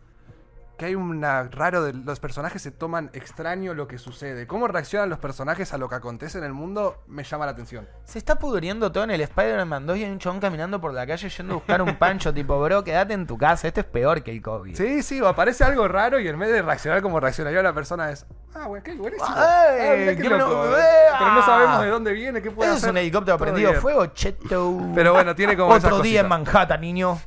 que 0.77 0.85
hay 0.85 0.95
una 0.95 1.43
raro 1.43 1.83
de 1.83 1.93
los 1.93 2.19
personajes 2.19 2.61
se 2.61 2.71
toman 2.71 3.09
extraño 3.13 3.73
lo 3.73 3.87
que 3.87 3.97
sucede. 3.97 4.47
Cómo 4.47 4.67
reaccionan 4.67 5.09
los 5.09 5.19
personajes 5.19 5.73
a 5.73 5.77
lo 5.77 5.87
que 5.89 5.95
acontece 5.95 6.37
en 6.37 6.43
el 6.43 6.53
mundo 6.53 7.03
me 7.07 7.23
llama 7.23 7.45
la 7.45 7.51
atención. 7.51 7.87
Se 8.03 8.17
está 8.17 8.35
pudriendo 8.37 8.91
todo 8.91 9.03
en 9.05 9.11
el 9.11 9.21
Spider-Man 9.21 9.85
2 9.87 9.97
y 9.97 10.03
hay 10.03 10.11
un 10.11 10.19
chabón 10.19 10.39
caminando 10.39 10.81
por 10.81 10.93
la 10.93 11.07
calle 11.07 11.29
yendo 11.29 11.53
a 11.53 11.55
buscar 11.57 11.81
un 11.81 11.95
pancho, 11.97 12.33
tipo, 12.33 12.59
bro, 12.61 12.83
quédate 12.83 13.13
en 13.13 13.25
tu 13.25 13.37
casa, 13.37 13.67
esto 13.67 13.79
es 13.79 13.85
peor 13.85 14.23
que 14.23 14.31
el 14.31 14.41
COVID. 14.41 14.75
Sí, 14.75 15.01
sí, 15.03 15.21
aparece 15.25 15.63
algo 15.63 15.87
raro 15.87 16.19
y 16.19 16.27
en 16.27 16.37
vez 16.37 16.51
de 16.51 16.61
reaccionar 16.61 17.01
como 17.01 17.19
reaccionaría 17.19 17.61
la 17.63 17.73
persona 17.73 18.11
es, 18.11 18.25
ah, 18.53 18.65
güey, 18.67 18.83
qué 18.83 18.93
buenísimo. 18.95 19.29
Ay, 19.35 19.45
Ah, 19.85 19.95
mirá 19.97 20.15
qué 20.15 20.29
loco, 20.29 20.77
eh. 20.77 20.81
Pero 21.17 21.31
no 21.31 21.39
ah. 21.39 21.45
sabemos 21.45 21.81
de 21.81 21.89
dónde 21.89 22.11
viene, 22.13 22.41
qué 22.41 22.51
puede 22.51 22.69
¿Eso 22.71 22.85
es 22.85 22.91
un 22.91 22.97
helicóptero 22.97 23.37
Todo 23.37 23.45
prendido 23.45 23.69
bien. 23.71 23.81
fuego, 23.81 24.05
cheto? 24.07 24.77
Pero 24.93 25.13
bueno, 25.13 25.35
tiene 25.35 25.55
como 25.55 25.73
Otro 25.73 25.99
día 25.99 26.21
en. 26.21 26.27
Manhattan, 26.27 26.81
niño. 26.81 27.19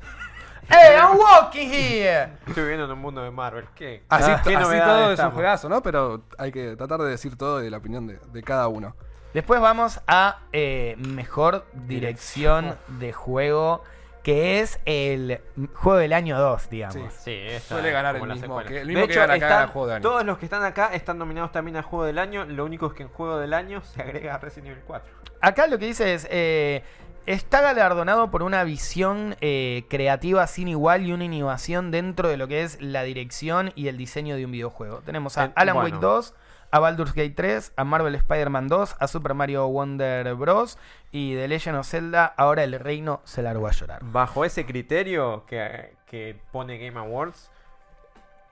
¡Hey, 0.68 0.96
I'm 1.00 1.16
walking 1.18 1.68
here! 1.72 2.28
Estoy 2.46 2.62
viviendo 2.62 2.84
en 2.84 2.90
un 2.92 2.98
mundo 2.98 3.22
de 3.22 3.30
Marvel. 3.30 3.64
¿Qué? 3.74 4.02
Así, 4.08 4.30
¿qué 4.44 4.54
así 4.56 4.78
todo 4.78 5.12
es 5.12 5.18
un 5.20 5.30
juegazo, 5.30 5.68
¿no? 5.68 5.82
Pero 5.82 6.22
hay 6.36 6.52
que 6.52 6.76
tratar 6.76 7.00
de 7.00 7.08
decir 7.10 7.36
todo 7.36 7.58
de 7.60 7.70
la 7.70 7.78
opinión 7.78 8.06
de, 8.06 8.18
de 8.32 8.42
cada 8.42 8.68
uno. 8.68 8.94
Después 9.32 9.60
vamos 9.60 10.00
a 10.06 10.40
eh, 10.52 10.96
mejor 10.98 11.64
dirección 11.72 12.76
de 12.98 13.12
juego, 13.14 13.82
que 14.22 14.60
es 14.60 14.78
el 14.84 15.40
juego 15.74 15.98
del 15.98 16.12
año 16.12 16.38
2, 16.38 16.68
digamos. 16.70 16.94
Sí. 16.94 17.02
Sí, 17.24 17.32
esta 17.46 17.74
Suele 17.76 17.88
es 17.88 17.94
ganar 17.94 18.14
como 18.18 18.24
el 18.24 18.28
la 18.28 18.34
mismo 18.34 18.46
secuela. 18.58 18.68
que- 18.68 18.80
el 18.82 18.86
De 18.88 18.92
mismo 18.94 19.06
que 19.06 19.12
hecho, 19.12 19.20
gana 19.20 19.34
están- 19.36 19.68
juego 19.68 19.86
del 19.86 19.96
año. 19.96 20.02
Todos 20.02 20.24
los 20.24 20.38
que 20.38 20.44
están 20.46 20.64
acá 20.64 20.90
están 20.92 21.18
nominados 21.18 21.52
también 21.52 21.76
al 21.78 21.82
juego 21.84 22.04
del 22.04 22.18
año. 22.18 22.44
Lo 22.44 22.64
único 22.66 22.86
es 22.88 22.92
que 22.92 23.04
en 23.04 23.08
juego 23.08 23.38
del 23.38 23.54
año 23.54 23.80
se 23.82 24.02
agrega 24.02 24.36
Resident 24.38 24.68
Evil 24.72 24.82
4. 24.86 25.10
Acá 25.40 25.66
lo 25.66 25.78
que 25.78 25.86
dice 25.86 26.14
es, 26.14 26.26
eh, 26.30 26.82
está 27.28 27.60
galardonado 27.60 28.30
por 28.30 28.42
una 28.42 28.64
visión 28.64 29.36
eh, 29.42 29.84
creativa 29.90 30.46
sin 30.46 30.66
igual 30.66 31.04
y 31.04 31.12
una 31.12 31.24
innovación 31.24 31.90
dentro 31.90 32.28
de 32.28 32.38
lo 32.38 32.48
que 32.48 32.62
es 32.62 32.80
la 32.80 33.02
dirección 33.02 33.70
y 33.74 33.88
el 33.88 33.98
diseño 33.98 34.36
de 34.36 34.46
un 34.46 34.52
videojuego. 34.52 35.00
Tenemos 35.00 35.36
a 35.36 35.52
Alan 35.54 35.74
bueno. 35.74 35.96
Wake 35.96 36.00
2, 36.00 36.34
a 36.70 36.78
Baldur's 36.78 37.12
Gate 37.12 37.34
3, 37.36 37.74
a 37.76 37.84
Marvel 37.84 38.14
Spider-Man 38.14 38.68
2, 38.68 38.96
a 38.98 39.08
Super 39.08 39.34
Mario 39.34 39.68
Wonder 39.68 40.34
Bros. 40.36 40.78
y 41.12 41.34
The 41.34 41.48
Legend 41.48 41.76
of 41.76 41.86
Zelda, 41.86 42.24
ahora 42.24 42.64
el 42.64 42.80
reino 42.80 43.20
se 43.24 43.42
largó 43.42 43.68
a 43.68 43.72
llorar. 43.72 44.00
Bajo 44.04 44.46
ese 44.46 44.64
criterio 44.64 45.44
que, 45.46 45.96
que 46.06 46.40
pone 46.50 46.78
Game 46.78 46.98
Awards, 46.98 47.50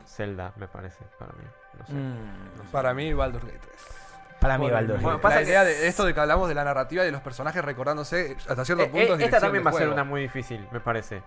Zelda, 0.07 0.53
me 0.57 0.68
parece, 0.68 1.03
para 1.18 1.33
mí. 1.33 1.45
No 1.79 1.87
sé. 1.87 1.93
Mm, 1.95 2.57
no 2.59 2.62
sé. 2.62 2.68
Para 2.72 2.93
mí, 2.93 3.11
Baldur's 3.14 3.47
Gate 3.47 3.59
3. 3.59 4.05
Para 4.41 4.59
mí 4.59 4.62
Bueno, 4.64 4.74
Baldur's 4.76 5.03
bueno, 5.03 5.16
Gate. 5.18 5.22
pasa 5.22 5.34
la 5.37 5.43
que- 5.43 5.49
idea 5.49 5.64
de 5.64 5.87
esto 5.89 6.05
de 6.05 6.14
que 6.14 6.20
hablamos 6.20 6.49
de 6.49 6.55
la 6.55 6.64
narrativa 6.64 7.03
y 7.03 7.07
de 7.07 7.12
los 7.12 7.22
personajes 7.22 7.64
recordándose 7.64 8.37
hasta 8.49 8.64
cierto 8.64 8.84
Eh, 8.84 8.89
punto. 8.89 9.14
eh, 9.14 9.16
es 9.18 9.24
esta 9.24 9.41
también 9.41 9.64
va 9.66 9.70
a 9.70 9.74
ser 9.74 9.89
una 9.89 10.05
muy 10.05 10.20
difícil, 10.22 10.66
me 10.72 10.80
parece. 10.80 11.22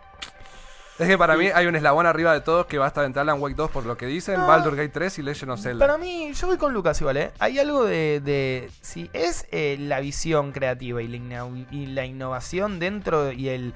Es 1.00 1.08
que 1.08 1.18
para 1.18 1.38
mí 1.38 1.48
hay 1.48 1.66
un 1.66 1.78
eslabón 1.78 2.06
arriba 2.06 2.34
de 2.34 2.42
todos 2.42 2.66
que 2.66 2.78
va 2.78 2.84
a 2.84 2.88
estar 2.90 3.06
entre 3.06 3.22
Alan 3.22 3.40
Wake 3.42 3.56
2 3.56 3.72
por 3.72 3.86
lo 3.86 3.96
que 3.96 4.06
dicen, 4.06 4.38
No. 4.38 4.48
Baldur's 4.48 4.76
Gate 4.76 4.90
3 4.90 5.18
y 5.20 5.22
Legend 5.22 5.52
of 5.54 5.62
Zelda. 5.62 5.88
Para 5.88 5.98
mí, 5.98 6.34
yo 6.34 6.48
voy 6.48 6.58
con 6.58 6.74
Lucas 6.74 7.00
igual, 7.00 7.16
¿eh? 7.16 7.32
Hay 7.40 7.58
algo 7.58 7.86
de... 7.86 8.20
de 8.20 8.70
si 8.82 9.10
es 9.14 9.48
eh, 9.52 9.78
la 9.80 10.02
visión 10.02 10.52
creativa 10.52 11.02
y 11.02 11.08
la, 11.08 11.16
inno- 11.16 11.66
y 11.72 11.86
la 11.86 12.04
innovación 12.06 12.80
dentro 12.80 13.32
y 13.32 13.48
el 13.48 13.74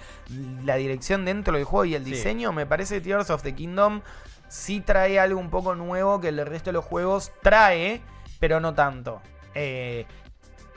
la 0.65 0.75
dirección 0.75 1.23
dentro 1.23 1.53
del 1.55 1.63
juego 1.63 1.85
y 1.85 1.95
el 1.95 2.03
Sí. 2.03 2.11
diseño, 2.11 2.51
me 2.51 2.65
parece 2.65 2.99
Tears 2.99 3.29
of 3.29 3.41
the 3.41 3.55
Kingdom 3.55 4.01
sí 4.49 4.81
trae 4.81 5.17
algo 5.17 5.39
un 5.39 5.49
poco 5.49 5.75
nuevo 5.75 6.19
que 6.19 6.27
el 6.27 6.45
resto 6.45 6.71
de 6.71 6.73
los 6.73 6.83
juegos 6.83 7.31
trae, 7.41 8.01
pero 8.43 8.59
no 8.59 8.73
tanto. 8.73 9.21
Eh, 9.55 10.05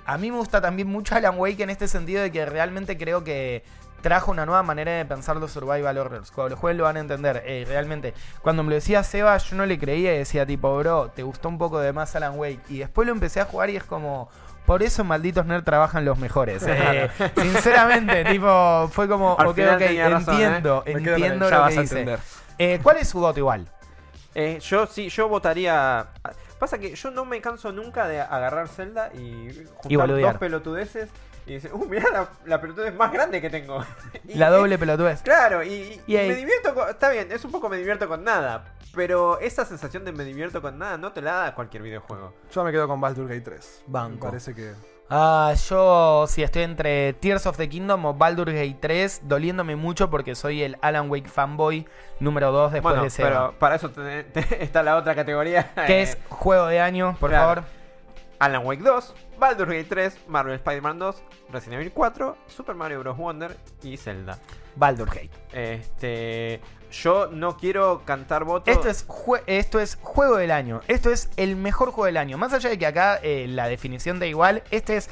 a 0.04 0.16
mí 0.18 0.30
me 0.30 0.36
gusta 0.36 0.60
también 0.60 0.86
mucho 0.86 1.16
Alan 1.16 1.36
Wake 1.36 1.64
en 1.64 1.70
este 1.70 1.88
sentido 1.88 2.22
de 2.22 2.30
que 2.30 2.46
realmente 2.46 2.96
creo 2.96 3.24
que 3.24 3.64
trajo 4.02 4.30
una 4.30 4.46
nueva 4.46 4.62
manera 4.62 4.92
de 4.92 5.04
pensar 5.04 5.36
los 5.38 5.50
survival 5.50 5.98
horrors. 5.98 6.30
Cuando 6.30 6.50
los 6.50 6.60
juegos 6.60 6.78
lo 6.78 6.84
van 6.84 6.96
a 6.96 7.00
entender, 7.00 7.42
eh, 7.44 7.64
realmente. 7.66 8.14
Cuando 8.40 8.62
me 8.62 8.68
lo 8.68 8.76
decía 8.76 9.02
Seba, 9.02 9.36
yo 9.38 9.56
no 9.56 9.66
le 9.66 9.80
creía 9.80 10.14
y 10.14 10.18
decía 10.18 10.46
tipo, 10.46 10.78
bro, 10.78 11.10
te 11.12 11.24
gustó 11.24 11.48
un 11.48 11.58
poco 11.58 11.80
de 11.80 11.92
más 11.92 12.14
Alan 12.14 12.38
Wake. 12.38 12.60
Y 12.68 12.78
después 12.78 13.04
lo 13.04 13.12
empecé 13.12 13.40
a 13.40 13.46
jugar 13.46 13.68
y 13.70 13.76
es 13.76 13.82
como... 13.82 14.30
Por 14.64 14.84
eso 14.84 15.02
malditos 15.02 15.44
nerd 15.44 15.64
trabajan 15.64 16.04
los 16.04 16.18
mejores. 16.18 16.62
Eh, 16.68 17.10
sinceramente, 17.36 18.26
tipo, 18.26 18.88
fue 18.92 19.08
como, 19.08 19.36
Al 19.36 19.48
ok, 19.48 19.58
ok, 19.58 19.80
razón, 20.08 20.34
entiendo, 20.34 20.84
el 20.86 20.96
entiendo 20.98 21.50
ya 21.50 21.56
lo 21.56 21.62
vas 21.62 21.72
que 21.72 21.78
a 21.78 21.82
dice. 21.82 21.98
entender. 21.98 22.20
Eh, 22.58 22.78
¿Cuál 22.80 22.98
es 22.98 23.08
su 23.08 23.18
voto 23.18 23.40
igual? 23.40 23.66
Eh, 24.36 24.60
yo 24.60 24.86
sí, 24.86 25.08
yo 25.08 25.28
votaría. 25.28 26.08
Pasa 26.58 26.78
que 26.78 26.94
yo 26.94 27.10
no 27.10 27.24
me 27.24 27.40
canso 27.40 27.72
nunca 27.72 28.08
de 28.08 28.20
agarrar 28.20 28.68
Zelda 28.68 29.10
y 29.14 29.66
juntar 29.76 30.08
dos 30.08 30.34
pelotudeces 30.38 31.10
y 31.46 31.54
decir, 31.54 31.70
uh, 31.72 31.86
mirá 31.86 32.10
la, 32.10 32.28
la 32.44 32.60
pelotudez 32.60 32.94
más 32.94 33.12
grande 33.12 33.40
que 33.40 33.50
tengo. 33.50 33.84
Y- 34.26 34.34
La 34.38 34.50
doble 34.50 34.78
pelotudez. 34.78 35.22
Claro, 35.22 35.62
y, 35.62 36.00
me 36.08 36.34
divierto 36.34 36.74
con. 36.74 36.88
Está 36.88 37.10
bien, 37.10 37.30
es 37.30 37.44
un 37.44 37.52
poco 37.52 37.68
me 37.68 37.76
divierto 37.76 38.08
con 38.08 38.24
nada. 38.24 38.74
Pero 38.94 39.38
esa 39.40 39.64
sensación 39.64 40.04
de 40.04 40.12
me 40.12 40.24
divierto 40.24 40.60
con 40.62 40.78
nada 40.78 40.96
no 40.96 41.12
te 41.12 41.20
la 41.22 41.34
da 41.34 41.54
cualquier 41.54 41.82
videojuego. 41.82 42.34
Yo 42.50 42.64
me 42.64 42.72
quedo 42.72 42.88
con 42.88 43.00
Baldur's 43.00 43.28
Gate 43.28 43.42
3. 43.42 43.84
Banco. 43.86 44.26
Me 44.26 44.30
parece 44.32 44.54
que. 44.54 44.72
Ah, 45.08 45.54
yo 45.68 46.26
sí 46.26 46.42
estoy 46.42 46.62
entre 46.62 47.12
Tears 47.12 47.46
of 47.46 47.56
the 47.56 47.68
Kingdom 47.68 48.04
o 48.06 48.14
Baldur's 48.14 48.52
Gate 48.52 48.76
3, 48.80 49.20
doliéndome 49.24 49.76
mucho 49.76 50.10
porque 50.10 50.34
soy 50.34 50.62
el 50.62 50.76
Alan 50.82 51.08
Wake 51.08 51.28
fanboy 51.28 51.86
número 52.18 52.50
2 52.50 52.72
después 52.72 52.92
bueno, 52.92 53.04
de 53.04 53.10
Seba. 53.10 53.28
pero 53.28 53.58
para 53.58 53.76
eso 53.76 53.90
te- 53.90 54.24
te- 54.24 54.62
está 54.64 54.82
la 54.82 54.96
otra 54.96 55.14
categoría. 55.14 55.70
Que 55.86 56.00
eh, 56.00 56.02
es 56.02 56.18
juego 56.28 56.66
de 56.66 56.80
año, 56.80 57.16
por 57.20 57.30
claro. 57.30 57.44
favor. 57.62 57.64
Alan 58.38 58.64
Wake 58.66 58.82
2, 58.82 59.14
Baldur's 59.38 59.70
Gate 59.70 59.84
3, 59.88 60.18
Marvel 60.28 60.54
Spider-Man 60.56 60.98
2, 60.98 61.22
Resident 61.52 61.80
Evil 61.80 61.92
4, 61.92 62.36
Super 62.48 62.74
Mario 62.74 63.00
Bros. 63.00 63.16
Wonder 63.16 63.56
y 63.82 63.96
Zelda. 63.96 64.38
Baldur's 64.76 65.10
Gate. 65.12 65.30
Este, 65.52 66.60
yo 66.90 67.28
no 67.28 67.56
quiero 67.56 68.02
cantar 68.04 68.44
votos. 68.44 68.74
Esto 68.74 68.88
es, 68.88 69.06
esto 69.46 69.80
es 69.80 69.96
juego 70.02 70.36
del 70.36 70.50
año. 70.50 70.80
Esto 70.88 71.10
es 71.10 71.30
el 71.36 71.56
mejor 71.56 71.90
juego 71.90 72.06
del 72.06 72.16
año. 72.18 72.36
Más 72.38 72.52
allá 72.52 72.70
de 72.70 72.78
que 72.78 72.86
acá 72.86 73.18
eh, 73.22 73.46
la 73.48 73.68
definición 73.68 74.18
da 74.18 74.26
igual, 74.26 74.62
este 74.70 74.96
es 74.96 75.08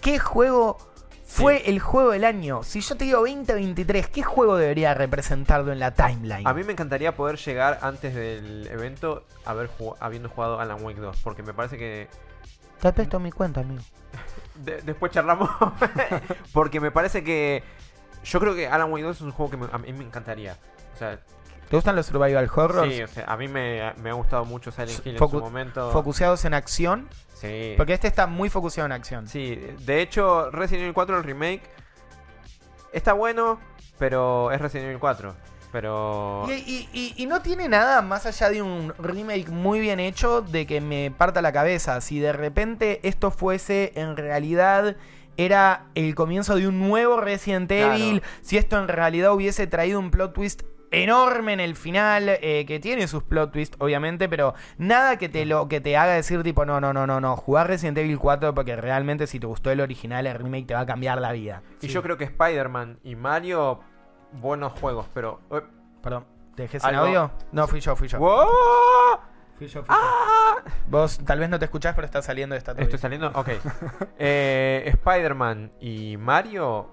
¿qué 0.00 0.18
juego 0.18 0.76
fue 1.24 1.68
el 1.70 1.80
juego 1.80 2.10
del 2.10 2.24
año? 2.24 2.62
Si 2.62 2.80
yo 2.80 2.96
te 2.96 3.04
digo 3.04 3.18
2023, 3.20 4.08
¿qué 4.08 4.22
juego 4.22 4.56
debería 4.56 4.94
representarlo 4.94 5.72
en 5.72 5.78
la 5.78 5.92
timeline? 5.94 6.46
A 6.46 6.52
mí 6.54 6.64
me 6.64 6.72
encantaría 6.72 7.14
poder 7.16 7.36
llegar 7.36 7.78
antes 7.82 8.14
del 8.14 8.66
evento 8.68 9.24
haber 9.44 9.68
jug- 9.68 9.96
habiendo 10.00 10.28
jugado 10.28 10.60
Alan 10.60 10.82
Wake 10.82 11.00
2, 11.00 11.16
porque 11.22 11.42
me 11.42 11.52
parece 11.54 11.78
que 11.78 12.08
Te 12.80 12.92
presto 12.92 13.18
mi 13.20 13.32
cuenta, 13.32 13.60
amigo. 13.60 13.82
de- 14.56 14.82
después 14.82 15.12
charlamos, 15.12 15.50
porque 16.52 16.80
me 16.80 16.90
parece 16.90 17.22
que 17.24 17.62
yo 18.24 18.40
creo 18.40 18.54
que 18.54 18.66
Alan 18.68 18.90
Wake 18.92 19.04
2 19.04 19.16
es 19.16 19.22
un 19.22 19.32
juego 19.32 19.50
que 19.50 19.56
me- 19.56 19.68
a 19.72 19.78
mí 19.78 19.92
me 19.92 20.04
encantaría. 20.04 20.56
O 20.94 20.98
sea, 20.98 21.18
¿Te 21.68 21.74
gustan 21.76 21.96
los 21.96 22.06
survival 22.06 22.48
horrors? 22.54 22.92
sí, 22.94 23.02
o 23.02 23.08
sea, 23.08 23.24
a 23.24 23.36
mí 23.36 23.48
me, 23.48 23.92
me 24.02 24.10
ha 24.10 24.12
gustado 24.12 24.44
mucho 24.44 24.70
Silent 24.70 25.04
Hill 25.04 25.16
en 25.16 25.28
su 25.28 25.40
momento. 25.40 25.90
Focuseados 25.90 26.44
en 26.44 26.54
acción. 26.54 27.08
sí. 27.34 27.74
Porque 27.76 27.92
este 27.92 28.06
está 28.06 28.26
muy 28.28 28.48
focuseado 28.50 28.86
en 28.86 28.92
acción. 28.92 29.26
Sí, 29.26 29.56
de 29.80 30.00
hecho, 30.00 30.50
Resident 30.52 30.82
Evil 30.84 30.94
4, 30.94 31.18
el 31.18 31.24
remake, 31.24 31.62
está 32.92 33.12
bueno, 33.14 33.58
pero 33.98 34.52
es 34.52 34.60
Resident 34.60 34.86
Evil 34.86 35.00
4. 35.00 35.34
Pero. 35.80 36.46
Y, 36.48 36.52
y- 36.52 36.88
y- 36.94 37.14
y 37.22 37.26
no 37.26 37.42
tiene 37.42 37.68
nada 37.68 38.00
más 38.00 38.24
allá 38.24 38.48
de 38.48 38.62
un 38.62 38.94
remake 38.98 39.50
muy 39.50 39.78
bien 39.78 40.00
hecho 40.00 40.40
de 40.40 40.64
que 40.66 40.80
me 40.80 41.10
parta 41.10 41.42
la 41.42 41.52
cabeza. 41.52 42.00
Si 42.00 42.18
de 42.18 42.32
repente 42.32 43.00
esto 43.06 43.30
fuese 43.30 43.92
en 43.94 44.16
realidad 44.16 44.96
era 45.36 45.84
el 45.94 46.14
comienzo 46.14 46.54
de 46.56 46.66
un 46.66 46.80
nuevo 46.88 47.20
Resident 47.20 47.68
Claro. 47.68 47.92
Evil, 47.92 48.22
si 48.40 48.56
esto 48.56 48.78
en 48.78 48.88
realidad 48.88 49.34
hubiese 49.34 49.66
traído 49.66 49.98
un 50.00 50.10
plot 50.10 50.32
twist 50.32 50.62
enorme 50.90 51.52
en 51.52 51.60
el 51.60 51.76
final, 51.76 52.26
eh, 52.40 52.64
que 52.66 52.80
tiene 52.80 53.06
sus 53.06 53.22
plot 53.22 53.52
twists 53.52 53.76
obviamente, 53.78 54.30
pero 54.30 54.54
nada 54.78 55.18
que 55.18 55.28
te 55.28 55.44
lo 55.44 55.68
que 55.68 55.82
te 55.82 55.94
haga 55.98 56.14
decir 56.14 56.42
tipo 56.42 56.64
no, 56.64 56.80
no, 56.80 56.94
no, 56.94 57.06
no, 57.06 57.20
no, 57.20 57.36
jugar 57.36 57.66
Resident 57.66 57.98
Evil 57.98 58.18
4 58.18 58.54
porque 58.54 58.76
realmente 58.76 59.26
si 59.26 59.38
te 59.38 59.46
gustó 59.46 59.70
el 59.70 59.80
original, 59.82 60.26
el 60.26 60.38
remake 60.38 60.68
te 60.68 60.74
va 60.74 60.80
a 60.80 60.86
cambiar 60.86 61.20
la 61.20 61.32
vida. 61.32 61.62
Y 61.82 61.88
yo 61.88 62.02
creo 62.02 62.16
que 62.16 62.24
Spider-Man 62.24 63.00
y 63.04 63.14
Mario, 63.14 63.80
buenos 64.40 64.72
juegos, 64.78 65.06
pero. 65.14 65.40
eh, 65.50 65.62
Perdón, 66.02 66.26
¿te 66.54 66.62
dejé 66.62 66.78
sin 66.80 66.90
Algo- 66.90 67.06
audio? 67.06 67.30
No, 67.52 67.66
fui 67.66 67.80
yo, 67.80 67.96
fui 67.96 68.08
yo. 68.08 68.18
¡Wow! 68.18 68.46
Fui 69.58 69.66
yo, 69.66 69.82
fui 69.82 69.94
yo. 69.94 70.00
¡Ah! 70.00 70.56
Vos 70.88 71.18
tal 71.24 71.38
vez 71.40 71.48
no 71.48 71.58
te 71.58 71.64
escuchás, 71.64 71.94
pero 71.94 72.04
está 72.04 72.20
saliendo 72.22 72.54
esta 72.54 72.72
¿Estoy 72.72 72.98
saliendo? 72.98 73.30
Ok. 73.34 73.48
Eh, 74.18 74.82
Spider-Man 74.86 75.72
y 75.80 76.16
Mario, 76.16 76.90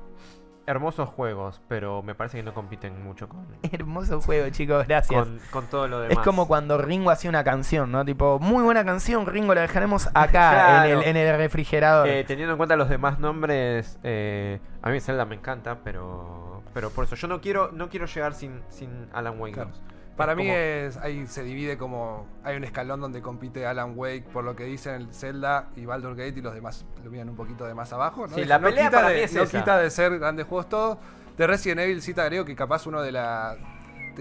hermosos 0.65 1.09
juegos, 1.09 1.61
pero 1.67 2.01
me 2.03 2.15
parece 2.15 2.37
que 2.37 2.43
no 2.43 2.53
compiten 2.53 3.03
mucho 3.03 3.27
con, 3.27 3.45
Hermoso 3.71 4.21
juego, 4.21 4.49
chicos, 4.49 4.87
gracias. 4.87 5.21
con, 5.23 5.39
con 5.51 5.65
todo 5.67 5.87
lo 5.87 6.03
es 6.03 6.09
demás. 6.09 6.23
como 6.25 6.47
cuando 6.47 6.77
Ringo 6.77 7.09
hacía 7.11 7.29
una 7.29 7.43
canción, 7.43 7.91
¿no? 7.91 8.05
Tipo, 8.05 8.39
muy 8.39 8.63
buena 8.63 8.85
canción, 8.85 9.25
Ringo, 9.25 9.53
la 9.53 9.61
dejaremos 9.61 10.07
acá 10.13 10.29
Claro. 10.29 10.89
en, 10.89 10.97
el, 10.99 11.03
en 11.07 11.17
el 11.17 11.37
refrigerador. 11.37 12.07
Eh, 12.07 12.23
teniendo 12.23 12.53
en 12.53 12.57
cuenta 12.57 12.75
los 12.75 12.89
demás 12.89 13.19
nombres, 13.19 13.99
eh, 14.03 14.59
a 14.81 14.89
mí 14.89 14.99
Zelda 14.99 15.25
me 15.25 15.35
encanta, 15.35 15.79
pero 15.83 16.63
pero 16.73 16.89
por 16.89 17.05
eso 17.05 17.15
yo 17.15 17.27
no 17.27 17.39
quiero 17.39 17.71
no 17.71 17.87
quiero 17.89 18.07
llegar 18.07 18.33
sin, 18.33 18.61
sin 18.69 18.89
Alan 19.13 19.39
Wake 19.39 19.53
Claro. 19.53 19.69
2. 19.69 19.81
Para 20.17 20.35
mí 20.35 20.43
como- 20.43 20.53
es, 20.55 20.97
ahí 20.97 21.25
se 21.27 21.43
divide 21.43 21.77
como 21.77 22.27
hay 22.43 22.55
un 22.55 22.63
escalón 22.63 23.01
donde 23.01 23.21
compite 23.21 23.65
Alan 23.65 23.93
Wake 23.95 24.25
por 24.31 24.43
lo 24.43 24.55
que 24.55 24.63
dicen 24.65 24.93
el 24.95 25.13
Zelda 25.13 25.69
y 25.75 25.85
Baldur's 25.85 26.15
Gate 26.17 26.37
y 26.37 26.41
los 26.41 26.53
demás 26.53 26.85
lo 27.03 27.09
miran 27.09 27.29
un 27.29 27.35
poquito 27.35 27.65
de 27.65 27.73
más 27.73 27.91
abajo. 27.93 28.27
¿no? 28.27 28.35
Sí, 28.35 28.45
la 28.45 28.59
no 28.59 28.67
pelea 28.67 28.85
quita 28.85 28.97
para 28.97 29.09
de, 29.09 29.15
mí 29.15 29.21
es 29.21 29.33
no 29.33 29.41
esa. 29.43 29.59
quita 29.59 29.77
de 29.79 29.89
ser 29.89 30.19
grandes 30.19 30.45
juegos 30.45 30.69
todos. 30.69 30.97
De 31.37 31.47
Resident 31.47 31.81
Evil 31.81 32.01
sí 32.03 32.13
te 32.13 32.21
agrego 32.21 32.45
que 32.45 32.55
capaz 32.55 32.85
uno 32.85 33.01
de 33.01 33.11
la 33.11 33.55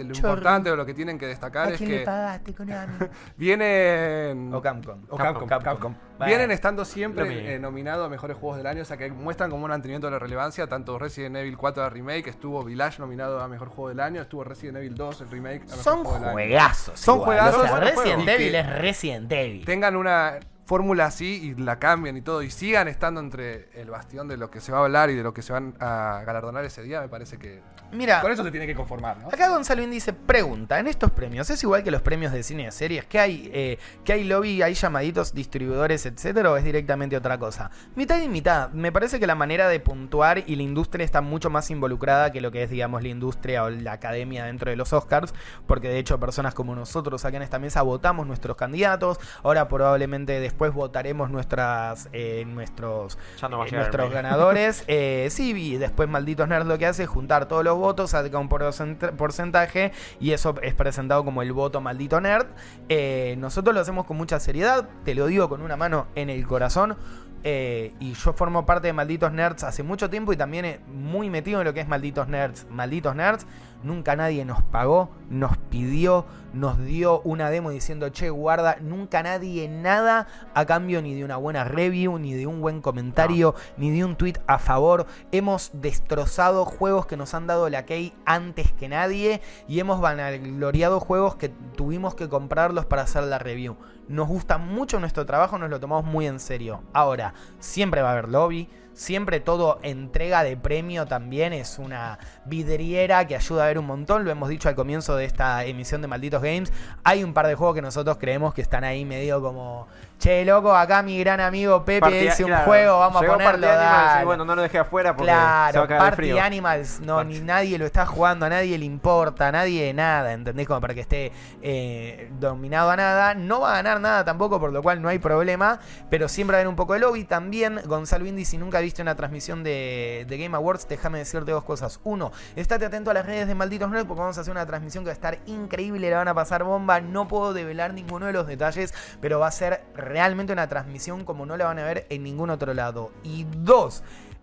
lo 0.04 0.12
Chorro. 0.14 0.28
importante 0.30 0.70
o 0.70 0.76
lo 0.76 0.84
que 0.86 0.94
tienen 0.94 1.18
que 1.18 1.26
destacar 1.26 1.68
¿A 1.68 1.70
es 1.72 1.76
quién 1.78 1.90
le 1.90 1.98
que 2.00 2.04
pagaste, 2.04 2.54
Konami? 2.54 2.92
vienen 3.36 4.52
o 4.54 4.60
Capcom. 4.62 5.02
o 5.08 5.16
Capcom, 5.16 5.48
Capcom. 5.48 5.94
Bueno. 6.18 6.26
Vienen 6.26 6.50
estando 6.50 6.84
siempre 6.84 7.54
eh, 7.54 7.58
nominados 7.58 8.06
a 8.06 8.08
mejores 8.08 8.36
juegos 8.36 8.56
del 8.58 8.66
año, 8.66 8.82
o 8.82 8.84
sea 8.84 8.96
que 8.96 9.10
muestran 9.10 9.50
como 9.50 9.64
un 9.64 9.70
mantenimiento 9.70 10.06
de 10.06 10.12
la 10.12 10.18
relevancia. 10.18 10.66
Tanto 10.66 10.98
Resident 10.98 11.36
Evil 11.36 11.56
4 11.56 11.82
a 11.84 11.90
remake, 11.90 12.28
estuvo 12.28 12.62
Village 12.64 12.98
nominado 13.00 13.40
a 13.40 13.48
mejor 13.48 13.68
juego 13.68 13.88
del 13.88 14.00
año, 14.00 14.22
estuvo 14.22 14.44
Resident 14.44 14.78
Evil 14.78 14.94
2 14.94 15.20
el 15.22 15.30
remake 15.30 15.62
a 15.62 15.76
mejor 15.76 15.78
Son 15.82 15.98
juego 16.04 16.14
del 16.14 16.24
año. 16.24 16.32
juegazos. 16.32 17.00
Son 17.00 17.14
igual. 17.16 17.26
juegazos, 17.26 17.60
O 17.60 17.62
sea, 17.66 17.72
buenos 17.76 17.90
Resident 17.96 18.28
Evil 18.28 18.52
que- 18.52 18.58
es 18.60 18.78
Resident 18.78 19.32
Evil. 19.32 19.64
tengan 19.64 19.96
una 19.96 20.34
fórmula 20.64 21.06
así 21.06 21.54
y 21.56 21.60
la 21.60 21.78
cambien 21.78 22.16
y 22.16 22.22
todo 22.22 22.40
y 22.42 22.50
sigan 22.50 22.86
estando 22.88 23.20
entre 23.20 23.68
el 23.78 23.90
bastión 23.90 24.28
de 24.28 24.36
lo 24.36 24.50
que 24.50 24.60
se 24.60 24.70
va 24.72 24.78
a 24.78 24.82
hablar 24.82 25.10
y 25.10 25.14
de 25.16 25.22
lo 25.22 25.34
que 25.34 25.42
se 25.42 25.52
van 25.52 25.74
a 25.80 26.22
galardonar 26.24 26.64
ese 26.64 26.82
día, 26.82 27.00
me 27.00 27.08
parece 27.08 27.36
que 27.36 27.60
Mira, 27.92 28.20
con 28.20 28.32
eso 28.32 28.42
se 28.42 28.50
tiene 28.50 28.66
que 28.66 28.74
conformar, 28.74 29.18
¿no? 29.18 29.28
Acá 29.28 29.48
Gonzalo 29.48 29.86
dice, 29.86 30.12
pregunta, 30.12 30.78
en 30.78 30.86
estos 30.86 31.10
premios, 31.10 31.50
¿es 31.50 31.62
igual 31.62 31.82
que 31.82 31.90
los 31.90 32.02
premios 32.02 32.32
de 32.32 32.42
cine 32.42 32.62
y 32.62 32.64
de 32.66 32.72
series? 32.72 33.04
¿Que 33.04 33.18
hay, 33.18 33.50
eh, 33.52 33.78
que 34.04 34.14
hay 34.14 34.24
lobby, 34.24 34.62
hay 34.62 34.74
llamaditos, 34.74 35.34
distribuidores, 35.34 36.06
etcétera, 36.06 36.50
o 36.50 36.56
es 36.56 36.64
directamente 36.64 37.16
otra 37.16 37.38
cosa? 37.38 37.70
Mitad 37.94 38.20
y 38.20 38.28
mitad. 38.28 38.70
Me 38.70 38.92
parece 38.92 39.20
que 39.20 39.26
la 39.26 39.34
manera 39.34 39.68
de 39.68 39.80
puntuar 39.80 40.44
y 40.46 40.56
la 40.56 40.62
industria 40.62 41.04
está 41.04 41.20
mucho 41.20 41.50
más 41.50 41.70
involucrada 41.70 42.32
que 42.32 42.40
lo 42.40 42.50
que 42.50 42.62
es, 42.62 42.70
digamos, 42.70 43.02
la 43.02 43.08
industria 43.08 43.64
o 43.64 43.70
la 43.70 43.92
academia 43.92 44.44
dentro 44.44 44.70
de 44.70 44.76
los 44.76 44.92
Oscars, 44.92 45.34
porque 45.66 45.88
de 45.88 45.98
hecho 45.98 46.18
personas 46.18 46.54
como 46.54 46.74
nosotros 46.74 47.24
acá 47.24 47.36
en 47.36 47.42
esta 47.42 47.58
mesa 47.58 47.82
votamos 47.82 48.26
nuestros 48.26 48.56
candidatos, 48.56 49.18
ahora 49.42 49.68
probablemente 49.68 50.40
después 50.40 50.72
votaremos 50.72 51.30
nuestras, 51.30 52.08
eh, 52.12 52.44
nuestros, 52.46 53.18
no 53.42 53.64
eh, 53.66 53.70
nuestros 53.72 54.10
ganadores. 54.10 54.84
Eh, 54.94 55.28
sí, 55.30 55.54
y 55.56 55.78
después 55.78 56.08
Malditos 56.08 56.48
Nerds 56.48 56.66
lo 56.66 56.76
que 56.76 56.86
hace 56.86 57.04
es 57.04 57.08
juntar 57.08 57.46
todos 57.46 57.64
los 57.64 57.78
votos, 57.82 58.10
saca 58.10 58.38
un 58.38 58.48
porcent- 58.48 59.12
porcentaje 59.16 59.92
y 60.20 60.30
eso 60.32 60.54
es 60.62 60.74
presentado 60.74 61.24
como 61.24 61.42
el 61.42 61.52
voto 61.52 61.80
Maldito 61.80 62.20
Nerd. 62.20 62.46
Eh, 62.88 63.34
nosotros 63.38 63.74
lo 63.74 63.80
hacemos 63.80 64.06
con 64.06 64.16
mucha 64.16 64.38
seriedad, 64.40 64.88
te 65.04 65.14
lo 65.14 65.26
digo 65.26 65.48
con 65.48 65.60
una 65.62 65.76
mano 65.76 66.06
en 66.14 66.30
el 66.30 66.46
corazón. 66.46 66.96
eh, 67.44 67.92
y 67.98 68.12
yo 68.14 68.32
formo 68.34 68.64
parte 68.64 68.86
de 68.86 68.92
Malditos 68.92 69.32
Nerds 69.32 69.64
hace 69.64 69.82
mucho 69.82 70.08
tiempo 70.08 70.32
y 70.32 70.36
también 70.36 70.64
eh, 70.64 70.78
muy 70.86 71.28
metido 71.28 71.60
en 71.60 71.66
lo 71.66 71.74
que 71.74 71.80
es 71.80 71.88
Malditos 71.88 72.28
Nerds. 72.28 72.66
Malditos 72.70 73.16
Nerds, 73.16 73.46
nunca 73.84 74.16
nadie 74.16 74.44
nos 74.44 74.62
pagó, 74.62 75.10
nos 75.28 75.56
pidió, 75.56 76.24
nos 76.52 76.78
dio 76.84 77.20
una 77.22 77.50
demo 77.50 77.70
diciendo, 77.70 78.08
che, 78.10 78.30
guarda, 78.30 78.76
nunca 78.80 79.22
nadie 79.22 79.68
nada 79.68 80.26
a 80.54 80.66
cambio 80.66 81.02
ni 81.02 81.14
de 81.14 81.24
una 81.24 81.36
buena 81.36 81.64
review, 81.64 82.18
ni 82.18 82.34
de 82.34 82.46
un 82.46 82.60
buen 82.60 82.80
comentario, 82.80 83.54
ni 83.76 83.90
de 83.90 84.04
un 84.04 84.16
tweet 84.16 84.34
a 84.46 84.58
favor. 84.58 85.06
Hemos 85.30 85.70
destrozado 85.74 86.64
juegos 86.64 87.06
que 87.06 87.16
nos 87.16 87.34
han 87.34 87.46
dado 87.46 87.68
la 87.68 87.84
key 87.84 88.12
antes 88.24 88.72
que 88.72 88.88
nadie 88.88 89.40
y 89.68 89.80
hemos 89.80 90.00
vanagloriado 90.00 91.00
juegos 91.00 91.36
que 91.36 91.48
tuvimos 91.48 92.14
que 92.14 92.28
comprarlos 92.28 92.86
para 92.86 93.02
hacer 93.02 93.24
la 93.24 93.38
review. 93.38 93.76
Nos 94.08 94.28
gusta 94.28 94.58
mucho 94.58 95.00
nuestro 95.00 95.24
trabajo, 95.24 95.58
nos 95.58 95.70
lo 95.70 95.80
tomamos 95.80 96.04
muy 96.04 96.26
en 96.26 96.40
serio. 96.40 96.82
Ahora, 96.92 97.34
siempre 97.60 98.02
va 98.02 98.10
a 98.10 98.12
haber 98.12 98.28
lobby. 98.28 98.68
Siempre 98.94 99.40
todo 99.40 99.78
entrega 99.82 100.42
de 100.44 100.56
premio 100.56 101.06
también 101.06 101.52
es 101.52 101.78
una 101.78 102.18
vidriera 102.44 103.26
que 103.26 103.34
ayuda 103.36 103.64
a 103.64 103.66
ver 103.68 103.78
un 103.78 103.86
montón. 103.86 104.24
Lo 104.24 104.30
hemos 104.30 104.48
dicho 104.48 104.68
al 104.68 104.74
comienzo 104.74 105.16
de 105.16 105.24
esta 105.24 105.64
emisión 105.64 106.02
de 106.02 106.08
Malditos 106.08 106.42
Games. 106.42 106.72
Hay 107.04 107.24
un 107.24 107.32
par 107.32 107.46
de 107.46 107.54
juegos 107.54 107.74
que 107.74 107.82
nosotros 107.82 108.18
creemos 108.20 108.52
que 108.54 108.60
están 108.62 108.84
ahí 108.84 109.04
medio 109.04 109.40
como, 109.40 109.86
che, 110.18 110.44
loco, 110.44 110.74
acá 110.76 111.02
mi 111.02 111.18
gran 111.18 111.40
amigo 111.40 111.84
Pepe 111.84 112.00
Party- 112.00 112.20
dice 112.20 112.44
un 112.44 112.50
claro, 112.50 112.64
juego, 112.66 112.98
vamos 112.98 113.22
a 113.22 113.26
ponerlo. 113.26 113.44
Party 113.44 113.64
Animals 113.66 114.02
y 114.04 114.12
dale". 114.12 114.24
bueno, 114.26 114.44
no 114.44 114.54
lo 114.56 114.62
dejé 114.62 114.78
afuera 114.78 115.16
porque 115.16 115.30
se 115.32 115.36
va 115.38 115.68
Claro, 115.70 115.82
a 115.82 115.86
de 115.86 115.98
Party 115.98 116.16
frío. 116.16 116.42
Animals, 116.42 117.00
no, 117.00 117.24
ni 117.24 117.40
nadie 117.40 117.78
lo 117.78 117.86
está 117.86 118.04
jugando, 118.04 118.44
a 118.46 118.48
nadie 118.50 118.76
le 118.76 118.84
importa, 118.84 119.48
a 119.48 119.52
nadie 119.52 119.92
nada, 119.94 120.32
¿entendés? 120.34 120.66
Como 120.66 120.80
para 120.82 120.92
que 120.94 121.00
esté 121.00 121.32
eh, 121.62 122.30
dominado 122.38 122.90
a 122.90 122.96
nada. 122.96 123.34
No 123.34 123.60
va 123.60 123.72
a 123.72 123.74
ganar 123.76 124.00
nada 124.00 124.24
tampoco, 124.24 124.60
por 124.60 124.70
lo 124.72 124.82
cual 124.82 125.00
no 125.00 125.08
hay 125.08 125.18
problema, 125.18 125.80
pero 126.10 126.28
siempre 126.28 126.54
va 126.54 126.58
a 126.58 126.60
haber 126.60 126.68
un 126.68 126.76
poco 126.76 126.92
de 126.92 127.00
lobby. 127.00 127.24
También, 127.24 127.80
Gonzalo 127.86 128.26
Indy, 128.26 128.44
si 128.44 128.58
nunca 128.58 128.80
viste 128.82 129.02
una 129.02 129.14
transmisión 129.14 129.62
de, 129.62 130.26
de 130.28 130.38
Game 130.38 130.56
Awards, 130.56 130.88
déjame 130.88 131.18
decirte 131.18 131.52
dos 131.52 131.64
cosas. 131.64 132.00
Uno, 132.04 132.32
estate 132.56 132.86
atento 132.86 133.10
a 133.10 133.14
las 133.14 133.26
redes 133.26 133.46
de 133.46 133.54
Malditos 133.54 133.90
Nerds 133.90 134.06
porque 134.06 134.20
vamos 134.20 134.38
a 134.38 134.42
hacer 134.42 134.52
una 134.52 134.66
transmisión 134.66 135.04
que 135.04 135.08
va 135.08 135.12
a 135.12 135.14
estar 135.14 135.38
increíble, 135.46 136.10
la 136.10 136.18
van 136.18 136.28
a 136.28 136.34
pasar 136.34 136.64
bomba. 136.64 137.00
No 137.00 137.28
puedo 137.28 137.52
develar 137.52 137.94
ninguno 137.94 138.26
de 138.26 138.32
los 138.32 138.46
detalles, 138.46 138.94
pero 139.20 139.38
va 139.38 139.48
a 139.48 139.52
ser 139.52 139.82
realmente 139.94 140.52
una 140.52 140.68
transmisión 140.68 141.24
como 141.24 141.46
no 141.46 141.56
la 141.56 141.66
van 141.66 141.78
a 141.78 141.84
ver 141.84 142.06
en 142.10 142.22
ningún 142.22 142.50
otro 142.50 142.74
lado. 142.74 143.10
Y 143.22 143.44
dos, 143.44 144.02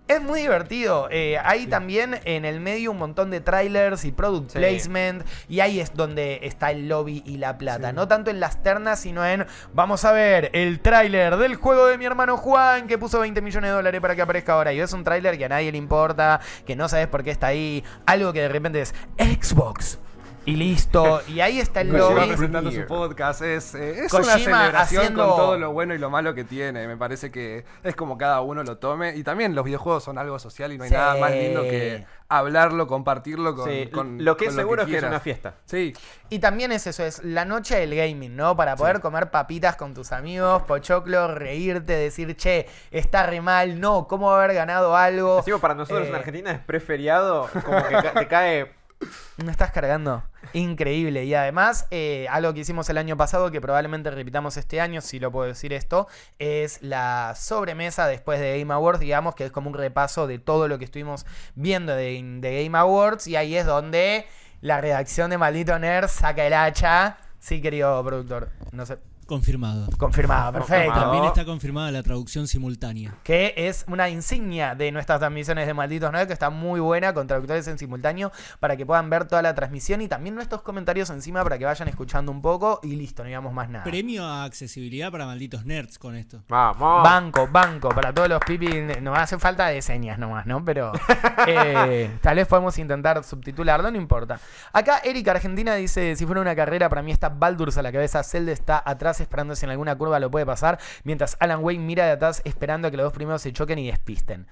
es 0.09 0.21
muy 0.21 0.41
divertido. 0.41 1.07
Eh, 1.11 1.37
hay 1.41 1.67
también 1.67 2.19
en 2.25 2.43
el 2.43 2.59
medio 2.59 2.91
un 2.91 2.97
montón 2.97 3.29
de 3.31 3.39
trailers 3.39 4.03
y 4.03 4.11
product 4.11 4.51
Sí. 4.51 4.57
placement. 4.57 5.23
Y 5.47 5.61
ahí 5.61 5.79
es 5.79 5.93
donde 5.95 6.39
está 6.43 6.71
el 6.71 6.89
lobby 6.89 7.23
y 7.25 7.37
la 7.37 7.57
plata. 7.57 7.93
No 7.93 8.07
tanto 8.07 8.29
en 8.31 8.39
las 8.39 8.61
ternas, 8.61 8.99
sino 8.99 9.25
en. 9.25 9.45
Vamos 9.73 10.03
a 10.05 10.11
ver 10.11 10.49
el 10.53 10.79
tráiler 10.81 11.37
del 11.37 11.55
juego 11.55 11.85
de 11.87 11.97
mi 11.97 12.05
hermano 12.05 12.35
Juan 12.37 12.87
que 12.87 12.97
puso 12.97 13.19
20 13.19 13.39
millones 13.41 13.69
de 13.69 13.75
dólares 13.75 14.01
para 14.01 14.15
que 14.15 14.21
aparezca 14.21 14.53
ahora. 14.53 14.73
Y 14.73 14.79
es 14.79 14.91
un 14.93 15.03
tráiler 15.03 15.37
que 15.37 15.45
a 15.45 15.49
nadie 15.49 15.71
le 15.71 15.77
importa, 15.77 16.39
que 16.65 16.75
no 16.75 16.89
sabes 16.89 17.07
por 17.07 17.23
qué 17.23 17.31
está 17.31 17.47
ahí. 17.47 17.83
Algo 18.05 18.33
que 18.33 18.41
de 18.41 18.49
repente 18.49 18.81
es 18.81 18.93
Xbox. 19.17 19.99
Y 20.45 20.55
listo. 20.55 21.21
Y 21.27 21.41
ahí 21.41 21.59
está 21.59 21.81
el 21.81 21.89
Kojima 21.89 22.21
lobby. 22.21 22.27
presentando 22.29 22.71
su 22.71 22.85
podcast 22.87 23.41
es, 23.41 23.75
eh, 23.75 24.05
es 24.05 24.13
una 24.13 24.23
celebración 24.37 24.75
haciendo- 25.03 25.27
con 25.27 25.35
todo 25.35 25.57
lo 25.59 25.71
bueno 25.73 25.93
y 25.93 25.99
lo 25.99 26.09
malo 26.09 26.33
que 26.33 26.43
tiene. 26.43 26.87
Me 26.87 26.97
parece 26.97 27.29
que 27.29 27.65
es 27.83 27.95
como 27.95 28.17
cada 28.17 28.41
uno 28.41 28.63
lo 28.63 28.77
tome. 28.77 29.15
Y 29.15 29.23
también 29.23 29.53
los 29.53 29.63
videojuegos 29.65 30.03
son 30.03 30.17
algo 30.17 30.39
social 30.39 30.71
y 30.73 30.77
no 30.77 30.85
hay 30.85 30.89
Sí. 30.89 30.95
nada 30.95 31.15
más 31.17 31.31
lindo 31.31 31.61
que 31.61 32.05
hablarlo, 32.29 32.87
compartirlo 32.87 33.55
con, 33.55 33.69
Sí, 33.69 33.87
con- 33.93 34.23
lo 34.23 34.37
que 34.37 34.45
con 34.45 34.53
es 34.53 34.55
seguro 34.55 34.81
es 34.83 34.87
que 34.87 34.97
es 34.97 35.03
una 35.03 35.19
fiesta. 35.19 35.55
Sí, 35.65 35.93
Y 36.31 36.39
también 36.39 36.71
es 36.71 36.85
eso, 36.87 37.03
es 37.03 37.23
la 37.23 37.43
noche 37.45 37.75
del 37.79 37.95
gaming, 37.95 38.35
¿no? 38.35 38.55
Para 38.55 38.75
poder 38.75 39.01
comer 39.01 39.31
papitas 39.31 39.75
con 39.75 39.93
tus 39.95 40.11
amigos, 40.11 40.61
pochoclo, 40.63 41.33
reírte, 41.33 41.93
decir, 41.93 42.35
che, 42.37 42.67
está 42.91 43.23
re 43.25 43.41
mal, 43.41 43.79
no, 43.79 44.07
¿cómo 44.07 44.31
haber 44.31 44.53
ganado 44.53 44.95
algo? 44.95 45.37
Decimos, 45.37 45.59
para 45.59 45.73
nosotros 45.75 46.05
Eh, 46.05 46.09
en 46.09 46.15
Argentina 46.15 46.51
es 46.51 46.59
preferiado, 46.59 47.49
como 47.65 47.83
que 47.87 47.93
ca- 47.95 48.13
te 48.13 48.27
cae... 48.27 48.78
No 49.37 49.51
estás 49.51 49.71
cargando. 49.71 50.23
Increíble. 50.53 51.25
Y 51.25 51.33
además, 51.33 51.87
eh, 51.91 52.27
algo 52.29 52.53
que 52.53 52.61
hicimos 52.61 52.89
el 52.89 52.97
año 52.97 53.15
pasado, 53.17 53.51
que 53.51 53.61
probablemente 53.61 54.11
repitamos 54.11 54.57
este 54.57 54.81
año, 54.81 55.01
si 55.01 55.19
lo 55.19 55.31
puedo 55.31 55.47
decir 55.47 55.73
esto, 55.73 56.07
es 56.39 56.81
la 56.81 57.33
sobremesa 57.37 58.07
después 58.07 58.39
de 58.39 58.59
Game 58.59 58.73
Awards, 58.73 58.99
digamos, 58.99 59.35
que 59.35 59.45
es 59.45 59.51
como 59.51 59.69
un 59.69 59.75
repaso 59.75 60.27
de 60.27 60.39
todo 60.39 60.67
lo 60.67 60.77
que 60.77 60.85
estuvimos 60.85 61.25
viendo 61.55 61.95
de, 61.95 62.21
de 62.41 62.63
Game 62.63 62.77
Awards. 62.77 63.27
Y 63.27 63.35
ahí 63.35 63.55
es 63.55 63.65
donde 63.65 64.27
la 64.61 64.81
redacción 64.81 65.29
de 65.29 65.37
Maldito 65.37 65.77
Nerd 65.79 66.09
saca 66.09 66.45
el 66.45 66.53
hacha. 66.53 67.17
Sí, 67.39 67.61
querido 67.61 68.03
productor. 68.03 68.49
No 68.71 68.85
sé. 68.85 68.97
Confirmado. 69.29 69.87
Confirmado, 69.95 70.53
perfecto. 70.53 70.85
Confirmado. 70.85 71.01
También 71.03 71.23
está 71.25 71.45
confirmada 71.45 71.91
la 71.91 72.01
traducción 72.01 72.47
simultánea. 72.47 73.13
Que 73.23 73.53
es 73.55 73.85
una 73.87 74.09
insignia 74.09 74.73
de 74.73 74.91
nuestras 74.91 75.19
transmisiones 75.19 75.67
de 75.67 75.75
Malditos 75.75 76.11
Nerd, 76.11 76.25
que 76.25 76.33
está 76.33 76.49
muy 76.49 76.79
buena, 76.79 77.13
con 77.13 77.27
traductores 77.27 77.67
en 77.67 77.77
simultáneo, 77.77 78.31
para 78.59 78.75
que 78.75 78.87
puedan 78.87 79.07
ver 79.11 79.25
toda 79.25 79.43
la 79.43 79.53
transmisión 79.53 80.01
y 80.01 80.07
también 80.07 80.33
nuestros 80.33 80.63
comentarios 80.63 81.11
encima 81.11 81.43
para 81.43 81.59
que 81.59 81.65
vayan 81.65 81.87
escuchando 81.87 82.31
un 82.31 82.41
poco 82.41 82.79
y 82.81 82.95
listo, 82.95 83.21
no 83.21 83.27
digamos 83.27 83.53
más 83.53 83.69
nada. 83.69 83.83
Premio 83.83 84.25
a 84.25 84.45
accesibilidad 84.45 85.11
para 85.11 85.27
malditos 85.27 85.63
nerds 85.63 85.99
con 85.99 86.15
esto. 86.15 86.41
Vamos. 86.47 87.03
Banco, 87.03 87.47
banco, 87.51 87.89
para 87.89 88.11
todos 88.11 88.29
los 88.29 88.39
pipis, 88.39 88.99
nos 88.99 89.15
hace 89.15 89.37
falta 89.37 89.67
de 89.67 89.83
señas 89.83 90.17
nomás, 90.17 90.47
¿no? 90.47 90.65
Pero 90.65 90.91
eh, 91.45 92.17
tal 92.19 92.35
vez 92.35 92.47
podemos 92.47 92.79
intentar 92.79 93.23
subtitularlo, 93.23 93.91
no 93.91 93.97
importa. 93.99 94.39
Acá 94.73 95.01
Erika 95.03 95.29
Argentina 95.29 95.75
dice, 95.75 96.15
si 96.15 96.25
fuera 96.25 96.41
una 96.41 96.55
carrera, 96.55 96.89
para 96.89 97.03
mí 97.03 97.11
está 97.11 97.29
Baldur's 97.29 97.77
a 97.77 97.83
la 97.83 97.91
cabeza, 97.91 98.23
Zelda 98.23 98.51
está 98.51 98.81
atrás 98.83 99.18
esperando 99.23 99.55
si 99.55 99.65
en 99.65 99.71
alguna 99.71 99.97
curva 99.97 100.19
lo 100.19 100.31
puede 100.31 100.45
pasar, 100.45 100.79
mientras 101.03 101.37
Alan 101.39 101.63
Wake 101.63 101.79
mira 101.79 102.05
de 102.05 102.11
atrás 102.11 102.41
esperando 102.45 102.87
a 102.87 102.91
que 102.91 102.97
los 102.97 103.05
dos 103.05 103.13
primeros 103.13 103.41
se 103.41 103.53
choquen 103.53 103.79
y 103.79 103.87
despisten. 103.87 104.47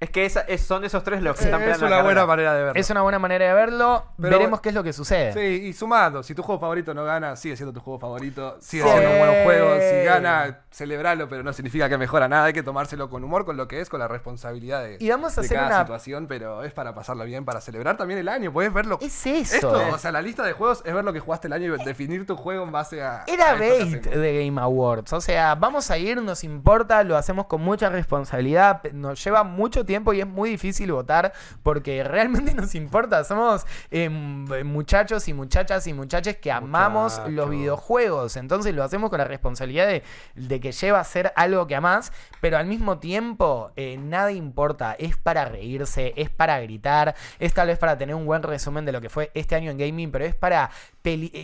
Es 0.00 0.10
que 0.10 0.24
esa- 0.24 0.42
es- 0.42 0.60
son 0.60 0.84
esos 0.84 1.02
tres 1.02 1.20
los 1.22 1.36
que 1.36 1.46
están 1.46 1.60
es 1.62 1.78
una 1.80 1.90
la 1.90 2.02
buena 2.04 2.24
manera 2.24 2.54
de 2.54 2.62
verlo. 2.62 2.80
Es 2.80 2.88
una 2.88 3.02
buena 3.02 3.18
manera 3.18 3.46
de 3.48 3.52
verlo, 3.52 4.04
Pero- 4.16 4.30
veremos 4.38 4.60
qué 4.60 4.68
es 4.68 4.74
lo 4.76 4.84
que 4.84 4.92
sucede. 4.92 5.32
Sí, 5.32 5.66
y 5.66 5.72
sumando, 5.72 6.22
si 6.22 6.36
tu 6.36 6.44
juego 6.44 6.60
favorito 6.60 6.94
no 6.94 7.04
gana, 7.04 7.34
sigue 7.34 7.56
siendo 7.56 7.72
tu 7.72 7.80
juego 7.80 7.98
favorito, 7.98 8.56
sigue 8.60 8.84
Sí. 8.84 8.88
siendo 8.88 9.10
un 9.10 9.18
buen 9.18 9.42
juego, 9.42 9.74
si 9.80 10.04
gana, 10.04 10.60
celebralo, 10.70 11.28
pero 11.28 11.42
no 11.42 11.52
significa 11.52 11.88
que 11.88 11.98
mejora 11.98 12.28
nada, 12.28 12.44
hay 12.44 12.52
que 12.52 12.62
tomárselo 12.62 13.10
con 13.10 13.24
humor, 13.24 13.44
con 13.44 13.56
lo 13.56 13.66
que 13.66 13.80
es, 13.80 13.88
con 13.88 13.98
la 13.98 14.06
responsabilidad 14.06 14.84
de, 14.84 14.98
Y 15.00 15.10
vamos 15.10 15.36
a 15.36 15.40
de 15.40 15.46
hacer 15.48 15.56
cada 15.58 15.68
una- 15.70 15.80
situación, 15.80 16.28
pero 16.28 16.62
es 16.62 16.72
para 16.72 16.94
pasarlo 16.94 17.24
bien, 17.24 17.44
para 17.44 17.60
celebrar 17.60 17.96
también 17.96 18.20
el 18.20 18.28
año, 18.28 18.52
puedes 18.52 18.72
verlo. 18.72 18.98
Es 19.02 19.26
eso. 19.26 19.54
Esto, 19.56 19.80
eh. 19.82 19.90
o 19.92 19.98
sea, 19.98 20.12
la 20.12 20.22
lista 20.22 20.44
de 20.44 20.52
juegos 20.52 20.80
es 20.84 20.94
ver 20.94 21.04
lo 21.04 21.12
que 21.12 21.18
jugaste 21.18 21.48
el 21.48 21.54
año 21.54 21.74
y 21.74 21.84
definir 21.84 22.24
tu 22.24 22.36
juego 22.36 22.62
en 22.62 22.70
base 22.70 23.02
a... 23.02 23.24
Era 23.26 23.50
a 23.50 23.54
bait 23.56 24.04
de 24.06 24.44
Game 24.46 24.60
Awards. 24.60 25.12
O 25.12 25.20
sea, 25.20 25.56
vamos 25.56 25.90
a 25.90 25.98
ir, 25.98 26.22
nos 26.22 26.44
importa, 26.44 27.02
lo 27.02 27.16
hacemos 27.16 27.46
con 27.46 27.62
mucha 27.62 27.88
responsabilidad. 27.88 28.80
Nos 28.92 29.24
lleva 29.24 29.42
mucho 29.42 29.84
tiempo 29.88 30.12
y 30.12 30.20
es 30.20 30.26
muy 30.28 30.50
difícil 30.50 30.92
votar 30.92 31.32
porque 31.64 32.04
realmente 32.04 32.54
nos 32.54 32.76
importa. 32.76 33.24
Somos 33.24 33.66
eh, 33.90 34.08
muchachos 34.08 35.26
y 35.26 35.34
muchachas 35.34 35.88
y 35.88 35.94
muchachas 35.94 36.36
que 36.36 36.52
amamos 36.52 37.20
los 37.28 37.50
videojuegos. 37.50 38.36
Entonces 38.36 38.72
lo 38.74 38.84
hacemos 38.84 39.10
con 39.10 39.18
la 39.18 39.24
responsabilidad 39.24 39.88
de, 39.88 40.04
de 40.36 40.60
que 40.60 40.70
lleva 40.70 41.00
a 41.00 41.04
ser 41.04 41.32
algo 41.34 41.66
que 41.66 41.74
amás, 41.74 42.12
pero 42.40 42.58
al 42.58 42.66
mismo 42.66 42.98
tiempo 42.98 43.72
eh, 43.74 43.96
nada 43.98 44.30
importa. 44.30 44.94
Es 44.98 45.16
para 45.16 45.46
reírse, 45.46 46.12
es 46.16 46.30
para 46.30 46.60
gritar, 46.60 47.16
es 47.40 47.54
tal 47.54 47.68
vez 47.68 47.78
para 47.78 47.98
tener 47.98 48.14
un 48.14 48.26
buen 48.26 48.42
resumen 48.42 48.84
de 48.84 48.92
lo 48.92 49.00
que 49.00 49.08
fue 49.08 49.32
este 49.34 49.56
año 49.56 49.70
en 49.70 49.78
gaming, 49.78 50.12
pero 50.12 50.24
es 50.24 50.34
para 50.34 50.70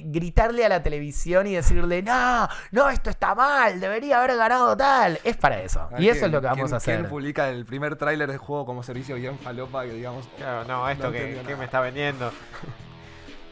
gritarle 0.06 0.64
a 0.64 0.68
la 0.68 0.82
televisión 0.82 1.46
y 1.46 1.54
decirle, 1.54 2.02
no, 2.02 2.48
no, 2.72 2.88
esto 2.90 3.10
está 3.10 3.34
mal, 3.34 3.80
debería 3.80 4.18
haber 4.18 4.36
ganado 4.36 4.76
tal. 4.76 5.18
Es 5.24 5.36
para 5.36 5.60
eso. 5.62 5.88
Y 5.98 6.08
eso 6.08 6.26
es 6.26 6.32
lo 6.32 6.40
que 6.40 6.46
vamos 6.46 6.64
quién- 6.64 6.74
a 6.74 6.76
hacer. 6.76 6.98
¿Quién 6.98 7.08
publica 7.10 7.48
el 7.48 7.64
primer 7.64 7.96
tráiler 7.96 8.30
de 8.30 8.38
juego 8.38 8.66
como 8.66 8.82
servicio 8.82 9.16
bien 9.16 9.38
falopa 9.38 9.84
que 9.84 9.92
digamos... 9.92 10.28
Claro, 10.36 10.64
no, 10.64 10.88
esto 10.88 11.06
No 11.06 11.12
que, 11.12 11.40
que 11.46 11.56
me 11.56 11.64
está 11.64 11.80
vendiendo. 11.80 12.30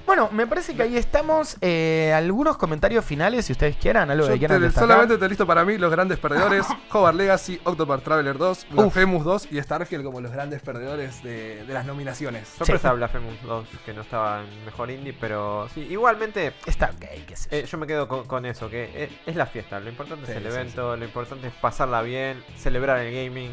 Bueno, 0.04 0.28
me 0.32 0.46
parece 0.46 0.74
que 0.74 0.82
ahí 0.82 0.96
estamos. 0.96 1.56
Eh, 1.60 2.12
algunos 2.14 2.56
comentarios 2.56 3.04
finales, 3.04 3.46
si 3.46 3.52
ustedes 3.52 3.76
quieran, 3.76 4.10
algo 4.10 4.26
Yo 4.26 4.32
que 4.32 4.38
quieran 4.40 4.58
te- 4.58 4.64
destacar. 4.64 4.88
solamente 4.88 5.16
te 5.16 5.28
listo 5.28 5.46
para 5.46 5.64
mí 5.64 5.78
los 5.78 5.90
grandes 5.90 6.18
perdedores: 6.18 6.66
Hogwarts 6.92 7.16
Legacy, 7.16 7.60
Octopath 7.64 8.02
Traveler 8.02 8.36
2, 8.36 8.66
Blasphemous 8.70 9.24
2 9.24 9.48
y 9.52 9.62
Starfield 9.62 10.04
como 10.04 10.20
los 10.20 10.32
grandes 10.32 10.60
perdedores 10.60 11.22
de, 11.22 11.64
de 11.64 11.72
las 11.74 11.86
nominaciones. 11.86 12.48
Sorpresa 12.48 12.92
Blasphemous 12.92 13.40
2, 13.42 13.66
que 13.86 13.94
no 13.94 14.02
estaba 14.02 14.42
en 14.42 14.64
mejor 14.64 14.90
indie, 14.90 15.14
pero 15.18 15.68
sí, 15.72 15.80
igualmente 15.88 16.52
Está 16.66 16.86
ok, 16.94 17.06
qué 17.26 17.36
sé 17.36 17.48
yo. 17.50 17.56
eh, 17.58 17.66
yo 17.66 17.78
me 17.78 17.86
quedo 17.86 18.08
con, 18.08 18.26
con 18.26 18.44
eso, 18.44 18.68
que 18.68 19.04
es, 19.04 19.10
es 19.24 19.36
la 19.36 19.46
fiesta. 19.46 19.78
Lo 19.80 19.88
importante 19.88 20.26
Sí, 20.26 20.32
es 20.32 20.36
el 20.38 20.42
sí, 20.44 20.48
evento, 20.48 20.96
lo 20.96 21.04
importante 21.04 21.46
es 21.46 21.54
pasarla 21.54 22.02
bien, 22.02 22.42
celebrar 22.58 22.98
el 22.98 23.14
gaming. 23.14 23.50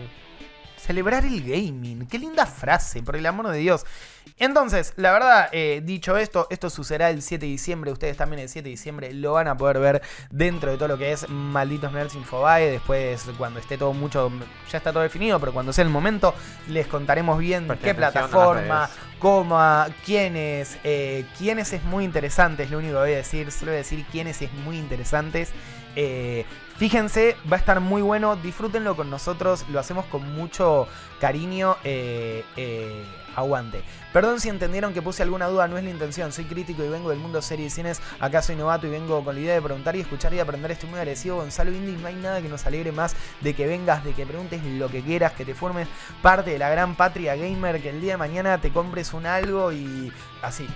Celebrar 0.78 1.26
el 1.26 1.44
gaming. 1.44 2.08
Qué 2.08 2.18
linda 2.18 2.46
frase, 2.46 3.04
por 3.04 3.16
el 3.18 3.26
amor 3.26 3.50
de 3.50 3.58
Dios. 3.60 3.86
Entonces, 4.38 4.94
la 4.96 5.12
verdad, 5.12 5.50
eh, 5.52 5.82
dicho 5.84 6.18
esto, 6.18 6.48
esto 6.50 6.70
sucederá 6.70 7.10
el 7.10 7.22
7 7.22 7.46
de 7.46 7.52
diciembre. 7.52 7.92
Ustedes 7.92 8.18
también 8.18 8.42
el 8.42 8.50
7 8.50 8.64
de 8.64 8.70
diciembre 8.72 9.14
lo 9.14 9.34
van 9.34 9.48
a 9.48 9.58
poder 9.58 9.80
ver 9.80 10.02
dentro 10.30 10.72
de 10.72 10.78
todo 10.78 10.88
lo 10.88 10.98
que 10.98 11.12
es 11.12 11.28
Malditos 11.30 11.92
Nerds 11.92 12.16
Infobae. 12.16 12.72
Después, 12.72 13.26
cuando 13.38 13.60
esté 13.60 13.78
todo 13.78 13.94
mucho, 13.94 14.32
ya 14.72 14.78
está 14.78 14.92
todo 14.92 15.04
definido, 15.04 15.40
pero 15.40 15.54
cuando 15.54 15.74
sea 15.74 15.84
el 15.84 15.90
momento, 15.90 16.34
les 16.68 16.88
contaremos 16.88 17.38
bien 17.38 17.68
qué 17.82 17.94
plataforma, 17.94 18.90
cómo, 19.20 19.60
quiénes, 20.06 20.78
eh, 20.84 21.26
quiénes 21.38 21.74
es 21.74 21.84
muy 21.84 22.04
interesante, 22.04 22.64
es 22.64 22.72
lo 22.72 22.78
único 22.78 22.94
que 22.94 23.00
voy 23.00 23.14
a 23.14 23.18
decir. 23.18 23.52
Solo 23.52 23.72
voy 23.72 23.76
a 23.76 23.78
decir 23.80 24.06
quiénes 24.12 24.42
es 24.42 24.52
muy 24.54 24.78
interesantes. 24.78 25.52
Eh, 25.96 26.46
fíjense, 26.80 27.36
va 27.52 27.58
a 27.58 27.60
estar 27.60 27.80
muy 27.80 28.02
bueno. 28.02 28.36
Disfrútenlo 28.38 28.96
con 28.96 29.12
nosotros. 29.12 29.66
Lo 29.70 29.80
hacemos 29.80 30.06
con 30.06 30.34
mucho 30.34 30.88
cariño. 31.20 31.76
eh, 31.84 32.44
eh, 32.56 33.04
aguante. 33.36 33.84
Perdón 34.12 34.40
si 34.40 34.50
entendieron 34.50 34.94
que 34.94 35.02
puse 35.02 35.24
alguna 35.24 35.48
duda, 35.48 35.68
no 35.68 35.78
es 35.78 35.84
la 35.84 35.90
intención. 35.90 36.32
Soy 36.32 36.46
crítico 36.46 36.84
y 36.84 36.90
vengo 36.90 37.10
del 37.10 37.20
mundo 37.20 37.42
serie 37.42 37.68
y 37.68 37.70
cines. 37.70 38.02
Acá 38.20 38.42
soy 38.42 38.56
novato 38.56 38.88
y 38.88 38.90
vengo 38.90 39.24
con 39.24 39.36
la 39.36 39.42
idea 39.42 39.54
de 39.54 39.62
preguntar 39.62 39.96
y 39.96 40.02
escuchar 40.02 40.34
y 40.34 40.40
aprender. 40.40 40.72
Estoy 40.72 40.90
muy 40.90 41.00
agradecido, 41.00 41.38
Gonzalo 41.38 41.72
Indy. 41.72 41.94
No 42.02 42.08
hay 42.08 42.16
nada 42.16 42.42
que 42.42 42.50
nos 42.50 42.66
alegre 42.66 42.92
más 42.92 43.16
de 43.42 43.54
que 43.54 43.68
vengas, 43.68 44.04
de 44.04 44.14
que 44.14 44.26
preguntes 44.26 44.64
lo 44.64 44.90
que 44.90 45.02
quieras, 45.02 45.34
que 45.34 45.46
te 45.46 45.54
formes 45.54 45.88
parte 46.22 46.52
de 46.52 46.60
la 46.60 46.70
gran 46.70 46.96
patria 46.96 47.36
gamer, 47.36 47.82
que 47.82 47.90
el 47.90 48.02
día 48.02 48.14
de 48.14 48.18
mañana 48.18 48.60
te 48.60 48.72
compres 48.72 49.14
un 49.14 49.26
algo 49.26 49.72
y 49.72 50.12
así. 50.42 50.68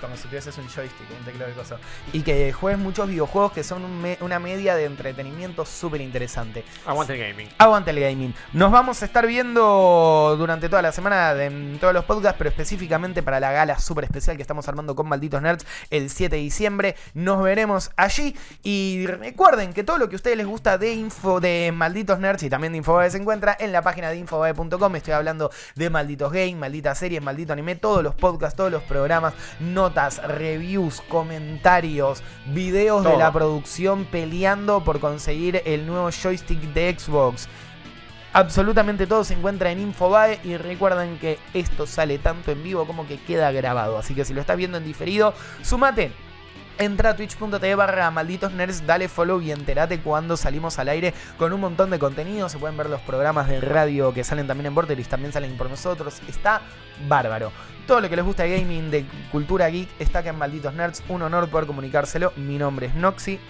Como 0.00 0.16
si 0.16 0.22
tuvieses 0.28 0.56
un 0.58 0.68
joystick, 0.68 1.10
un 1.18 1.24
teclado 1.24 1.50
de 1.50 1.56
cosas. 1.56 1.80
Y 2.12 2.22
que 2.22 2.52
juegues 2.52 2.78
muchos 2.78 3.08
videojuegos 3.08 3.52
que 3.52 3.64
son 3.64 3.84
un 3.84 4.00
me- 4.00 4.18
una 4.20 4.38
media 4.38 4.74
de 4.76 4.84
entretenimiento 4.84 5.64
súper 5.66 6.00
interesante. 6.00 6.64
Aguante 6.86 7.14
el 7.14 7.20
gaming. 7.32 7.48
Aguante 7.58 7.90
el 7.90 8.00
gaming. 8.00 8.34
Nos 8.52 8.70
vamos 8.70 9.02
a 9.02 9.04
estar 9.06 9.26
viendo 9.26 10.36
durante 10.38 10.68
toda 10.68 10.82
la 10.82 10.92
semana 10.92 11.32
en 11.42 11.78
todos 11.80 11.92
los 11.94 12.04
podcasts, 12.04 12.36
pero 12.38 12.50
específicamente 12.50 13.22
para 13.22 13.40
la 13.40 13.50
gala 13.52 13.78
súper 13.78 14.04
especial 14.04 14.36
que 14.36 14.42
estamos 14.42 14.68
armando 14.68 14.94
con 14.94 15.08
Malditos 15.08 15.42
Nerds 15.42 15.66
el 15.90 16.10
7 16.10 16.36
de 16.36 16.42
diciembre. 16.42 16.96
Nos 17.14 17.42
veremos 17.42 17.90
allí. 17.96 18.36
Y 18.62 19.06
recuerden 19.06 19.72
que 19.72 19.84
todo 19.84 19.98
lo 19.98 20.08
que 20.08 20.14
a 20.14 20.18
ustedes 20.18 20.36
les 20.36 20.46
gusta 20.46 20.78
de 20.78 20.92
info 20.92 21.40
de 21.40 21.72
Malditos 21.74 22.18
Nerds 22.18 22.42
y 22.42 22.50
también 22.50 22.72
de 22.72 22.78
Infobae 22.78 23.10
se 23.10 23.18
encuentra 23.18 23.56
en 23.58 23.72
la 23.72 23.82
página 23.82 24.10
de 24.10 24.16
infobae.com. 24.18 24.96
Estoy 24.96 25.12
hablando 25.14 25.50
de 25.74 25.90
Malditos 25.90 26.32
Game, 26.32 26.54
Malditas 26.56 26.98
Series, 26.98 27.22
Maldito 27.22 27.52
Anime, 27.52 27.76
todos 27.76 28.02
los 28.02 28.14
podcasts, 28.14 28.56
todos 28.56 28.70
los 28.70 28.82
programas, 28.84 29.34
notas, 29.88 30.20
reviews, 30.22 31.00
comentarios, 31.08 32.22
videos 32.46 33.04
de 33.04 33.16
la 33.16 33.32
producción 33.32 34.04
peleando 34.04 34.84
por 34.84 35.00
conseguir 35.00 35.62
el 35.64 35.86
nuevo 35.86 36.10
joystick 36.10 36.60
de 36.74 36.94
Xbox. 36.98 37.48
Absolutamente 38.34 39.06
todo 39.06 39.24
se 39.24 39.32
encuentra 39.32 39.70
en 39.70 39.80
Infobae 39.80 40.40
y 40.44 40.58
recuerden 40.58 41.18
que 41.18 41.38
esto 41.54 41.86
sale 41.86 42.18
tanto 42.18 42.50
en 42.50 42.62
vivo 42.62 42.86
como 42.86 43.08
que 43.08 43.18
queda 43.18 43.50
grabado. 43.50 43.96
Así 43.96 44.14
que 44.14 44.26
si 44.26 44.34
lo 44.34 44.42
estás 44.42 44.58
viendo 44.58 44.76
en 44.76 44.84
diferido, 44.84 45.32
sumate. 45.62 46.12
Entra 46.78 47.10
a 47.10 47.16
twitch.tv 47.16 47.74
barra 47.74 48.08
malditos 48.12 48.52
nerds, 48.52 48.86
dale 48.86 49.08
follow 49.08 49.40
y 49.40 49.50
entérate 49.50 49.98
cuando 50.00 50.36
salimos 50.36 50.78
al 50.78 50.88
aire 50.88 51.12
con 51.36 51.52
un 51.52 51.60
montón 51.60 51.90
de 51.90 51.98
contenido. 51.98 52.48
Se 52.48 52.58
pueden 52.58 52.76
ver 52.76 52.88
los 52.88 53.00
programas 53.00 53.48
de 53.48 53.60
radio 53.60 54.14
que 54.14 54.22
salen 54.22 54.46
también 54.46 54.66
en 54.66 54.76
Vortex, 54.76 55.08
también 55.08 55.32
salen 55.32 55.56
por 55.56 55.68
nosotros. 55.68 56.22
Está 56.28 56.62
bárbaro. 57.08 57.50
Todo 57.86 58.00
lo 58.00 58.08
que 58.08 58.16
les 58.16 58.24
gusta 58.24 58.44
de 58.44 58.60
gaming, 58.60 58.90
de 58.90 59.04
cultura 59.32 59.68
geek, 59.68 59.88
está 59.98 60.20
acá 60.20 60.30
en 60.30 60.36
Malditos 60.36 60.72
Nerds. 60.74 61.02
Un 61.08 61.22
honor 61.22 61.48
poder 61.48 61.66
comunicárselo. 61.66 62.32
Mi 62.36 62.58
nombre 62.58 62.86
es 62.86 62.94
Noxy. 62.94 63.40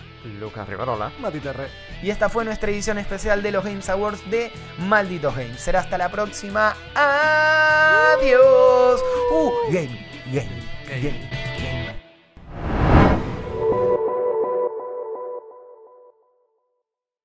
Lucas 0.40 0.68
Rivarola. 0.68 1.12
Mati 1.20 1.40
Terre. 1.40 1.68
Y 2.02 2.10
esta 2.10 2.28
fue 2.28 2.44
nuestra 2.44 2.70
edición 2.70 2.98
especial 2.98 3.42
de 3.42 3.52
los 3.52 3.64
Games 3.64 3.88
Awards 3.90 4.30
de 4.30 4.52
Malditos 4.78 5.36
Games. 5.36 5.60
Será 5.60 5.80
hasta 5.80 5.98
la 5.98 6.08
próxima. 6.08 6.74
Adiós. 8.14 9.02
Uh, 9.32 9.52
game, 9.72 10.06
game, 10.32 10.62
game, 10.88 11.02
game. 11.02 12.07